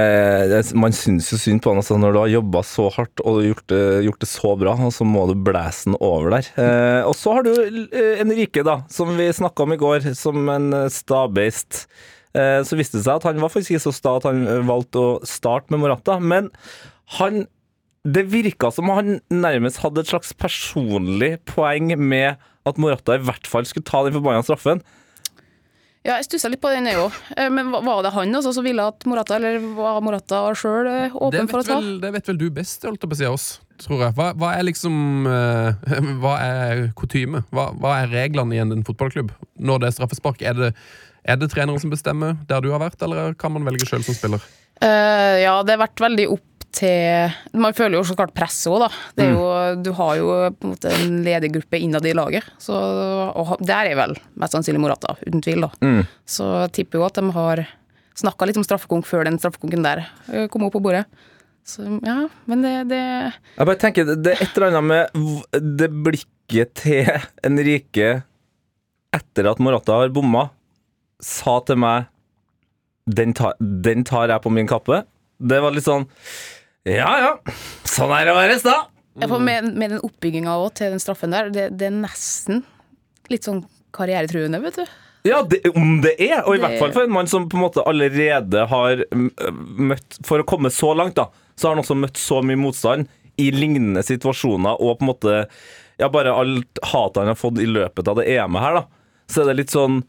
det 0.51 0.62
Man 0.77 0.95
syns 0.95 1.29
jo 1.33 1.39
synd 1.41 1.62
på 1.63 1.73
han 1.73 1.81
altså, 1.81 1.99
når 2.01 2.15
du 2.15 2.21
har 2.23 2.33
jobba 2.33 2.63
så 2.65 2.88
hardt 2.95 3.23
og 3.23 3.41
gjort 3.45 3.65
det, 3.71 3.83
gjort 4.07 4.21
det 4.23 4.29
så 4.31 4.53
bra, 4.60 4.75
så 4.93 5.07
må 5.07 5.27
du 5.29 5.36
blæse 5.38 5.89
den 5.89 5.97
over 6.01 6.38
der. 6.38 6.51
Eh, 6.57 7.01
og 7.07 7.15
så 7.17 7.38
har 7.38 7.47
du 7.47 7.53
eh, 7.53 8.21
Enrique, 8.23 8.65
da, 8.65 8.81
som 8.91 9.13
vi 9.17 9.29
snakka 9.33 9.65
om 9.65 9.75
i 9.75 9.81
går, 9.81 10.12
som 10.17 10.49
en 10.53 10.71
eh, 10.73 10.89
stabeist. 10.93 11.86
Eh, 12.38 12.62
så 12.67 12.79
viste 12.79 12.99
det 12.99 13.05
seg 13.05 13.19
at 13.19 13.27
han 13.29 13.41
var 13.41 13.51
faktisk 13.53 13.75
ikke 13.75 13.86
så 13.88 13.95
sta 13.95 14.17
at 14.19 14.27
han 14.29 14.43
eh, 14.45 14.63
valgte 14.67 15.03
å 15.03 15.13
starte 15.27 15.73
med 15.73 15.83
Morata, 15.83 16.17
men 16.21 16.51
han 17.17 17.45
det 18.08 18.24
virka 18.32 18.70
som 18.72 18.88
han 18.93 19.17
nærmest 19.34 19.82
hadde 19.84 20.04
et 20.04 20.12
slags 20.12 20.32
personlig 20.39 21.34
poeng 21.50 21.89
med 22.00 22.38
at 22.67 22.80
Morata 22.80 23.17
i 23.17 23.24
hvert 23.24 23.48
fall 23.50 23.67
skulle 23.67 23.88
ta 23.88 24.04
den 24.06 24.15
forbanna 24.15 24.43
straffen. 24.46 24.80
Ja, 26.08 26.15
jeg 26.22 26.28
stussa 26.30 26.48
litt 26.48 26.62
på 26.63 26.70
den, 26.72 26.86
jeg 26.88 26.96
òg. 27.02 27.15
Men 27.52 27.72
var- 27.74 27.82
var 27.84 28.04
det 28.06 28.13
han 28.15 28.32
også 28.39 28.54
som 28.56 28.63
ville 28.63 28.80
at 28.80 29.04
Morata, 29.06 29.36
eller 29.36 29.58
var 29.76 30.00
Morata 30.02 30.54
sjøl 30.56 30.88
åpen 31.12 31.50
for 31.52 31.60
å 31.60 31.65
ta? 31.67 31.80
vel, 31.82 32.00
det 32.00 32.13
vet 32.13 32.28
vel 32.30 32.38
du 32.39 32.50
best, 32.50 32.84
holdt 32.88 33.02
jeg 33.04 33.10
på 33.12 33.17
å 33.17 33.20
si, 33.20 33.26
oss, 33.28 33.48
tror 33.84 34.00
jeg. 34.06 34.13
Hva, 34.15 34.30
hva 34.39 34.54
er 34.56 34.63
liksom 34.70 35.28
eh, 35.28 35.74
Hva 36.24 36.38
er 36.39 36.86
kutyme? 36.96 37.43
Hva, 37.52 37.74
hva 37.76 37.98
er 38.04 38.13
reglene 38.13 38.56
i 38.56 38.62
en, 38.63 38.72
en 38.72 38.86
fotballklubb? 38.88 39.34
Når 39.60 39.80
det 39.84 39.89
er 39.89 39.98
straffespark, 39.98 40.41
er 40.48 40.54
det, 40.56 40.72
er 41.28 41.36
det 41.41 41.52
treneren 41.52 41.82
som 41.84 41.91
bestemmer 41.91 42.38
der 42.48 42.63
du 42.63 42.72
har 42.72 42.80
vært, 42.80 43.02
eller 43.04 43.34
kan 43.36 43.52
man 43.52 43.67
velge 43.67 43.84
sjøl 43.89 44.06
som 44.08 44.15
spiller? 44.15 44.39
Uh, 44.80 45.36
ja, 45.43 45.58
det 45.65 45.76
har 45.76 45.84
vært 45.89 46.00
veldig 46.08 46.30
opp 46.38 46.57
til 46.78 47.34
Man 47.58 47.74
føler 47.78 47.98
jo 47.98 48.04
så 48.06 48.16
klart 48.18 48.34
presset 48.38 48.70
òg, 48.72 48.84
da. 48.86 48.90
Det 49.18 49.26
er 49.26 49.34
jo, 49.34 49.48
du 49.84 49.90
har 49.98 50.18
jo 50.20 50.28
på 50.54 50.68
en 50.68 50.74
måte 50.76 50.92
en 50.94 51.18
ledig 51.26 51.50
gruppe 51.56 51.80
innad 51.82 52.06
i 52.06 52.13
laget. 52.18 52.46
Så, 52.62 52.76
og 52.78 53.56
der 53.66 53.90
er 53.92 53.98
vel 54.00 54.13
mest 54.38 54.54
sannsynlig 54.56 54.82
Morata, 54.84 55.16
uten 55.26 55.42
tvil. 55.46 55.66
da. 55.66 55.72
Så 56.30 56.48
jeg 56.68 56.74
tipper 56.82 57.02
jo 57.02 57.08
at 57.10 57.18
de 57.20 57.26
har 57.36 57.63
snakka 58.18 58.48
litt 58.50 58.58
om 58.62 58.66
straffekonk 58.66 59.06
før 59.06 59.26
den 59.28 59.38
straffekonken 59.42 59.84
der 59.86 60.06
eh, 60.34 60.48
kom 60.54 60.63
opp 60.66 60.74
på 60.78 60.82
bordet. 60.86 61.04
Så 61.68 61.84
ja, 62.06 62.22
men 62.48 62.62
det, 62.63 62.76
det 62.94 63.02
Jeg 63.04 63.66
bare 63.68 63.82
tenker, 63.82 64.08
det- 64.16 64.38
er 64.38 64.46
et 64.46 64.56
eller 64.58 64.72
annet 64.80 64.88
med 64.88 65.68
det 65.82 65.90
blikket 65.92 66.74
til 66.80 67.10
Enrique 67.46 68.22
etter 69.18 69.50
at 69.52 69.60
Morata 69.63 69.98
har 70.02 70.10
bomma, 70.16 70.48
sa 71.24 71.58
til 71.68 71.78
meg 71.82 72.08
den 73.08 73.34
tar, 73.38 73.54
den 73.60 74.04
tar 74.08 74.28
jeg 74.32 74.42
på 74.44 74.52
min 74.52 74.68
kappe. 74.68 75.02
Det 75.40 75.60
var 75.63 75.72
litt 75.76 75.86
sånn 75.86 76.08
Ja 76.88 77.10
ja, 77.19 77.32
sånn 77.88 78.13
er 78.15 78.28
det 78.30 78.34
å 78.36 78.38
være 78.39 78.60
sta. 78.62 78.76
Med, 79.17 79.71
med 79.73 79.89
den 79.95 80.02
oppbygginga 80.06 80.54
til 80.78 80.93
den 80.93 81.02
straffen 81.02 81.34
der, 81.34 81.50
det, 81.52 81.67
det 81.80 81.88
er 81.89 81.95
nesten 81.95 82.62
litt 83.34 83.47
sånn 83.47 83.63
karrieretruende, 83.97 84.60
vet 84.62 84.78
du. 84.78 84.84
Ja, 85.28 85.41
det, 85.43 85.63
om 85.76 85.97
det 86.06 86.13
er! 86.21 86.43
Og 86.45 86.54
i 86.54 86.60
Det- 86.60 86.63
hvert 86.63 86.80
fall 86.80 86.93
for 86.95 87.04
en 87.08 87.12
mann 87.15 87.28
som 87.28 87.47
på 87.50 87.58
en 87.58 87.63
måte 87.65 87.84
allerede 87.89 88.67
har 88.69 89.02
møtt 89.12 90.19
For 90.23 90.39
å 90.39 90.45
komme 90.47 90.69
så 90.71 90.93
langt, 90.95 91.17
da, 91.17 91.26
så 91.58 91.67
har 91.67 91.76
han 91.76 91.84
også 91.84 91.97
møtt 92.00 92.21
så 92.21 92.39
mye 92.45 92.60
motstand 92.62 93.10
i 93.41 93.50
lignende 93.54 94.02
situasjoner, 94.06 94.78
og 94.80 95.00
på 95.00 95.04
en 95.06 95.12
måte 95.12 95.36
Ja, 96.00 96.08
bare 96.13 96.32
alt 96.38 96.80
hatet 96.93 97.17
han 97.23 97.32
har 97.34 97.39
fått 97.41 97.60
i 97.60 97.65
løpet 97.67 98.08
av 98.08 98.19
det 98.21 98.28
EM-et 98.38 98.62
her, 98.63 98.78
da. 98.80 98.86
Så 99.28 99.41
er 99.41 99.50
det 99.50 99.58
litt 99.63 99.73
sånn 99.73 100.04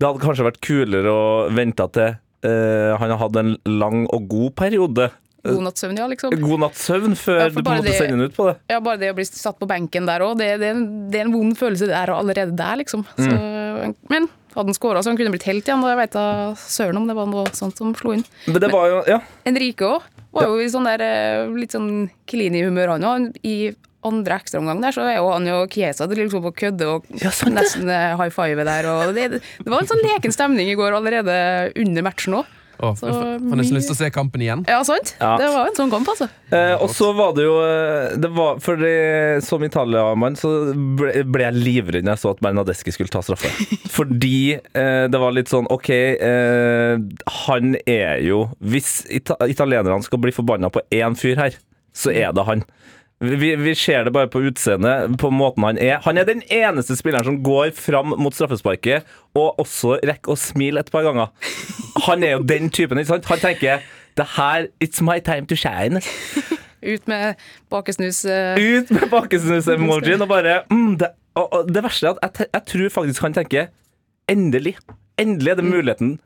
Det 0.00 0.08
hadde 0.08 0.24
kanskje 0.24 0.48
vært 0.48 0.60
kulere 0.64 1.12
å 1.12 1.28
vente 1.54 1.86
til 1.92 2.16
eh, 2.48 2.96
han 2.98 3.12
har 3.12 3.20
hatt 3.20 3.36
en 3.40 3.54
lang 3.68 4.02
og 4.12 4.26
god 4.32 4.56
periode. 4.58 5.10
God 5.54 5.62
natts 5.66 5.80
søvn, 5.84 5.96
ja, 5.98 6.06
liksom. 6.10 6.30
God 6.40 6.60
natts 6.60 6.86
søvn 6.88 7.14
før 7.16 7.38
Ja, 7.40 7.48
du 7.48 7.54
på 7.54 7.62
en 7.62 7.78
måte 7.78 7.84
det- 7.86 7.94
sender 7.98 8.16
den 8.16 8.26
ut 8.30 8.36
på 8.36 8.46
det. 8.50 8.56
Ja, 8.70 8.80
bare 8.80 8.98
det 8.98 9.12
å 9.12 9.16
bli 9.18 9.24
satt 9.28 9.58
på 9.60 9.68
benken 9.70 10.06
der 10.06 10.20
òg, 10.26 10.36
det, 10.38 10.50
det, 10.60 10.72
en- 10.74 11.10
det 11.10 11.20
er 11.20 11.24
en 11.28 11.32
vond 11.32 11.56
følelse 11.58 11.86
der 11.90 12.12
allerede 12.14 12.56
der, 12.56 12.76
liksom. 12.82 13.04
Så, 13.16 13.30
men 14.10 14.28
hadde 14.56 14.66
han 14.72 14.74
skåra 14.78 15.02
så 15.04 15.10
han 15.12 15.16
kunne 15.18 15.30
blitt 15.34 15.44
helt 15.48 15.64
igjen, 15.68 15.82
og 15.84 15.90
jeg 15.92 15.98
veit 16.00 16.12
da 16.16 16.26
søren 16.56 16.96
om 16.96 17.06
det 17.06 17.16
var 17.18 17.26
noe 17.30 17.46
sånt 17.52 17.76
som 17.76 17.94
slo 17.94 18.14
inn. 18.16 18.24
Men 18.46 18.60
det 18.60 18.70
var 18.72 18.88
jo 18.88 19.02
Ja. 19.06 19.20
Enrique 19.44 19.84
òg 19.84 20.02
var 20.32 20.46
jo 20.48 20.58
i 20.60 20.68
sånn 20.72 20.84
der 20.88 21.00
eh, 21.04 21.48
litt 21.56 21.72
sånn 21.72 22.08
Kilini-humør, 22.26 22.96
han 22.96 23.04
òg. 23.04 23.36
I 23.44 23.74
andre 24.06 24.36
ekstraomgang 24.38 24.80
der, 24.80 24.92
så 24.94 25.02
er 25.02 25.16
jo 25.18 25.30
han 25.32 25.48
og 25.50 25.68
Kiesa 25.72 26.06
liksom 26.06 26.42
på 26.44 26.52
kødde 26.54 26.86
og 26.86 27.04
Ja, 27.20 27.30
nesten 27.50 27.88
eh, 27.90 28.16
high 28.16 28.30
five 28.30 28.64
der. 28.64 28.86
Og 28.86 29.14
det, 29.16 29.40
det 29.40 29.66
var 29.66 29.80
en 29.82 29.88
sånn 29.90 30.04
leken 30.04 30.32
stemning 30.32 30.68
i 30.70 30.76
går 30.78 30.94
allerede 30.94 31.72
under 31.76 32.02
matchen 32.06 32.34
òg. 32.40 32.46
Åh, 32.78 32.94
Så 32.98 33.08
jeg 33.08 33.40
får 33.40 33.58
nesten 33.60 33.76
lyst 33.78 33.88
til 33.90 33.96
å 33.96 33.98
se 33.98 34.08
kampen 34.12 34.42
igjen. 34.44 34.64
Ja, 34.68 34.82
sant? 34.84 35.14
Ja. 35.20 35.34
Det 35.40 35.48
var 35.54 35.70
en 35.70 35.76
sånn 35.78 35.92
kamp, 35.92 36.08
altså. 36.12 36.28
Eh, 36.52 36.74
og 36.76 36.90
så 36.92 37.08
var 37.16 37.32
det 37.36 37.46
jo 37.46 37.54
eh, 37.64 38.16
det 38.20 38.30
var, 38.36 38.60
For 38.62 38.78
det, 38.80 38.92
som 39.46 39.64
Italia-mann 39.66 40.36
så 40.38 40.50
ble, 40.98 41.24
ble 41.24 41.46
jeg 41.48 41.56
livredd 41.56 42.06
når 42.06 42.16
jeg 42.18 42.22
så 42.24 42.34
at 42.36 42.42
Bernadeschi 42.44 42.94
skulle 42.94 43.12
ta 43.12 43.22
straffe. 43.24 43.50
Fordi 43.96 44.36
eh, 44.58 45.06
det 45.10 45.22
var 45.22 45.34
litt 45.36 45.52
sånn 45.52 45.68
OK, 45.72 45.90
eh, 45.90 46.98
han 47.46 47.78
er 47.88 48.20
jo 48.26 48.44
Hvis 48.60 49.00
ita 49.12 49.38
italienerne 49.48 50.04
skal 50.04 50.20
bli 50.22 50.34
forbanna 50.36 50.70
på 50.72 50.84
én 50.94 51.16
fyr 51.18 51.40
her, 51.40 51.56
så 51.96 52.12
er 52.12 52.34
det 52.36 52.44
han. 52.44 52.66
Vi, 53.20 53.56
vi 53.56 53.72
ser 53.74 54.04
det 54.04 54.12
bare 54.12 54.28
på 54.28 54.42
utseendet, 54.44 55.14
på 55.18 55.30
måten 55.32 55.64
han 55.64 55.78
er. 55.80 56.02
Han 56.04 56.18
er 56.20 56.26
den 56.28 56.42
eneste 56.52 56.98
spilleren 56.98 57.24
som 57.24 57.38
går 57.44 57.70
fram 57.76 58.12
mot 58.20 58.34
straffesparket 58.36 59.06
og 59.36 59.62
også 59.62 59.96
rekker 60.04 60.34
å 60.34 60.36
smile 60.36 60.82
et 60.84 60.92
par 60.92 61.06
ganger. 61.06 61.32
Han 62.04 62.26
er 62.26 62.36
jo 62.36 62.42
den 62.44 62.68
typen. 62.68 63.00
ikke 63.00 63.14
sant? 63.14 63.30
Han 63.30 63.40
tenker 63.40 63.86
det 64.16 64.26
her, 64.36 64.68
It's 64.84 65.00
my 65.04 65.16
time 65.24 65.48
to 65.48 65.56
shine. 65.56 66.02
Ut 66.86 67.08
med 67.08 67.40
bakesnus. 67.72 68.20
Uh... 68.28 68.60
Ut 68.60 68.92
med 68.92 69.08
bakesnus-emojien 69.10 70.20
og 70.20 70.28
bare 70.28 70.60
mm, 70.68 70.98
det, 71.00 71.10
og, 71.40 71.48
og 71.48 71.72
det 71.72 71.82
verste 71.88 72.12
er 72.12 72.20
at 72.22 72.44
jeg, 72.44 72.52
jeg 72.52 72.68
tror 72.72 72.94
faktisk 73.00 73.24
han 73.24 73.36
tenker 73.36 73.72
endelig, 74.28 74.76
endelig 75.20 75.54
er 75.54 75.60
det 75.60 75.66
muligheten 75.66 76.16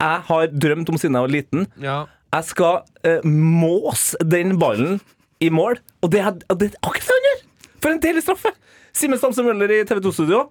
jeg 0.00 0.20
har 0.30 0.52
drømt 0.56 0.88
om 0.88 0.96
siden 0.96 1.16
jeg 1.18 1.26
var 1.26 1.32
liten. 1.32 1.66
Ja. 1.84 1.96
Jeg 2.32 2.46
skal 2.48 2.78
uh, 3.04 3.26
måse 3.28 4.16
den 4.24 4.56
ballen 4.60 5.00
i 5.40 5.50
mål, 5.52 5.78
og 6.04 6.12
det 6.12 6.20
er, 6.20 6.34
det 6.56 6.70
er 6.70 6.80
akkurat 6.84 7.06
det 7.06 7.16
han 7.16 7.28
gjør! 7.28 7.44
For 7.80 7.94
en 7.94 8.02
deilig 8.02 8.24
straffe! 8.26 8.52
Simen 8.96 9.20
Stamse 9.20 9.44
Møller 9.46 9.70
i 9.72 9.84
TV 9.88 10.02
2-studio. 10.04 10.48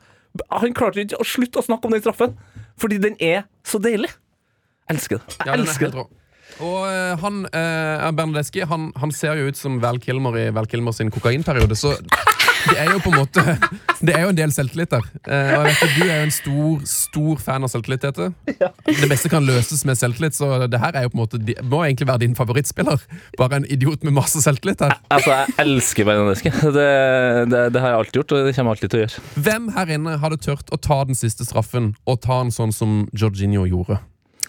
Han 0.61 0.73
klarte 0.77 1.03
ikke 1.03 1.19
å 1.19 1.27
slutte 1.27 1.61
å 1.61 1.65
snakke 1.65 1.89
om 1.89 1.95
den 1.95 2.03
straffen, 2.03 2.37
fordi 2.79 2.99
den 3.03 3.17
er 3.19 3.43
så 3.67 3.81
deilig. 3.81 4.11
Jeg 4.89 4.97
elsker 4.97 5.21
det. 5.21 5.37
Jeg 5.43 5.53
er 5.53 5.61
elsker 5.61 5.93
det. 5.93 6.05
Og 6.65 6.79
eh, 6.89 7.13
han, 7.21 7.43
eh, 7.55 8.07
Bernadeschi 8.17 8.65
han, 8.67 8.89
han 8.99 9.13
ser 9.15 9.37
jo 9.39 9.51
ut 9.51 9.59
som 9.59 9.77
Val 9.83 9.99
Kilmer 10.01 10.35
i 10.39 10.47
Val 10.55 10.67
Kilmer 10.69 10.95
sin 10.95 11.11
kokainperiode, 11.13 11.77
så 11.77 11.93
det 12.67 12.75
er 12.81 12.89
jo 12.91 12.99
på 13.03 13.11
en 13.13 13.19
måte 13.21 13.43
Det 13.99 14.13
er 14.15 14.23
jo 14.23 14.31
en 14.31 14.37
del 14.37 14.51
selvtillit 14.55 14.91
der. 14.93 15.05
Eh, 15.27 15.51
og 15.57 15.65
jeg 15.67 15.75
vet 15.75 15.81
at 15.85 15.95
Du 15.95 16.03
er 16.05 16.13
jo 16.13 16.25
en 16.27 16.33
stor 16.33 16.85
stor 16.89 17.41
fan 17.43 17.65
av 17.67 17.71
selvtillit, 17.71 18.03
Tete. 18.03 18.29
Det 18.85 19.09
beste 19.11 19.31
kan 19.31 19.43
løses 19.45 19.83
med 19.87 19.99
selvtillit, 19.99 20.37
så 20.37 20.67
det 20.71 20.79
her 20.79 20.95
er 20.95 21.07
jo 21.07 21.11
på 21.13 21.19
en 21.19 21.23
måte 21.23 21.39
det 21.49 21.57
må 21.67 21.81
egentlig 21.85 22.07
være 22.07 22.23
din 22.23 22.35
favorittspiller. 22.37 23.03
Bare 23.39 23.59
en 23.59 23.67
idiot 23.71 24.03
med 24.07 24.15
masse 24.15 24.41
selvtillit 24.43 24.83
her. 24.85 24.95
Altså, 25.11 25.33
jeg 25.35 25.55
elsker 25.65 26.07
Bernadeschi. 26.07 26.53
Det, 26.79 26.87
det, 27.51 27.63
det 27.73 27.81
har 27.81 27.93
jeg 27.93 27.99
alltid 28.03 28.19
gjort, 28.21 28.35
og 28.35 28.47
det 28.47 28.55
kommer 28.55 28.71
jeg 28.71 28.77
alltid 28.77 28.93
til 28.93 28.99
å 28.99 29.03
gjøre. 29.03 29.25
Hvem 29.47 29.69
her 29.75 29.93
inne 29.97 30.15
hadde 30.23 30.39
tørt 30.43 30.71
å 30.75 30.79
ta 30.79 31.01
den 31.09 31.17
siste 31.17 31.47
straffen 31.47 31.93
og 32.05 32.21
ta 32.23 32.41
den 32.43 32.53
sånn 32.55 32.75
som 32.75 33.01
Georginio 33.11 33.65
gjorde? 33.69 33.99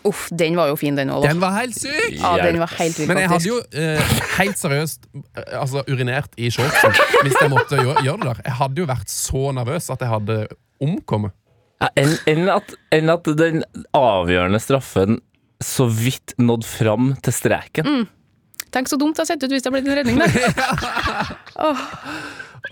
Uff, 0.08 0.28
den 0.32 0.56
var 0.56 0.70
jo 0.70 0.76
fin, 0.80 0.96
den 0.96 1.10
òg. 1.12 1.26
Den 1.26 1.40
var 1.42 1.52
helt 1.58 1.76
syk! 1.76 2.14
Ja, 2.16 2.36
den 2.40 2.60
var 2.62 2.72
helt 2.78 3.00
Men 3.08 3.20
jeg 3.20 3.28
hadde 3.32 3.50
jo 3.50 3.58
eh, 3.76 4.14
helt 4.38 4.60
seriøst 4.60 5.04
eh, 5.12 5.58
altså, 5.60 5.82
urinert 5.90 6.32
i 6.40 6.48
shortsen 6.52 6.94
hvis 7.24 7.36
jeg 7.36 7.52
måtte 7.52 7.80
gjøre, 7.80 8.04
gjøre 8.06 8.22
det 8.22 8.30
der. 8.30 8.40
Jeg 8.46 8.56
hadde 8.62 8.82
jo 8.82 8.88
vært 8.88 9.12
så 9.12 9.44
nervøs 9.56 9.90
at 9.92 10.04
jeg 10.04 10.12
hadde 10.14 10.38
omkommet. 10.80 11.36
Ja, 11.80 11.90
Enn 12.00 12.16
en 12.28 12.48
at, 12.52 12.72
en 12.96 13.12
at 13.12 13.28
den 13.40 13.62
avgjørende 13.96 14.60
straffen 14.60 15.20
så 15.60 15.86
vidt 15.92 16.34
nådde 16.40 16.68
fram 16.68 17.12
til 17.24 17.36
streken. 17.36 18.06
Tenk 18.72 18.88
så 18.88 18.96
dumt 19.00 19.16
det 19.18 19.24
har 19.24 19.30
sett 19.32 19.44
ut 19.44 19.52
hvis 19.52 19.64
det 19.64 19.68
har 19.68 19.76
blitt 19.76 19.88
en 19.90 19.98
redning 19.98 20.20
der. 20.20 21.34
Åh. 21.68 21.84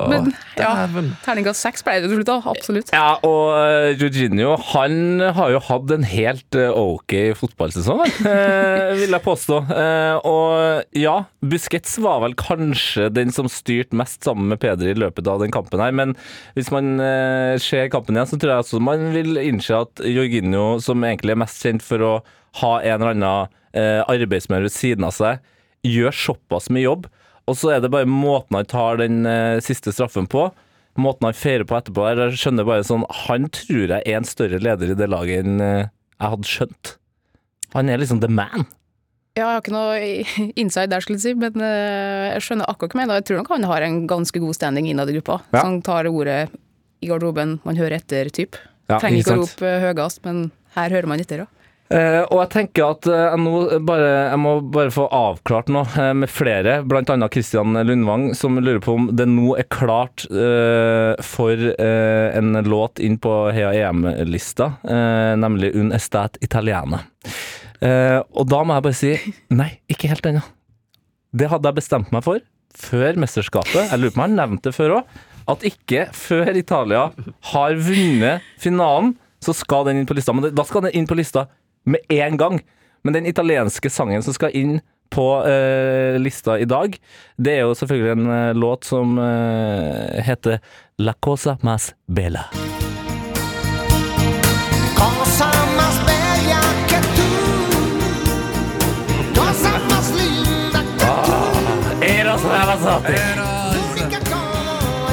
Men 0.07 0.31
ja, 0.59 0.87
terningkast 1.25 1.65
seks 1.65 1.83
ble 1.87 1.97
det 1.99 2.11
til 2.11 2.21
slutt, 2.21 2.29
da. 2.29 2.37
Absolutt. 2.53 2.93
Ja, 2.95 3.17
og 3.27 3.55
uh, 3.57 3.91
Jorginho 3.99 4.55
han 4.71 5.23
har 5.35 5.53
jo 5.55 5.61
hatt 5.69 5.93
en 5.95 6.07
helt 6.07 6.59
eh, 6.59 6.71
ok 6.71 7.15
fotballsesong, 7.39 8.05
eh, 8.29 8.95
vil 9.01 9.17
jeg 9.17 9.25
påstå. 9.25 9.59
Eh, 9.75 10.29
og 10.29 10.97
ja, 10.99 11.17
Busquets 11.43 11.99
var 12.05 12.23
vel 12.25 12.37
kanskje 12.39 13.09
den 13.15 13.35
som 13.35 13.51
styrte 13.53 13.99
mest 13.99 14.27
sammen 14.27 14.51
med 14.53 14.63
Peder 14.63 14.93
i 14.93 14.99
løpet 14.99 15.29
av 15.31 15.43
den 15.43 15.55
kampen 15.55 15.83
her, 15.83 15.95
men 15.95 16.15
hvis 16.59 16.73
man 16.75 16.97
eh, 17.03 17.59
ser 17.63 17.91
kampen 17.93 18.19
igjen, 18.19 18.31
så 18.31 18.41
tror 18.41 18.55
jeg 18.55 18.67
også 18.67 18.83
man 18.85 19.11
vil 19.17 19.41
innse 19.43 19.83
at 19.83 20.03
Jorginho, 20.07 20.79
som 20.85 21.05
egentlig 21.07 21.35
er 21.35 21.43
mest 21.45 21.63
kjent 21.65 21.85
for 21.85 22.05
å 22.05 22.17
ha 22.63 22.75
en 22.81 23.01
eller 23.03 23.15
annen 23.15 23.57
arbeidsmøte 24.09 24.65
ved 24.65 24.73
siden 24.75 25.05
av 25.07 25.13
seg, 25.15 25.43
gjør 25.87 26.15
såpass 26.17 26.67
mye 26.73 26.87
jobb. 26.87 27.07
Og 27.49 27.57
så 27.57 27.73
er 27.75 27.83
det 27.85 27.91
bare 27.95 28.09
måten 28.09 28.59
han 28.59 28.69
tar 28.69 29.01
den 29.01 29.23
eh, 29.29 29.59
siste 29.65 29.93
straffen 29.95 30.29
på. 30.31 30.49
Måten 30.99 31.29
han 31.29 31.37
feirer 31.37 31.65
på 31.69 31.77
etterpå. 31.79 32.05
Der, 32.11 32.29
Jeg 32.33 32.41
skjønner 32.43 32.67
bare 32.67 32.85
sånn 32.87 33.05
Han 33.27 33.47
tror 33.55 33.85
jeg 33.95 34.03
er 34.03 34.19
en 34.19 34.27
større 34.29 34.59
leder 34.63 34.93
i 34.93 34.99
det 34.99 35.09
laget 35.11 35.47
enn 35.47 35.63
eh, 35.65 35.87
jeg 36.19 36.33
hadde 36.35 36.51
skjønt. 36.51 36.95
Han 37.77 37.89
er 37.93 38.01
liksom 38.03 38.21
the 38.25 38.29
man. 38.33 38.65
Ja, 39.39 39.45
jeg 39.45 39.47
har 39.55 39.61
ikke 39.63 39.75
noe 39.77 39.99
inside 40.63 40.91
der, 40.91 41.05
skulle 41.05 41.21
jeg 41.21 41.29
si, 41.29 41.35
men 41.39 41.63
eh, 41.63 42.33
jeg 42.35 42.43
skjønner 42.47 42.71
akkurat 42.73 42.91
hva 42.91 42.97
du 42.97 43.03
mener. 43.05 43.21
Jeg 43.21 43.29
tror 43.29 43.39
nok 43.43 43.53
han 43.55 43.69
har 43.71 43.87
en 43.87 44.01
ganske 44.11 44.43
god 44.43 44.57
standing 44.59 44.89
innad 44.91 45.13
i 45.13 45.15
gruppa. 45.19 45.39
Ja. 45.53 45.61
Så 45.61 45.67
han 45.69 45.79
tar 45.87 46.09
ordet 46.11 46.41
i 46.99 47.07
garderoben, 47.13 47.61
man 47.63 47.79
hører 47.79 48.01
etter, 48.01 48.33
typ. 48.35 48.59
Ja, 48.91 48.99
Trenger 48.99 49.21
ikke 49.23 49.37
å 49.37 49.45
sant? 49.45 49.61
rope 49.63 49.71
eh, 49.71 49.85
høyest, 49.87 50.25
men 50.27 50.43
her 50.75 50.97
hører 50.97 51.11
man 51.13 51.23
etter, 51.23 51.45
ja. 51.45 51.49
Eh, 51.89 52.21
og 52.29 52.43
jeg 52.43 52.51
tenker 52.53 52.91
at 52.93 53.07
eh, 53.09 53.33
jeg, 53.33 53.81
bare, 53.89 54.09
jeg 54.29 54.41
må 54.43 54.51
bare 54.75 54.93
få 54.93 55.07
avklart 55.15 55.71
noe 55.73 55.89
eh, 55.97 56.11
med 56.21 56.29
flere, 56.29 56.83
blant 56.85 57.09
annet 57.15 57.33
Christian 57.33 57.73
Lundvang, 57.73 58.27
som 58.37 58.61
lurer 58.61 58.83
på 58.85 58.97
om 58.99 59.07
det 59.17 59.25
nå 59.31 59.55
er 59.57 59.69
klart 59.73 60.27
for 61.25 61.63
en 61.79 62.59
låt 62.67 63.01
inn 63.05 63.17
på 63.23 63.33
Heia 63.55 63.71
EM-lista, 63.89 64.71
nemlig 65.39 65.71
Un 65.79 65.93
Estate 65.95 66.41
Italiana. 66.45 67.01
Og 67.81 68.49
da 68.51 68.61
må 68.67 68.77
jeg 68.77 68.85
bare 68.87 68.99
si 68.99 69.13
nei, 69.55 69.69
ikke 69.91 70.11
helt 70.11 70.27
ennå. 70.29 70.43
Det 71.39 71.49
hadde 71.53 71.71
jeg 71.71 71.79
bestemt 71.79 72.13
meg 72.15 72.25
for 72.27 72.43
før 72.79 73.21
mesterskapet. 73.23 73.93
Jeg 73.93 74.01
lurer 74.01 74.15
på 74.15 74.21
om 74.21 74.25
jeg 74.25 74.29
har 74.29 74.37
nevnt 74.37 74.67
det 74.67 74.75
før 74.77 74.99
òg. 74.99 75.17
At 75.49 75.65
ikke 75.65 76.09
før 76.17 76.51
Italia 76.59 77.07
har 77.53 77.79
vunnet 77.81 78.45
finalen, 78.61 79.15
så 79.45 79.55
skal 79.57 79.87
den 79.89 80.03
inn 80.03 80.09
på 80.09 80.17
lista. 80.19 80.35
Men 80.35 80.51
da 80.55 80.67
skal 80.67 80.89
den 80.89 80.97
inn 80.99 81.09
på 81.09 81.17
lista 81.19 81.47
med 81.85 82.01
en 82.09 82.37
gang. 82.37 82.61
Men 83.05 83.15
den 83.15 83.27
italienske 83.27 83.91
sangen 83.91 84.23
som 84.23 84.35
skal 84.35 84.51
inn 84.57 84.81
på 85.11 85.41
uh, 85.41 86.21
lista 86.21 86.59
i 86.59 86.65
dag, 86.69 86.99
det 87.37 87.53
er 87.57 87.61
jo 87.65 87.75
selvfølgelig 87.79 88.13
en 88.13 88.27
uh, 88.29 88.57
låt 88.57 88.85
som 88.85 89.19
uh, 89.19 90.23
heter 90.25 90.59
La 90.99 91.15
cosa 91.21 91.57
mas 91.63 91.95
bella. 92.07 92.45
Cosa 94.99 95.51
mas 95.79 95.99
bella 96.09 96.61
que 96.91 97.01
tu 97.17 97.31
Cosa 99.39 99.73
mas 99.91 100.09
linda 100.19 100.81
que 100.99 101.09
Eros 102.21 102.43
Ramazzotti. 102.43 103.49
única 104.09 104.31
como. 104.31 105.09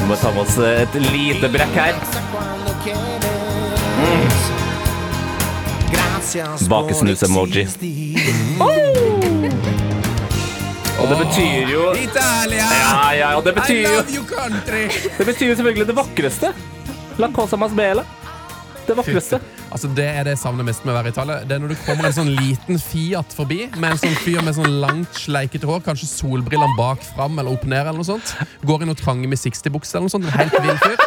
Vi 0.00 0.06
må 0.08 0.16
ta 0.16 0.30
med 0.32 0.42
oss 0.42 0.58
et 0.58 0.94
lite 1.12 1.48
brekk 1.48 1.76
her. 1.76 1.94
Por 2.32 2.42
Bakesnus-emoji. 6.68 7.66
Og 10.98 11.06
det 11.08 11.16
betyr 11.22 11.70
jo 11.72 11.82
Italia! 11.94 12.66
Ja, 12.74 13.12
ja, 13.14 13.28
og 13.38 13.44
det 13.46 13.54
betyr 13.54 13.80
jo 13.84 13.92
love 13.94 14.14
you, 14.16 14.24
country! 14.28 14.88
Det 15.18 15.26
betyr 15.26 15.52
jo 15.52 15.54
selvfølgelig 15.60 15.86
det 15.86 15.96
vakreste. 15.96 16.50
La 17.18 17.30
cosa 17.34 17.56
mas 17.56 17.72
bela. 17.72 18.04
Det 18.88 18.96
vakreste. 18.96 19.40
Altså 19.70 19.88
Det 19.96 20.04
er 20.04 20.24
det 20.24 20.32
jeg 20.36 20.40
savner 20.40 20.64
mest 20.64 20.84
med 20.84 20.94
å 20.94 20.98
være 20.98 21.10
i 21.10 21.14
Italia. 21.14 21.38
Det 21.44 21.56
er 21.56 21.62
Når 21.62 21.74
du 21.74 21.78
kommer 21.86 22.08
en 22.08 22.16
sånn 22.16 22.30
liten 22.36 22.80
Fiat 22.82 23.34
forbi, 23.36 23.60
med 23.76 23.94
en 23.94 24.00
sånn 24.00 24.16
fyr 24.24 24.40
med 24.44 24.56
sånn 24.56 24.78
langt, 24.82 25.16
sleikete 25.24 25.68
hår, 25.68 25.82
kanskje 25.86 26.08
solbrillene 26.10 26.76
bak 26.78 27.04
fram 27.14 27.38
eller 27.38 27.52
opp 27.56 27.64
ned, 27.68 27.84
eller 27.86 28.00
noe 28.00 28.08
sånt. 28.08 28.34
Går 28.68 28.84
i 28.84 28.90
noen 28.90 28.98
trange 28.98 29.28
med 29.28 29.40
60-bukser 29.40 30.00
eller 30.00 30.08
noe 30.08 30.16
sånt. 30.16 30.28
En 30.28 30.38
helt 30.40 30.60
vill 30.64 30.80
fyr. 30.84 30.98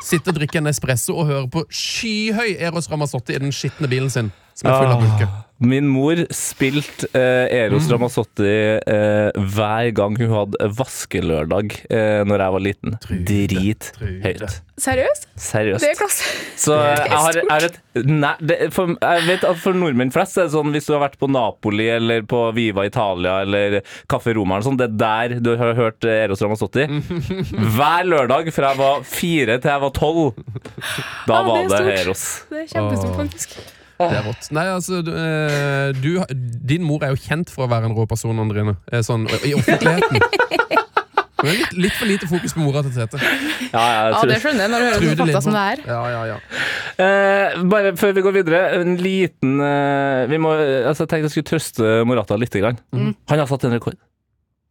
Sitter 0.00 0.32
og 0.32 0.40
drikker 0.40 0.62
en 0.62 0.70
espresso 0.70 1.14
og 1.20 1.28
hører 1.28 1.46
på 1.52 1.64
skyhøy 1.68 2.56
Eros 2.58 2.90
Ramazzotti 2.90 3.36
i 3.36 3.42
den 3.42 3.52
skitne 3.52 3.88
bilen 3.90 4.10
sin, 4.10 4.32
som 4.56 4.70
er 4.70 4.78
full 4.78 4.94
av 4.94 5.02
bulke. 5.04 5.28
Min 5.60 5.88
mor 5.92 6.16
spilte 6.32 7.08
eh, 7.12 7.46
Eros 7.64 7.84
Mm. 7.86 7.92
Ramazzotti 7.96 8.48
eh, 8.48 9.30
hver 9.52 9.90
gang 9.96 10.14
hun 10.16 10.30
hadde 10.32 10.68
vaskelørdag 10.78 11.74
eh, 11.92 12.22
Når 12.24 12.42
jeg 12.44 12.54
var 12.54 12.62
liten. 12.64 12.94
Drit 13.28 13.88
høyt. 14.00 14.44
Seriøst? 14.80 15.26
Seriøst. 15.36 15.84
Det 15.84 15.90
er 15.90 15.98
klasse. 15.98 16.28
Så 16.60 16.72
er 16.78 17.02
jeg 17.04 17.18
har, 17.20 17.38
er 17.56 17.66
et 17.68 18.06
nei, 18.08 18.30
det, 18.40 18.56
for, 18.72 18.94
Jeg 18.96 19.26
vet 19.26 19.44
at 19.44 19.58
for 19.60 19.76
nordmenn 19.76 20.12
flest 20.14 20.38
er 20.40 20.46
det 20.48 20.54
sånn 20.54 20.72
hvis 20.72 20.88
du 20.88 20.94
har 20.94 21.02
vært 21.04 21.18
på 21.20 21.28
Napoli 21.28 21.90
eller 21.92 22.24
på 22.30 22.40
Viva 22.56 22.86
Italia 22.88 23.40
eller 23.44 23.80
Kaffe 24.08 24.32
Roma 24.38 24.56
eller 24.56 24.68
sånn, 24.70 24.78
det 24.80 24.88
er 24.88 24.96
der 25.02 25.34
du 25.44 25.50
har 25.60 25.76
hørt 25.76 26.08
eh, 26.08 26.22
Eros 26.24 26.40
Ramazzotti. 26.44 26.86
Hver 27.76 28.08
lørdag 28.08 28.48
fra 28.56 28.72
jeg 28.72 28.80
var 28.80 29.04
fire 29.08 29.58
til 29.60 29.74
jeg 29.74 29.84
var 29.84 29.92
tolv. 30.00 30.40
Da 31.28 31.42
Ja, 31.42 31.44
var 31.50 31.68
det, 31.68 31.84
det. 31.84 31.98
Eros. 32.06 32.24
Det 32.48 32.64
er 32.64 32.72
kjempestort, 32.72 33.20
faktisk. 33.20 33.58
Det 34.00 34.16
er 34.16 34.24
rått. 34.24 34.48
Nei, 34.56 34.64
altså, 34.72 35.02
du, 35.04 35.10
eh, 35.12 36.32
din 36.72 36.82
mor 36.86 37.02
er 37.04 37.12
jo 37.12 37.20
kjent 37.20 37.50
for 37.52 37.66
å 37.66 37.70
være 37.70 37.90
en 37.90 37.96
rå 37.98 38.06
person, 38.08 38.38
Andrine. 38.40 38.76
Eh, 38.92 39.02
Sånn, 39.04 39.26
I 39.44 39.52
offentligheten. 39.58 40.20
Men 41.40 41.54
litt, 41.56 41.70
litt 41.72 41.94
for 41.96 42.04
lite 42.10 42.26
fokus 42.28 42.52
på 42.52 42.60
mora 42.60 42.82
til 42.84 42.92
Tete. 42.92 43.16
Ja, 43.72 43.84
Ja, 44.12 44.18
det 44.28 44.36
skjønner 44.42 44.66
jeg 44.66 44.72
når 44.74 44.82
du 44.82 44.86
hører 44.86 44.98
Trude 45.00 45.14
sånne 45.16 45.30
fakta 45.30 45.40
som 45.46 45.54
det 45.56 45.62
er. 45.70 45.82
Ja, 45.88 46.00
ja, 46.12 46.22
ja. 46.28 46.36
Eh, 47.00 47.62
bare 47.72 47.92
før 47.96 48.12
vi 48.18 48.24
går 48.26 48.34
videre, 48.36 48.60
en 48.80 48.96
liten 49.00 49.54
eh, 49.64 50.26
vi 50.28 50.36
må, 50.42 50.52
altså, 50.90 51.06
Jeg 51.06 51.12
tenkte 51.14 51.30
jeg 51.30 51.34
skulle 51.36 51.50
trøste 51.54 51.94
Morata 52.08 52.36
litt. 52.36 52.52
Grann. 52.60 52.76
Han 52.92 53.38
har 53.40 53.48
satt 53.48 53.64
en 53.64 53.72
rekord. 53.78 53.96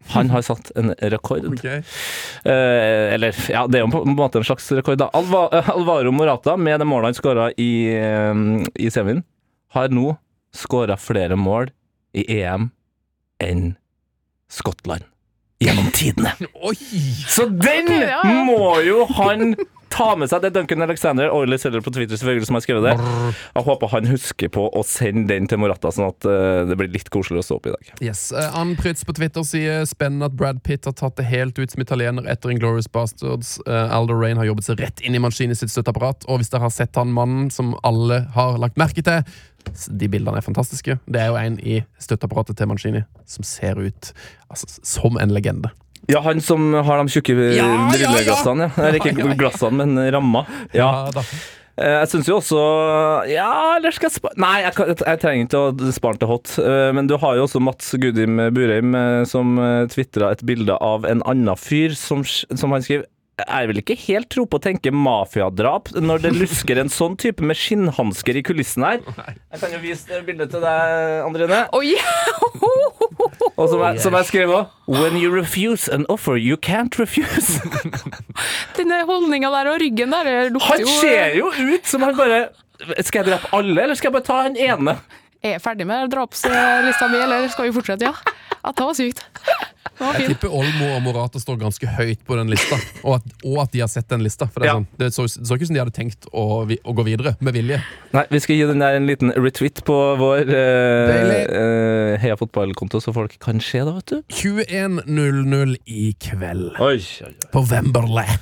Han 0.07 0.29
har 0.29 0.41
satt 0.41 0.71
en 0.75 0.93
rekord. 1.11 1.45
Okay. 1.53 1.83
Eh, 2.43 3.13
eller, 3.13 3.35
ja, 3.49 3.67
det 3.67 3.79
er 3.79 3.83
jo 3.83 3.91
på 3.93 4.01
en 4.07 4.15
måte 4.17 4.39
en 4.39 4.47
slags 4.47 4.71
rekord, 4.71 4.97
da. 5.01 5.09
Alva, 5.13 5.49
eh, 5.53 5.69
Alvaro 5.69 6.11
Morata, 6.15 6.57
med 6.57 6.79
det 6.79 6.87
målet 6.89 7.11
han 7.11 7.19
skåra 7.19 7.49
i, 7.51 7.71
eh, 7.93 8.33
i 8.75 8.89
semien, 8.93 9.23
har 9.75 9.91
nå 9.93 10.15
skåra 10.55 10.97
flere 10.97 11.37
mål 11.37 11.69
i 12.17 12.25
EM 12.39 12.71
enn 13.43 13.75
Skottland 14.49 15.05
gjennom 15.61 15.91
tidene. 15.93 16.33
Oi! 16.55 16.75
Så 17.29 17.45
den 17.51 17.91
må 18.47 18.79
jo 18.81 19.03
han 19.19 19.53
ta 19.91 20.13
med 20.19 20.29
seg 20.31 20.43
det 20.43 20.51
Duncan 20.55 20.83
Alexander, 20.85 21.31
Oily 21.33 21.57
Seller 21.59 21.83
på 21.83 21.91
Twitter 21.93 22.19
selvfølgelig, 22.19 22.47
som 22.49 22.57
har 22.57 22.63
skrevet 22.65 22.85
det. 22.87 22.93
Jeg 23.55 23.65
håper 23.65 23.91
han 23.93 24.09
husker 24.09 24.51
på 24.53 24.65
å 24.69 24.83
sende 24.87 25.27
den 25.33 25.49
til 25.49 25.61
Morata, 25.61 25.91
sånn 25.93 26.09
at 26.09 26.27
eh, 26.29 26.61
det 26.69 26.77
blir 26.79 26.91
litt 26.93 27.11
koselig 27.13 27.43
å 27.43 27.45
stå 27.47 27.59
opp 27.59 27.69
i 27.69 27.73
dag. 27.75 27.91
Yes. 28.05 28.29
Eh, 28.31 28.57
Ann 28.59 28.75
Prytz 28.79 29.05
på 29.07 29.15
Twitter 29.17 29.45
sier 29.47 29.85
spennende 29.89 30.29
at 30.29 30.37
Brad 30.39 30.61
Pitt 30.65 30.87
har 30.89 30.95
tatt 30.97 31.17
det 31.19 31.27
helt 31.29 31.59
ut 31.59 31.73
som 31.73 31.83
italiener 31.83 32.27
etter 32.29 32.53
Inglourious 32.53 32.89
Bastards. 32.91 33.57
Uh, 33.67 33.89
Aldo 33.95 34.17
Rain 34.17 34.39
har 34.39 34.49
jobbet 34.49 34.69
seg 34.69 34.83
rett 34.83 35.03
inn 35.05 35.17
i 35.17 35.21
Mancini 35.23 35.57
sitt 35.57 35.73
støtteapparat. 35.73 36.27
Og 36.29 36.41
hvis 36.41 36.51
dere 36.53 36.67
har 36.67 36.73
sett 36.75 36.99
han 36.99 37.13
mannen 37.15 37.49
som 37.53 37.75
alle 37.87 38.23
har 38.35 38.59
lagt 38.61 38.79
merke 38.79 39.03
til 39.05 39.23
De 39.91 40.07
bildene 40.09 40.39
er 40.39 40.45
fantastiske. 40.45 40.97
Det 41.05 41.21
er 41.21 41.33
jo 41.33 41.39
en 41.39 41.59
i 41.59 41.81
støtteapparatet 42.01 42.57
til 42.57 42.69
Mancini 42.71 43.03
som 43.29 43.45
ser 43.45 43.79
ut 43.79 44.13
altså, 44.49 44.69
som 44.83 45.19
en 45.19 45.33
legende. 45.35 45.71
Ja, 46.09 46.21
han 46.25 46.41
som 46.41 46.71
har 46.73 47.03
de 47.03 47.11
tjukke 47.13 47.35
Ja, 47.37 47.63
ja, 47.63 47.69
ja. 47.69 47.87
brilleglassene, 47.93 48.69
ja. 48.69 48.83
Eller 48.87 48.99
ikke 48.99 49.37
glassene, 49.39 49.77
men 49.85 50.11
ramma. 50.13 50.45
Ja. 50.73 50.89
Eh, 51.79 51.99
Jeg 52.01 52.09
syns 52.11 52.27
jo 52.27 52.39
også 52.41 52.59
Ja, 53.31 53.77
eller 53.77 53.93
skal 53.95 54.09
jeg 54.09 54.17
spare 54.17 54.35
Nei, 54.41 54.55
jeg, 54.65 54.73
kan, 54.75 54.89
jeg 54.91 55.21
trenger 55.21 55.45
ikke 55.45 55.61
å 55.61 55.93
spare 55.95 56.17
den 56.17 56.23
til 56.25 56.31
hot. 56.33 56.55
Eh, 56.59 56.89
Men 56.97 57.07
du 57.07 57.15
har 57.21 57.37
jo 57.37 57.45
også 57.45 57.61
Mats 57.63 57.93
Gudim 58.01 58.41
Burheim 58.55 58.95
eh, 58.99 59.21
som 59.29 59.55
tvitra 59.93 60.33
et 60.35 60.43
bilde 60.49 60.75
av 60.75 61.05
en 61.07 61.23
annen 61.29 61.55
fyr 61.59 61.95
som, 61.95 62.25
som 62.25 62.75
han 62.75 62.83
skriver 62.83 63.07
jeg 63.39 63.69
vil 63.69 63.79
ikke 63.81 63.95
helt 64.03 64.29
tro 64.33 64.45
på 64.49 64.59
å 64.59 64.63
tenke 64.63 64.91
mafiadrap 64.93 65.91
når 65.97 66.23
det 66.25 66.31
lusker 66.35 66.79
en 66.81 66.91
sånn 66.93 67.17
type 67.19 67.43
med 67.45 67.57
skinnhansker 67.57 68.39
i 68.39 68.43
kulissen 68.45 68.85
her. 68.85 69.01
Jeg 69.03 69.61
kan 69.61 69.73
jo 69.75 69.81
vise 69.83 70.21
bildet 70.27 70.51
til 70.53 70.63
deg, 70.63 71.13
Andrine. 71.25 71.61
Oi! 71.77 71.95
Og 73.59 73.65
som 73.67 73.81
jeg, 73.83 73.99
som 74.03 74.15
jeg 74.15 74.27
skrev 74.29 74.51
òg 74.55 74.75
When 74.89 75.17
you 75.19 75.29
refuse 75.33 75.91
an 75.91 76.05
offer 76.09 76.37
you 76.39 76.55
can't 76.55 76.95
refuse. 76.99 77.59
Denne 78.77 79.01
holdninga 79.09 79.51
der 79.53 79.71
og 79.73 79.79
ryggen 79.83 80.15
der 80.15 80.49
lukter 80.53 80.79
Han 80.79 80.91
ser 81.01 81.35
jo 81.37 81.49
ut 81.51 81.89
som 81.89 82.05
han 82.07 82.15
bare 82.17 82.41
Skal 83.03 83.21
jeg 83.21 83.31
drepe 83.33 83.51
alle, 83.55 83.75
eller 83.83 83.99
skal 83.99 84.09
jeg 84.09 84.17
bare 84.19 84.27
ta 84.29 84.39
han 84.47 84.55
ene? 84.55 84.95
Er 85.43 85.55
jeg 85.55 85.63
ferdig 85.63 85.87
med 85.87 86.09
drapslista 86.11 87.07
mi, 87.11 87.19
eller 87.19 87.47
skal 87.51 87.69
vi 87.69 87.75
fortsette? 87.75 88.09
Ja. 88.09 88.39
Ja 88.63 88.71
det 88.75 88.85
var 88.85 88.93
sykt. 88.97 89.21
Det 89.99 90.05
var 90.05 90.15
Jeg 90.19 90.29
tipper 90.31 90.53
Olmo 90.55 90.85
og 90.95 91.01
Morata 91.03 91.39
står 91.41 91.57
ganske 91.59 91.87
høyt 91.97 92.21
på 92.27 92.35
den 92.39 92.47
lista, 92.51 92.77
og 93.03 93.17
at, 93.17 93.33
og 93.43 93.57
at 93.65 93.71
de 93.73 93.81
har 93.83 93.89
sett 93.91 94.07
den 94.11 94.21
lista. 94.23 94.47
For 94.47 94.63
det, 94.63 94.69
er 94.69 94.71
Ja. 94.71 94.77
sånn, 94.79 94.87
det 95.01 95.09
så, 95.15 95.25
så 95.27 95.55
ikke 95.57 95.65
ut 95.67 95.71
som 95.71 95.75
de 95.75 95.81
hadde 95.83 95.95
tenkt 95.95 96.27
å, 96.31 96.45
vi- 96.69 96.79
å 96.87 96.93
gå 96.95 97.03
videre 97.07 97.33
med 97.43 97.53
vilje. 97.57 97.81
Nei, 98.15 98.23
vi 98.31 98.39
skal 98.43 98.55
gi 98.55 98.67
den 98.69 98.79
der 98.83 98.95
en 98.99 99.07
liten 99.09 99.33
retweet 99.35 99.83
på 99.87 99.97
vår 100.21 100.53
eh, 100.55 101.33
eh, 101.43 102.13
Heia 102.23 102.37
fotballkonto, 102.39 103.01
så 103.03 103.11
folk 103.15 103.35
kan 103.43 103.59
se 103.63 103.83
det, 103.83 103.95
vet 103.97 104.13
du. 104.13 104.21
21.00 104.39 105.75
i 105.87 106.13
kveld 106.19 106.79
Oi, 106.79 106.97
på 107.51 107.65
Wemberley. 107.71 108.37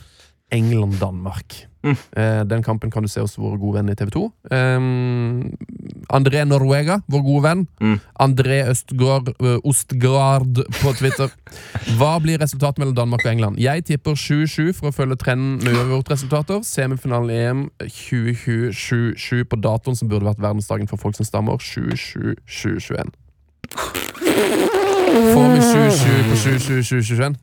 England-Danmark. 0.54 1.66
Eh, 1.94 2.42
den 2.50 2.64
kampen 2.66 2.92
kan 2.92 3.06
du 3.06 3.10
se 3.12 3.22
hos 3.24 3.38
vår 3.40 3.58
gode 3.62 3.80
venn 3.80 3.92
i 3.92 3.96
TV 3.98 4.12
2. 4.14 4.24
Um, 4.52 5.58
André 6.14 6.44
Norwega, 6.48 7.00
vår 7.12 7.24
gode 7.26 7.44
venn. 7.46 7.66
André 8.24 8.62
Østgaard 8.72 9.34
uh, 9.42 9.58
Ostgard 9.68 10.64
på 10.80 10.94
Twitter. 11.00 11.34
Hva 12.00 12.16
blir 12.24 12.42
resultatet 12.42 12.82
mellom 12.82 12.98
Danmark 12.98 13.26
og 13.26 13.32
England? 13.32 13.62
Jeg 13.62 13.86
tipper 13.90 14.18
7-7 14.18 14.74
for 14.78 14.92
å 14.92 14.96
følge 14.96 15.20
trenden 15.22 15.60
med 15.64 15.76
uavgjort 15.76 16.14
resultater. 16.16 16.64
Semifinalen 16.68 17.32
i 17.34 17.40
EM 17.46 17.64
2027 17.84 19.46
på 19.48 19.62
datoen 19.64 19.98
som 20.00 20.12
burde 20.12 20.30
vært 20.30 20.44
verdensdagen 20.44 20.90
for 20.90 21.02
folk 21.02 21.18
som 21.20 21.28
stammer. 21.28 21.62
7-7-7-21. 21.62 23.16
Får 25.18 25.48
vi 25.54 25.60
7-7 25.60 26.30
på 26.30 26.36
7-7-7-21? 26.44 27.38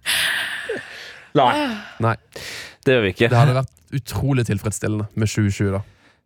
Nei, 1.35 1.55
Nei. 1.99 2.15
det 2.87 2.95
gjør 2.95 3.03
vi 3.03 3.15
ikke. 3.15 3.29
Det 3.31 3.39
hadde 3.39 3.57
vært 3.57 3.74
utrolig 3.99 4.47
tilfredsstillende 4.49 5.09
med 5.15 5.31
2020, 5.31 5.73
da. 5.77 5.83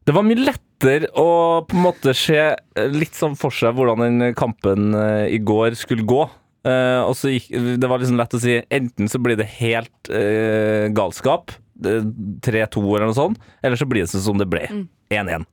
Det 0.09 0.14
var 0.16 0.25
mye 0.25 0.41
lettere 0.41 1.11
å 1.21 1.29
på 1.69 1.77
en 1.77 1.85
måte 1.85 2.14
se 2.16 2.39
eh, 2.41 2.93
litt 2.95 3.16
sånn 3.19 3.35
for 3.37 3.53
seg 3.53 3.77
hvordan 3.77 4.05
den 4.07 4.37
kampen 4.39 4.95
eh, 4.97 5.27
i 5.37 5.41
går 5.45 5.77
skulle 5.77 6.07
gå. 6.09 6.23
Eh, 6.69 7.01
og 7.05 7.12
så 7.19 7.35
gikk, 7.35 7.51
Det 7.81 7.91
var 7.91 8.01
liksom 8.01 8.19
lett 8.19 8.35
å 8.35 8.41
si 8.43 8.57
enten 8.73 9.11
så 9.12 9.21
blir 9.23 9.37
det 9.39 9.51
helt 9.59 10.11
eh, 10.12 10.89
galskap, 10.97 11.53
3-2 11.79 12.81
eller 12.83 13.07
noe 13.07 13.14
sånt, 13.14 13.39
eller 13.62 13.79
så 13.79 13.87
blir 13.87 14.03
det 14.07 14.11
sånn 14.14 14.25
som 14.25 14.41
det 14.41 14.49
ble. 14.51 14.64
1-1. 15.12 15.47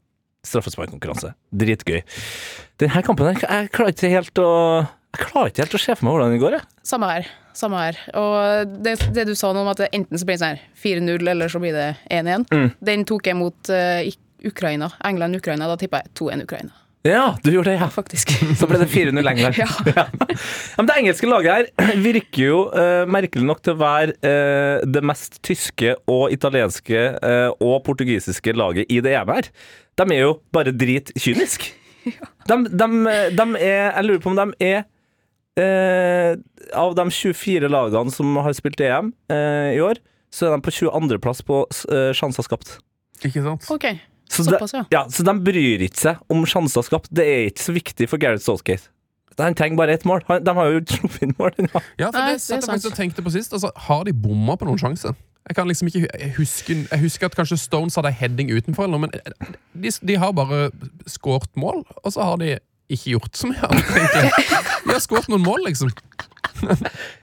Straffesparkkonkurranse. 0.45 1.33
Dritgøy. 1.53 2.01
Denne 2.81 3.03
kampen 3.05 3.33
jeg, 3.33 3.43
jeg 3.43 3.71
klarer 3.75 3.95
ikke 3.95 4.11
helt 4.13 4.41
å 4.41 4.49
Jeg 5.15 5.23
klarer 5.23 5.51
ikke 5.51 5.63
helt 5.65 5.77
å 5.77 5.81
se 5.81 5.95
for 5.95 6.07
meg 6.07 6.15
hvordan 6.15 6.35
den 6.35 6.41
går. 6.43 6.57
Jeg. 6.59 6.71
Samme 6.95 7.11
her. 7.11 7.29
Samme 7.55 7.79
her. 7.85 7.99
Og 8.19 8.75
det, 8.83 8.97
det 9.15 9.27
du 9.29 9.35
sa 9.37 9.53
nå 9.55 9.63
om 9.63 9.71
at 9.71 9.81
enten 9.87 10.19
så 10.19 10.27
blir 10.27 10.35
det 10.37 10.43
sånn 10.43 10.59
4-0, 10.83 11.29
eller 11.31 11.51
så 11.51 11.61
blir 11.63 11.75
det 11.75 11.89
1-1, 12.11 12.47
Mm. 12.51 12.71
den 12.83 13.05
tok 13.07 13.27
jeg 13.31 13.37
mot 13.39 13.71
uh, 13.71 14.01
Ukraina. 14.45 14.91
England-Ukraina. 15.07 15.69
Da 15.71 15.77
tippa 15.79 16.03
jeg 16.03 16.11
2-1 16.19 16.43
Ukraina. 16.45 16.75
Ja, 17.05 17.35
du 17.45 17.51
gjorde 17.53 17.69
det, 17.69 17.77
ja. 17.77 17.87
Faktisk. 17.93 18.31
Så 18.59 18.65
ble 18.65 18.79
det 18.81 18.87
4-0 18.89 19.19
England. 19.29 19.55
Ja. 19.61 19.67
Ja. 19.93 20.05
Men 20.77 20.87
det 20.89 20.95
engelske 20.97 21.29
laget 21.29 21.69
her 21.77 21.95
virker 22.09 22.41
jo 22.47 22.59
uh, 22.73 23.03
merkelig 23.13 23.45
nok 23.45 23.61
til 23.65 23.75
å 23.75 23.79
være 23.81 24.15
uh, 24.25 24.81
det 24.89 25.03
mest 25.05 25.37
tyske 25.45 25.93
og 26.09 26.33
italienske 26.33 27.03
uh, 27.21 27.51
og 27.61 27.83
portugisiske 27.85 28.55
laget 28.57 28.89
i 28.89 28.99
det 29.05 29.13
EM 29.19 29.31
her. 29.37 29.51
De 30.01 30.07
er 30.17 30.23
jo 30.25 30.33
bare 30.53 30.73
dritkyniske. 30.75 31.71
De, 32.49 32.55
de, 32.69 32.87
de 33.33 33.45
er 33.57 33.87
Jeg 33.95 34.03
lurer 34.05 34.19
på 34.21 34.29
om 34.33 34.35
de 34.37 34.43
er 34.61 34.83
eh, 35.61 36.33
Av 36.75 36.95
de 36.97 37.05
24 37.11 37.69
lagene 37.71 38.13
som 38.13 38.35
har 38.41 38.55
spilt 38.57 38.81
EM 38.83 39.13
eh, 39.31 39.75
i 39.77 39.81
år, 39.83 40.01
så 40.33 40.49
er 40.49 40.55
de 40.55 40.65
på 40.65 40.73
22.-plass 40.73 41.43
på 41.47 41.61
eh, 41.93 42.11
sjanser 42.17 42.47
skapt. 42.47 42.77
Ikke 43.23 43.43
sant? 43.45 43.67
OK. 43.71 43.87
Så 44.31 44.43
Såpass, 44.43 44.73
det, 44.73 44.77
ja. 44.77 44.85
ja. 44.89 45.03
Så 45.13 45.23
de 45.23 45.35
bryr 45.45 45.85
ikke 45.85 46.01
seg 46.01 46.33
om 46.33 46.43
sjanser 46.49 46.85
skapt. 46.85 47.11
Det 47.13 47.25
er 47.29 47.47
ikke 47.51 47.65
så 47.67 47.75
viktig 47.75 48.09
for 48.11 48.21
Gareth 48.21 48.43
Southgate. 48.43 48.89
Han 49.37 49.55
trenger 49.55 49.77
bare 49.77 49.93
ett 49.93 50.05
mål. 50.07 50.23
De 50.41 50.55
har 50.55 50.71
jo 50.71 50.81
sluppet 50.87 51.23
inn 51.27 51.35
mål. 51.37 51.55
Ja. 51.59 51.81
Ja, 51.99 52.09
for 52.11 52.19
Nei, 52.19 52.35
det 52.39 52.83
det 52.83 52.93
tenkte 52.95 53.23
på 53.23 53.33
sist. 53.33 53.53
Altså, 53.53 53.71
har 53.87 54.05
de 54.07 54.13
bomma 54.15 54.55
på 54.59 54.67
noen 54.67 54.79
sjanser? 54.79 55.15
Jeg 55.45 55.57
kan 55.59 55.67
liksom 55.69 55.89
ikke 55.91 56.29
huske 56.39 56.73
jeg 56.73 57.01
husker, 57.03 57.29
at 57.29 57.35
kanskje 57.37 57.59
Stones 57.61 57.97
hadde 57.99 58.09
heading 58.17 58.49
utenfor, 58.49 58.87
eller 58.87 59.03
men 59.03 59.11
de, 59.77 59.91
de 60.01 60.15
har 60.17 60.31
bare 60.33 60.71
skåret 61.05 61.51
mål, 61.59 61.83
og 62.01 62.15
så 62.15 62.25
har 62.25 62.39
de 62.41 62.55
ikke 62.91 63.15
gjort 63.15 63.37
så 63.39 63.49
mye 63.49 63.65
annet, 63.69 63.91
egentlig. 63.97 64.49
De 64.85 64.93
har 64.93 65.01
skåret 65.03 65.29
noen 65.31 65.43
mål, 65.45 65.63
liksom. 65.69 65.89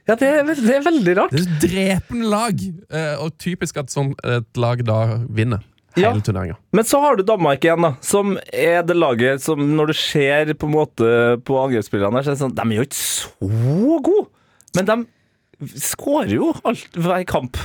Ja, 0.07 0.15
det 0.19 0.27
er, 0.29 0.43
det 0.49 0.75
er 0.77 0.83
veldig 0.85 1.13
rart. 1.17 1.33
Det 1.33 1.41
er 1.41 1.47
et 1.47 1.63
drepende 1.63 2.29
lag, 2.33 2.59
eh, 2.93 3.15
og 3.23 3.37
typisk 3.41 3.79
at 3.81 3.93
sånn 3.93 4.11
et 4.29 4.61
lag 4.61 4.83
da 4.87 4.99
vinner 5.33 5.63
Ja. 5.97 6.11
hele 6.13 6.25
turneringa. 6.25 6.57
Men 6.73 6.85
så 6.89 7.01
har 7.05 7.17
du 7.17 7.23
Danmark 7.29 7.65
igjen, 7.65 7.83
da. 7.85 7.95
Som 8.05 8.35
er 8.53 8.83
det 8.89 8.97
laget 8.97 9.43
som 9.45 9.61
når 9.77 9.93
du 9.93 9.97
ser 9.99 10.53
på 10.57 10.69
en 10.69 10.75
måte 10.75 11.11
på 11.47 11.59
angrepsspillerne 11.63 12.17
her, 12.21 12.25
så 12.27 12.33
er 12.33 12.39
det 12.39 12.43
sånn 12.45 12.55
De 12.57 12.65
er 12.67 12.81
jo 12.81 12.87
ikke 12.89 13.01
så 13.01 14.01
gode, 14.09 14.27
men 14.77 14.89
de 14.89 15.73
skårer 15.79 16.33
jo 16.39 16.53
alt 16.69 16.97
hver 16.97 17.25
kamp 17.29 17.57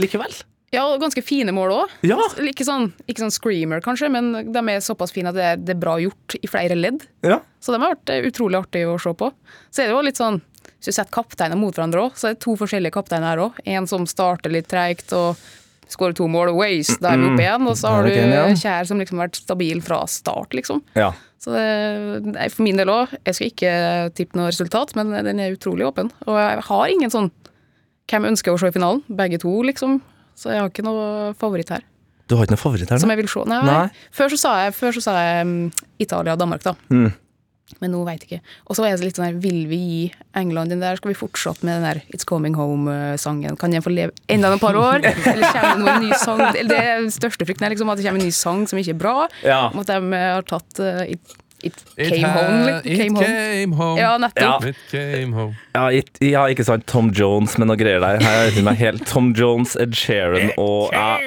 likevel. 0.00 0.32
Ja, 0.70 0.84
og 0.86 1.00
ganske 1.02 1.22
fine 1.26 1.50
mål 1.54 1.72
òg. 1.74 1.94
Ja. 2.06 2.16
Ikke, 2.46 2.62
sånn, 2.66 2.92
ikke 3.10 3.24
sånn 3.24 3.32
screamer, 3.34 3.80
kanskje, 3.82 4.10
men 4.14 4.30
de 4.54 4.60
er 4.70 4.84
såpass 4.84 5.10
fine 5.14 5.32
at 5.32 5.38
det 5.38 5.46
er, 5.48 5.56
det 5.58 5.74
er 5.74 5.80
bra 5.82 5.96
gjort 5.98 6.36
i 6.38 6.50
flere 6.50 6.76
ledd. 6.78 7.08
Ja. 7.26 7.40
Så 7.58 7.74
de 7.74 7.80
har 7.82 7.96
vært 7.96 8.12
eh, 8.14 8.26
utrolig 8.28 8.60
artig 8.60 8.84
å 8.86 8.94
se 9.02 9.10
på. 9.18 9.32
Så 9.74 9.82
er 9.82 9.90
det 9.90 9.96
jo 9.96 10.04
litt 10.06 10.20
sånn 10.20 10.38
Hvis 10.80 10.92
du 10.92 10.94
setter 10.94 11.12
kapteiner 11.12 11.58
mot 11.58 11.74
hverandre 11.74 12.04
òg, 12.06 12.14
så 12.16 12.28
er 12.30 12.36
det 12.36 12.42
to 12.44 12.54
forskjellige 12.56 12.94
kapteiner 12.94 13.32
her 13.32 13.42
òg. 13.48 13.58
En 13.68 13.88
som 13.90 14.06
starter 14.08 14.52
litt 14.54 14.68
treigt 14.70 15.10
og 15.16 15.40
skårer 15.90 16.14
to 16.16 16.28
mål, 16.30 16.52
waste, 16.54 17.00
da 17.02 17.16
er 17.16 17.18
vi 17.18 17.26
oppe 17.32 17.42
igjen. 17.42 17.66
Og 17.66 17.76
så 17.76 17.90
har 17.90 18.06
du. 18.06 18.14
Kjær 18.62 18.86
som 18.88 19.02
liksom 19.02 19.18
har 19.18 19.28
vært 19.28 19.40
stabil 19.42 19.82
fra 19.84 20.04
start, 20.08 20.54
liksom. 20.56 20.84
ja. 20.94 21.10
Så 21.40 21.54
det, 21.54 22.30
nei, 22.34 22.46
for 22.52 22.66
min 22.66 22.76
del 22.76 22.90
òg. 22.92 23.12
Jeg 23.24 23.36
skal 23.36 23.48
ikke 23.48 23.74
tippe 24.12 24.36
noe 24.36 24.50
resultat, 24.52 24.92
men 24.98 25.08
den 25.24 25.40
er 25.40 25.54
utrolig 25.56 25.86
åpen. 25.88 26.10
Og 26.28 26.36
jeg 26.36 26.64
har 26.68 26.94
ingen 26.94 27.12
sånn 27.12 27.30
Hvem 28.10 28.26
ønsker 28.32 28.50
å 28.52 28.58
se 28.58 28.66
i 28.68 28.74
finalen? 28.74 29.04
Begge 29.06 29.38
to, 29.38 29.52
liksom. 29.62 30.00
Så 30.40 30.54
jeg 30.54 30.62
har 30.62 30.70
ikke 30.72 30.86
noe 30.86 31.32
favoritt 31.40 31.72
her. 31.74 31.84
Du 32.30 32.36
har 32.38 32.46
ikke 32.46 32.54
noe 32.54 32.62
favoritt 32.62 32.92
her 32.92 33.00
Som 33.02 33.10
jeg 33.12 33.20
vil 33.20 33.28
se. 33.28 33.42
Nei. 33.50 33.58
Nei. 33.66 33.88
Før 34.14 34.30
så 34.32 34.38
sa 34.40 34.52
jeg, 34.64 34.76
før 34.78 34.94
så 34.96 35.02
sa 35.08 35.16
jeg 35.18 35.48
mm, 35.50 35.66
Italia 36.00 36.36
og 36.36 36.40
Danmark, 36.40 36.64
da. 36.64 36.76
Mm. 36.88 37.10
Men 37.78 37.92
nå 37.94 38.00
veit 38.06 38.24
jeg 38.24 38.28
ikke. 38.30 38.54
Og 38.66 38.76
så 38.76 38.86
er 38.86 38.96
det 38.98 39.06
litt 39.06 39.18
sånn 39.18 39.28
her, 39.28 39.36
vil 39.42 39.60
vi 39.70 39.78
gi 39.78 40.00
England 40.38 40.72
den 40.74 40.82
der? 40.82 40.98
Skal 40.98 41.12
vi 41.12 41.18
fortsette 41.18 41.66
med 41.66 41.78
den 41.78 41.86
der 41.86 42.00
It's 42.10 42.26
Coming 42.26 42.56
Home-sangen? 42.58 43.58
Kan 43.60 43.76
jeg 43.76 43.84
få 43.84 43.92
leve 43.94 44.14
enda 44.32 44.50
noen 44.50 44.62
par 44.62 44.78
år? 44.78 45.04
Eller 45.30 45.46
kommer 45.52 45.76
det 45.76 45.84
noen 45.84 46.08
ny 46.08 46.18
sang? 46.18 46.42
Det 46.56 46.78
er 46.80 47.04
den 47.04 47.14
største 47.14 47.46
frykten 47.46 47.68
er 47.68 47.74
liksom 47.76 47.92
at 47.92 48.00
det 48.00 48.08
kommer 48.08 48.22
en 48.22 48.26
ny 48.26 48.34
sang 48.34 48.66
som 48.70 48.80
ikke 48.80 48.96
er 48.96 49.00
bra. 49.04 49.14
Ja. 49.46 49.60
Om 49.70 49.84
at 49.84 49.92
de 49.92 50.22
har 50.24 50.48
tatt 50.50 50.82
eh, 50.82 51.14
It, 51.62 51.84
came 51.96 52.14
It 52.14 52.24
Home. 52.24 52.66
Like, 52.66 52.86
It 52.86 52.96
came 52.96 53.16
came 53.16 53.72
home. 53.76 53.98
Ja, 54.00 54.18
nettopp. 54.18 54.64
It 54.64 54.76
came 54.90 55.32
home. 55.36 55.54
Ja, 55.74 55.90
it, 55.92 56.10
ja, 56.20 56.46
ikke 56.48 56.64
sant. 56.64 56.86
Tom 56.86 57.10
Jones 57.16 57.56
med 57.60 57.68
noe 57.70 57.76
greier 57.80 58.00
der. 58.02 58.20
Her 58.24 58.48
er 58.48 58.64
meg 58.66 58.78
helt. 58.80 59.04
Tom 59.10 59.32
Jones, 59.36 59.76
Ed 59.80 59.94
Sheeran 59.96 60.52
og 60.60 60.94
ja, 60.94 61.18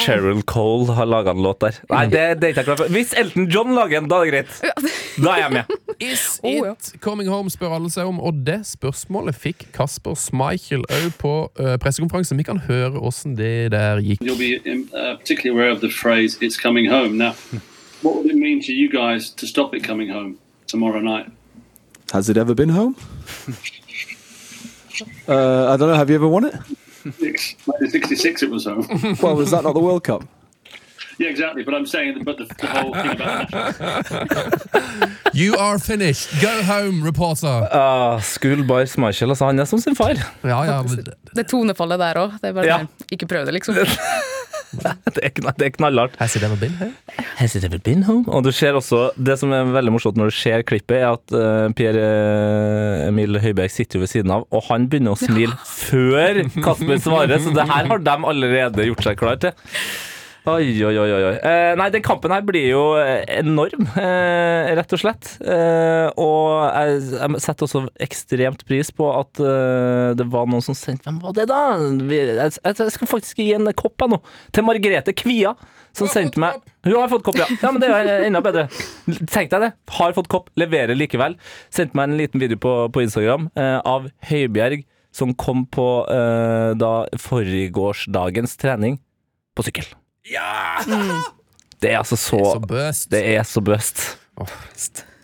Cheryl 0.00 0.42
Cole 0.46 0.94
har 0.94 1.08
laga 1.10 1.34
en 1.34 1.42
låt 1.44 1.60
der. 1.64 1.80
Nei, 1.90 2.04
det, 2.12 2.24
det 2.40 2.50
er 2.50 2.54
ikke 2.54 2.62
jeg 2.62 2.70
klar 2.70 2.80
for. 2.82 2.94
Hvis 2.94 3.14
Elton 3.18 3.48
John 3.50 3.74
lager 3.74 4.00
en, 4.00 4.08
da 4.10 4.20
er 4.22 4.30
det 4.30 4.32
greit. 4.34 4.84
Da 5.18 5.34
er 5.34 5.42
jeg 5.44 5.52
med. 5.58 5.76
Is 6.02 6.24
Oh, 6.44 6.66
it 6.72 6.92
coming 7.00 7.28
home, 7.30 7.50
spør 7.50 7.76
alle 7.78 7.90
seg 7.92 8.08
om. 8.08 8.20
Og 8.20 8.44
det 8.46 8.60
spørsmålet 8.68 9.36
fikk 9.38 9.68
Kasper 9.74 10.16
Schmeichel 10.18 10.84
òg 10.92 11.10
på 11.20 11.34
uh, 11.60 11.74
pressekonferansen. 11.82 12.38
Vi 12.40 12.46
kan 12.46 12.62
høre 12.68 13.00
åssen 13.00 13.36
det 13.38 13.72
der 13.74 14.02
gikk. 14.04 14.22
You'll 14.24 14.38
be 14.38 14.58
uh, 14.94 15.16
particularly 15.18 15.54
aware 15.54 15.72
of 15.72 15.80
the 15.80 15.90
phrase 15.90 16.38
"it's 16.40 16.58
coming 16.60 16.90
home." 16.90 17.16
Now, 17.18 17.32
what 18.04 18.14
would 18.16 18.30
it 18.30 18.36
mean 18.36 18.60
to 18.62 18.72
you 18.72 18.88
guys 18.88 19.30
to 19.40 19.46
stop 19.46 19.74
it 19.74 19.82
coming 19.82 20.08
home 20.08 20.36
tomorrow 20.66 21.00
night? 21.00 21.26
Has 22.12 22.28
it 22.28 22.36
ever 22.36 22.54
been 22.54 22.68
home? 22.70 22.94
uh, 25.28 25.72
I 25.72 25.76
don't 25.76 25.88
know. 25.88 25.94
Have 25.94 26.10
you 26.10 26.16
ever 26.16 26.28
won 26.28 26.44
it? 26.44 26.54
Six, 27.18 27.56
like 27.66 27.90
'66, 27.90 28.42
it 28.42 28.50
was 28.50 28.64
home. 28.64 28.86
Well, 29.22 29.36
was 29.36 29.50
that 29.50 29.62
not 29.64 29.74
the 29.74 29.80
World 29.80 30.04
Cup? 30.04 30.24
yeah, 31.18 31.28
exactly. 31.30 31.62
But 31.64 31.74
I'm 31.74 31.86
saying, 31.86 32.24
but 32.24 32.38
the, 32.38 32.44
the 32.60 32.66
whole 32.66 32.92
thing 32.94 33.10
about 33.12 33.50
national 33.52 35.10
You 35.34 35.56
are 35.56 35.78
finished. 35.78 36.28
Go 36.40 36.62
home, 36.62 37.02
reporter. 37.04 37.68
Ah, 37.72 38.18
Schoolboy 38.20 38.84
Schmeichel, 38.86 39.28
altså. 39.30 39.44
Han 39.46 39.58
er 39.58 39.64
som 39.64 39.78
sin 39.80 39.94
far. 39.96 40.14
Ja, 40.42 40.62
ja, 40.64 40.82
det- 40.82 41.14
Det 41.34 41.46
tonefallet 41.50 41.98
der 41.98 42.14
òg. 42.14 42.30
Det 42.40 42.48
er 42.48 42.52
bare 42.52 42.66
Ja. 42.66 42.78
sånn, 42.78 42.88
Ikke 43.12 43.26
prøv 43.26 43.44
det, 43.46 43.54
liksom. 43.54 43.74
Det 45.14 45.22
er, 45.22 45.32
kna- 45.36 45.70
knallhardt. 45.76 46.16
Has 46.20 46.36
it 46.36 46.42
ever 46.46 46.56
been 46.60 46.74
home? 46.80 46.94
Has 47.38 47.54
it 47.58 47.64
ever 47.66 47.78
been 47.78 48.02
home? 48.06 48.24
Og 48.28 48.44
du 48.46 48.50
ser 48.54 48.76
også, 48.78 49.10
Det 49.16 49.36
som 49.40 49.52
er 49.54 49.68
veldig 49.74 49.94
morsomt 49.94 50.18
når 50.20 50.32
du 50.32 50.36
ser 50.38 50.64
klippet, 50.66 50.96
er 51.00 51.10
at 51.12 51.34
uh, 51.36 51.68
Per 51.76 51.98
eh, 52.00 53.08
Emil 53.08 53.38
Høibjerg 53.42 53.72
sitter 53.72 53.98
jo 53.98 54.04
ved 54.04 54.12
siden 54.12 54.32
av, 54.34 54.46
og 54.54 54.66
han 54.70 54.88
begynner 54.90 55.14
å 55.14 55.20
smile 55.20 55.54
før 55.68 56.42
Kasper 56.64 57.00
svarer, 57.02 57.38
så 57.44 57.54
det 57.56 57.68
her 57.70 57.88
har 57.90 58.02
de 58.04 58.16
allerede 58.34 58.88
gjort 58.90 59.06
seg 59.08 59.20
klar 59.20 59.40
til. 59.42 59.54
Oi, 60.44 60.84
oi, 60.84 60.92
oi. 61.00 61.08
oi. 61.08 61.36
Eh, 61.40 61.70
nei, 61.80 61.86
den 61.88 62.02
kampen 62.04 62.32
her 62.34 62.42
blir 62.44 62.66
jo 62.68 62.80
eh, 63.00 63.22
enorm, 63.38 63.86
eh, 63.96 64.74
rett 64.76 64.92
og 64.92 65.00
slett. 65.00 65.30
Eh, 65.40 66.10
og 66.20 66.66
jeg, 66.68 66.98
jeg 67.14 67.40
setter 67.40 67.64
også 67.64 67.80
ekstremt 68.04 68.66
pris 68.68 68.92
på 68.92 69.08
at 69.08 69.40
eh, 69.40 70.10
det 70.18 70.26
var 70.34 70.50
noen 70.50 70.64
som 70.66 70.76
sendte 70.76 71.08
Hvem 71.08 71.22
var 71.22 71.32
det, 71.38 71.46
da? 71.48 71.62
Jeg, 72.12 72.58
jeg 72.60 72.92
skal 72.98 73.10
faktisk 73.14 73.40
gi 73.40 73.54
en 73.56 73.72
kopp 73.72 74.04
jeg 74.04 74.12
nå, 74.12 74.20
til 74.52 74.68
Margrete 74.68 75.16
Kvia. 75.16 75.54
Som 75.96 76.10
sendte 76.10 76.42
meg 76.42 76.60
Hun 76.82 76.98
har 76.98 77.08
fått 77.08 77.24
kopp, 77.24 77.40
ja. 77.40 77.48
ja. 77.48 77.72
Men 77.72 77.80
det 77.80 77.88
er 77.94 78.26
enda 78.26 78.44
bedre. 78.44 78.66
Tenk 79.32 79.48
deg 79.52 79.64
det. 79.64 79.72
Har 79.96 80.12
fått 80.12 80.28
kopp, 80.28 80.52
leverer 80.60 80.98
likevel. 80.98 81.38
Sendte 81.72 81.96
meg 81.96 82.10
en 82.10 82.20
liten 82.20 82.42
video 82.42 82.60
på, 82.60 82.76
på 82.92 83.06
Instagram 83.06 83.48
eh, 83.56 83.78
av 83.80 84.12
Høibjerg 84.28 84.84
som 85.14 85.32
kom 85.38 85.64
på 85.72 85.88
eh, 86.10 86.74
da 86.76 86.94
forgårsdagens 87.30 88.58
trening 88.60 89.00
på 89.54 89.64
sykkel. 89.64 89.94
Det 91.80 91.90
er 91.92 91.98
altså 92.00 92.16
så 92.16 92.38
Så 92.54 92.60
bøst. 92.64 93.10
Det 93.12 93.20
er 93.34 93.42
så 93.48 93.60
bøst. 93.64 94.04
Åh, 94.40 94.48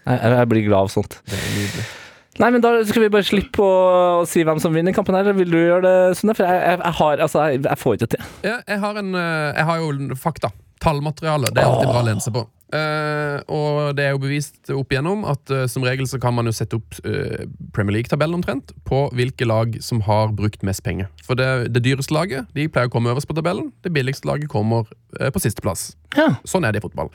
Jeg, 0.07 0.19
jeg 0.23 0.37
jeg 0.37 0.49
blir 0.51 0.67
glad 0.67 0.87
av 0.87 0.93
sånt. 0.93 1.19
det 1.29 1.39
er 1.39 1.51
nydelig. 1.57 1.87
Nei, 2.41 2.49
men 2.55 2.63
Da 2.65 2.71
skal 2.89 3.03
vi 3.03 3.09
bare 3.13 3.27
slippe 3.27 3.61
å, 3.61 3.73
å 4.23 4.27
si 4.29 4.45
hvem 4.47 4.61
som 4.63 4.73
vinner 4.73 4.95
kampen. 4.97 5.15
her 5.17 5.27
eller 5.27 5.37
Vil 5.37 5.51
du 5.53 5.59
gjøre 5.59 5.83
det, 5.85 6.17
Sunne? 6.17 6.35
For 6.37 6.47
jeg, 6.47 6.61
jeg, 6.63 6.79
jeg 6.85 6.97
har 7.01 7.25
Altså, 7.27 7.43
jeg, 7.51 7.63
jeg 7.67 7.79
får 7.81 7.97
ikke 7.99 8.11
til. 8.15 8.29
Ja, 8.47 8.57
jeg 8.69 8.79
har, 8.85 9.01
en, 9.03 9.11
eh, 9.15 9.51
jeg 9.59 9.67
har 9.69 9.83
jo 9.83 10.17
fakta. 10.17 10.53
Tallmateriale. 10.81 11.51
Det 11.53 11.61
er 11.61 11.69
alltid 11.69 11.91
bra 11.93 12.01
å 12.01 12.07
lene 12.07 12.25
seg 12.25 12.37
på. 12.39 12.47
Eh, 12.71 13.39
og 13.51 13.97
det 13.99 14.05
er 14.07 14.13
jo 14.15 14.23
bevist 14.23 14.71
opp 14.75 14.93
igjennom 14.95 15.25
at 15.29 15.51
uh, 15.51 15.65
som 15.71 15.83
regel 15.83 16.07
så 16.07 16.21
kan 16.23 16.37
man 16.37 16.47
jo 16.47 16.55
sette 16.55 16.79
opp 16.79 16.99
uh, 17.03 17.47
Premier 17.75 17.97
League-tabellen 17.97 18.39
omtrent 18.39 18.71
på 18.87 19.03
hvilke 19.17 19.49
lag 19.49 19.75
som 19.83 20.03
har 20.07 20.31
brukt 20.39 20.63
mest 20.67 20.85
penger. 20.87 21.11
For 21.27 21.39
det, 21.39 21.73
det 21.75 21.83
dyreste 21.87 22.15
laget 22.15 22.51
de 22.55 22.69
pleier 22.71 22.91
å 22.91 22.93
komme 22.93 23.11
øverst 23.11 23.31
på 23.31 23.35
tabellen. 23.39 23.73
Det 23.83 23.91
billigste 23.95 24.31
laget 24.31 24.53
kommer 24.53 24.87
uh, 25.19 25.31
på 25.35 25.43
sisteplass. 25.43 25.91
Ja. 26.19 26.37
Sånn 26.47 26.67
er 26.67 26.75
det 26.75 26.83
i 26.83 26.87
fotball. 26.87 27.11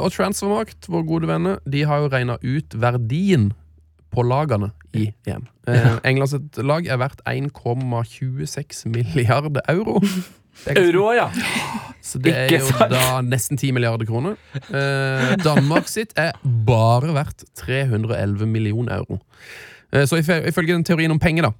Og 0.00 0.12
Transfermarkt, 0.12 0.88
våre 0.88 1.04
gode 1.08 1.28
venner, 1.28 1.58
de 1.68 1.82
har 1.88 2.04
jo 2.04 2.12
regna 2.12 2.38
ut 2.44 2.76
verdien 2.80 3.50
på 4.14 4.24
lagene 4.24 4.70
i 4.96 5.10
EM. 5.28 5.46
Eh, 5.68 5.98
Englands 6.08 6.34
lag 6.56 6.86
er 6.88 7.00
verdt 7.00 7.20
1,26 7.28 8.86
milliarder 8.88 9.60
euro. 9.68 10.00
Euro, 10.66 11.12
ja. 11.16 11.28
så 12.02 12.18
det 12.18 12.34
er 12.34 12.58
jo 12.58 12.88
da 12.90 13.20
nesten 13.24 13.56
10 13.58 13.72
milliarder 13.76 14.08
kroner. 14.08 14.34
Eh, 14.68 15.36
Danmark 15.44 15.88
sitt 15.88 16.12
er 16.18 16.34
bare 16.66 17.14
verdt 17.16 17.44
311 17.62 18.46
millioner 18.46 18.98
euro. 18.98 19.20
Eh, 19.92 20.04
så 20.04 20.18
ifø- 20.20 20.42
ifølge 20.48 20.74
den 20.74 20.84
teorien 20.84 21.14
om 21.14 21.18
penger, 21.22 21.48
da, 21.48 21.52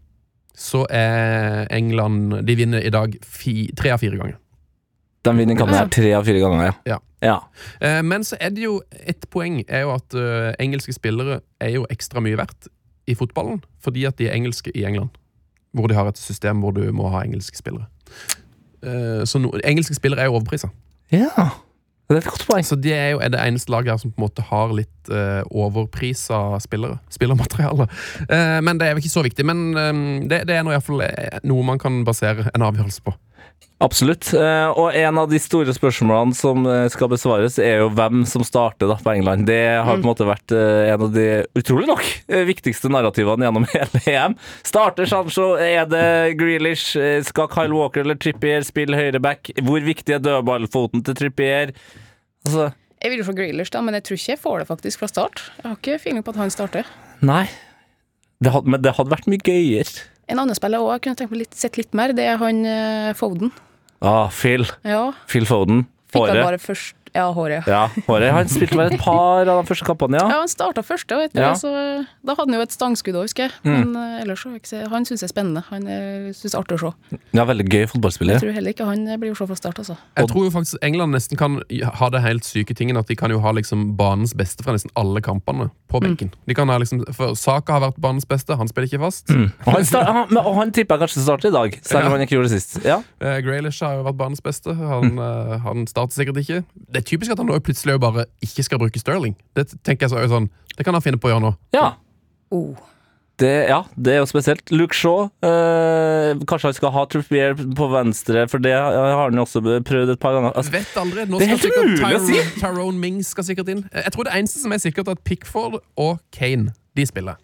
så 0.58 0.84
er 0.90 1.66
England 1.70 2.42
De 2.46 2.56
vinner 2.58 2.82
i 2.82 2.90
dag 2.90 3.14
fi, 3.22 3.70
tre 3.78 3.92
av 3.94 4.02
fire 4.02 4.18
ganger. 4.18 4.36
De 5.24 5.34
vinner 5.36 5.56
kampen 5.58 5.76
her 5.76 5.88
tre 5.92 6.12
av 6.14 6.24
fire 6.26 6.40
ganger, 6.42 6.64
ja. 6.64 6.74
Ja. 6.86 6.98
ja. 7.22 7.38
Eh, 7.80 8.02
men 8.02 8.24
så 8.24 8.36
er 8.40 8.50
det 8.54 8.62
jo 8.66 8.80
et 9.06 9.26
poeng 9.30 9.62
er 9.68 9.86
jo 9.86 9.94
at 9.96 10.14
uh, 10.14 10.52
engelske 10.62 10.94
spillere 10.94 11.40
er 11.60 11.74
jo 11.74 11.86
ekstra 11.90 12.22
mye 12.24 12.38
verdt 12.38 12.68
i 13.08 13.16
fotballen 13.18 13.62
fordi 13.82 14.04
at 14.08 14.18
de 14.18 14.28
er 14.28 14.36
engelske 14.36 14.70
i 14.74 14.84
England. 14.86 15.10
Hvor 15.76 15.88
de 15.90 15.94
har 15.98 16.08
et 16.08 16.18
system 16.18 16.62
hvor 16.62 16.72
du 16.76 16.84
må 16.92 17.08
ha 17.12 17.22
engelske 17.26 17.58
spillere. 17.58 17.86
Eh, 18.82 19.24
så 19.28 19.40
no, 19.42 19.54
engelske 19.64 19.96
spillere 19.96 20.24
er 20.24 20.30
jo 20.30 20.38
overprisa. 20.38 20.70
Ja. 21.12 21.50
Det 22.08 22.16
er 22.16 22.22
et 22.22 22.30
godt 22.30 22.46
poeng. 22.48 22.64
Så 22.64 22.76
det 22.80 22.94
er 22.96 23.10
jo 23.12 23.20
er 23.20 23.32
det 23.32 23.40
eneste 23.44 23.72
laget 23.72 23.92
her 23.92 24.00
som 24.00 24.12
på 24.12 24.20
en 24.20 24.24
måte 24.24 24.44
har 24.48 24.72
litt 24.72 25.10
uh, 25.12 25.42
overprisa 25.52 26.56
spillere. 26.64 26.96
Spillermateriale. 27.12 27.84
Uh, 28.24 28.58
men 28.64 28.80
det 28.80 28.86
er 28.86 28.94
jo 28.94 29.02
ikke 29.02 29.12
så 29.12 29.24
viktig. 29.26 29.44
Men 29.44 29.76
um, 29.76 30.04
det, 30.30 30.46
det 30.48 30.56
er 30.56 30.64
nå 30.64 30.72
iallfall 30.72 31.04
noe 31.44 31.66
man 31.68 31.80
kan 31.82 32.00
basere 32.08 32.48
en 32.54 32.64
avgjørelse 32.64 33.04
på. 33.04 33.12
Absolutt. 33.80 34.32
Eh, 34.34 34.68
Og 34.74 34.90
en 34.98 35.18
av 35.22 35.28
de 35.30 35.38
store 35.38 35.70
spørsmålene 35.70 36.34
som 36.34 36.64
eh, 36.66 36.88
skal 36.90 37.10
besvares, 37.12 37.60
er 37.62 37.76
jo 37.84 37.92
hvem 37.94 38.24
som 38.26 38.42
starter 38.42 38.90
da 38.90 38.96
på 38.98 39.12
England. 39.12 39.46
Det 39.46 39.58
har 39.78 40.00
på 40.00 40.02
en 40.02 40.08
måte 40.08 40.26
vært 40.26 40.50
eh, 40.50 40.88
en 40.90 41.04
av 41.06 41.12
de, 41.14 41.26
utrolig 41.60 41.86
nok, 41.86 42.02
viktigste 42.48 42.90
narrativene 42.90 43.46
gjennom 43.46 43.68
hele 43.76 44.02
EM. 44.10 44.34
Starter 44.66 45.06
Sancho, 45.06 45.52
er 45.62 45.86
det 45.86 46.02
Grealish, 46.40 46.96
skal 47.30 47.46
Kyle 47.54 47.70
Walker 47.78 48.02
eller 48.02 48.18
Trippier 48.18 48.66
spille 48.66 48.98
høyreback? 48.98 49.52
Hvor 49.62 49.86
viktig 49.86 50.16
er 50.18 50.26
dødballfoten 50.26 51.06
til 51.06 51.14
Trippier? 51.22 51.70
Altså, 52.48 52.72
Jeg 52.98 53.14
vil 53.14 53.22
jo 53.22 53.28
få 53.30 53.36
Grealish, 53.38 53.70
da, 53.70 53.84
men 53.86 53.94
jeg 53.94 54.08
tror 54.10 54.18
ikke 54.18 54.34
jeg 54.34 54.42
får 54.42 54.58
det 54.64 54.68
faktisk 54.74 55.04
fra 55.06 55.12
start. 55.14 55.44
Jeg 55.62 55.68
har 55.70 55.78
ikke 55.78 56.00
feeling 56.02 56.26
på 56.26 56.34
at 56.34 56.42
han 56.42 56.50
starter. 56.50 56.90
nei. 57.22 57.44
Det 58.42 58.52
hadde, 58.54 58.70
men 58.70 58.82
det 58.82 58.92
hadde 58.94 59.10
vært 59.10 59.26
mye 59.30 59.42
gøyere. 59.42 60.02
En 60.28 60.40
annen 60.42 60.56
spiller 60.56 60.82
jeg 60.82 60.98
jeg 60.98 61.04
kunne 61.06 61.20
tenkt 61.20 61.32
meg 61.32 61.42
litt, 61.46 61.56
sett 61.56 61.78
litt 61.80 61.94
mer, 61.96 62.12
det 62.16 62.26
er 62.28 62.40
han 62.40 62.64
eh, 62.68 63.12
Foden. 63.16 63.52
Ah, 64.04 64.28
Phil. 64.30 64.66
Ja, 64.86 65.08
Phil 65.30 65.48
Foden. 65.48 65.86
fikk 66.12 66.28
han 66.30 66.42
bare 66.44 66.60
først 66.62 66.94
Ja, 67.18 67.26
håret. 67.34 67.66
Ja, 67.66 67.82
håret. 68.06 68.30
Han 68.36 68.48
spilte 68.52 68.78
vel 68.78 68.92
et 68.94 69.00
par 69.02 69.42
av 69.50 69.62
de 69.62 69.66
første 69.68 69.86
kampene, 69.88 70.20
ja. 70.20 70.28
Ja, 70.30 70.38
han 70.44 70.50
starta 70.52 70.84
første, 70.86 71.18
vet 71.18 71.34
du. 71.34 71.40
Ja. 71.42 71.52
Så, 71.58 71.70
da 72.22 72.36
hadde 72.38 72.46
han 72.52 72.58
jo 72.60 72.64
et 72.64 72.74
stangskudd 72.74 73.18
òg, 73.18 73.26
husker 73.26 73.48
jeg. 73.48 73.56
Men 73.66 73.90
eh, 73.98 74.20
ellers 74.22 74.44
så, 74.46 74.52
ikke, 74.58 74.84
han 74.92 75.06
syns 75.08 75.24
jeg 75.24 75.28
er 75.28 75.32
spennende. 75.34 75.64
Han 75.72 75.88
uh, 75.88 76.28
syns 76.36 76.52
det 76.52 76.54
er 76.54 76.60
artig 76.62 76.78
å 76.78 76.82
se. 76.86 77.18
Ja, 77.34 77.44
Veldig 77.48 77.66
gøy 77.72 77.86
fotballspiller. 77.90 78.36
Jeg 78.38 78.44
tror 78.46 78.54
heller 78.58 78.74
ikke 78.76 78.86
han 78.88 79.02
eh, 79.08 79.18
blir 79.20 79.34
å 79.34 79.38
se 79.40 79.48
fra 79.50 79.58
start, 79.58 79.80
altså. 79.82 79.96
Jeg 80.20 80.30
tror 80.30 80.46
jo 80.46 80.52
faktisk 80.54 80.84
England 80.88 81.16
nesten 81.18 81.40
kan 81.40 81.58
ha 81.98 82.10
det 82.14 82.22
helt 82.24 82.46
syke 82.46 82.76
tingen 82.78 83.00
at 83.00 83.10
de 83.10 83.16
kan 83.18 83.32
jo 83.34 83.40
ha 83.44 83.52
liksom 83.56 83.88
banens 83.98 84.34
beste 84.38 84.62
fra 84.66 84.76
nesten 84.76 84.92
alle 85.00 85.22
kampene 85.24 85.68
på 85.90 86.02
benken. 86.04 86.30
De 86.46 86.54
kan 86.56 86.68
ha 86.70 86.76
liksom, 86.82 87.02
for 87.16 87.34
Saka 87.38 87.78
har 87.78 87.84
vært 87.88 87.98
banens 88.04 88.26
beste, 88.28 88.54
han 88.60 88.68
spiller 88.70 88.90
ikke 88.92 89.00
fast. 89.06 89.32
Og 89.32 89.72
han, 89.72 89.86
start, 89.88 90.06
han, 90.12 90.26
men- 90.36 90.52
han 90.58 90.72
tipper 90.76 90.98
jeg 90.98 91.06
kanskje 91.08 91.24
starter 91.24 91.48
i 91.50 91.54
dag, 91.56 91.78
selv 91.82 92.04
om 92.04 92.10
Ja. 92.10 92.14
han 92.14 92.24
ikke 92.26 92.36
gjorde 92.36 92.50
det 92.52 92.60
sist. 92.60 92.78
Ja. 92.84 92.98
Uh, 93.22 93.38
Grealish 93.44 93.80
har 93.84 93.96
jo 93.98 94.04
vært 94.06 94.18
banens 94.20 94.42
beste. 94.44 94.74
Han, 94.76 95.16
uh, 95.18 95.56
han 95.64 95.86
starter 95.88 96.14
sikkert 96.20 96.42
ikke. 96.44 96.60
Det 96.92 97.04
typisk 97.08 97.32
at 97.34 97.40
han 97.40 97.48
nå 97.50 97.56
plutselig 97.64 97.96
bare 98.02 98.28
ikke 98.44 98.66
skal 98.66 98.80
bruke 98.82 99.00
Sterling. 99.00 99.34
Det 99.56 99.70
tenker 99.86 100.06
jeg 100.06 100.14
så, 100.14 100.22
sånn 100.30 100.50
Det 100.76 100.84
kan 100.86 100.94
han 100.94 101.04
finne 101.04 101.18
på 101.20 101.30
å 101.30 101.34
gjøre 101.34 101.46
nå. 101.48 101.56
ja. 101.76 101.94
Oh. 102.54 102.76
Det, 103.38 103.68
ja, 103.70 103.82
det 103.94 104.14
er 104.16 104.16
jo 104.18 104.26
spesielt. 104.26 104.70
Luke 104.74 104.96
Shaw, 104.98 105.28
eh, 105.46 106.32
kanskje 106.50 106.72
han 106.72 106.74
skal 106.74 106.90
ha 106.90 107.04
Trippier 107.06 107.52
på 107.54 107.86
venstre, 107.92 108.48
for 108.50 108.58
det 108.58 108.72
har 108.74 109.20
han 109.20 109.36
jo 109.38 109.44
også 109.44 109.60
prøvd 109.86 110.10
et 110.16 110.18
par 110.18 110.34
ganger. 110.34 110.56
Altså, 110.58 110.72
Vet 110.74 110.96
aldri. 110.98 111.26
Nå 111.30 111.38
Det 111.38 111.46
er 111.46 111.52
helt 111.52 111.68
umulig 111.76 112.16
å 112.16 112.22
si. 112.24 112.34
Tyrone, 112.34 112.56
Tyrone 112.64 112.98
Mings 113.04 113.30
skal 113.30 113.46
sikkert 113.46 113.70
inn. 113.70 113.84
Jeg 113.94 114.14
tror 114.16 114.26
det 114.26 114.32
eneste 114.40 114.64
som 114.64 114.74
er 114.74 114.82
sikkert, 114.82 115.06
er 115.06 115.20
at 115.20 115.22
Pickford 115.28 115.78
og 115.94 116.18
Kane 116.34 116.74
de 116.98 117.06
spiller. 117.06 117.38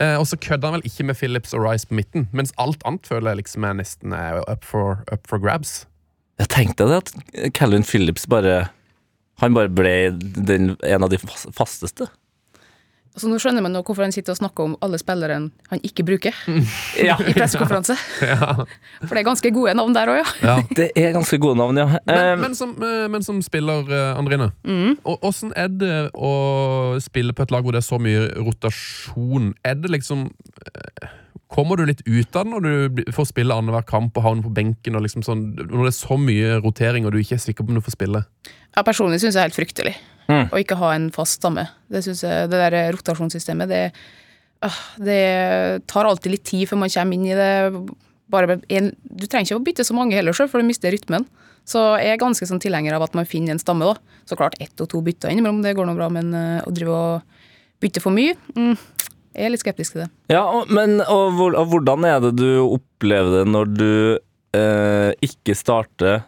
Eh, 0.00 0.16
og 0.16 0.24
så 0.30 0.38
kødder 0.40 0.70
han 0.70 0.78
vel 0.78 0.88
ikke 0.88 1.04
med 1.10 1.20
Phillips 1.20 1.52
og 1.52 1.66
Rice 1.66 1.90
på 1.90 1.98
midten, 2.00 2.30
mens 2.32 2.54
alt 2.56 2.80
annet 2.88 3.04
føler 3.08 3.34
jeg 3.34 3.42
liksom 3.42 3.68
er 3.68 3.76
nesten 3.82 4.16
er 4.16 4.40
up 4.48 4.64
for, 4.64 5.04
up 5.12 5.28
for 5.28 5.42
grabs. 5.42 5.82
jeg 6.40 6.48
tenkte 6.48 6.88
det 6.88 7.02
at 7.02 7.52
Calvin 7.56 7.84
Phillips 7.84 8.24
bare 8.28 8.70
Han 9.42 9.56
bare 9.56 9.68
ble 9.68 9.96
den, 10.18 10.76
en 10.82 11.02
av 11.04 11.10
de 11.12 11.18
fasteste. 11.20 12.06
Så 13.16 13.30
nå 13.32 13.38
skjønner 13.40 13.64
man 13.64 13.72
nå 13.72 13.80
hvorfor 13.80 14.04
han 14.04 14.12
sitter 14.12 14.34
og 14.34 14.38
snakker 14.42 14.66
om 14.66 14.74
alle 14.84 14.98
spillerne 15.00 15.48
han 15.70 15.80
ikke 15.88 16.04
bruker 16.04 16.36
Ja. 17.08 17.14
i 17.24 17.32
pressekonferanse. 17.32 17.96
For 19.06 19.12
det 19.14 19.22
er 19.22 19.24
ganske 19.30 19.52
gode 19.56 19.72
navn 19.78 19.96
der 19.96 20.12
òg, 20.12 20.32
ja. 20.44 20.56
Det 20.78 20.90
er 21.00 21.14
ganske 21.16 21.38
gode 21.40 21.56
navn, 21.62 21.80
ja. 21.80 21.86
Men, 22.04 22.12
Eh, 22.16 22.32
men, 22.42 22.56
som, 22.58 22.74
eh, 22.76 23.06
men 23.12 23.24
som 23.24 23.40
spiller, 23.44 23.88
eh, 23.88 24.18
Andrine, 24.20 24.50
og 25.08 25.24
åssen 25.24 25.52
er 25.56 25.72
det 25.72 25.94
å 26.12 26.34
spille 27.00 27.32
på 27.36 27.46
et 27.46 27.54
lag 27.56 27.64
hvor 27.64 27.72
det 27.72 27.80
er 27.80 27.88
så 27.88 27.96
mye 28.00 28.28
rotasjon? 28.36 29.54
Er 29.64 29.80
det 29.80 29.92
liksom 29.96 30.28
Kommer 31.46 31.78
du 31.78 31.84
litt 31.86 32.00
ut 32.08 32.34
av 32.36 32.42
det 32.44 32.50
når 32.56 32.64
du 32.98 33.02
får 33.14 33.28
spille 33.30 33.54
annenhver 33.54 33.84
kamp 33.86 34.16
og 34.18 34.24
havner 34.26 34.42
på 34.48 34.50
benken? 34.56 34.96
Og 34.98 35.04
liksom 35.04 35.22
sånn, 35.22 35.44
når 35.54 35.84
det 35.86 35.92
er 35.92 35.94
så 35.94 36.16
mye 36.18 36.56
rotering 36.64 37.06
og 37.06 37.14
du 37.14 37.20
ikke 37.20 37.36
er 37.38 37.42
sikker 37.44 37.62
på 37.64 37.70
om 37.70 37.78
du 37.78 37.84
får 37.86 37.94
spille? 37.94 38.24
Jeg 38.76 38.86
personlig 38.86 39.22
syns 39.22 39.36
det 39.36 39.40
er 39.42 39.48
helt 39.48 39.58
fryktelig. 39.58 39.96
Mm. 40.26 40.48
å 40.50 40.58
ikke 40.58 40.78
ha 40.80 40.90
en 40.96 41.10
fast 41.14 41.38
stamme. 41.38 41.68
Det 41.86 42.02
synes 42.02 42.24
jeg, 42.26 42.48
det 42.50 42.58
der 42.58 42.90
rotasjonssystemet, 42.96 43.70
det, 43.70 43.82
øh, 44.66 44.78
det 45.06 45.20
tar 45.86 46.08
alltid 46.08 46.34
litt 46.34 46.46
tid 46.48 46.66
før 46.66 46.82
man 46.82 46.90
kommer 46.90 47.14
inn 47.14 47.28
i 47.28 47.36
det. 47.38 47.52
Bare 48.32 48.58
en, 48.74 48.90
du 49.06 49.26
trenger 49.28 49.52
ikke 49.52 49.60
å 49.60 49.66
bytte 49.68 49.86
så 49.86 49.94
mange 49.94 50.18
heller, 50.18 50.34
selv, 50.34 50.50
for 50.50 50.58
du 50.58 50.66
mister 50.66 50.90
rytmen. 50.90 51.28
Så 51.66 51.82
jeg 52.02 52.14
er 52.14 52.22
ganske 52.22 52.46
sånn 52.46 52.62
tilhenger 52.62 52.94
av 52.98 53.06
at 53.06 53.14
man 53.18 53.26
finner 53.26 53.54
en 53.54 53.62
stamme. 53.62 53.86
da. 53.86 54.18
Så 54.26 54.38
klart 54.38 54.58
ett 54.62 54.82
og 54.82 54.90
to 54.90 55.02
bytter 55.02 55.30
innimellom, 55.30 55.62
det 55.62 55.76
går 55.78 55.86
nå 55.86 55.94
bra, 55.98 56.10
men 56.10 56.34
eh, 56.34 56.66
å 56.66 56.74
drive 56.74 56.94
og 56.94 57.42
bytte 57.82 58.02
for 58.02 58.14
mye, 58.14 58.34
mm, 58.56 58.76
jeg 59.36 59.44
er 59.44 59.52
litt 59.52 59.62
skeptisk 59.62 59.94
til 59.94 60.06
det. 60.06 60.06
Ja, 60.32 60.46
og, 60.48 60.70
men 60.72 60.96
og, 61.04 61.42
og 61.44 61.66
hvordan 61.68 62.06
er 62.08 62.22
det 62.24 62.32
du 62.38 62.48
opplever 62.64 63.42
det 63.42 63.50
når 63.52 63.74
du 63.74 63.90
eh, 64.56 65.10
ikke 65.26 65.54
starter, 65.58 66.24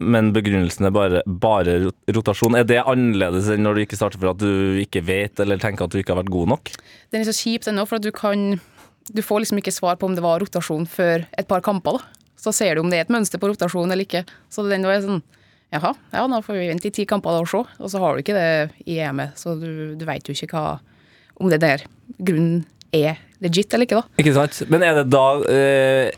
men 0.00 0.32
begrunnelsen 0.34 0.88
er 0.88 0.94
bare, 0.94 1.22
bare 1.26 1.76
rotasjon? 2.08 2.56
Er 2.58 2.66
det 2.68 2.80
annerledes 2.82 3.50
enn 3.52 3.64
når 3.66 3.76
du 3.76 3.82
ikke 3.84 3.98
starter 4.00 4.20
for 4.20 4.32
at 4.32 4.40
du 4.40 4.80
ikke 4.80 5.02
vet, 5.06 5.40
eller 5.42 5.60
tenker 5.60 5.86
at 5.86 5.92
du 5.92 6.00
ikke 6.00 6.14
har 6.14 6.22
vært 6.22 6.32
god 6.32 6.54
nok? 6.54 6.72
Den 7.12 7.22
er 7.22 7.28
så 7.28 7.36
kjipt 7.36 7.68
ennå, 7.70 7.84
for 7.88 8.00
at 8.00 8.06
du 8.06 8.12
kan 8.14 8.60
Du 9.10 9.22
får 9.26 9.42
liksom 9.42 9.58
ikke 9.58 9.72
svar 9.74 9.96
på 9.98 10.06
om 10.06 10.14
det 10.14 10.22
var 10.22 10.38
rotasjon 10.38 10.84
før 10.86 11.24
et 11.34 11.48
par 11.50 11.62
kamper, 11.66 11.98
da. 11.98 12.20
Så 12.38 12.52
ser 12.54 12.76
du 12.76 12.84
om 12.84 12.90
det 12.92 13.00
er 13.00 13.06
et 13.08 13.12
mønster 13.12 13.40
på 13.42 13.48
rotasjon 13.50 13.90
eller 13.90 14.06
ikke. 14.06 14.22
Så 14.52 14.62
den 14.68 14.86
var 14.86 15.00
sånn 15.02 15.22
Jaha, 15.70 15.92
ja, 16.10 16.24
da 16.26 16.40
får 16.42 16.56
vi 16.56 16.68
vente 16.70 16.88
i 16.88 16.94
ti 16.94 17.04
kamper 17.06 17.34
da 17.36 17.42
og 17.44 17.50
se. 17.50 17.60
Og 17.78 17.90
så 17.90 18.00
har 18.02 18.14
du 18.14 18.22
ikke 18.22 18.34
det 18.34 18.86
i 18.90 18.98
EM-et, 19.02 19.36
så 19.38 19.54
du, 19.58 19.94
du 19.98 20.04
veit 20.06 20.26
jo 20.26 20.34
ikke 20.34 20.50
hva 20.54 20.80
Om 21.40 21.50
det 21.52 21.60
der 21.62 21.84
grunnen 22.18 22.64
er 22.92 23.20
legit 23.40 23.72
eller 23.72 23.86
ikke, 23.86 24.00
da. 24.02 24.18
Ikke 24.20 24.34
sant? 24.36 24.62
Men 24.70 24.82
er 24.84 24.98
det 24.98 25.06
da 25.12 25.26
eh, 25.48 26.10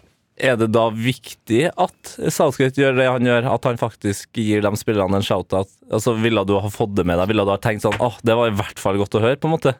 er 0.42 0.56
det 0.58 0.72
da 0.74 0.88
viktig 0.90 1.68
at 1.70 2.12
Southgate 2.34 2.80
gjør 2.80 2.96
det 2.98 3.06
han 3.06 3.28
gjør, 3.28 3.46
at 3.52 3.68
han 3.68 3.78
faktisk 3.80 4.40
gir 4.42 4.64
de 4.64 4.72
spillerne 4.78 5.20
en 5.20 5.24
shout-out? 5.26 5.70
Altså, 5.92 6.16
ville 6.18 6.42
du 6.48 6.56
ha 6.58 6.70
fått 6.72 6.96
det 6.98 7.06
med 7.08 7.20
deg? 7.20 7.30
Ville 7.30 7.46
du 7.46 7.52
ha 7.52 7.60
tenkt 7.62 7.84
sånn 7.86 7.98
åh, 8.02 8.18
det 8.26 8.36
var 8.38 8.50
i 8.50 8.56
hvert 8.58 8.82
fall 8.82 8.98
godt 9.00 9.14
å 9.18 9.22
høre, 9.22 9.38
på 9.38 9.48
en 9.48 9.54
måte? 9.54 9.76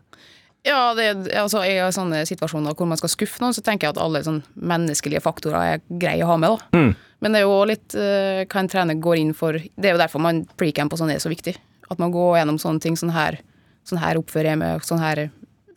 Ja, 0.63 0.93
det, 0.95 1.09
altså, 1.35 1.65
I 1.67 1.81
sånne 1.95 2.23
situasjoner 2.29 2.77
hvor 2.79 2.87
man 2.87 3.01
skal 3.01 3.11
skuffe 3.11 3.43
noen, 3.43 3.55
så 3.57 3.65
tenker 3.67 3.89
jeg 3.89 3.97
at 3.97 4.03
alle 4.03 4.23
sånn 4.23 4.43
menneskelige 4.55 5.23
faktorer 5.25 5.75
er 5.75 5.83
greie 5.91 6.23
å 6.23 6.31
ha 6.31 6.37
med. 6.39 6.55
da. 6.55 6.79
Mm. 6.79 6.93
Men 7.23 7.35
det 7.35 7.41
er 7.41 7.49
jo 7.49 7.57
òg 7.57 7.65
litt 7.73 7.97
uh, 7.99 8.43
hva 8.47 8.63
en 8.63 8.71
trener 8.71 9.03
går 9.03 9.19
inn 9.19 9.33
for. 9.35 9.59
Det 9.59 9.91
er 9.91 9.97
jo 9.97 10.03
derfor 10.03 10.23
man 10.23 10.45
precamp 10.59 10.95
og 10.95 11.03
sånn 11.03 11.11
er 11.15 11.23
så 11.23 11.33
viktig. 11.33 11.57
At 11.91 11.99
man 12.03 12.15
går 12.15 12.39
gjennom 12.39 12.61
sånne 12.63 12.83
ting. 12.83 12.99
Sånn 12.99 13.11
her, 13.15 13.41
sånn 13.89 14.01
her 14.03 14.21
oppfører 14.23 14.53
jeg 14.53 14.63
meg, 14.63 14.87
sånn 14.87 15.03
her 15.03 15.25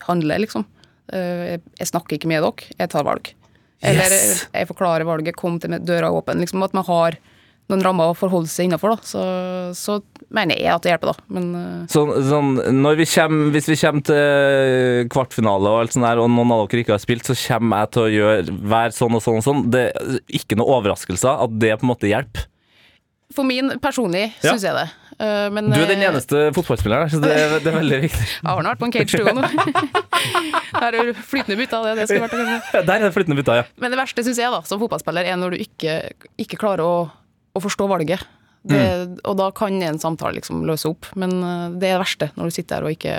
handler 0.05 0.37
jeg, 0.37 0.45
liksom. 0.45 0.67
jeg, 1.09 1.63
jeg 1.79 1.89
snakker 1.89 2.19
ikke 2.19 2.29
med 2.29 2.45
dere, 2.45 2.77
jeg 2.77 2.93
tar 2.93 3.07
valg. 3.07 3.33
Eller 3.83 4.09
Yes. 4.11 4.47
jeg 4.53 4.67
forklarer 4.69 5.05
valget, 5.05 5.35
kom 5.35 5.59
til 5.59 5.69
med 5.69 5.85
døra 5.85 6.11
åpen. 6.11 6.39
Liksom 6.41 6.63
At 6.63 6.73
man 6.73 6.85
har 6.87 7.17
noen 7.67 7.81
rammer 7.81 8.11
å 8.11 8.15
forholde 8.17 8.47
seg 8.47 8.67
innafor, 8.67 8.93
da. 8.93 9.01
Så, 9.09 9.21
så 9.73 9.95
mener 10.29 10.55
jeg 10.59 10.69
at 10.69 10.83
det 10.85 10.91
hjelper, 10.93 11.11
da. 11.15 11.23
Men 11.33 11.47
eh, 11.57 11.85
Sånn, 11.89 12.11
sånn, 12.29 12.51
når 12.81 12.99
vi 13.01 13.05
kommer, 13.09 13.49
hvis 13.55 13.69
vi 13.71 13.77
kommer 13.81 14.05
til 14.05 15.07
kvartfinale 15.09 15.71
og 15.71 15.79
alt 15.81 15.95
sånt 15.95 16.05
der, 16.05 16.21
og 16.21 16.29
noen 16.29 16.53
av 16.53 16.67
dere 16.69 16.83
ikke 16.85 16.93
har 16.93 17.01
spilt, 17.01 17.25
så 17.25 17.33
kommer 17.39 17.81
jeg 17.83 17.91
til 17.95 18.03
å 18.05 18.11
gjøre 18.13 18.57
hver 18.69 18.93
sånn 18.93 19.17
og 19.17 19.23
sånn 19.25 19.39
og 19.41 19.47
sånn. 19.47 19.63
Det 19.73 19.85
er 19.97 20.19
ikke 20.39 20.59
noe 20.61 20.77
overraskelser 20.77 21.41
at 21.47 21.57
det 21.61 21.73
på 21.81 21.87
en 21.87 21.91
måte 21.95 22.11
hjelper. 22.11 22.45
for 23.35 23.43
min 23.43 23.73
personlig 23.81 24.31
Ja. 24.45 24.53
jeg 24.53 24.61
det. 24.77 24.85
Eh, 25.15 25.47
men, 25.53 25.69
Du 25.71 25.79
er 25.79 25.87
den 25.87 26.01
eh, 26.03 26.09
eneste 26.09 26.49
fotballspilleren, 26.55 27.11
så 27.13 27.21
det 27.23 27.31
er, 27.31 27.53
det 27.63 27.71
er 27.71 27.77
veldig 27.77 27.99
viktig. 28.03 28.25
Arne 28.51 28.67
har 28.67 28.75
vært 28.75 28.81
på 28.81 28.89
en 28.89 28.95
cage 28.95 29.19
to 29.21 29.35
nå. 29.35 29.45
Der 30.85 30.97
er 30.99 31.11
flytende 31.15 31.55
bytta, 31.59 31.79
det 31.85 31.93
det 32.01 32.07
skulle 32.09 32.25
vært 32.25 32.33
kanskje. 32.35 32.81
Der 32.83 32.95
er 32.97 33.05
det 33.05 33.13
flyttende 33.15 33.37
bytta, 33.39 33.55
ja. 33.61 33.67
Men 33.79 33.93
det 33.93 33.99
verste 34.01 34.25
syns 34.27 34.41
jeg 34.41 34.51
da, 34.51 34.59
som 34.67 34.81
fotballspiller, 34.81 35.27
er 35.31 35.37
når 35.39 35.55
du 35.55 35.63
ikke, 35.63 35.93
ikke 36.41 36.59
klarer 36.59 36.83
å, 36.83 36.95
å 37.55 37.61
forstå 37.63 37.87
valget. 37.87 38.25
Det, 38.65 38.81
Og 39.29 39.37
da 39.37 39.51
kan 39.55 39.77
en 39.85 39.99
samtale 40.01 40.39
liksom 40.39 40.63
løse 40.67 40.89
opp, 40.89 41.07
men 41.15 41.37
eh, 41.39 41.65
det 41.79 41.91
er 41.91 41.95
det 41.95 42.03
verste 42.03 42.31
når 42.35 42.49
du 42.49 42.55
sitter 42.57 42.75
der 42.75 42.87
og 42.89 42.95
ikke 42.97 43.17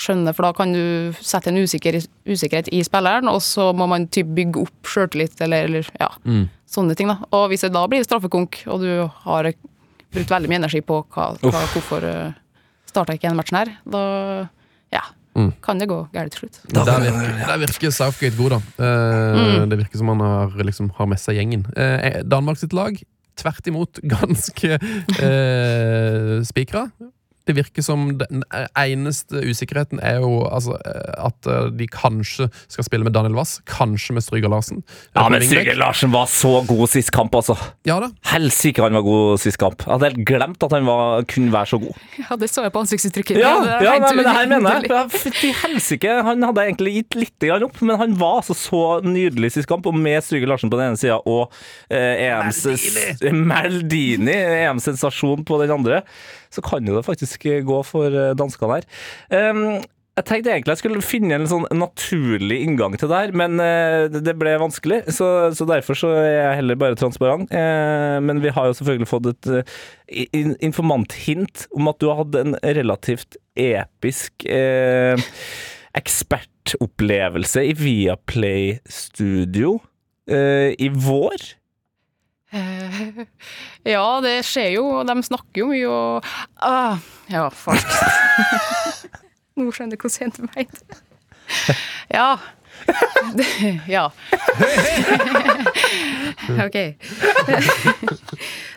skjønner, 0.00 0.32
for 0.32 0.46
da 0.46 0.54
kan 0.56 0.72
du 0.72 1.12
sette 1.20 1.50
en 1.52 1.58
usikker, 1.60 1.98
usikkerhet 2.24 2.70
i 2.72 2.80
spilleren, 2.86 3.28
og 3.28 3.42
så 3.44 3.70
må 3.76 3.84
man 3.90 4.06
typ 4.08 4.30
bygge 4.38 4.62
opp 4.62 4.88
sjøltillit, 4.88 5.36
eller, 5.44 5.68
eller 5.68 5.90
ja, 6.00 6.08
sånne 6.70 6.96
ting. 6.96 7.10
da. 7.12 7.18
Og 7.36 7.50
hvis 7.52 7.66
det 7.66 7.74
da 7.74 7.82
blir 7.90 8.06
straffekonk, 8.06 8.62
og 8.72 8.86
du 8.86 8.88
har 9.26 9.50
brukt 10.14 10.32
veldig 10.32 10.50
mye 10.50 10.60
energi 10.64 10.80
på 10.86 11.02
hva, 11.14 11.30
hva, 11.42 11.64
hvorfor 11.74 12.06
uh, 12.06 12.38
starta 12.90 13.14
ikke 13.14 13.28
denne 13.28 13.38
matchen 13.40 13.60
her, 13.60 13.72
da 13.86 14.02
ja, 14.90 15.04
kan 15.62 15.78
det 15.78 15.86
gå 15.90 16.00
galt 16.14 16.34
til 16.34 16.44
slutt. 16.44 16.58
Der 16.74 17.04
virker, 17.04 17.38
der 17.46 17.60
virker 17.62 17.94
Southgate 17.94 18.36
god, 18.36 18.56
da. 18.56 18.60
Eh, 18.82 19.66
Det 19.70 19.78
virker 19.78 19.98
som 20.00 20.08
han 20.08 20.20
har, 20.24 20.56
liksom, 20.66 20.90
har 20.96 21.06
med 21.06 21.20
seg 21.22 21.38
gjengen. 21.38 21.64
Uh, 21.76 22.20
Danmark 22.26 22.58
sitt 22.58 22.74
lag, 22.74 22.98
tvert 23.38 23.70
imot, 23.70 24.02
ganske 24.16 24.80
uh, 24.80 26.42
spikra. 26.46 26.88
Det 27.50 27.56
virker 27.56 27.82
som 27.82 28.12
den 28.14 28.44
eneste 28.78 29.40
usikkerheten 29.42 29.98
er 30.06 30.20
jo 30.22 30.44
altså, 30.46 30.76
eh, 30.86 31.14
at 31.18 31.48
eh, 31.50 31.64
de 31.74 31.88
kanskje 31.90 32.46
skal 32.70 32.86
spille 32.86 33.06
med 33.06 33.16
Daniel 33.16 33.34
Wass, 33.34 33.56
kanskje 33.66 34.14
med 34.14 34.22
Stryger 34.22 34.52
Larsen. 34.52 34.84
Ja, 35.16 35.24
men. 35.26 35.42
Stryger 35.42 35.74
Larsen 35.80 36.12
var 36.14 36.28
så 36.30 36.60
god 36.68 36.86
sist 36.92 37.10
kamp, 37.14 37.34
altså. 37.34 37.56
Ja 37.88 37.98
da. 38.04 38.12
Helsike, 38.30 38.84
han 38.84 38.94
var 38.94 39.02
god 39.02 39.42
sist 39.42 39.58
kamp. 39.58 39.82
Jeg 39.82 39.90
hadde 39.96 40.10
helt 40.12 40.22
glemt 40.28 40.62
at 40.62 40.76
han 40.76 40.86
var, 40.86 41.26
kunne 41.30 41.50
være 41.56 41.72
så 41.72 41.80
god. 41.82 41.98
Ja, 42.20 42.38
det 42.38 42.50
så 42.52 42.62
jeg 42.68 42.74
på 42.76 42.84
ansiktsuttrykket. 42.84 43.40
Ja, 43.42 43.56
det 43.66 43.80
ja 43.88 43.96
nei, 43.98 44.12
men 44.14 44.28
det 44.28 44.36
her 44.36 44.50
mener 44.54 44.86
jeg. 44.86 45.10
Fytti 45.16 45.52
helsike, 45.64 46.16
han 46.30 46.46
hadde 46.46 46.66
egentlig 46.68 46.94
gitt 47.00 47.18
litt 47.18 47.48
opp, 47.50 47.80
men 47.82 47.98
han 47.98 48.14
var 48.20 48.44
altså 48.44 48.54
så 48.54 48.84
nydelig 49.02 49.56
sist 49.56 49.70
kamp, 49.70 49.90
og 49.90 49.98
med 49.98 50.22
Stryger 50.22 50.52
Larsen 50.52 50.70
på 50.70 50.78
den 50.78 50.92
ene 50.92 51.00
sida 51.00 51.18
og 51.26 51.50
eh, 51.90 52.28
EMs 52.28 52.62
Maldini, 53.50 54.36
EMs 54.36 54.86
sensasjon 54.86 55.42
på 55.48 55.58
den 55.64 55.74
andre, 55.74 56.04
så 56.50 56.62
kan 56.66 56.86
jo 56.86 56.96
det 56.98 57.06
faktisk 57.06 57.48
gå 57.66 57.80
for 57.86 58.10
eh, 58.10 58.34
danskene 58.38 58.80
her. 58.80 58.86
Um, 59.30 59.80
jeg 60.18 60.26
tenkte 60.26 60.50
egentlig 60.52 60.74
jeg 60.74 60.80
skulle 60.82 61.00
finne 61.06 61.36
en 61.38 61.46
sånn 61.48 61.64
naturlig 61.78 62.58
inngang 62.66 62.96
til 62.98 63.08
det 63.08 63.20
her, 63.22 63.30
men 63.40 63.54
eh, 63.62 64.08
det- 64.12 64.34
ble 64.36 64.56
vanskelig, 64.60 64.98
så, 65.16 65.48
så 65.56 65.64
derfor 65.70 65.96
så 65.96 66.10
er 66.18 66.32
jeg 66.34 66.56
heller 66.58 66.76
bare 66.82 66.98
transparent. 66.98 67.48
Eh, 67.54 68.18
men 68.26 68.42
vi 68.42 68.52
har 68.52 68.68
jo 68.68 68.74
selvfølgelig 68.76 69.08
fått 69.08 69.30
et 69.30 69.50
eh, 69.62 70.26
in 70.36 70.56
informanthint 70.66 71.68
om 71.72 71.88
at 71.88 72.00
du 72.02 72.10
har 72.10 72.20
hatt 72.24 72.36
en 72.42 72.58
relativt 72.60 73.38
episk 73.56 74.44
eh, 74.50 75.16
ekspertopplevelse 75.96 77.64
i 77.70 77.72
Viaplay 77.78 78.76
Studio 78.90 79.78
eh, 80.30 80.74
i 80.78 80.90
vår. 80.92 81.48
Eh, 82.52 83.24
Ja, 83.94 84.06
det 84.24 84.40
skjer 84.48 84.74
jo, 84.76 84.86
og 85.00 85.08
de 85.08 85.16
snakker 85.26 85.62
jo 85.62 85.70
mye 85.70 85.90
og 85.90 86.30
ah, 86.66 86.98
Ja, 87.30 87.48
fuck. 87.54 87.80
Nå 89.60 89.68
skjønner 89.74 89.96
jeg 89.96 90.02
hvor 90.04 90.12
sent 90.14 90.40
du 90.40 90.46
ble. 90.48 90.66
Ja. 92.10 92.32
Det, 93.36 93.44
ja. 93.90 94.06
OK. 96.64 96.76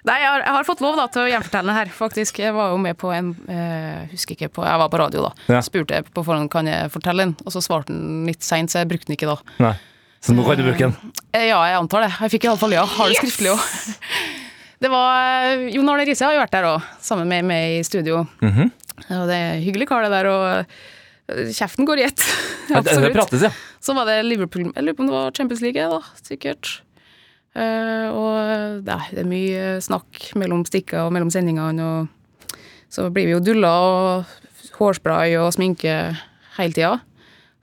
Nei, 0.04 0.18
jeg 0.20 0.28
har, 0.28 0.44
jeg 0.44 0.56
har 0.58 0.68
fått 0.68 0.84
lov 0.84 0.98
da, 1.00 1.06
til 1.14 1.24
å 1.24 1.30
gjenfortelle 1.32 1.72
det 1.72 1.78
her, 1.78 1.94
faktisk. 1.96 2.42
Jeg 2.44 2.56
var 2.58 2.74
jo 2.74 2.82
med 2.84 2.98
på 3.00 3.14
en 3.16 3.32
eh, 3.48 4.04
Husker 4.12 4.36
ikke 4.36 4.52
på 4.58 4.66
Jeg 4.68 4.82
var 4.82 4.92
på 4.92 5.00
radio, 5.00 5.30
da. 5.30 5.48
Ja. 5.56 5.62
Spurte 5.66 5.98
jeg 6.02 6.10
på 6.14 6.26
forhånd 6.26 6.52
kan 6.54 6.68
jeg 6.70 6.92
fortelle 6.94 7.26
den, 7.26 7.34
og 7.46 7.56
så 7.56 7.64
svarte 7.64 7.96
han 7.96 8.28
litt 8.28 8.44
seint, 8.46 8.74
så 8.74 8.84
jeg 8.84 8.92
brukte 8.92 9.10
den 9.10 9.18
ikke 9.18 9.32
da. 9.32 9.38
Nei. 9.64 9.74
Så 10.24 10.32
nå 10.36 10.46
kan 10.48 10.56
du 10.60 10.64
bruke 10.64 10.86
den. 10.88 10.94
Eh, 11.36 11.50
Ja, 11.50 11.60
jeg 11.68 11.76
antar 11.82 12.06
det. 12.06 12.12
Jeg 12.22 12.32
fikk 12.38 12.46
iallfall 12.48 12.76
ja. 12.78 12.86
Har 12.88 13.12
det 13.12 13.20
skriftlig 13.20 13.52
òg. 13.54 13.60
Det 14.84 14.90
var 14.92 15.54
eh, 15.54 15.70
Jon 15.72 15.88
Arne 15.94 16.04
Riise 16.04 16.26
har 16.28 16.34
jo 16.36 16.42
vært 16.42 16.52
der 16.58 16.66
òg, 16.68 16.88
sammen 17.00 17.30
med 17.32 17.46
meg 17.48 17.78
i 17.78 17.84
studio. 17.88 18.26
Mhm. 18.44 18.72
Og 19.16 19.28
det 19.30 19.36
er 19.40 19.62
hyggelig 19.64 19.88
kar, 19.90 20.04
det 20.04 20.12
der, 20.12 20.28
og 20.28 20.44
eh, 21.32 21.52
kjeften 21.56 21.88
går 21.88 22.02
i 22.02 22.08
ett. 22.10 22.24
Absolutt. 22.80 23.14
prates, 23.16 23.46
ja. 23.48 23.52
Så 23.84 23.96
var 23.96 24.08
det 24.08 24.18
Liverpool 24.28 24.66
Jeg 24.70 24.84
lurer 24.84 24.96
på 24.98 25.04
om 25.06 25.08
det 25.10 25.16
var 25.16 25.32
Champions 25.36 25.64
League, 25.64 25.88
da, 25.92 26.02
sikkert. 26.20 26.82
Eh, 27.56 28.08
og 28.12 28.84
det 28.84 28.92
er, 28.98 29.08
det 29.16 29.24
er 29.24 29.30
mye 29.32 29.64
snakk 29.84 30.34
mellom 30.40 30.66
stikka 30.68 31.06
og 31.08 31.16
mellom 31.16 31.32
sendingene, 31.32 31.88
og 31.88 32.60
så 32.92 33.08
blir 33.14 33.30
vi 33.32 33.36
jo 33.38 33.42
dulla 33.44 33.72
og 33.88 34.36
hårspray 34.82 35.38
og 35.40 35.52
sminke 35.56 35.96
hele 36.60 36.76
tida. 36.76 36.98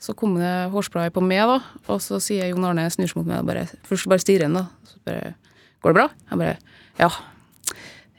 Så 0.00 0.14
kom 0.16 0.38
det 0.40 0.50
hårspray 0.72 1.10
på 1.12 1.20
meg, 1.24 1.42
da, 1.44 1.58
og 1.92 1.98
så 2.00 2.16
sier 2.24 2.48
Jon 2.48 2.64
Arne 2.64 2.86
snur 2.92 3.10
seg 3.10 3.18
mot 3.20 3.28
meg 3.28 3.42
og 3.42 3.50
bare 3.50 3.66
Først 3.88 4.08
bare 4.08 4.22
stirrer 4.22 4.48
han, 4.48 4.56
da. 4.56 4.64
Så 4.88 5.00
bare 5.04 5.34
Går 5.80 5.92
det 5.92 5.98
bra? 5.98 6.06
Jeg 6.30 6.40
bare 6.40 6.56
Ja. 7.00 7.10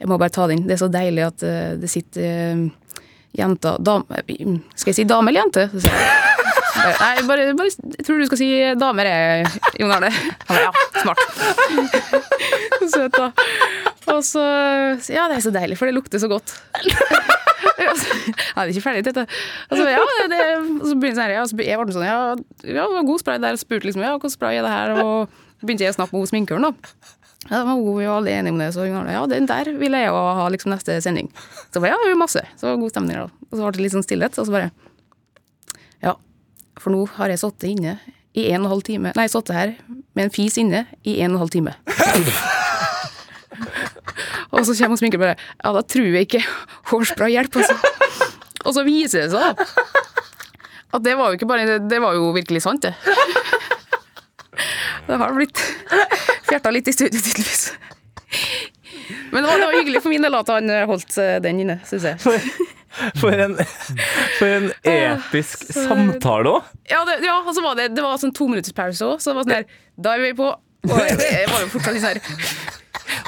Jeg 0.01 0.09
må 0.09 0.17
bare 0.17 0.33
ta 0.33 0.47
den. 0.49 0.63
Det 0.65 0.73
er 0.73 0.81
så 0.81 0.89
deilig 0.89 1.27
at 1.27 1.43
uh, 1.45 1.73
det 1.77 1.89
sitter 1.89 2.55
uh, 2.57 3.01
jenter 3.37 3.77
dame, 3.85 4.21
Skal 4.73 4.91
jeg 4.91 4.97
si 5.01 5.05
dame 5.09 5.29
eller 5.29 5.43
jente? 5.43 5.67
Så 5.73 5.83
sier 5.85 6.29
Nei, 6.81 7.11
bare, 7.27 7.51
bare 7.57 7.69
Jeg 7.69 8.05
tror 8.07 8.21
du 8.21 8.25
skal 8.29 8.39
si 8.39 8.49
damer, 8.79 9.09
jeg, 9.09 9.51
Jon 9.81 9.93
Arne. 9.93 10.09
Han 10.13 10.55
bare, 10.55 10.63
ja, 10.65 10.71
smart. 11.03 11.21
Søt, 12.93 13.17
da. 13.17 13.29
Og 14.15 14.23
så 14.25 14.45
Ja, 15.11 15.27
det 15.29 15.37
er 15.37 15.45
så 15.45 15.53
deilig, 15.53 15.77
for 15.77 15.89
det 15.89 15.97
lukter 15.97 16.21
så 16.21 16.29
godt. 16.31 16.55
Ja, 18.51 18.65
det 18.65 18.67
er 18.67 18.73
ikke 18.73 18.83
ferdig, 18.83 19.05
dette. 19.07 19.23
Og 19.69 19.77
så, 19.79 19.85
ja, 19.87 20.01
det, 20.03 20.27
det, 20.33 20.41
og 20.81 20.85
så 20.89 20.97
begynte 20.99 21.11
jeg 21.11 21.17
sånn, 21.21 21.33
ja, 21.35 21.45
så 21.47 21.63
jeg 21.65 21.79
ble 21.79 21.95
sånn, 21.95 22.05
ja, 22.07 22.19
ja, 22.65 22.85
det 22.85 22.97
var 22.97 23.07
god 23.07 23.23
spray 23.23 23.41
der, 23.41 23.57
og 23.57 23.61
spurte 23.61 23.87
liksom, 23.89 24.03
ja, 24.05 24.13
hvordan 24.15 24.33
spray 24.33 24.59
er 24.59 24.67
det 24.67 24.73
her, 24.73 24.93
og 25.01 25.41
begynte 25.63 25.85
jeg 25.85 25.93
å 25.93 25.97
snakke 25.99 26.17
med 26.17 26.31
sminkeren 26.31 26.67
da. 26.67 26.71
Ja, 27.49 27.63
da 27.63 27.73
var 27.73 27.79
vi 27.81 28.05
jo 28.05 28.13
alle 28.13 28.33
enige 28.37 28.53
om 28.53 28.61
det, 28.61 28.69
så 28.75 28.85
hun 28.85 28.97
var 28.99 29.09
ja, 29.09 29.23
den 29.31 29.49
der 29.49 29.71
vil 29.81 29.97
jeg 29.97 30.07
jo 30.07 30.21
ha 30.37 30.47
liksom 30.53 30.73
neste 30.75 30.99
sending. 31.03 31.31
Så 31.73 31.81
bare, 31.81 31.95
ja, 31.95 31.99
det 32.05 32.17
masse. 32.19 32.43
Så 32.55 32.67
det 32.67 32.73
var 32.75 32.81
god 32.83 32.93
stemning 32.93 33.17
da. 33.17 33.27
Og 33.49 33.57
så 33.57 33.63
ble 33.65 33.73
det 33.77 33.85
litt 33.87 33.95
sånn 33.95 34.05
stillhet, 34.05 34.37
og 34.37 34.47
så 34.47 34.55
bare, 34.55 34.71
ja, 36.05 36.15
for 36.79 36.93
nå 36.93 37.03
har 37.17 37.33
jeg 37.33 37.41
sittet 37.41 37.71
inne 37.73 37.97
i 38.37 38.47
en 38.53 38.61
og 38.61 38.69
en 38.69 38.73
halv 38.77 38.87
time, 38.87 39.13
nei, 39.17 39.27
sittet 39.31 39.57
her 39.57 39.75
med 40.15 40.27
en 40.27 40.33
fis 40.33 40.57
inne 40.61 40.85
i 41.03 41.19
en 41.19 41.33
og 41.33 41.41
en 41.41 41.45
halv 41.45 41.55
time. 41.57 41.77
og 44.51 44.65
så 44.67 44.75
kommer 44.75 44.95
hun 44.95 44.99
sminker 45.01 45.21
bare, 45.21 45.35
ja, 45.63 45.71
da 45.75 45.81
tror 45.87 46.07
jeg 46.11 46.27
ikke 46.27 46.43
hårspray 46.91 47.31
hjelper, 47.37 47.63
altså. 47.63 48.27
Og 48.65 48.75
så 48.75 48.83
viser 48.85 49.23
det 49.23 49.31
seg 49.31 49.41
da, 49.41 49.67
at 50.91 51.05
det 51.05 51.13
var 51.17 51.31
jo 51.31 51.39
ikke 51.39 51.47
bare, 51.49 51.79
det 51.87 51.99
var 52.03 52.13
jo 52.17 52.31
virkelig 52.35 52.61
sant 52.65 52.83
det. 52.83 52.91
Det 55.07 55.17
har 55.17 55.31
blitt 55.33 55.57
fjerta 56.49 56.71
litt 56.75 56.87
i 56.91 56.93
studio, 56.93 57.19
tydeligvis. 57.23 57.63
Men 59.31 59.43
det 59.43 59.47
var, 59.49 59.57
det 59.61 59.65
var 59.69 59.77
hyggelig 59.79 60.01
for 60.03 60.11
min 60.13 60.23
del 60.27 60.35
at 60.37 60.51
han 60.51 60.69
holdt 60.91 61.17
eh, 61.23 61.37
den 61.43 61.63
inne, 61.63 61.79
syns 61.87 62.05
jeg. 62.11 62.19
For 63.21 63.31
en, 63.31 63.55
for 64.37 64.47
en 64.51 64.65
episk 64.91 65.63
så- 65.71 65.85
samtale 65.87 66.51
òg. 66.57 66.69
Ja, 66.91 67.01
det, 67.07 67.21
ja 67.23 67.37
og 67.39 67.53
så 67.55 67.63
var 67.63 67.77
det, 67.79 67.89
det 67.95 68.03
var 68.03 68.19
sånn 68.19 68.33
to 68.35 68.49
minutters 68.51 68.75
pause 68.75 69.07
òg, 69.07 69.23
så 69.23 69.31
det 69.31 69.37
var 69.39 69.47
sånn 69.47 69.55
her 69.61 69.65
Da 69.95 70.15
er 70.17 70.25
vi 70.27 70.33
på. 70.37 70.49
Og 70.91 70.97
jeg, 70.99 71.15
jeg 71.23 71.47
var 71.53 71.63
jo 71.63 71.69
fortsatt 71.71 71.95
litt 71.95 72.03
sånn 72.03 72.19
her 72.19 72.80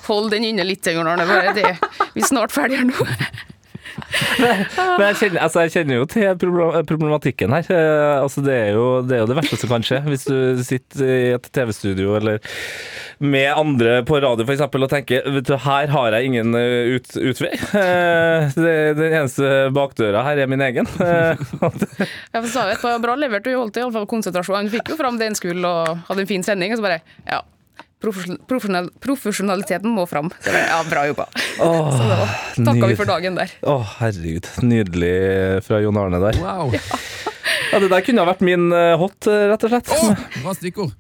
Hold 0.08 0.32
den 0.32 0.44
inne 0.44 0.64
litt, 0.68 0.88
Arne. 0.88 1.26
bare 1.28 1.54
det- 1.54 1.78
Vi 2.14 2.22
er 2.22 2.28
snart 2.28 2.52
ferdige 2.52 2.84
nå. 2.86 3.08
Men 4.40 5.04
jeg 5.12 5.16
kjenner, 5.20 5.42
altså 5.44 5.64
jeg 5.66 5.72
kjenner 5.74 6.00
jo 6.00 6.06
til 6.10 6.38
problematikken 6.90 7.52
her. 7.54 7.68
Eh, 7.70 8.22
Altså 8.24 8.42
det, 8.46 8.54
er 8.56 8.72
jo, 8.78 9.02
det 9.06 9.18
er 9.18 9.22
jo 9.24 9.28
det 9.30 9.36
verste 9.38 9.58
som 9.60 9.70
kan 9.70 9.84
skje 9.86 10.00
hvis 10.08 10.24
du 10.26 10.64
sitter 10.66 11.04
i 11.06 11.34
et 11.36 11.50
TV-studio 11.54 12.16
eller 12.18 12.40
med 13.24 13.52
andre 13.54 14.00
på 14.08 14.18
radio 14.24 14.46
eksempel, 14.56 14.84
og 14.84 14.90
tenker 14.92 15.24
vet 15.36 15.46
du, 15.48 15.54
her 15.66 15.88
har 15.94 16.16
jeg 16.18 16.26
ingen 16.32 16.56
eh, 16.58 16.96
ut, 16.96 17.14
utvei. 17.22 17.52
Eh, 17.54 18.50
det- 18.56 18.96
Den 18.98 19.14
eneste 19.20 19.52
bakdøra 19.76 20.24
her 20.26 20.42
er 20.44 20.48
min 20.48 20.62
egen. 20.62 20.88
Jeg 20.88 21.38
for 21.54 22.50
så 22.50 22.66
vidt 22.70 22.84
var 22.84 23.00
bra 23.04 23.16
levert, 23.20 23.44
du 23.46 23.54
holdt 23.56 23.78
i 23.78 23.84
alle 23.86 23.94
fall 23.94 24.08
konsentrasjon. 24.10 24.56
Han 24.64 24.70
fikk 24.74 24.90
jo 24.94 24.98
fram 25.00 25.20
det 25.20 25.28
en 25.32 25.36
skulle 25.38 25.66
og 25.70 25.98
hadde 26.10 26.26
en 26.26 26.30
fin 26.34 26.44
sending, 26.44 26.74
og 26.74 26.80
så 26.82 26.88
bare 26.90 27.02
Ja. 27.30 27.42
Profesjon- 28.04 28.40
Profesjonal, 28.48 28.90
profesjonaliteten 29.02 29.90
må 29.96 30.04
fram. 30.10 30.30
Ja, 30.46 30.82
bra 30.90 31.06
jobba. 31.08 31.26
Oh, 31.64 31.90
Så 31.96 32.04
da 32.10 32.28
takka 32.72 32.90
vi 32.92 32.96
for 33.00 33.08
dagen 33.10 33.36
der. 33.40 33.52
Å, 33.64 33.78
herregud. 34.02 34.50
Nydelig 34.62 35.64
fra 35.66 35.80
Jon 35.84 35.98
Arne 36.02 36.20
der. 36.22 36.40
Wow. 36.44 36.74
Ja, 37.74 37.80
Det 37.82 37.90
der 37.90 38.04
kunne 38.06 38.22
ha 38.22 38.28
vært 38.30 38.44
min 38.46 38.68
eh, 38.76 38.94
hot, 39.02 39.26
eh, 39.32 39.48
rett 39.50 39.64
og 39.66 39.72
slett. 39.74 39.90
Å, 39.90 40.12
bra 40.44 40.54
stikkord. 40.54 40.92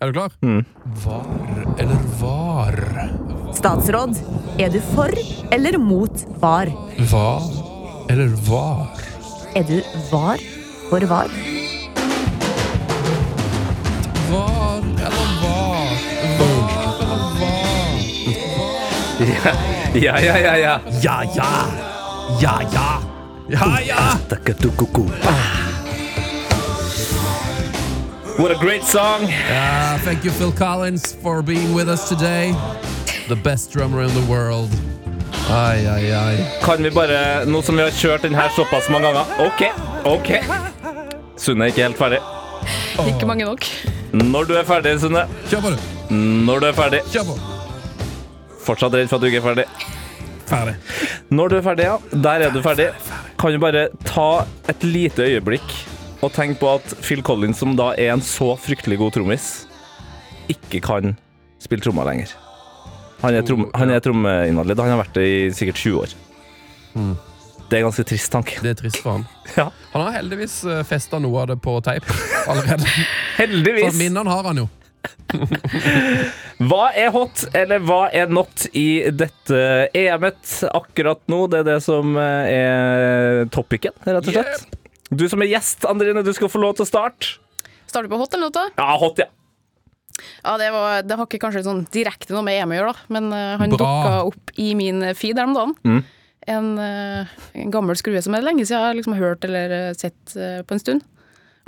Er 0.00 0.08
du 0.08 0.16
klar? 0.16 0.32
Var 1.02 1.26
eller 1.82 2.06
var? 2.22 2.78
Statsråd, 3.52 4.16
er 4.62 4.70
du 4.72 4.80
for 4.94 5.12
eller 5.52 5.76
mot 5.78 6.24
var? 6.40 6.72
Var 7.12 7.50
eller 8.08 8.32
var? 8.48 8.88
Er 9.54 9.66
du 9.68 9.76
var 10.10 10.40
for 10.88 11.04
var? 11.10 11.28
Var 14.32 14.80
eller 14.80 15.28
var? 15.42 15.91
Var 15.91 15.91
Ja, 19.94 20.18
ja, 20.18 20.36
ja. 20.36 20.36
ja, 20.46 20.56
ja. 20.56 20.80
Ja, 21.02 21.22
ja! 21.34 21.48
Ja, 22.40 22.62
ja! 22.70 23.00
Ja. 23.48 24.18
What 28.38 28.50
a 28.50 28.58
great 28.58 28.82
song! 28.82 29.24
Uh, 29.24 29.98
thank 29.98 30.24
you, 30.24 30.30
Phil 30.32 30.52
Collins, 30.52 31.12
for 31.12 31.42
being 31.42 31.74
with 31.74 31.88
us 31.88 32.08
today. 32.08 32.54
The 33.28 33.36
best 33.36 33.70
drummer 33.70 34.02
in 34.02 34.12
the 34.14 34.26
world. 34.32 34.70
Ai, 35.50 35.86
ai, 35.86 36.10
ai. 36.10 36.60
Kan 36.62 36.82
vi 36.82 36.90
bare, 36.90 37.44
nå 37.46 37.62
som 37.62 37.76
vi 37.76 37.82
har 37.82 37.90
kjørt 37.94 38.22
den 38.26 38.34
her 38.34 38.48
såpass 38.56 38.88
mange 38.90 39.12
ganger 39.12 39.46
OK, 39.46 39.62
OK. 40.04 40.32
Sunne 41.36 41.68
er 41.68 41.74
ikke 41.74 41.86
helt 41.86 41.98
ferdig. 41.98 42.22
Ikke 43.06 43.26
mange 43.26 43.44
nok. 43.44 43.66
Når 44.12 44.50
du 44.50 44.54
er 44.58 44.64
ferdig, 44.64 44.98
Sunne. 45.00 45.28
Kjør 45.50 45.66
på, 45.68 45.76
du. 45.76 46.14
Når 46.48 46.64
du 46.64 46.72
er 46.72 46.78
ferdig. 46.84 47.04
Kjør 47.12 47.34
på. 47.34 47.51
Fortsatt 48.62 48.94
redd 48.94 49.10
for 49.10 49.18
at 49.18 49.24
du 49.24 49.28
ikke 49.30 49.40
er 49.42 49.46
ferdig. 49.48 49.66
Ferdig. 50.52 50.74
Når 51.32 51.48
du 51.52 51.56
er 51.58 51.64
ferdig, 51.66 51.86
ja. 51.88 51.96
Der 52.28 52.44
er 52.46 52.52
du 52.54 52.60
ferdig. 52.64 52.90
Kan 53.40 53.54
du 53.56 53.58
bare 53.62 53.86
ta 54.06 54.28
et 54.70 54.84
lite 54.86 55.24
øyeblikk 55.26 55.74
og 56.22 56.30
tenke 56.36 56.60
på 56.60 56.68
at 56.76 56.92
Phil 57.02 57.22
Collins, 57.26 57.58
som 57.58 57.74
da 57.78 57.90
er 57.98 58.12
en 58.14 58.22
så 58.22 58.52
fryktelig 58.60 59.00
god 59.00 59.16
trommis, 59.16 59.48
ikke 60.52 60.78
kan 60.84 61.16
spille 61.62 61.82
trommer 61.82 62.06
lenger. 62.06 62.30
Han 63.22 63.34
er, 63.38 63.42
trom, 63.46 63.68
han 63.78 63.90
er 63.94 64.00
trommeinvalid. 64.02 64.78
Han 64.82 64.92
har 64.96 65.00
vært 65.04 65.14
det 65.18 65.26
i 65.30 65.42
sikkert 65.54 65.78
20 65.78 65.98
år. 66.02 66.14
Det 67.70 67.78
er 67.78 67.84
ganske 67.86 68.04
trist 68.06 68.32
tanke. 68.34 68.58
Det 68.62 68.74
er 68.74 68.78
trist 68.82 68.98
for 69.02 69.16
han. 69.18 69.26
Ja. 69.58 69.68
Han 69.92 70.02
har 70.06 70.14
heldigvis 70.18 70.60
festa 70.88 71.18
noe 71.22 71.42
av 71.42 71.50
det 71.52 71.58
på 71.62 71.74
teip 71.84 72.06
allerede. 72.50 72.86
Så 72.86 73.04
Heldigvis. 73.42 73.98
minnene 73.98 74.30
har 74.30 74.46
han 74.50 74.62
jo. 74.64 74.68
Hva 76.68 76.84
er 76.94 77.10
hot, 77.14 77.44
eller 77.56 77.82
hva 77.82 78.04
er 78.14 78.30
not 78.30 78.66
i 78.76 79.10
dette 79.10 79.60
EM-et 79.96 80.54
akkurat 80.70 81.20
nå? 81.32 81.44
Det 81.50 81.62
er 81.62 81.68
det 81.72 81.78
som 81.84 82.16
eh, 82.20 82.54
er 82.54 83.44
topicen, 83.54 83.96
rett 84.06 84.28
og 84.28 84.36
slett. 84.36 84.78
Du 85.12 85.26
som 85.28 85.42
er 85.44 85.50
gjest, 85.50 85.84
Andrine, 85.88 86.24
du 86.24 86.32
skal 86.36 86.50
få 86.52 86.60
lov 86.62 86.76
til 86.78 86.86
å 86.86 86.88
starte. 86.88 87.36
Starter 87.88 88.08
du 88.08 88.14
på 88.14 88.20
hot 88.22 88.36
eller 88.36 88.48
not? 88.48 88.56
da? 88.56 88.68
Ja, 88.78 88.96
hot, 89.00 89.20
ja. 89.20 89.28
Ja, 90.42 90.56
det, 90.60 90.70
var, 90.74 91.02
det 91.04 91.16
har 91.18 91.28
ikke 91.28 91.40
kanskje 91.42 91.64
sånn 91.66 91.84
direkte 91.92 92.34
noe 92.34 92.44
med 92.46 92.60
EM 92.60 92.72
å 92.72 92.78
gjøre, 92.78 92.92
da. 92.92 93.12
Men 93.16 93.30
uh, 93.34 93.54
han 93.60 93.72
dukka 93.72 94.18
opp 94.28 94.52
i 94.60 94.72
min 94.78 95.04
feed 95.18 95.40
her 95.40 95.48
om 95.48 95.56
dagen. 95.56 95.74
Mm. 95.86 96.02
En, 96.52 96.70
uh, 96.78 97.34
en 97.58 97.74
gammel 97.74 97.98
skrue 97.98 98.22
som 98.24 98.34
er 98.36 98.44
lenge 98.44 98.64
siden 98.64 98.78
jeg 98.78 98.88
har 98.88 98.98
liksom 98.98 99.18
hørt 99.18 99.46
eller 99.48 99.92
sett 99.98 100.36
uh, 100.36 100.60
på 100.66 100.76
en 100.76 100.82
stund. 100.82 101.06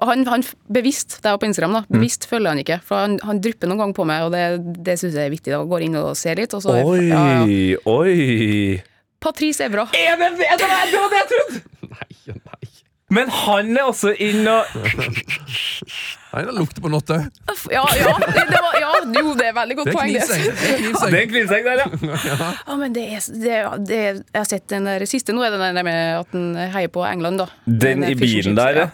Og 0.03 0.09
han, 0.11 0.25
han 0.27 0.43
bevisst, 0.75 1.21
det 1.23 1.31
er 1.31 1.37
på 1.39 1.47
Instagram, 1.47 1.77
da, 1.79 1.83
Mm. 1.87 1.99
bevisst 2.01 2.27
følger 2.31 2.49
han 2.51 2.59
ikke. 2.65 2.81
For 2.83 2.99
han, 3.05 3.19
han 3.23 3.39
drypper 3.41 3.71
noen 3.71 3.79
ganger 3.85 3.95
på 3.95 4.07
meg, 4.11 4.25
og 4.27 4.33
det, 4.35 4.43
det 4.85 4.97
syns 4.99 5.15
jeg 5.15 5.29
er 5.29 5.35
viktig. 5.35 5.53
da, 5.55 5.61
Går 5.71 5.85
inn 5.87 5.97
og 6.01 6.17
ser 6.19 6.35
litt. 6.41 6.55
Og 6.59 6.63
så, 6.65 6.75
Oi, 6.83 7.05
ja, 7.09 7.23
ja. 7.47 7.79
oi. 7.87 8.83
Patrice 9.23 9.65
Evra. 9.69 9.87
Er 9.97 10.19
det 10.21 10.33
det 10.41 10.49
det 10.59 10.67
var 10.69 10.91
det 10.91 10.99
var 11.01 11.15
det 11.15 11.21
jeg 11.23 11.31
trodde? 11.31 11.63
Nei, 11.95 12.35
nei. 12.35 12.73
Men 13.15 13.29
han 13.31 13.71
er 13.79 13.87
også 13.87 14.11
inn 14.19 14.43
og 14.51 14.65
Nei, 16.35 16.43
det 16.49 16.55
lukter 16.57 16.83
på 16.83 16.91
noe 16.91 16.99
òg. 17.15 17.27
Ja, 17.71 17.85
ja, 17.95 18.13
det, 18.19 18.43
det 18.51 18.59
var, 18.65 18.75
ja, 18.83 18.89
jo, 19.21 19.35
det 19.39 19.45
er 19.47 19.55
veldig 19.55 19.77
godt 19.79 19.87
Det 19.87 19.95
er 19.95 19.99
poeng. 20.01 20.15
det. 20.17 20.25
knivsegg. 20.25 20.43
Det 20.59 20.73
er 20.75 21.11
Det 21.13 21.19
er 21.19 21.23
en 21.23 21.31
knivsegg 21.31 21.69
der, 21.69 21.83
ja. 21.85 22.49
Ja, 22.67 22.77
men 22.81 22.97
det 22.97 23.05
er, 23.07 23.29
det, 23.45 23.61
det 23.87 24.01
Jeg 24.03 24.41
har 24.41 24.49
sett 24.51 24.67
den 24.73 24.89
der 24.91 25.05
siste 25.07 25.37
nå, 25.37 25.45
er 25.47 25.55
det 25.55 25.61
den 25.63 25.79
der 25.79 25.87
med 25.87 26.01
at 26.25 26.35
han 26.35 26.49
heier 26.75 26.91
på 26.91 27.05
England, 27.07 27.45
da. 27.45 27.47
Den 27.71 28.03
den 28.03 28.11
i 28.11 28.17
bilen 28.19 28.59
der, 28.59 28.81
ja. 28.83 28.89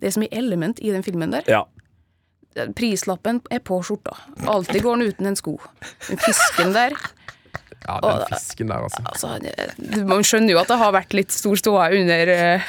Det 0.00 0.06
er 0.10 0.14
så 0.16 0.20
mye 0.22 0.32
element 0.32 0.78
i 0.82 0.92
den 0.94 1.02
filmen 1.06 1.32
der. 1.32 1.48
ja. 1.48 1.64
Prislappen 2.76 3.42
er 3.52 3.60
på 3.60 3.82
skjorta. 3.84 4.14
Alltid 4.48 4.80
går 4.80 4.96
den 4.96 5.10
uten 5.10 5.26
en 5.28 5.36
sko. 5.36 5.58
Den 6.08 6.16
fisken 6.22 6.70
der 6.72 6.94
Ja, 7.86 7.98
den 8.02 8.24
fisken 8.32 8.70
der, 8.72 8.82
altså. 8.86 9.02
altså, 9.06 9.28
det- 9.42 10.06
Man 10.06 10.24
skjønner 10.26 10.50
jo 10.56 10.58
at 10.60 10.68
det 10.72 10.78
har 10.80 10.92
vært 10.96 11.14
litt 11.14 11.30
stor 11.34 11.54
ståa 11.60 11.88
eh, 11.92 12.62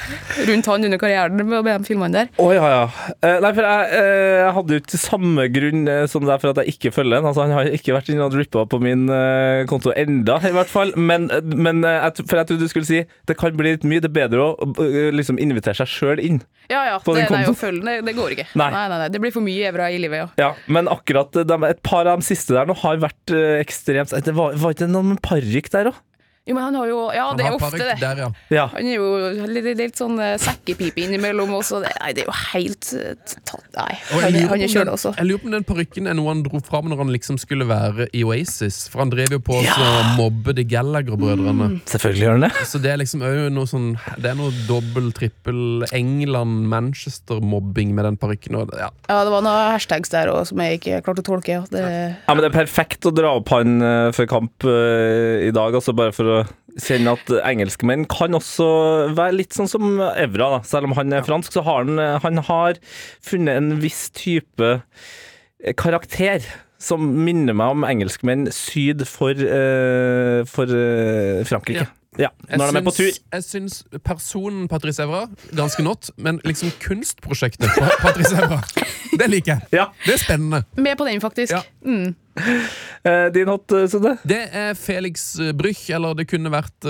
rundt 0.46 0.66
han 0.70 0.84
under 0.84 0.98
karrieren 1.00 1.34
med 1.48 1.64
de 1.66 1.76
filmene 1.88 2.12
der. 2.14 2.28
Å 2.38 2.48
ja, 2.54 2.68
ja. 2.70 3.14
Eh, 3.22 3.38
nei, 3.42 3.52
for 3.56 3.66
jeg, 3.66 3.90
eh, 3.98 4.36
jeg 4.44 4.54
hadde 4.58 4.76
jo 4.76 4.82
ikke 4.82 5.00
samme 5.02 5.48
grunn 5.54 5.88
eh, 5.88 6.04
som 6.10 6.26
deg 6.28 6.40
for 6.42 6.52
at 6.52 6.62
jeg 6.62 6.76
ikke 6.76 6.92
følger 6.94 7.18
den. 7.18 7.28
Altså, 7.30 7.46
han 7.46 7.56
har 7.56 7.70
ikke 7.74 7.96
vært 7.96 8.12
inne 8.12 8.26
og 8.28 8.34
drippa 8.36 8.64
på 8.70 8.80
min 8.82 9.08
eh, 9.10 9.64
konto 9.70 9.92
enda, 9.96 10.38
i 10.46 10.54
hvert 10.54 10.70
fall. 10.72 10.94
Men, 10.96 11.30
eh, 11.34 11.42
men 11.42 11.82
eh, 11.84 11.98
jeg, 12.08 12.28
for 12.28 12.40
jeg 12.40 12.50
trodde 12.52 12.68
du 12.68 12.72
skulle 12.72 12.88
si 12.88 13.02
det 13.28 13.38
kan 13.40 13.56
bli 13.58 13.74
litt 13.76 13.86
mye. 13.88 14.02
Det 14.04 14.10
er 14.12 14.16
bedre 14.28 14.46
å 14.52 14.70
eh, 14.84 15.10
liksom 15.14 15.40
invitere 15.42 15.78
seg 15.82 15.90
sjøl 15.90 16.22
inn. 16.22 16.40
Ja 16.68 16.82
ja, 16.84 16.96
På 17.00 17.14
den 17.16 17.24
det, 17.24 17.32
nei, 17.32 17.44
jo 17.46 17.54
å 17.54 17.56
følge 17.56 17.80
det, 17.86 17.94
det 18.04 18.12
går 18.18 18.34
ikke. 18.36 18.44
Nei. 18.60 18.68
Nei. 18.74 18.84
Nei, 18.92 18.98
nei, 19.00 19.08
Det 19.12 19.20
blir 19.22 19.32
for 19.32 19.44
mye 19.44 19.70
evra 19.70 19.86
i 19.92 19.98
livet, 20.02 20.20
ja. 20.20 20.28
Ja, 20.42 20.48
Men 20.68 20.90
akkurat 20.92 21.36
eh, 21.40 21.46
de, 21.48 21.56
et 21.70 21.80
par 21.86 22.04
av 22.10 22.20
de 22.20 22.26
siste 22.28 22.52
der 22.56 22.68
nå 22.68 22.76
har 22.82 23.00
vært 23.00 23.32
eh, 23.34 23.56
ekstremt 23.62 24.12
Det 24.12 24.34
var, 24.36 24.56
var 24.60 24.76
ikke 24.76 24.88
noe 24.90 25.07
med 25.08 25.22
parykk 25.24 25.72
der 25.74 25.90
òg? 25.92 25.98
Jo, 26.48 26.54
men 26.56 26.64
han 26.64 26.76
har 26.78 26.86
jo 26.88 26.98
Ja, 27.12 27.26
Han 27.28 27.36
det 27.38 27.44
er 27.46 27.52
ofte 27.58 27.78
det. 27.82 27.96
Der, 28.00 28.16
ja. 28.24 28.28
Ja. 28.54 28.62
Han 28.72 28.86
er 28.88 28.94
jo 28.96 29.08
litt, 29.52 29.66
litt, 29.76 29.96
sånn 29.98 30.16
uh, 30.16 30.32
sekkepipe 30.40 31.02
innimellom 31.04 31.52
også. 31.58 31.82
Det, 31.84 31.90
nei, 32.00 32.12
det 32.16 32.22
er 32.24 32.30
jo 32.30 32.36
helt 32.54 32.88
eh, 32.96 33.12
tatt 33.44 33.66
Nei, 33.78 33.92
Og 34.14 34.22
han, 34.24 34.24
jeg 34.24 34.32
lurer 34.34 34.48
han 34.48 34.48
på 34.48 34.54
er 34.64 34.72
kjølig 34.72 34.86
den- 34.88 34.94
også. 34.96 35.10
Jeg 35.18 35.26
lurer 35.28 35.40
på 35.42 35.46
om 35.50 35.54
den 35.54 35.66
parykken 35.68 36.08
er 36.10 36.16
noe 36.18 36.28
han 36.32 36.40
dro 36.46 36.58
fram 36.64 36.88
når 36.90 36.98
han 37.04 37.10
liksom 37.14 37.36
skulle 37.38 37.66
være 37.68 38.08
i 38.16 38.24
Oasis. 38.26 38.78
For 38.90 38.98
han 39.04 39.12
drev 39.12 39.36
jo 39.36 39.40
på 39.44 39.54
å 39.60 39.62
mobbe 40.18 40.50
de 40.56 40.64
Gallagher-brødrene. 40.72 41.68
Selvfølgelig 41.92 42.24
gjør 42.24 42.34
han 42.38 42.46
det. 42.48 42.52
Så 42.72 42.80
det 42.82 42.90
er 42.94 42.98
liksom 43.02 43.22
òg 43.28 43.36
noe 43.54 43.68
sånn 43.70 43.88
Det 44.18 44.28
er 44.32 44.36
noe 44.40 44.50
dobbel, 44.66 45.12
trippel 45.16 45.60
England-Manchester-mobbing 45.94 47.92
med 47.94 48.04
den 48.08 48.16
parykken. 48.20 48.56
Ja. 48.78 48.88
Ja, 49.08 49.20
det 49.24 49.30
var 49.32 49.42
noen 49.44 49.72
hashtags 49.74 50.10
der 50.12 50.30
òg 50.32 50.42
som 50.48 50.60
jeg 50.64 50.78
ikke 50.80 51.00
klarte 51.06 51.22
å 51.24 51.28
tolke. 51.28 51.52
Ja. 51.58 51.62
Det, 51.70 51.82
Ja, 51.84 52.34
men 52.34 52.42
Det 52.42 52.50
er 52.50 52.56
perfekt 52.58 53.06
å 53.08 53.12
dra 53.14 53.30
opp 53.38 53.48
han 53.54 53.78
uh, 53.82 54.10
før 54.16 54.26
kamp 54.30 54.64
uh, 54.66 55.38
i 55.44 55.50
dag, 55.54 55.74
altså 55.78 55.92
bare 55.96 56.12
for 56.16 56.26
å 56.32 56.37
kjenne 56.82 57.16
at 57.18 57.32
engelskmenn 57.42 58.06
kan 58.10 58.36
også 58.38 58.68
være 59.18 59.36
litt 59.40 59.56
sånn 59.56 59.70
som 59.70 59.98
Evra. 59.98 60.52
da. 60.56 60.62
Selv 60.66 60.90
om 60.90 60.96
han 60.98 61.12
er 61.12 61.26
fransk, 61.26 61.54
så 61.54 61.64
har 61.66 61.84
han, 61.84 61.98
han 62.24 62.42
har 62.48 62.80
funnet 63.24 63.58
en 63.58 63.76
viss 63.82 64.08
type 64.14 64.78
karakter 65.78 66.44
som 66.78 67.02
minner 67.26 67.56
meg 67.58 67.74
om 67.74 67.86
engelskmenn 67.86 68.48
syd 68.54 69.02
for, 69.10 69.34
uh, 69.34 70.44
for 70.48 70.70
uh, 70.70 71.42
Frankrike. 71.48 71.88
Ja. 72.18 72.30
Når 72.50 72.72
de 72.72 72.80
er 72.80 72.86
på 72.86 72.94
tur. 72.96 73.10
Jeg 73.32 73.44
syns 73.46 73.82
personen 74.02 74.66
Patrice 74.70 75.02
Evra 75.04 75.26
ganske 75.54 75.84
not, 75.86 76.10
men 76.16 76.40
liksom 76.46 76.72
kunstprosjektet 76.82 77.68
på 77.76 77.90
Patrice 78.02 78.34
Evra, 78.34 78.58
det 79.20 79.28
liker 79.30 79.54
jeg. 79.54 79.68
Ja. 79.78 79.90
Det 80.06 80.16
er 80.16 80.22
spennende. 80.24 80.64
Med 80.74 80.98
på 80.98 81.06
den, 81.06 81.20
faktisk. 81.22 81.52
Ja. 81.52 81.62
Mm. 81.86 82.16
Eh, 83.06 83.28
din 83.32 83.48
hot, 83.48 83.72
eh, 83.72 83.86
Sunde? 83.86 84.16
Det 84.26 84.40
er 84.52 84.74
Felix 84.74 85.38
eh, 85.38 85.52
Brüch, 85.56 85.84
eller 85.94 86.16
det 86.18 86.28
kunne 86.30 86.50
vært 86.52 86.88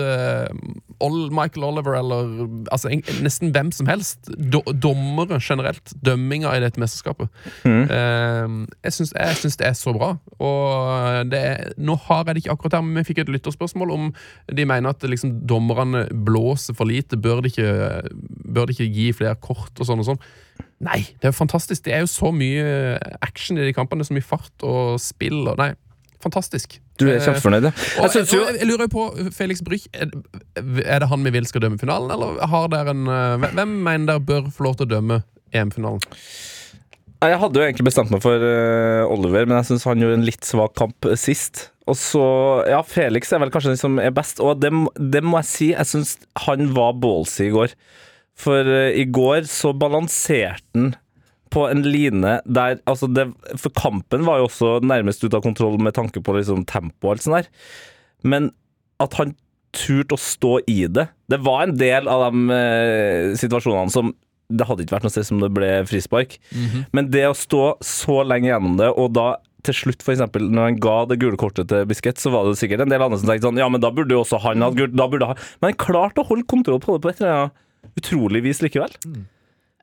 Michael 0.98 1.66
Oliver, 1.68 1.98
eller 1.98 2.48
altså, 2.74 2.90
nesten 3.22 3.52
hvem 3.54 3.70
som 3.74 3.86
helst. 3.90 4.30
Do, 4.38 4.62
dommere 4.72 5.38
generelt. 5.42 5.92
Dømminga 6.04 6.54
i 6.56 6.62
dette 6.64 6.80
mesterskapet. 6.80 7.30
Mm. 7.64 8.66
jeg 8.82 8.96
syns 8.96 9.58
det 9.60 9.68
er 9.68 9.76
så 9.78 9.94
bra. 9.94 10.14
Og 10.42 11.30
det 11.30 11.38
er, 11.38 11.70
nå 11.78 11.94
har 12.08 12.24
jeg 12.26 12.38
det 12.38 12.44
ikke 12.44 12.56
akkurat 12.56 12.78
her, 12.78 12.86
men 12.86 13.02
vi 13.02 13.12
fikk 13.12 13.22
et 13.22 13.32
lytterspørsmål 13.36 13.94
om 13.94 14.10
de 14.50 14.66
mener 14.66 14.90
at 14.90 15.06
liksom, 15.06 15.38
dommerne 15.48 16.06
blåser 16.12 16.76
for 16.78 16.90
lite. 16.90 17.20
Bør 17.20 17.44
de 17.44 17.52
ikke, 17.52 18.02
bør 18.48 18.68
de 18.68 18.76
ikke 18.76 18.90
gi 18.90 19.08
flere 19.20 19.38
kort 19.38 19.78
og 19.78 19.88
sånn 19.88 20.02
og 20.02 20.12
sånn? 20.12 20.22
Nei, 20.80 21.00
det 21.18 21.26
er 21.26 21.32
jo 21.32 21.38
fantastisk. 21.40 21.82
Det 21.88 21.94
er 21.96 22.04
jo 22.04 22.10
så 22.10 22.30
mye 22.34 22.98
action 23.24 23.58
i 23.58 23.64
de 23.66 23.72
kampene. 23.74 24.04
Så 24.06 24.14
mye 24.14 24.22
fart 24.26 24.62
og 24.66 25.00
spill 25.02 25.40
og 25.50 25.56
Nei, 25.58 25.72
fantastisk. 26.22 26.78
Du 26.98 27.06
er 27.08 27.16
Eh, 27.16 27.24
kjempefornøyd, 27.24 27.66
ja. 27.68 27.72
Jeg, 27.72 28.10
Jeg 28.14 28.28
jeg, 28.34 28.58
jeg 28.60 28.66
lurer 28.68 28.86
jo 28.86 28.92
på, 28.94 29.32
Felix 29.34 29.60
Brüch, 29.62 29.86
er, 29.94 30.08
det 31.02 31.08
han 31.10 31.24
vi 31.26 31.30
vil 31.34 31.46
skal 31.46 31.62
dømme 31.62 31.78
finalen, 31.78 32.10
eller 32.14 32.38
har 32.50 32.68
dere 32.72 32.90
en 32.94 33.06
eh, 33.06 33.48
hvem- 33.54 33.76
mener 33.86 34.06
dere 34.12 34.20
bør 34.26 34.48
få 34.54 34.66
lov 34.66 34.76
til 34.80 34.86
å 34.88 34.92
dømme 34.96 35.20
EM-finalen? 35.54 36.02
Jeg 37.22 37.38
hadde 37.42 37.58
jo 37.58 37.66
egentlig 37.66 37.86
bestemt 37.88 38.10
meg 38.14 38.22
for 38.22 38.38
eh, 38.38 39.02
Oliver, 39.10 39.46
men 39.50 39.56
jeg 39.58 39.72
syns 39.72 39.86
han 39.90 39.98
gjorde 40.02 40.20
en 40.20 40.26
litt 40.26 40.46
svak 40.46 40.74
kamp 40.78 41.08
sist. 41.18 41.68
Og 41.90 41.96
så, 41.98 42.22
ja, 42.68 42.82
Felix 42.86 43.32
er 43.32 43.40
vel 43.42 43.50
kanskje 43.50 43.72
den 43.72 43.80
som 43.80 43.98
er 44.02 44.12
best, 44.14 44.38
og 44.44 44.60
det, 44.62 44.70
det 45.10 45.22
må 45.26 45.40
jeg 45.40 45.48
si, 45.50 45.68
jeg 45.72 45.88
syns 45.90 46.16
han 46.44 46.68
var 46.76 46.94
ballsy 47.02 47.48
i 47.48 47.54
går. 47.54 47.74
For 48.38 48.68
eh, 48.70 48.94
i 49.02 49.04
går 49.10 49.48
så 49.50 49.74
balanserte 49.76 50.64
han 50.78 50.94
på 51.48 51.64
en 51.64 51.80
line 51.80 52.34
der 52.44 52.76
altså 52.84 53.08
det, 53.08 53.24
For 53.56 53.72
kampen 53.72 54.26
var 54.26 54.42
jo 54.42 54.48
også 54.50 54.78
nærmest 54.84 55.22
ute 55.24 55.38
av 55.38 55.44
kontroll 55.46 55.78
med 55.80 55.96
tanke 55.96 56.20
på 56.20 56.34
liksom 56.36 56.66
tempo 56.68 57.08
og 57.08 57.14
alt 57.14 57.24
sånt 57.24 57.38
der. 57.38 57.48
Men 58.20 58.50
at 59.00 59.16
han 59.16 59.32
turte 59.72 60.16
å 60.16 60.20
stå 60.20 60.58
i 60.70 60.86
det 60.88 61.06
Det 61.30 61.38
var 61.44 61.66
en 61.66 61.74
del 61.78 62.08
av 62.08 62.26
de 62.28 62.54
eh, 62.56 63.34
situasjonene 63.38 63.92
som 63.92 64.14
Det 64.48 64.64
hadde 64.68 64.84
ikke 64.84 64.96
vært 64.96 65.06
noe 65.08 65.12
sted 65.12 65.26
som 65.28 65.42
det 65.42 65.50
ble 65.54 65.68
frispark. 65.88 66.38
Men 66.96 67.10
det 67.12 67.26
å 67.28 67.36
stå 67.36 67.64
så 67.84 68.22
lenge 68.24 68.48
gjennom 68.48 68.78
det, 68.80 68.88
og 68.96 69.12
da 69.16 69.34
til 69.66 69.74
slutt, 69.74 70.04
for 70.06 70.14
eksempel, 70.14 70.46
når 70.54 70.68
han 70.68 70.78
ga 70.80 70.94
det 71.10 71.18
gule 71.20 71.36
kortet 71.36 71.68
til 71.68 71.84
Biskett, 71.90 72.20
så 72.22 72.30
var 72.32 72.46
det 72.46 72.56
sikkert 72.60 72.84
en 72.84 72.92
del 72.92 73.02
andre 73.02 73.18
som 73.20 73.28
tenkte 73.28 73.48
sånn 73.48 73.58
Ja, 73.60 73.66
men 73.68 73.82
da 73.82 73.90
burde 73.92 74.14
jo 74.14 74.22
også 74.22 74.38
han 74.44 74.64
hatt 74.64 74.76
gult. 74.78 74.94
Da 74.96 75.08
burde 75.10 75.32
han 75.32 75.40
Men 75.58 75.72
han 75.72 75.80
klarte 75.82 76.22
å 76.22 76.28
holde 76.30 76.46
kontroll 76.48 76.80
på 76.80 76.94
det 76.94 77.04
på 77.04 77.10
et 77.12 77.20
eller 77.20 77.34
annet 77.34 77.64
utrolig 77.96 78.42
vis 78.44 78.62
likevel. 78.64 78.92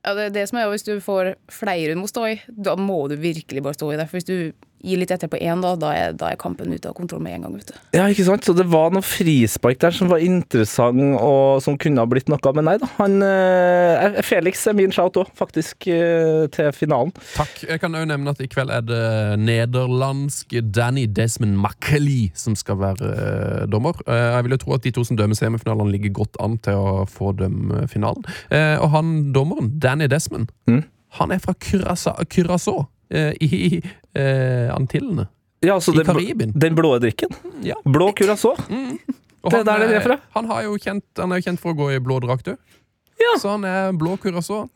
Ja, 0.05 0.13
det, 0.13 0.27
er 0.27 0.33
det 0.35 0.45
som 0.51 0.59
er 0.61 0.69
Hvis 0.69 0.85
du 0.85 0.93
får 1.01 1.33
flere 1.49 1.95
du 1.95 2.01
må 2.03 2.09
stå 2.09 2.27
i, 2.29 2.35
da 2.47 2.75
må 2.77 3.07
du 3.09 3.15
virkelig 3.17 3.63
bare 3.65 3.77
stå 3.77 3.91
i 3.93 3.97
det. 3.97 4.05
For 4.11 4.19
hvis 4.19 4.29
du 4.29 4.37
gir 4.83 4.99
litt 5.01 5.11
etter 5.11 5.27
på 5.31 5.37
én, 5.41 5.61
da, 5.63 5.75
da, 5.79 5.91
er, 5.97 6.11
da 6.13 6.29
er 6.31 6.37
kampen 6.37 6.73
ute 6.73 6.89
av 6.89 6.93
kontroll 6.97 7.21
med 7.23 7.33
en 7.37 7.41
gang. 7.47 7.53
vet 7.57 7.71
du. 7.71 7.77
Ja, 7.97 8.05
ikke 8.11 8.25
sant? 8.27 8.45
Så 8.45 8.53
det 8.53 8.65
var 8.69 8.91
noe 8.93 9.01
frispark 9.05 9.79
der 9.81 9.91
som 9.95 10.09
var 10.11 10.19
interessant, 10.21 11.15
og 11.21 11.61
som 11.65 11.77
kunne 11.81 12.03
ha 12.03 12.05
blitt 12.05 12.27
noe. 12.29 12.37
Men 12.53 12.65
nei 12.69 12.75
da. 12.77 12.89
Han, 12.99 13.15
eh, 13.25 14.19
Felix 14.21 14.65
er 14.67 14.73
min 14.77 14.91
shout 14.93 15.17
òg, 15.17 15.31
faktisk, 15.35 15.87
eh, 15.87 16.45
til 16.53 16.71
finalen. 16.75 17.11
Takk. 17.35 17.63
Jeg 17.69 17.79
kan 17.81 17.95
òg 17.97 18.05
nevne 18.11 18.29
at 18.35 18.41
i 18.41 18.47
kveld 18.51 18.69
er 18.69 18.81
det 18.85 19.39
nederlandske 19.41 20.61
Danny 20.71 21.05
Desmond 21.07 21.57
Makkeli 21.57 22.31
som 22.37 22.55
skal 22.57 22.77
være 22.81 23.11
eh, 23.15 23.65
dommer. 23.71 23.97
Eh, 24.07 24.31
jeg 24.37 24.43
vil 24.47 24.55
jo 24.57 24.61
tro 24.65 24.75
at 24.77 24.85
de 24.85 24.91
to 24.95 25.03
som 25.07 25.17
dømmer 25.17 25.35
semifinalene, 25.39 25.91
ligger 25.95 26.13
godt 26.21 26.37
an 26.43 26.57
til 26.65 26.77
å 26.77 27.05
få 27.09 27.33
dømme 27.37 27.85
finalen. 27.91 28.25
Eh, 28.53 28.75
og 28.81 28.91
han 28.95 29.31
dommeren, 29.35 29.73
Danny 29.79 30.07
Desmond, 30.11 30.51
Mm. 30.67 30.83
han 31.19 31.31
er 31.31 31.39
fra 31.39 31.53
Curacao, 31.53 32.87
eh, 33.11 33.33
i 33.41 33.81
eh, 34.15 34.71
Antillene. 34.75 35.27
Ja, 35.65 35.75
altså 35.77 35.93
I 35.95 36.01
den, 36.01 36.05
Karibien. 36.09 36.51
den 36.55 36.75
blå 36.77 36.95
drikken. 37.01 37.31
Ja. 37.65 37.75
Blå 37.85 38.11
curacao. 38.17 38.55
Mm. 38.69 38.97
Det 39.45 39.59
er 39.59 39.63
der 39.67 39.83
det 39.85 39.97
er 39.99 40.01
fra. 40.05 40.17
Han, 40.33 40.47
har 40.49 40.63
jo 40.65 40.75
kjent, 40.81 41.05
han 41.21 41.31
er 41.31 41.39
jo 41.41 41.45
kjent 41.49 41.61
for 41.61 41.73
å 41.75 41.77
gå 41.77 41.91
i 41.95 41.99
blå 42.01 42.17
drakt 42.23 42.47
du. 42.49 42.55
Ja. 43.21 43.35
Så 43.39 43.53
han 43.53 43.63
er 43.69 43.93
blå 43.95 44.17
Curacao. 44.21 44.65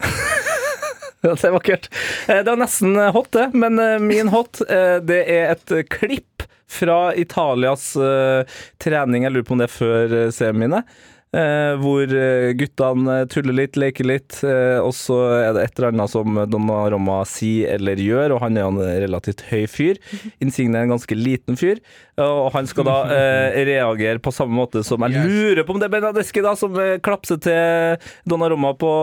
Det 1.22 1.34
er 1.44 1.52
vakkert. 1.52 1.90
Eh, 2.32 2.38
Det 2.40 2.48
var 2.48 2.60
nesten 2.62 2.94
eh, 2.96 3.10
hot, 3.12 3.28
det. 3.36 3.50
Men 3.54 3.76
eh, 3.84 3.98
min 4.00 4.30
hot, 4.32 4.62
eh, 4.72 5.02
det 5.04 5.18
er 5.28 5.50
et 5.52 5.74
eh, 5.76 5.82
klipp 5.84 6.46
fra 6.70 7.10
Italias 7.20 7.90
eh, 8.00 8.48
trening. 8.80 9.26
Jeg 9.28 9.34
lurer 9.36 9.48
på 9.50 9.58
om 9.58 9.60
det 9.60 9.68
er 9.68 9.74
før 9.74 10.16
eh, 10.22 10.30
semiene. 10.32 10.80
Eh, 10.80 11.18
hvor 11.30 12.09
eh, 12.09 12.51
guttene 12.57 13.19
tuller 13.30 13.53
litt, 13.53 13.77
leker 13.77 14.07
litt, 14.09 14.39
eh, 14.41 14.80
og 14.82 14.95
så 14.97 15.19
er 15.38 15.51
det 15.53 15.65
et 15.67 15.77
eller 15.77 15.91
annet 15.91 16.09
som 16.09 16.39
Donnaroma 16.49 17.19
sier 17.30 17.75
eller 17.75 18.01
gjør, 18.01 18.34
og 18.34 18.41
han 18.41 18.57
er 18.57 18.65
jo 18.65 18.71
en 18.73 19.03
relativt 19.05 19.43
høy 19.51 19.67
fyr. 19.69 19.99
Insigne 20.43 20.80
er 20.80 20.88
en 20.88 20.95
ganske 20.95 21.17
liten 21.17 21.59
fyr, 21.59 21.84
og 22.17 22.49
han 22.55 22.69
skal 22.69 22.89
da 22.89 22.97
eh, 23.13 23.59
reagere 23.69 24.23
på 24.23 24.34
samme 24.34 24.57
måte 24.57 24.82
som 24.86 25.05
jeg 25.05 25.21
lurer 25.21 25.61
på 25.67 25.75
om 25.75 25.82
det 25.82 25.89
er 25.91 25.93
Benadeschi 25.99 26.41
da, 26.45 26.55
som 26.57 26.73
eh, 26.82 26.97
klapser 27.05 27.38
til 27.45 28.09
Donnaroma 28.30 28.73
på, 28.80 28.95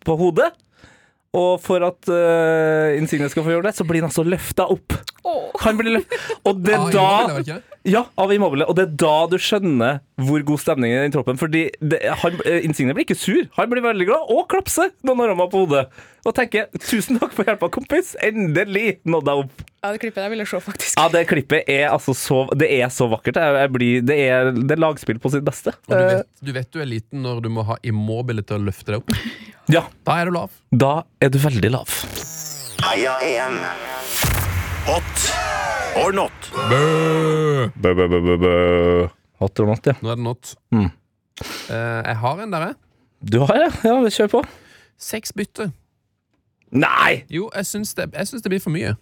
på 0.00 0.18
hodet. 0.24 0.54
Og 1.36 1.58
for 1.60 1.84
at 1.84 2.08
uh, 2.08 2.96
Insigne 2.96 3.28
skal 3.28 3.44
få 3.44 3.52
gjøre 3.52 3.68
det, 3.68 3.74
så 3.76 3.84
blir 3.84 4.00
han 4.00 4.08
altså 4.08 4.24
løfta 4.24 4.64
opp. 4.72 4.94
Han 5.60 5.76
blir 5.76 5.98
løft... 5.98 6.14
Og 6.48 6.62
det 6.64 6.72
er 6.78 6.94
da? 6.94 7.58
Ja, 7.88 8.02
av 8.20 8.32
Immobile. 8.32 8.64
Og 8.68 8.76
det 8.76 8.86
er 8.86 8.94
da 9.00 9.12
du 9.28 9.36
skjønner 9.40 10.00
hvor 10.24 10.42
god 10.48 10.60
stemning 10.62 10.92
er 10.96 11.04
i 11.08 11.12
troppen. 11.12 11.36
Fordi 11.40 11.66
det, 11.84 12.00
han, 12.22 12.38
eh, 12.48 12.64
Insigne 12.64 12.94
blir 12.96 13.04
ikke 13.04 13.16
sur. 13.18 13.42
Han 13.58 13.68
blir 13.70 13.84
veldig 13.84 14.06
glad, 14.08 14.32
og 14.32 14.46
klapser 14.50 14.90
når 15.04 15.20
han 15.20 15.30
rammer 15.34 15.50
på 15.52 15.62
hodet. 15.66 15.84
Og 16.26 16.34
tenker 16.36 16.66
'tusen 16.80 17.20
takk 17.20 17.32
for 17.36 17.48
hjelpa, 17.48 17.68
kompis'. 17.72 18.14
Endelig 18.24 18.98
nådde 19.08 19.32
jeg 19.34 19.44
opp. 19.44 19.62
Ja, 19.84 19.92
det 19.94 20.00
klippet 20.02 20.24
der 20.24 20.32
vil 20.32 20.42
jeg 20.42 20.50
se, 20.50 20.60
faktisk. 20.64 20.96
Ja, 20.98 21.06
det 21.12 21.22
klippet 21.30 21.68
er 21.70 21.84
altså 21.92 22.12
så 22.18 22.40
Det 22.58 22.66
er 22.80 22.88
så 22.92 23.06
vakkert. 23.12 23.36
Jeg, 23.38 23.60
jeg 23.62 23.72
blir, 23.76 24.00
det, 24.08 24.16
er, 24.32 24.50
det 24.58 24.74
er 24.74 24.82
lagspill 24.82 25.20
på 25.22 25.30
sitt 25.36 25.44
beste. 25.46 25.76
Og 25.88 25.92
du 25.92 25.98
Eh, 26.00 26.16
vet, 26.16 26.26
du 26.42 26.52
vet 26.56 26.72
du 26.72 26.80
er 26.82 26.88
liten 26.88 27.22
når 27.22 27.44
du 27.44 27.48
må 27.52 27.64
ha 27.68 27.76
Immobile 27.86 28.42
til 28.42 28.58
å 28.58 28.64
løfte 28.68 28.92
deg 28.96 29.04
opp. 29.04 29.14
Ja, 29.68 29.84
Da 30.06 30.18
er 30.20 30.28
du 30.28 30.32
lav. 30.36 30.50
da 30.72 31.02
er 31.20 31.28
du 31.32 31.38
veldig 31.38 31.70
lav. 31.72 31.88
Heia 32.84 33.16
EM. 33.24 33.58
Hot 34.88 35.24
or 36.00 36.12
not? 36.16 36.32
Bø, 36.70 37.68
bø, 37.76 37.92
bø, 37.94 38.08
bø, 38.08 38.36
bø. 38.40 38.52
Hot 39.42 39.60
or 39.60 39.66
not, 39.66 39.86
ja. 39.86 39.94
Nå 40.02 40.12
er 40.12 40.16
det 40.16 40.24
not. 40.24 40.54
Mm. 40.74 40.88
Eh, 41.68 42.00
jeg 42.08 42.16
har 42.22 42.40
en 42.42 42.50
der, 42.54 42.66
jeg. 42.70 42.74
Du 43.34 43.40
har 43.44 43.58
det? 43.60 43.68
Ja, 43.84 43.98
kjør 44.14 44.30
på. 44.38 44.42
Seks 44.98 45.32
bytte. 45.36 45.68
Nei! 46.72 47.24
Jo, 47.32 47.48
jeg 47.54 47.66
syns 47.68 47.94
det, 47.98 48.08
jeg 48.14 48.28
syns 48.28 48.42
det 48.44 48.50
blir 48.52 48.62
for 48.62 48.74
mye. 48.74 48.94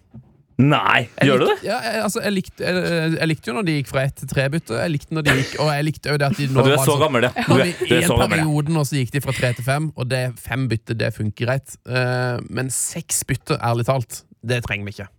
Nei! 0.57 1.03
Jeg 1.19 1.29
Gjør 1.29 1.43
du 1.43 1.45
det? 1.51 1.55
Ja, 1.67 1.75
jeg, 1.85 1.99
altså, 2.01 2.21
jeg, 2.25 2.33
likte, 2.33 2.63
jeg, 2.65 3.11
jeg 3.13 3.29
likte 3.29 3.51
jo 3.51 3.53
når 3.59 3.65
de 3.67 3.75
gikk 3.75 3.91
fra 3.91 4.05
ett 4.07 4.15
til 4.17 4.29
tre 4.31 4.47
bytte. 4.49 4.79
Jeg 4.81 4.93
likte 4.95 5.13
når 5.13 5.27
de 5.27 5.35
gikk, 5.37 5.51
og 5.61 5.69
jeg 5.69 5.85
likte 5.85 6.09
jo 6.15 6.17
det 6.17 6.29
at 6.31 6.39
de 6.39 6.47
nå 6.49 6.63
du 6.65 6.71
er 6.71 6.79
så 6.81 6.87
sånn- 6.89 7.03
gammel, 7.03 7.27
ja. 7.27 7.31
Du 7.45 7.53
er, 7.61 7.73
du 7.77 7.93
er 7.93 8.07
så 8.07 8.17
gammel, 8.17 8.41
ja. 8.41 8.79
og 8.81 8.89
så 8.89 8.97
gikk 8.97 9.13
de 9.13 9.21
fra 9.21 9.35
tre 9.37 9.51
til 9.59 9.67
fem, 9.67 9.91
og 9.93 10.09
det 10.09 10.23
fem 10.41 10.65
bytte, 10.71 10.97
det 10.97 11.11
funker 11.13 11.45
greit. 11.45 11.77
Uh, 11.85 12.41
men 12.49 12.73
seks 12.73 13.21
bytte, 13.29 13.59
ærlig 13.61 13.85
talt, 13.91 14.23
det 14.41 14.63
trenger 14.65 14.89
vi 14.89 14.97
ikke. 14.97 15.09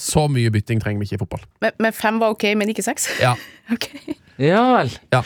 Så 0.00 0.28
mye 0.32 0.52
bytting 0.54 0.78
trenger 0.80 1.02
vi 1.02 1.10
ikke 1.10 1.18
i 1.18 1.24
fotball. 1.24 1.42
Men, 1.64 1.74
men 1.82 1.96
fem 1.96 2.22
var 2.22 2.36
ok, 2.36 2.52
men 2.54 2.70
ikke 2.70 2.86
seks? 2.86 3.10
Ja, 3.22 3.34
okay. 3.74 4.14
Ja 4.38 4.62
vel. 4.78 4.94
Ja. 5.14 5.24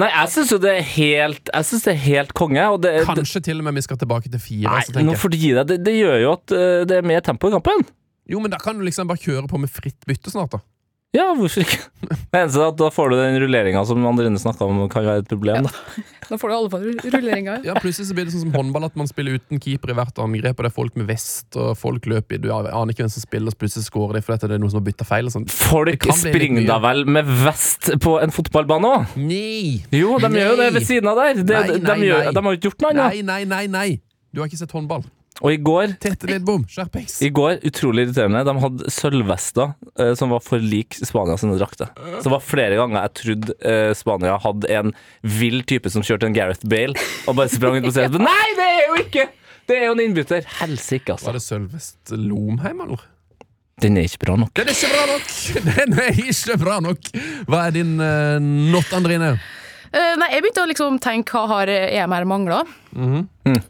Nei, 0.00 0.08
jeg 0.14 0.32
syns 0.32 0.52
jo 0.54 0.58
det 0.62 0.70
er 0.70 0.84
helt 0.86 1.48
Jeg 1.50 1.66
synes 1.66 1.82
det 1.82 1.92
er 1.92 2.02
helt 2.04 2.34
konge. 2.38 2.62
Og 2.72 2.78
det, 2.82 2.92
det, 3.00 3.06
Kanskje 3.08 3.42
til 3.50 3.58
og 3.60 3.66
med 3.66 3.80
vi 3.80 3.82
skal 3.84 3.98
tilbake 4.00 4.30
til 4.30 4.40
fire. 4.42 4.68
nei, 4.70 4.82
så 4.86 5.02
nå 5.04 5.16
får 5.18 5.32
du 5.32 5.40
gi 5.40 5.50
deg. 5.56 5.64
Det, 5.66 5.78
det 5.84 5.94
gjør 5.96 6.20
jo 6.22 6.34
at 6.36 6.54
eh, 6.56 6.82
det 6.88 7.00
er 7.00 7.08
mer 7.10 7.24
tempo 7.26 7.50
i 7.50 7.54
kampen. 7.56 7.82
Jo, 8.30 8.40
men 8.42 8.52
da 8.52 8.60
kan 8.62 8.78
du 8.78 8.84
liksom 8.86 9.10
bare 9.10 9.18
kjøre 9.20 9.48
på 9.50 9.58
med 9.58 9.72
fritt 9.72 9.98
bytte 10.06 10.30
snart, 10.32 10.54
da. 10.54 10.62
Ja, 11.10 11.24
hvorfor 11.34 11.64
ikke? 11.64 11.78
Det 12.06 12.38
eneste 12.38 12.60
er 12.62 12.68
at 12.70 12.76
da 12.78 12.86
får 12.94 13.08
du 13.10 13.16
den 13.18 13.34
rulleringa 13.42 13.80
som 13.82 14.04
Andrine 14.06 14.38
snakka 14.38 14.62
om 14.62 14.84
kan 14.92 15.02
være 15.02 15.24
et 15.24 15.30
problem. 15.32 15.66
Da. 15.66 15.72
Da 16.30 16.36
får 16.38 16.46
du 16.46 16.54
alle 16.54 16.70
fall 16.70 16.84
rulleringa. 17.10 17.56
Ja, 17.66 17.74
Plutselig 17.82 18.06
så 18.06 18.14
blir 18.14 18.28
det 18.28 18.30
sånn 18.36 18.44
som 18.44 18.52
håndball, 18.54 18.84
at 18.86 18.94
man 18.94 19.08
spiller 19.10 19.34
uten 19.34 19.58
keeper 19.58 19.90
i 19.90 19.96
hvert 19.98 20.20
angrep, 20.22 20.54
og 20.60 20.62
det 20.62 20.70
er 20.70 20.76
folk 20.76 20.94
med 21.00 21.08
vest, 21.10 21.48
og 21.58 21.72
folk 21.80 22.06
løper 22.06 22.38
i 22.38 22.38
Du 22.44 22.46
aner 22.54 22.92
ikke 22.94 23.02
hvem 23.02 23.10
som 23.10 23.24
spiller, 23.24 23.50
og 23.50 23.56
så 23.56 23.62
plutselig 23.64 23.88
scorer 23.88 24.20
de 24.20 24.22
fordi 24.28 24.46
det 24.52 24.54
er 24.60 24.62
noen 24.62 24.70
som 24.70 24.78
har 24.78 24.86
bytta 24.86 25.08
feil. 25.10 25.32
sånn. 25.34 25.48
Folk 25.50 26.06
springer 26.20 26.68
da 26.70 26.78
vel 26.86 27.02
med 27.10 27.26
vest 27.42 27.90
på 28.06 28.14
en 28.22 28.30
fotballbane 28.30 28.94
òg? 28.94 29.18
Nei! 29.18 29.80
Jo, 29.90 30.14
de 30.22 30.30
gjør 30.38 30.52
jo 30.54 30.60
det 30.62 30.70
ved 30.78 30.86
siden 30.86 31.10
av 31.10 31.18
der. 31.24 31.42
De, 31.42 31.48
Nei, 31.50 31.66
de, 31.72 31.80
nei, 31.82 31.98
gjør, 32.06 32.22
nei. 32.28 32.34
de 32.38 32.44
har 32.46 32.54
jo 32.54 32.60
ikke 32.62 32.70
gjort 32.70 32.86
noe 32.86 32.94
annet. 32.94 33.06
Nei, 33.18 33.24
nei, 33.26 33.42
nei, 33.50 33.64
nei! 33.74 33.88
Du 34.30 34.44
har 34.44 34.46
ikke 34.46 34.62
sett 34.62 34.78
håndball. 34.78 35.02
Og 35.40 35.54
i 35.54 35.58
går 35.62 35.94
Tete 36.02 36.28
Lidbom, 36.28 36.66
skjerpings! 36.68 37.16
I 37.24 37.30
går, 37.32 37.62
utrolig 37.64 38.04
irriterende, 38.04 38.42
de 38.44 38.54
hadde 38.60 38.90
sølvvester 38.92 39.70
eh, 39.94 40.12
som 40.18 40.34
var 40.34 40.42
for 40.44 40.60
lik 40.60 40.98
Spania 40.98 41.38
sine 41.40 41.56
drakter. 41.56 41.92
Så 42.18 42.26
det 42.26 42.34
var 42.34 42.44
flere 42.44 42.76
ganger 42.76 43.06
jeg 43.06 43.14
trodde 43.22 43.56
eh, 43.64 43.92
Spania 43.96 44.36
hadde 44.42 44.72
en 44.76 44.92
vill 45.38 45.62
type 45.70 45.92
som 45.92 46.04
kjørte 46.04 46.28
en 46.28 46.36
Gareth 46.36 46.66
Bale 46.68 46.98
og 47.24 47.38
bare 47.38 47.52
sprang 47.52 47.78
ut 47.78 47.88
på 47.88 47.94
scenen. 47.94 48.18
Men 48.18 48.28
Nei, 48.28 48.50
det 48.58 48.66
er 48.74 48.82
jo 48.88 48.98
ikke! 49.06 49.28
Det 49.70 49.78
er 49.78 49.86
jo 49.86 49.94
en 49.94 50.02
innbytter. 50.02 50.46
Helsike, 50.58 51.14
altså. 51.14 51.30
Var 51.30 51.38
det 51.38 51.44
Sølvest 51.46 52.12
Lomheim, 52.18 52.82
eller? 52.84 53.06
Den 53.80 53.96
er 53.96 54.08
ikke 54.10 54.26
bra 54.26 54.36
nok. 54.42 54.52
Den 54.58 54.68
er 54.68 54.76
ikke 54.76 54.90
bra 54.92 55.04
nok! 55.08 55.30
Den 55.78 55.96
er 56.04 56.20
ikke 56.26 56.56
bra 56.60 56.80
nok! 56.84 57.10
Hva 57.48 57.62
er 57.68 57.76
din 57.78 57.94
uh, 57.96 58.36
not, 58.74 58.90
Andrine? 58.96 59.38
Eh, 59.90 60.12
nei, 60.20 60.28
jeg 60.30 60.44
begynte 60.44 60.62
å 60.62 60.68
liksom 60.70 60.98
tenke 61.02 61.34
hva 61.34 61.48
har 61.50 61.70
EMR 61.72 62.26
mangla. 62.30 62.60
Mhm. 62.94 63.24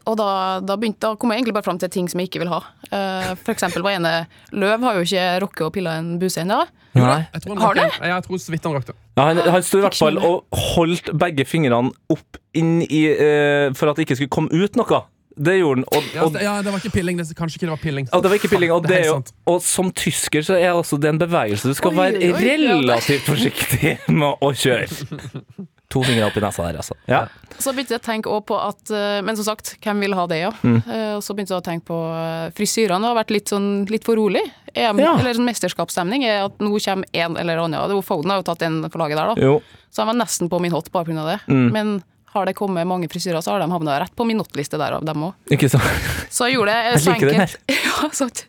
Og 0.05 0.17
da, 0.19 0.27
da, 0.61 0.75
begynte, 0.77 0.99
da 1.01 1.15
kom 1.17 1.31
jeg 1.33 1.41
egentlig 1.41 1.55
bare 1.55 1.65
fram 1.65 1.79
til 1.81 1.89
ting 1.89 2.09
som 2.11 2.19
jeg 2.21 2.29
ikke 2.29 2.43
vil 2.43 2.51
ha. 2.53 2.59
Uh, 2.91 3.31
for 3.39 3.53
eksempel 3.55 3.81
var 3.81 3.95
ene 3.97 4.11
Løv 4.53 4.83
har 4.85 4.99
jo 4.99 5.05
ikke 5.07 5.23
rukket 5.41 5.63
å 5.65 5.71
pille 5.73 5.93
en 5.97 6.11
buse 6.21 6.43
ennå. 6.43 6.59
Nei. 6.93 7.21
Han 7.33 7.57
Har 7.63 7.79
rakk- 7.79 8.01
jeg 8.03 8.25
tror 8.27 8.41
så 8.43 8.51
vidt 8.53 8.67
han 8.67 8.75
rakk 8.75 8.89
det. 8.91 8.95
Ja, 9.17 9.23
han, 9.31 9.41
han 9.55 9.63
sto 9.65 9.79
i 9.79 9.85
hvert 9.85 9.97
fall 9.97 10.19
og 10.19 10.59
holdt 10.75 11.09
begge 11.17 11.47
fingrene 11.47 11.89
opp 12.13 12.37
inn 12.53 12.81
i 12.83 13.01
uh, 13.15 13.71
For 13.79 13.89
at 13.89 13.97
det 13.97 14.05
ikke 14.05 14.19
skulle 14.21 14.33
komme 14.37 14.53
ut 14.53 14.77
noe. 14.77 15.01
Det 15.41 15.57
gjorde 15.57 15.81
han. 15.81 15.87
Og, 15.89 16.07
Ja, 16.13 16.23
og, 16.27 16.33
det, 16.35 16.43
ja, 16.45 16.53
det 16.61 16.73
var 16.75 16.83
ikke 16.83 16.93
pilling. 16.99 17.17
Det, 17.17 17.27
kanskje 17.39 17.57
ikke 17.57 17.69
det 17.69 17.73
var 17.73 17.81
pilling. 17.81 18.09
Ja, 18.11 18.19
det 18.21 18.29
var 18.33 18.37
ikke 18.37 18.51
pilling, 18.51 18.71
og, 18.75 18.83
Det 18.85 18.97
det 18.99 19.05
jo, 19.07 19.17
og 19.49 19.61
som 19.65 19.89
tysker 19.95 20.45
så 20.45 20.59
er 20.59 20.75
også 20.75 20.99
det 21.01 21.09
en 21.15 21.21
bevegelse 21.21 21.71
du 21.71 21.77
skal 21.77 21.95
Oi, 21.95 21.97
være 22.03 22.21
oi, 22.21 22.31
oi, 22.35 22.47
ja. 22.51 22.75
relativt 22.75 23.25
forsiktig 23.29 23.97
med 24.11 24.35
å 24.43 24.51
kjøre. 24.53 24.89
To 25.91 26.03
fingre 26.07 26.27
opp 26.29 26.37
i 26.39 26.43
nesa 26.43 26.65
der, 26.67 26.79
altså. 26.81 26.95
Ja. 27.11 27.25
Så 27.59 27.73
begynte 27.75 27.95
jeg 27.97 28.01
å 28.01 28.05
tenke 28.05 28.31
også 28.31 28.47
på 28.51 28.57
at 28.63 28.93
eh, 28.95 29.19
Men 29.27 29.37
som 29.37 29.49
sagt, 29.51 29.73
hvem 29.83 29.99
vil 30.05 30.15
ha 30.17 30.25
det, 30.31 30.39
ja? 30.45 30.51
Mm. 30.63 30.79
Eh, 30.81 31.13
og 31.17 31.23
så 31.25 31.35
begynte 31.35 31.53
jeg 31.55 31.61
å 31.63 31.65
tenke 31.65 31.87
på 31.91 31.99
frisyrene. 31.99 32.55
frisyrene. 32.57 33.09
har 33.11 33.19
vært 33.19 33.33
litt, 33.35 33.51
sånn, 33.51 33.69
litt 33.91 34.07
for 34.07 34.19
rolig. 34.19 34.43
EM, 34.73 35.01
Ja. 35.03 35.17
Eller 35.19 35.35
sånn 35.35 35.49
mesterskapsstemning 35.49 36.23
er 36.27 36.45
at 36.47 36.63
nå 36.63 36.71
kommer 36.79 37.05
en 37.11 37.37
eller 37.37 37.59
annen. 37.65 37.81
Det 37.91 37.97
jo 37.97 38.05
Foden 38.05 38.31
har 38.31 38.39
jo 38.39 38.47
tatt 38.47 38.63
en 38.67 38.81
for 38.89 39.03
laget 39.03 39.19
der, 39.19 39.33
da. 39.35 39.49
Jo. 39.51 39.59
Så 39.91 40.05
han 40.05 40.13
var 40.13 40.25
nesten 40.25 40.49
på 40.49 40.61
min 40.63 40.71
hot 40.71 40.91
bare 40.91 41.05
pga. 41.05 41.25
det. 41.27 41.39
Mm. 41.51 41.67
Men 41.75 41.93
har 42.31 42.47
det 42.47 42.53
kommet 42.55 42.87
mange 42.87 43.09
frisyrer, 43.11 43.41
så 43.43 43.51
har 43.51 43.59
de 43.59 43.67
havna 43.71 43.99
rett 43.99 44.15
på 44.15 44.23
min 44.23 44.39
not-liste 44.39 44.79
der 44.79 44.95
av 44.95 45.03
dem 45.05 45.27
òg. 45.27 45.33
Ikke 45.51 45.67
sant? 45.69 45.83
Så 46.31 46.47
jeg 46.47 46.55
gjorde 46.55 46.71
det 46.71 46.85
Jeg 46.85 47.01
så 47.03 47.15
enkelt 47.17 47.57
ja, 47.75 48.11
sant. 48.15 48.45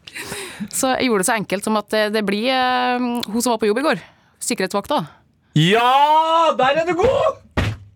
Så 0.71 0.93
jeg 0.95 1.09
gjorde 1.09 1.25
det 1.25 1.27
så 1.27 1.35
enkelt 1.35 1.67
som 1.67 1.79
at 1.81 1.91
det, 1.91 2.05
det 2.15 2.23
blir 2.27 2.47
eh, 2.55 3.03
hun 3.03 3.43
som 3.43 3.51
var 3.51 3.59
på 3.59 3.67
jobb 3.67 3.83
i 3.83 3.87
går. 3.89 4.05
Sikkerhetsvakta. 4.43 5.01
Ja! 5.59 6.53
Der 6.59 6.83
er 6.83 6.87
du 6.89 6.95
god! 6.97 7.39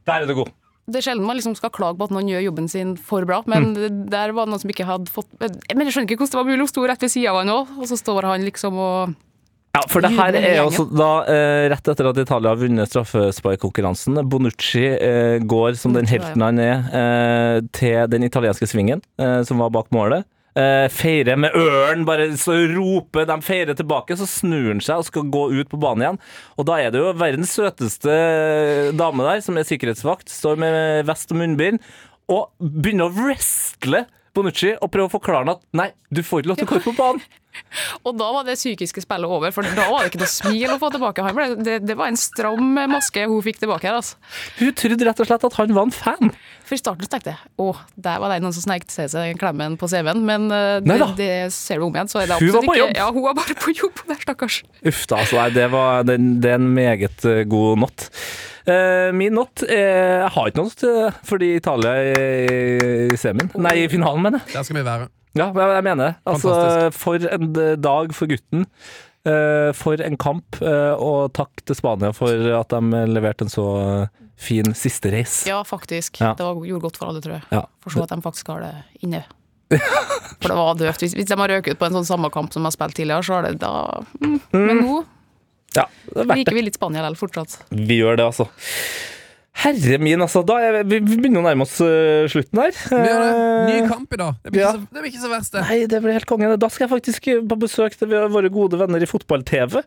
Der 0.06 0.22
er 0.22 0.26
du 0.28 0.34
god. 0.42 0.52
Det 0.86 1.00
er 1.00 1.06
sjelden 1.08 1.26
man 1.26 1.34
liksom 1.34 1.56
skal 1.58 1.72
klage 1.74 1.96
på 1.98 2.06
at 2.06 2.12
noen 2.14 2.28
gjør 2.30 2.44
jobben 2.44 2.68
sin 2.70 2.92
for 2.96 3.24
bra, 3.26 3.40
men 3.50 3.72
Mm. 3.74 4.04
der 4.10 4.30
var 4.36 4.46
det 4.46 4.52
noen 4.52 4.60
som 4.62 4.70
ikke 4.70 4.86
hadde 4.86 5.10
fått 5.10 5.26
Men 5.40 5.82
jeg 5.86 5.92
skjønner 5.96 6.06
ikke 6.12 6.20
hvordan 6.22 6.30
det 6.30 6.38
var 6.38 6.44
mulig. 6.46 6.60
Hun 6.62 6.68
sto 6.70 6.84
rett 6.86 7.02
ved 7.02 7.10
sida 7.10 7.30
av 7.32 7.40
han 7.42 7.50
òg, 7.50 7.72
og 7.80 7.88
så 7.90 7.96
står 7.98 8.22
han 8.30 8.44
liksom 8.46 8.78
og 8.78 9.14
Ja, 9.76 9.82
for 9.88 10.00
det 10.00 10.12
her 10.16 10.32
er 10.38 10.62
også 10.62 10.86
altså 10.86 10.96
da 10.96 11.08
eh, 11.28 11.68
rett 11.68 11.88
etter 11.92 12.06
at 12.08 12.16
Italia 12.22 12.48
har 12.54 12.56
vunnet 12.56 12.88
straffesparkkonkurransen. 12.88 14.16
Bonucci 14.30 14.86
eh, 14.86 15.38
går 15.44 15.74
som 15.76 15.92
den 15.92 16.06
helten 16.08 16.40
han 16.40 16.58
er 16.62 16.86
eh, 16.96 17.60
til 17.76 18.06
den 18.08 18.22
italienske 18.24 18.64
svingen 18.70 19.02
eh, 19.20 19.42
som 19.44 19.58
var 19.58 19.68
bak 19.74 19.90
målet. 19.92 20.24
Eh, 20.56 20.86
feirer 20.88 21.36
med 21.36 21.52
ørn, 21.52 22.06
bare 22.08 22.30
så 22.40 22.54
roper 22.70 23.26
de 23.28 23.34
feirer 23.44 23.76
tilbake, 23.76 24.16
så 24.16 24.24
snur 24.24 24.70
han 24.70 24.80
seg 24.80 25.02
og 25.02 25.08
skal 25.10 25.26
gå 25.28 25.42
ut 25.52 25.68
på 25.68 25.80
banen 25.82 26.04
igjen. 26.04 26.20
Og 26.56 26.68
da 26.70 26.78
er 26.80 26.94
det 26.94 27.02
jo 27.02 27.10
verdens 27.12 27.52
søteste 27.58 28.14
dame 28.96 29.26
der, 29.26 29.42
som 29.44 29.60
er 29.60 29.68
sikkerhetsvakt, 29.68 30.32
står 30.32 30.56
med 30.62 31.10
vest 31.10 31.34
og 31.34 31.42
munnbind, 31.42 31.82
og 32.32 32.48
begynner 32.56 33.10
å 33.10 33.14
wrestle 33.18 34.06
Bonucci 34.36 34.74
og 34.76 34.92
prøve 34.92 35.08
å 35.10 35.14
forklare 35.16 35.44
han 35.46 35.54
at 35.56 35.64
nei, 35.76 35.90
du 36.12 36.22
får 36.22 36.44
ikke 36.44 36.52
lov 36.52 36.60
til 36.60 36.68
å 36.68 36.70
gå 36.74 36.80
ut 36.82 36.88
på 36.90 36.96
banen. 37.00 37.24
Og 38.04 38.12
da 38.20 38.26
var 38.34 38.44
det 38.44 38.58
psykiske 38.58 39.00
spillet 39.00 39.32
over, 39.32 39.48
for 39.54 39.64
da 39.64 39.86
var 39.88 40.02
det 40.04 40.10
ikke 40.10 40.18
noe 40.20 40.28
smil 40.28 40.74
å 40.74 40.76
få 40.80 40.90
tilbake. 40.92 41.24
Ble, 41.32 41.46
det, 41.64 41.76
det 41.88 41.94
var 41.96 42.10
en 42.12 42.18
stram 42.20 42.66
maske 42.92 43.22
hun 43.24 43.40
fikk 43.46 43.62
tilbake 43.62 43.88
her, 43.88 43.96
altså. 43.96 44.18
Hun 44.58 44.74
trodde 44.76 45.06
rett 45.08 45.22
og 45.24 45.30
slett 45.30 45.46
at 45.48 45.56
han 45.56 45.72
var 45.72 45.88
en 45.88 45.94
fan. 45.96 46.34
For 46.68 46.76
i 46.76 46.80
starten 46.82 47.08
tenkte 47.08 47.32
jeg 47.32 47.54
å, 47.64 47.70
der 47.96 48.20
var 48.20 48.34
det 48.34 48.42
noen 48.44 48.52
som 48.52 48.66
snek 48.66 48.84
seg 48.92 49.08
seg 49.08 49.40
klemmen 49.40 49.78
på 49.80 49.88
CV-en, 49.88 50.20
men 50.28 50.50
eh, 50.52 50.74
det, 50.84 50.98
det 51.16 51.30
ser 51.56 51.80
du 51.80 51.86
om 51.88 51.96
igjen. 51.96 52.12
Så 52.12 52.20
er 52.20 52.28
det 52.28 52.36
Hun 52.42 52.50
var 52.50 52.58
absolutt 52.58 52.68
på 52.68 52.74
ikke- 52.76 52.82
jobb. 52.84 53.00
Ja, 53.00 53.08
hun 53.16 53.24
var 53.30 53.38
bare 53.40 53.56
på 53.64 53.74
jobb, 53.80 54.02
der, 54.12 54.20
stakkars. 54.26 54.60
Uff 54.92 55.00
da, 55.08 55.22
altså. 55.24 55.40
Nei, 55.40 55.48
det, 55.56 55.66
var, 55.72 56.04
det, 56.12 56.18
det 56.44 56.52
er 56.52 56.60
en 56.60 56.68
meget 56.76 57.24
eh, 57.32 57.40
god 57.48 57.86
not. 57.86 58.10
Eh, 58.66 59.12
min 59.14 59.34
not 59.38 59.62
er 59.62 60.24
Jeg 60.24 60.30
har 60.34 60.48
ikke 60.50 60.58
noe 60.62 60.72
til 60.74 61.10
fordi 61.28 61.52
Italia 61.60 61.92
er 62.02 62.16
i, 62.18 63.10
i 63.14 63.18
semien. 63.20 63.50
Nei, 63.62 63.76
i 63.84 63.88
finalen, 63.92 64.22
mener 64.24 64.42
jeg. 64.42 64.56
Der 64.56 64.66
skal 64.66 64.80
vi 64.80 64.84
være. 64.86 65.08
Ja, 65.36 65.50
jeg 65.52 65.84
mener 65.84 66.00
det. 66.00 66.14
Altså, 66.26 66.48
Fantastisk. 66.50 66.98
for 67.04 67.28
en 67.36 67.50
eh, 67.62 67.76
dag 67.76 68.14
for 68.16 68.26
gutten. 68.30 68.66
eh, 69.26 69.70
for 69.76 70.02
en 70.02 70.16
kamp. 70.16 70.58
eh, 70.62 70.94
og 70.98 71.32
takk 71.36 71.62
til 71.66 71.76
Spania 71.78 72.10
for 72.16 72.30
at 72.60 72.70
de 72.74 73.02
leverte 73.10 73.44
en 73.46 73.52
så 73.52 73.66
eh, 74.02 74.06
fin 74.36 74.74
siste 74.74 75.10
race. 75.12 75.46
Ja, 75.48 75.62
faktisk. 75.64 76.20
Ja. 76.20 76.34
Det 76.36 76.44
var, 76.44 76.58
gjorde 76.66 76.88
godt 76.88 76.96
for 77.00 77.08
alle, 77.12 77.20
tror 77.24 77.38
jeg. 77.38 77.42
Ja. 77.52 77.62
For 77.84 77.90
så 77.94 78.02
at 78.06 78.14
de 78.14 78.22
faktisk 78.24 78.48
har 78.52 78.60
det 78.66 78.74
inne. 79.02 79.22
For 79.70 80.48
det 80.50 80.56
var 80.56 80.74
døvt. 80.78 81.00
Hvis, 81.02 81.14
hvis 81.18 81.26
de 81.26 81.36
har 81.38 81.48
røket 81.50 81.74
ut 81.74 81.78
på 81.80 81.86
en 81.88 81.96
sånn 82.00 82.06
samme 82.06 82.28
kamp 82.34 82.52
som 82.54 82.62
de 82.62 82.68
har 82.68 82.74
spilt 82.74 82.94
tidligere, 82.98 83.24
så 83.26 83.38
har 83.38 83.46
det 83.48 83.56
da 83.62 83.72
mm. 84.22 84.36
Men 84.54 84.82
nå 84.84 84.98
Ja, 85.76 85.84
det 86.08 86.22
er 86.24 86.30
verdt 86.30 86.40
liker 86.42 86.56
vi 86.58 86.64
litt 86.66 86.78
Spania 86.78 87.02
likevel 87.04 87.20
fortsatt. 87.20 87.58
Vi 87.70 88.00
gjør 88.00 88.16
det, 88.20 88.26
altså. 88.32 88.48
Herre 89.56 89.96
min, 90.02 90.20
altså. 90.20 90.42
Da 90.46 90.58
er 90.60 90.82
vi, 90.84 90.98
vi 91.00 91.16
begynner 91.16 91.40
å 91.40 91.46
nærme 91.46 91.64
oss 91.64 91.78
uh, 91.80 92.26
slutten 92.28 92.60
her. 92.60 92.74
Vi 92.76 92.98
gjør 93.08 93.22
det. 93.24 93.30
Ny 93.70 93.76
Eh, 93.80 93.86
kamp 93.88 94.12
i 94.12 94.18
dag. 94.20 94.34
Det 94.44 94.52
blir, 94.52 94.60
ja. 94.62 94.72
ikke, 94.74 94.82
så, 94.84 94.92
det 94.96 95.04
blir 95.04 95.12
ikke 95.14 95.22
så 95.22 95.30
verst, 95.32 95.54
det. 95.54 95.62
Nei, 95.68 95.78
det 95.88 96.00
blir 96.04 96.16
helt 96.18 96.28
konge. 96.28 96.50
Da 96.60 96.68
skal 96.72 96.86
jeg 96.86 96.92
faktisk 96.92 97.30
på 97.52 97.58
besøk 97.62 97.96
til 97.96 98.12
våre 98.34 98.50
gode 98.52 98.78
venner 98.82 99.00
i 99.02 99.08
fotball-TV. 99.08 99.80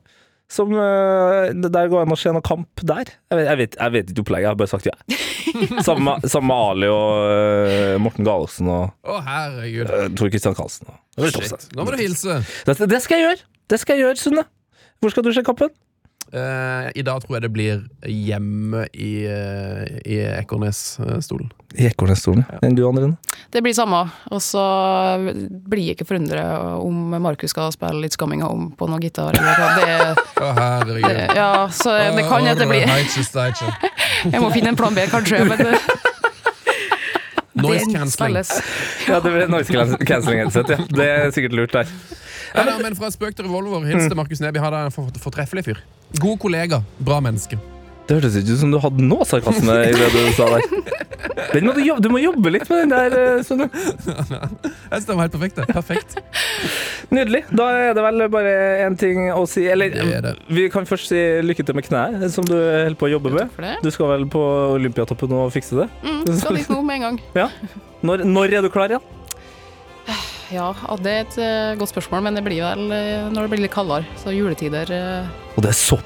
Som 0.50 0.72
uh, 0.74 1.52
det 1.54 1.70
Der 1.76 1.92
går 1.92 2.08
an 2.08 2.16
å 2.16 2.18
se 2.18 2.32
noen 2.34 2.42
kamp 2.42 2.82
der. 2.82 3.12
Jeg 3.30 3.38
vet, 3.38 3.46
jeg 3.52 3.60
vet, 3.62 3.76
jeg 3.78 3.94
vet 3.94 4.10
ikke 4.16 4.24
opplegget, 4.26 4.48
jeg 4.48 4.50
har 4.50 4.58
bare 4.58 4.72
sagt 4.72 4.88
ja. 4.90 4.96
Sammen 5.86 6.08
med, 6.08 6.26
sammen 6.30 6.50
med 6.50 6.64
Ali 6.72 6.90
og 6.90 7.12
eh, 7.30 7.94
Morten 8.02 8.26
Galesen 8.26 8.70
og 8.74 8.90
Å, 9.06 9.20
herregud. 9.28 9.90
uh, 9.94 10.08
Tor 10.18 10.32
Kristian 10.34 10.58
Karlsen. 10.58 10.90
og- 10.90 10.98
Det 11.14 11.28
blir 11.28 11.36
topp, 11.38 11.46
Shit. 11.52 11.68
Nå 11.78 11.86
må 11.86 11.94
du 11.94 12.02
hilse. 12.02 12.40
Det, 12.66 12.76
det 12.90 13.00
skal 13.06 13.22
jeg 13.22 13.28
gjøre! 13.28 13.46
Det 13.70 13.78
skal 13.84 13.98
jeg 14.00 14.08
gjøre, 14.08 14.18
Sunne. 14.24 14.44
Hvor 15.00 15.14
skal 15.14 15.24
du 15.24 15.32
se 15.34 15.44
kampen? 15.46 15.72
Uh, 16.30 16.92
I 16.94 17.02
dag 17.02 17.24
tror 17.24 17.40
jeg 17.40 17.42
det 17.48 17.50
blir 17.50 17.80
hjemme 18.06 18.84
i, 18.94 19.14
uh, 19.26 19.82
i 20.06 20.20
Ekornes-stolen. 20.38 21.48
I 21.74 21.88
Ekornes-stolen. 21.90 22.44
Enn 22.62 22.76
du, 22.78 22.84
Andrine? 22.86 23.18
Det 23.50 23.64
blir 23.66 23.74
samme. 23.74 24.04
Og 24.30 24.44
så 24.46 24.62
blir 25.50 25.88
jeg 25.88 25.98
ikke 25.98 26.06
forundret 26.12 26.84
om 26.84 27.16
Markus 27.18 27.56
skal 27.56 27.74
spille 27.74 28.04
litt 28.04 28.14
Skamminga 28.14 28.50
om 28.52 28.70
på 28.78 28.90
noe 28.92 29.02
gitar. 29.02 29.34
Eller 29.34 29.58
hva. 29.58 29.72
Det, 29.80 30.28
oh, 30.44 30.54
herregud. 30.60 31.10
det, 31.10 31.26
ja, 31.40 31.50
så 31.74 31.98
det 31.98 32.28
kan 32.30 32.46
hende 32.46 32.60
det 32.62 32.70
blir 32.70 32.86
Jeg 34.36 34.44
må 34.44 34.54
finne 34.54 34.76
en 34.76 34.78
plan 34.78 34.94
B, 34.94 35.08
kanskje. 35.10 35.42
Men 35.50 35.66
det, 35.66 35.74
Noise 37.64 37.90
cancelling. 37.94 38.46
Ja, 39.08 39.20
det 39.24 39.34
blir 39.34 39.52
noise 39.52 39.98
cancelling 40.06 40.44
headset, 40.46 40.74
ja. 40.76 40.78
Det 41.00 41.10
er 41.16 41.34
sikkert 41.36 41.58
lurt 41.58 41.76
der. 41.76 41.92
Ja, 42.56 42.64
da, 42.66 42.78
men 42.82 42.96
fra 42.98 43.12
spøk 43.14 43.36
til 43.38 43.46
revolver, 43.46 43.86
hils 43.86 44.08
til 44.10 44.18
Markus 44.18 44.42
Neby. 44.42 44.62
Han 44.64 44.74
er 44.74 44.90
en 44.90 45.20
fortreffelig 45.22 45.66
fyr. 45.70 45.84
God 46.20 46.40
kollega, 46.42 46.82
bra 47.06 47.20
menneske. 47.22 47.60
Det 48.10 48.16
hørtes 48.18 48.36
ikke 48.40 48.56
ut 48.56 48.62
som 48.64 48.72
du 48.74 48.80
hadde 48.82 49.04
noe 49.06 49.26
sarkasme 49.30 49.74
i 49.86 49.92
det 49.94 50.08
du 50.10 50.20
sa 50.34 50.48
der. 50.50 50.64
Den 51.54 51.66
må 51.68 51.74
du, 51.76 51.82
jobbe, 51.86 52.02
du 52.02 52.10
må 52.10 52.20
jobbe 52.22 52.50
litt 52.56 52.66
med 52.72 52.82
den 52.82 52.94
der, 52.94 53.44
Sånn. 53.46 53.62
Jeg 53.70 55.06
var 55.06 55.22
helt 55.22 55.36
perfekt. 55.36 55.60
Perfekt. 55.70 56.16
Nydelig. 57.14 57.44
Da 57.54 57.68
er 57.76 57.94
det 57.98 58.04
vel 58.08 58.26
bare 58.34 58.54
én 58.88 58.98
ting 59.00 59.30
å 59.34 59.44
si 59.50 59.68
Eller 59.70 59.94
Det 59.94 60.20
det. 60.26 60.34
vi 60.50 60.66
kan 60.74 60.90
først 60.90 61.12
si 61.12 61.22
lykke 61.46 61.66
til 61.68 61.78
med 61.78 61.86
kneet, 61.86 62.26
som 62.34 62.46
du 62.50 62.56
holder 62.58 62.98
på 62.98 63.10
å 63.10 63.12
jobbe 63.14 63.34
med. 63.36 63.62
Du 63.86 63.90
skal 63.94 64.10
vel 64.16 64.26
på 64.32 64.42
Olympiatoppen 64.74 65.38
og 65.38 65.54
fikse 65.54 65.78
det? 65.84 65.88
Mm, 66.02 66.26
skal 66.42 66.58
dit 66.58 66.70
nå 66.74 66.82
med 66.82 67.00
en 67.00 67.08
gang. 67.10 67.22
Ja. 67.46 67.48
Når, 68.02 68.26
når 68.26 68.58
er 68.58 68.66
du 68.66 68.72
klar 68.74 68.90
igjen? 68.90 69.06
Ja, 70.50 70.72
det 70.98 71.12
er 71.14 71.28
et 71.28 71.36
eh, 71.38 71.76
godt 71.78 71.92
spørsmål, 71.94 72.24
men 72.26 72.40
det 72.40 72.42
blir 72.42 72.64
vel 72.66 72.88
eh, 72.90 73.28
når 73.30 73.46
det 73.46 73.52
blir 73.54 73.62
litt 73.68 73.76
kaldere. 73.76 74.08
Så 74.18 74.34
juletider 74.34 74.90
eh, 74.90 75.30
Og 75.54 75.62
det 75.62 75.76
er 75.76 75.78
så 75.78 76.00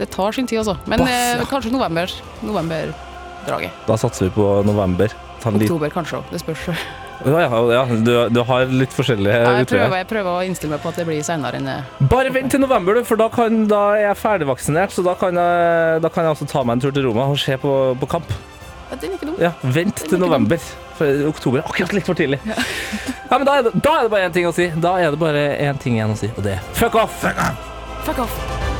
Det 0.00 0.08
tar 0.10 0.32
sin 0.32 0.46
tid, 0.48 0.62
altså. 0.62 0.78
Men 0.88 1.02
Bass, 1.04 1.12
eh, 1.12 1.44
kanskje 1.50 1.70
november. 1.74 2.08
Novemberdraget. 2.40 3.70
Da 3.86 3.96
satser 4.00 4.28
vi 4.28 4.32
på 4.38 4.48
november. 4.64 5.12
Ta 5.42 5.50
en 5.52 5.60
Oktober 5.60 5.92
kanskje 5.92 6.20
òg. 6.20 6.30
Det 6.32 6.40
spørs. 6.40 6.70
Ja, 7.20 7.40
ja, 7.44 7.58
ja. 7.74 7.82
Du, 8.00 8.12
du 8.32 8.40
har 8.48 8.64
litt 8.72 8.94
forskjellige 8.96 9.34
Ja, 9.42 9.50
jeg, 9.58 9.66
prøver, 9.68 9.96
jeg 10.00 10.06
prøver 10.08 10.30
å 10.32 10.44
innstille 10.48 10.72
meg 10.72 10.80
på 10.80 10.88
at 10.88 10.96
det 11.02 11.04
blir 11.04 11.18
seinere 11.26 11.58
enn 11.60 11.66
eh, 11.68 11.90
Bare 12.08 12.32
vent 12.32 12.48
til 12.54 12.62
november, 12.62 12.96
du, 12.96 13.04
for 13.04 13.20
da, 13.20 13.26
kan, 13.28 13.66
da 13.68 13.80
er 13.98 14.06
jeg 14.06 14.16
ferdigvaksinert. 14.22 14.94
Så 14.96 15.04
da 15.04 15.12
kan 15.20 15.36
jeg, 15.36 16.00
da 16.00 16.08
kan 16.14 16.24
jeg 16.24 16.38
også 16.38 16.48
ta 16.48 16.64
meg 16.64 16.78
en 16.78 16.84
tur 16.86 16.96
til 16.96 17.04
Roma 17.10 17.28
og 17.28 17.36
se 17.44 17.58
på, 17.60 17.76
på 18.00 18.08
kamp. 18.16 18.32
ja, 18.88 18.96
Den 18.96 19.12
er 19.12 19.20
ikke 19.20 19.28
dum. 19.28 19.36
Ja, 19.44 19.52
Vent 19.76 20.00
til 20.08 20.22
november. 20.22 20.64
For 20.96 21.28
oktober 21.28 21.60
er 21.60 21.68
akkurat 21.68 21.92
litt 21.96 22.08
for 22.08 22.16
tidlig. 22.16 22.40
Ja, 22.48 23.36
men 23.36 23.44
da 23.48 23.60
er, 23.60 23.68
det, 23.68 23.76
da 23.84 23.98
er 24.00 24.08
det 24.08 24.16
bare 24.16 24.26
én 24.32 24.36
ting 24.40 24.48
å 24.48 24.56
si. 24.56 24.72
Da 24.80 24.96
er 25.00 25.12
det 25.12 25.20
bare 25.20 25.44
én 25.60 25.80
ting 25.80 26.00
igjen 26.00 26.16
å 26.16 26.20
si, 26.24 26.32
og 26.32 26.44
det 26.48 26.56
er 26.56 26.68
fuck 26.76 26.96
off! 27.04 27.20
Fuck 28.08 28.24
off. 28.24 28.79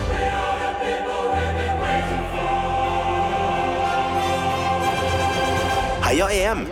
Heia 6.11 6.27
EM! 6.27 6.65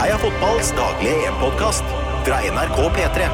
Heia 0.00 0.16
fotballs 0.18 0.72
daglige 0.74 1.28
EM-podkast 1.28 1.86
fra 2.26 2.40
NRK 2.42 2.88
P3. 2.90 3.28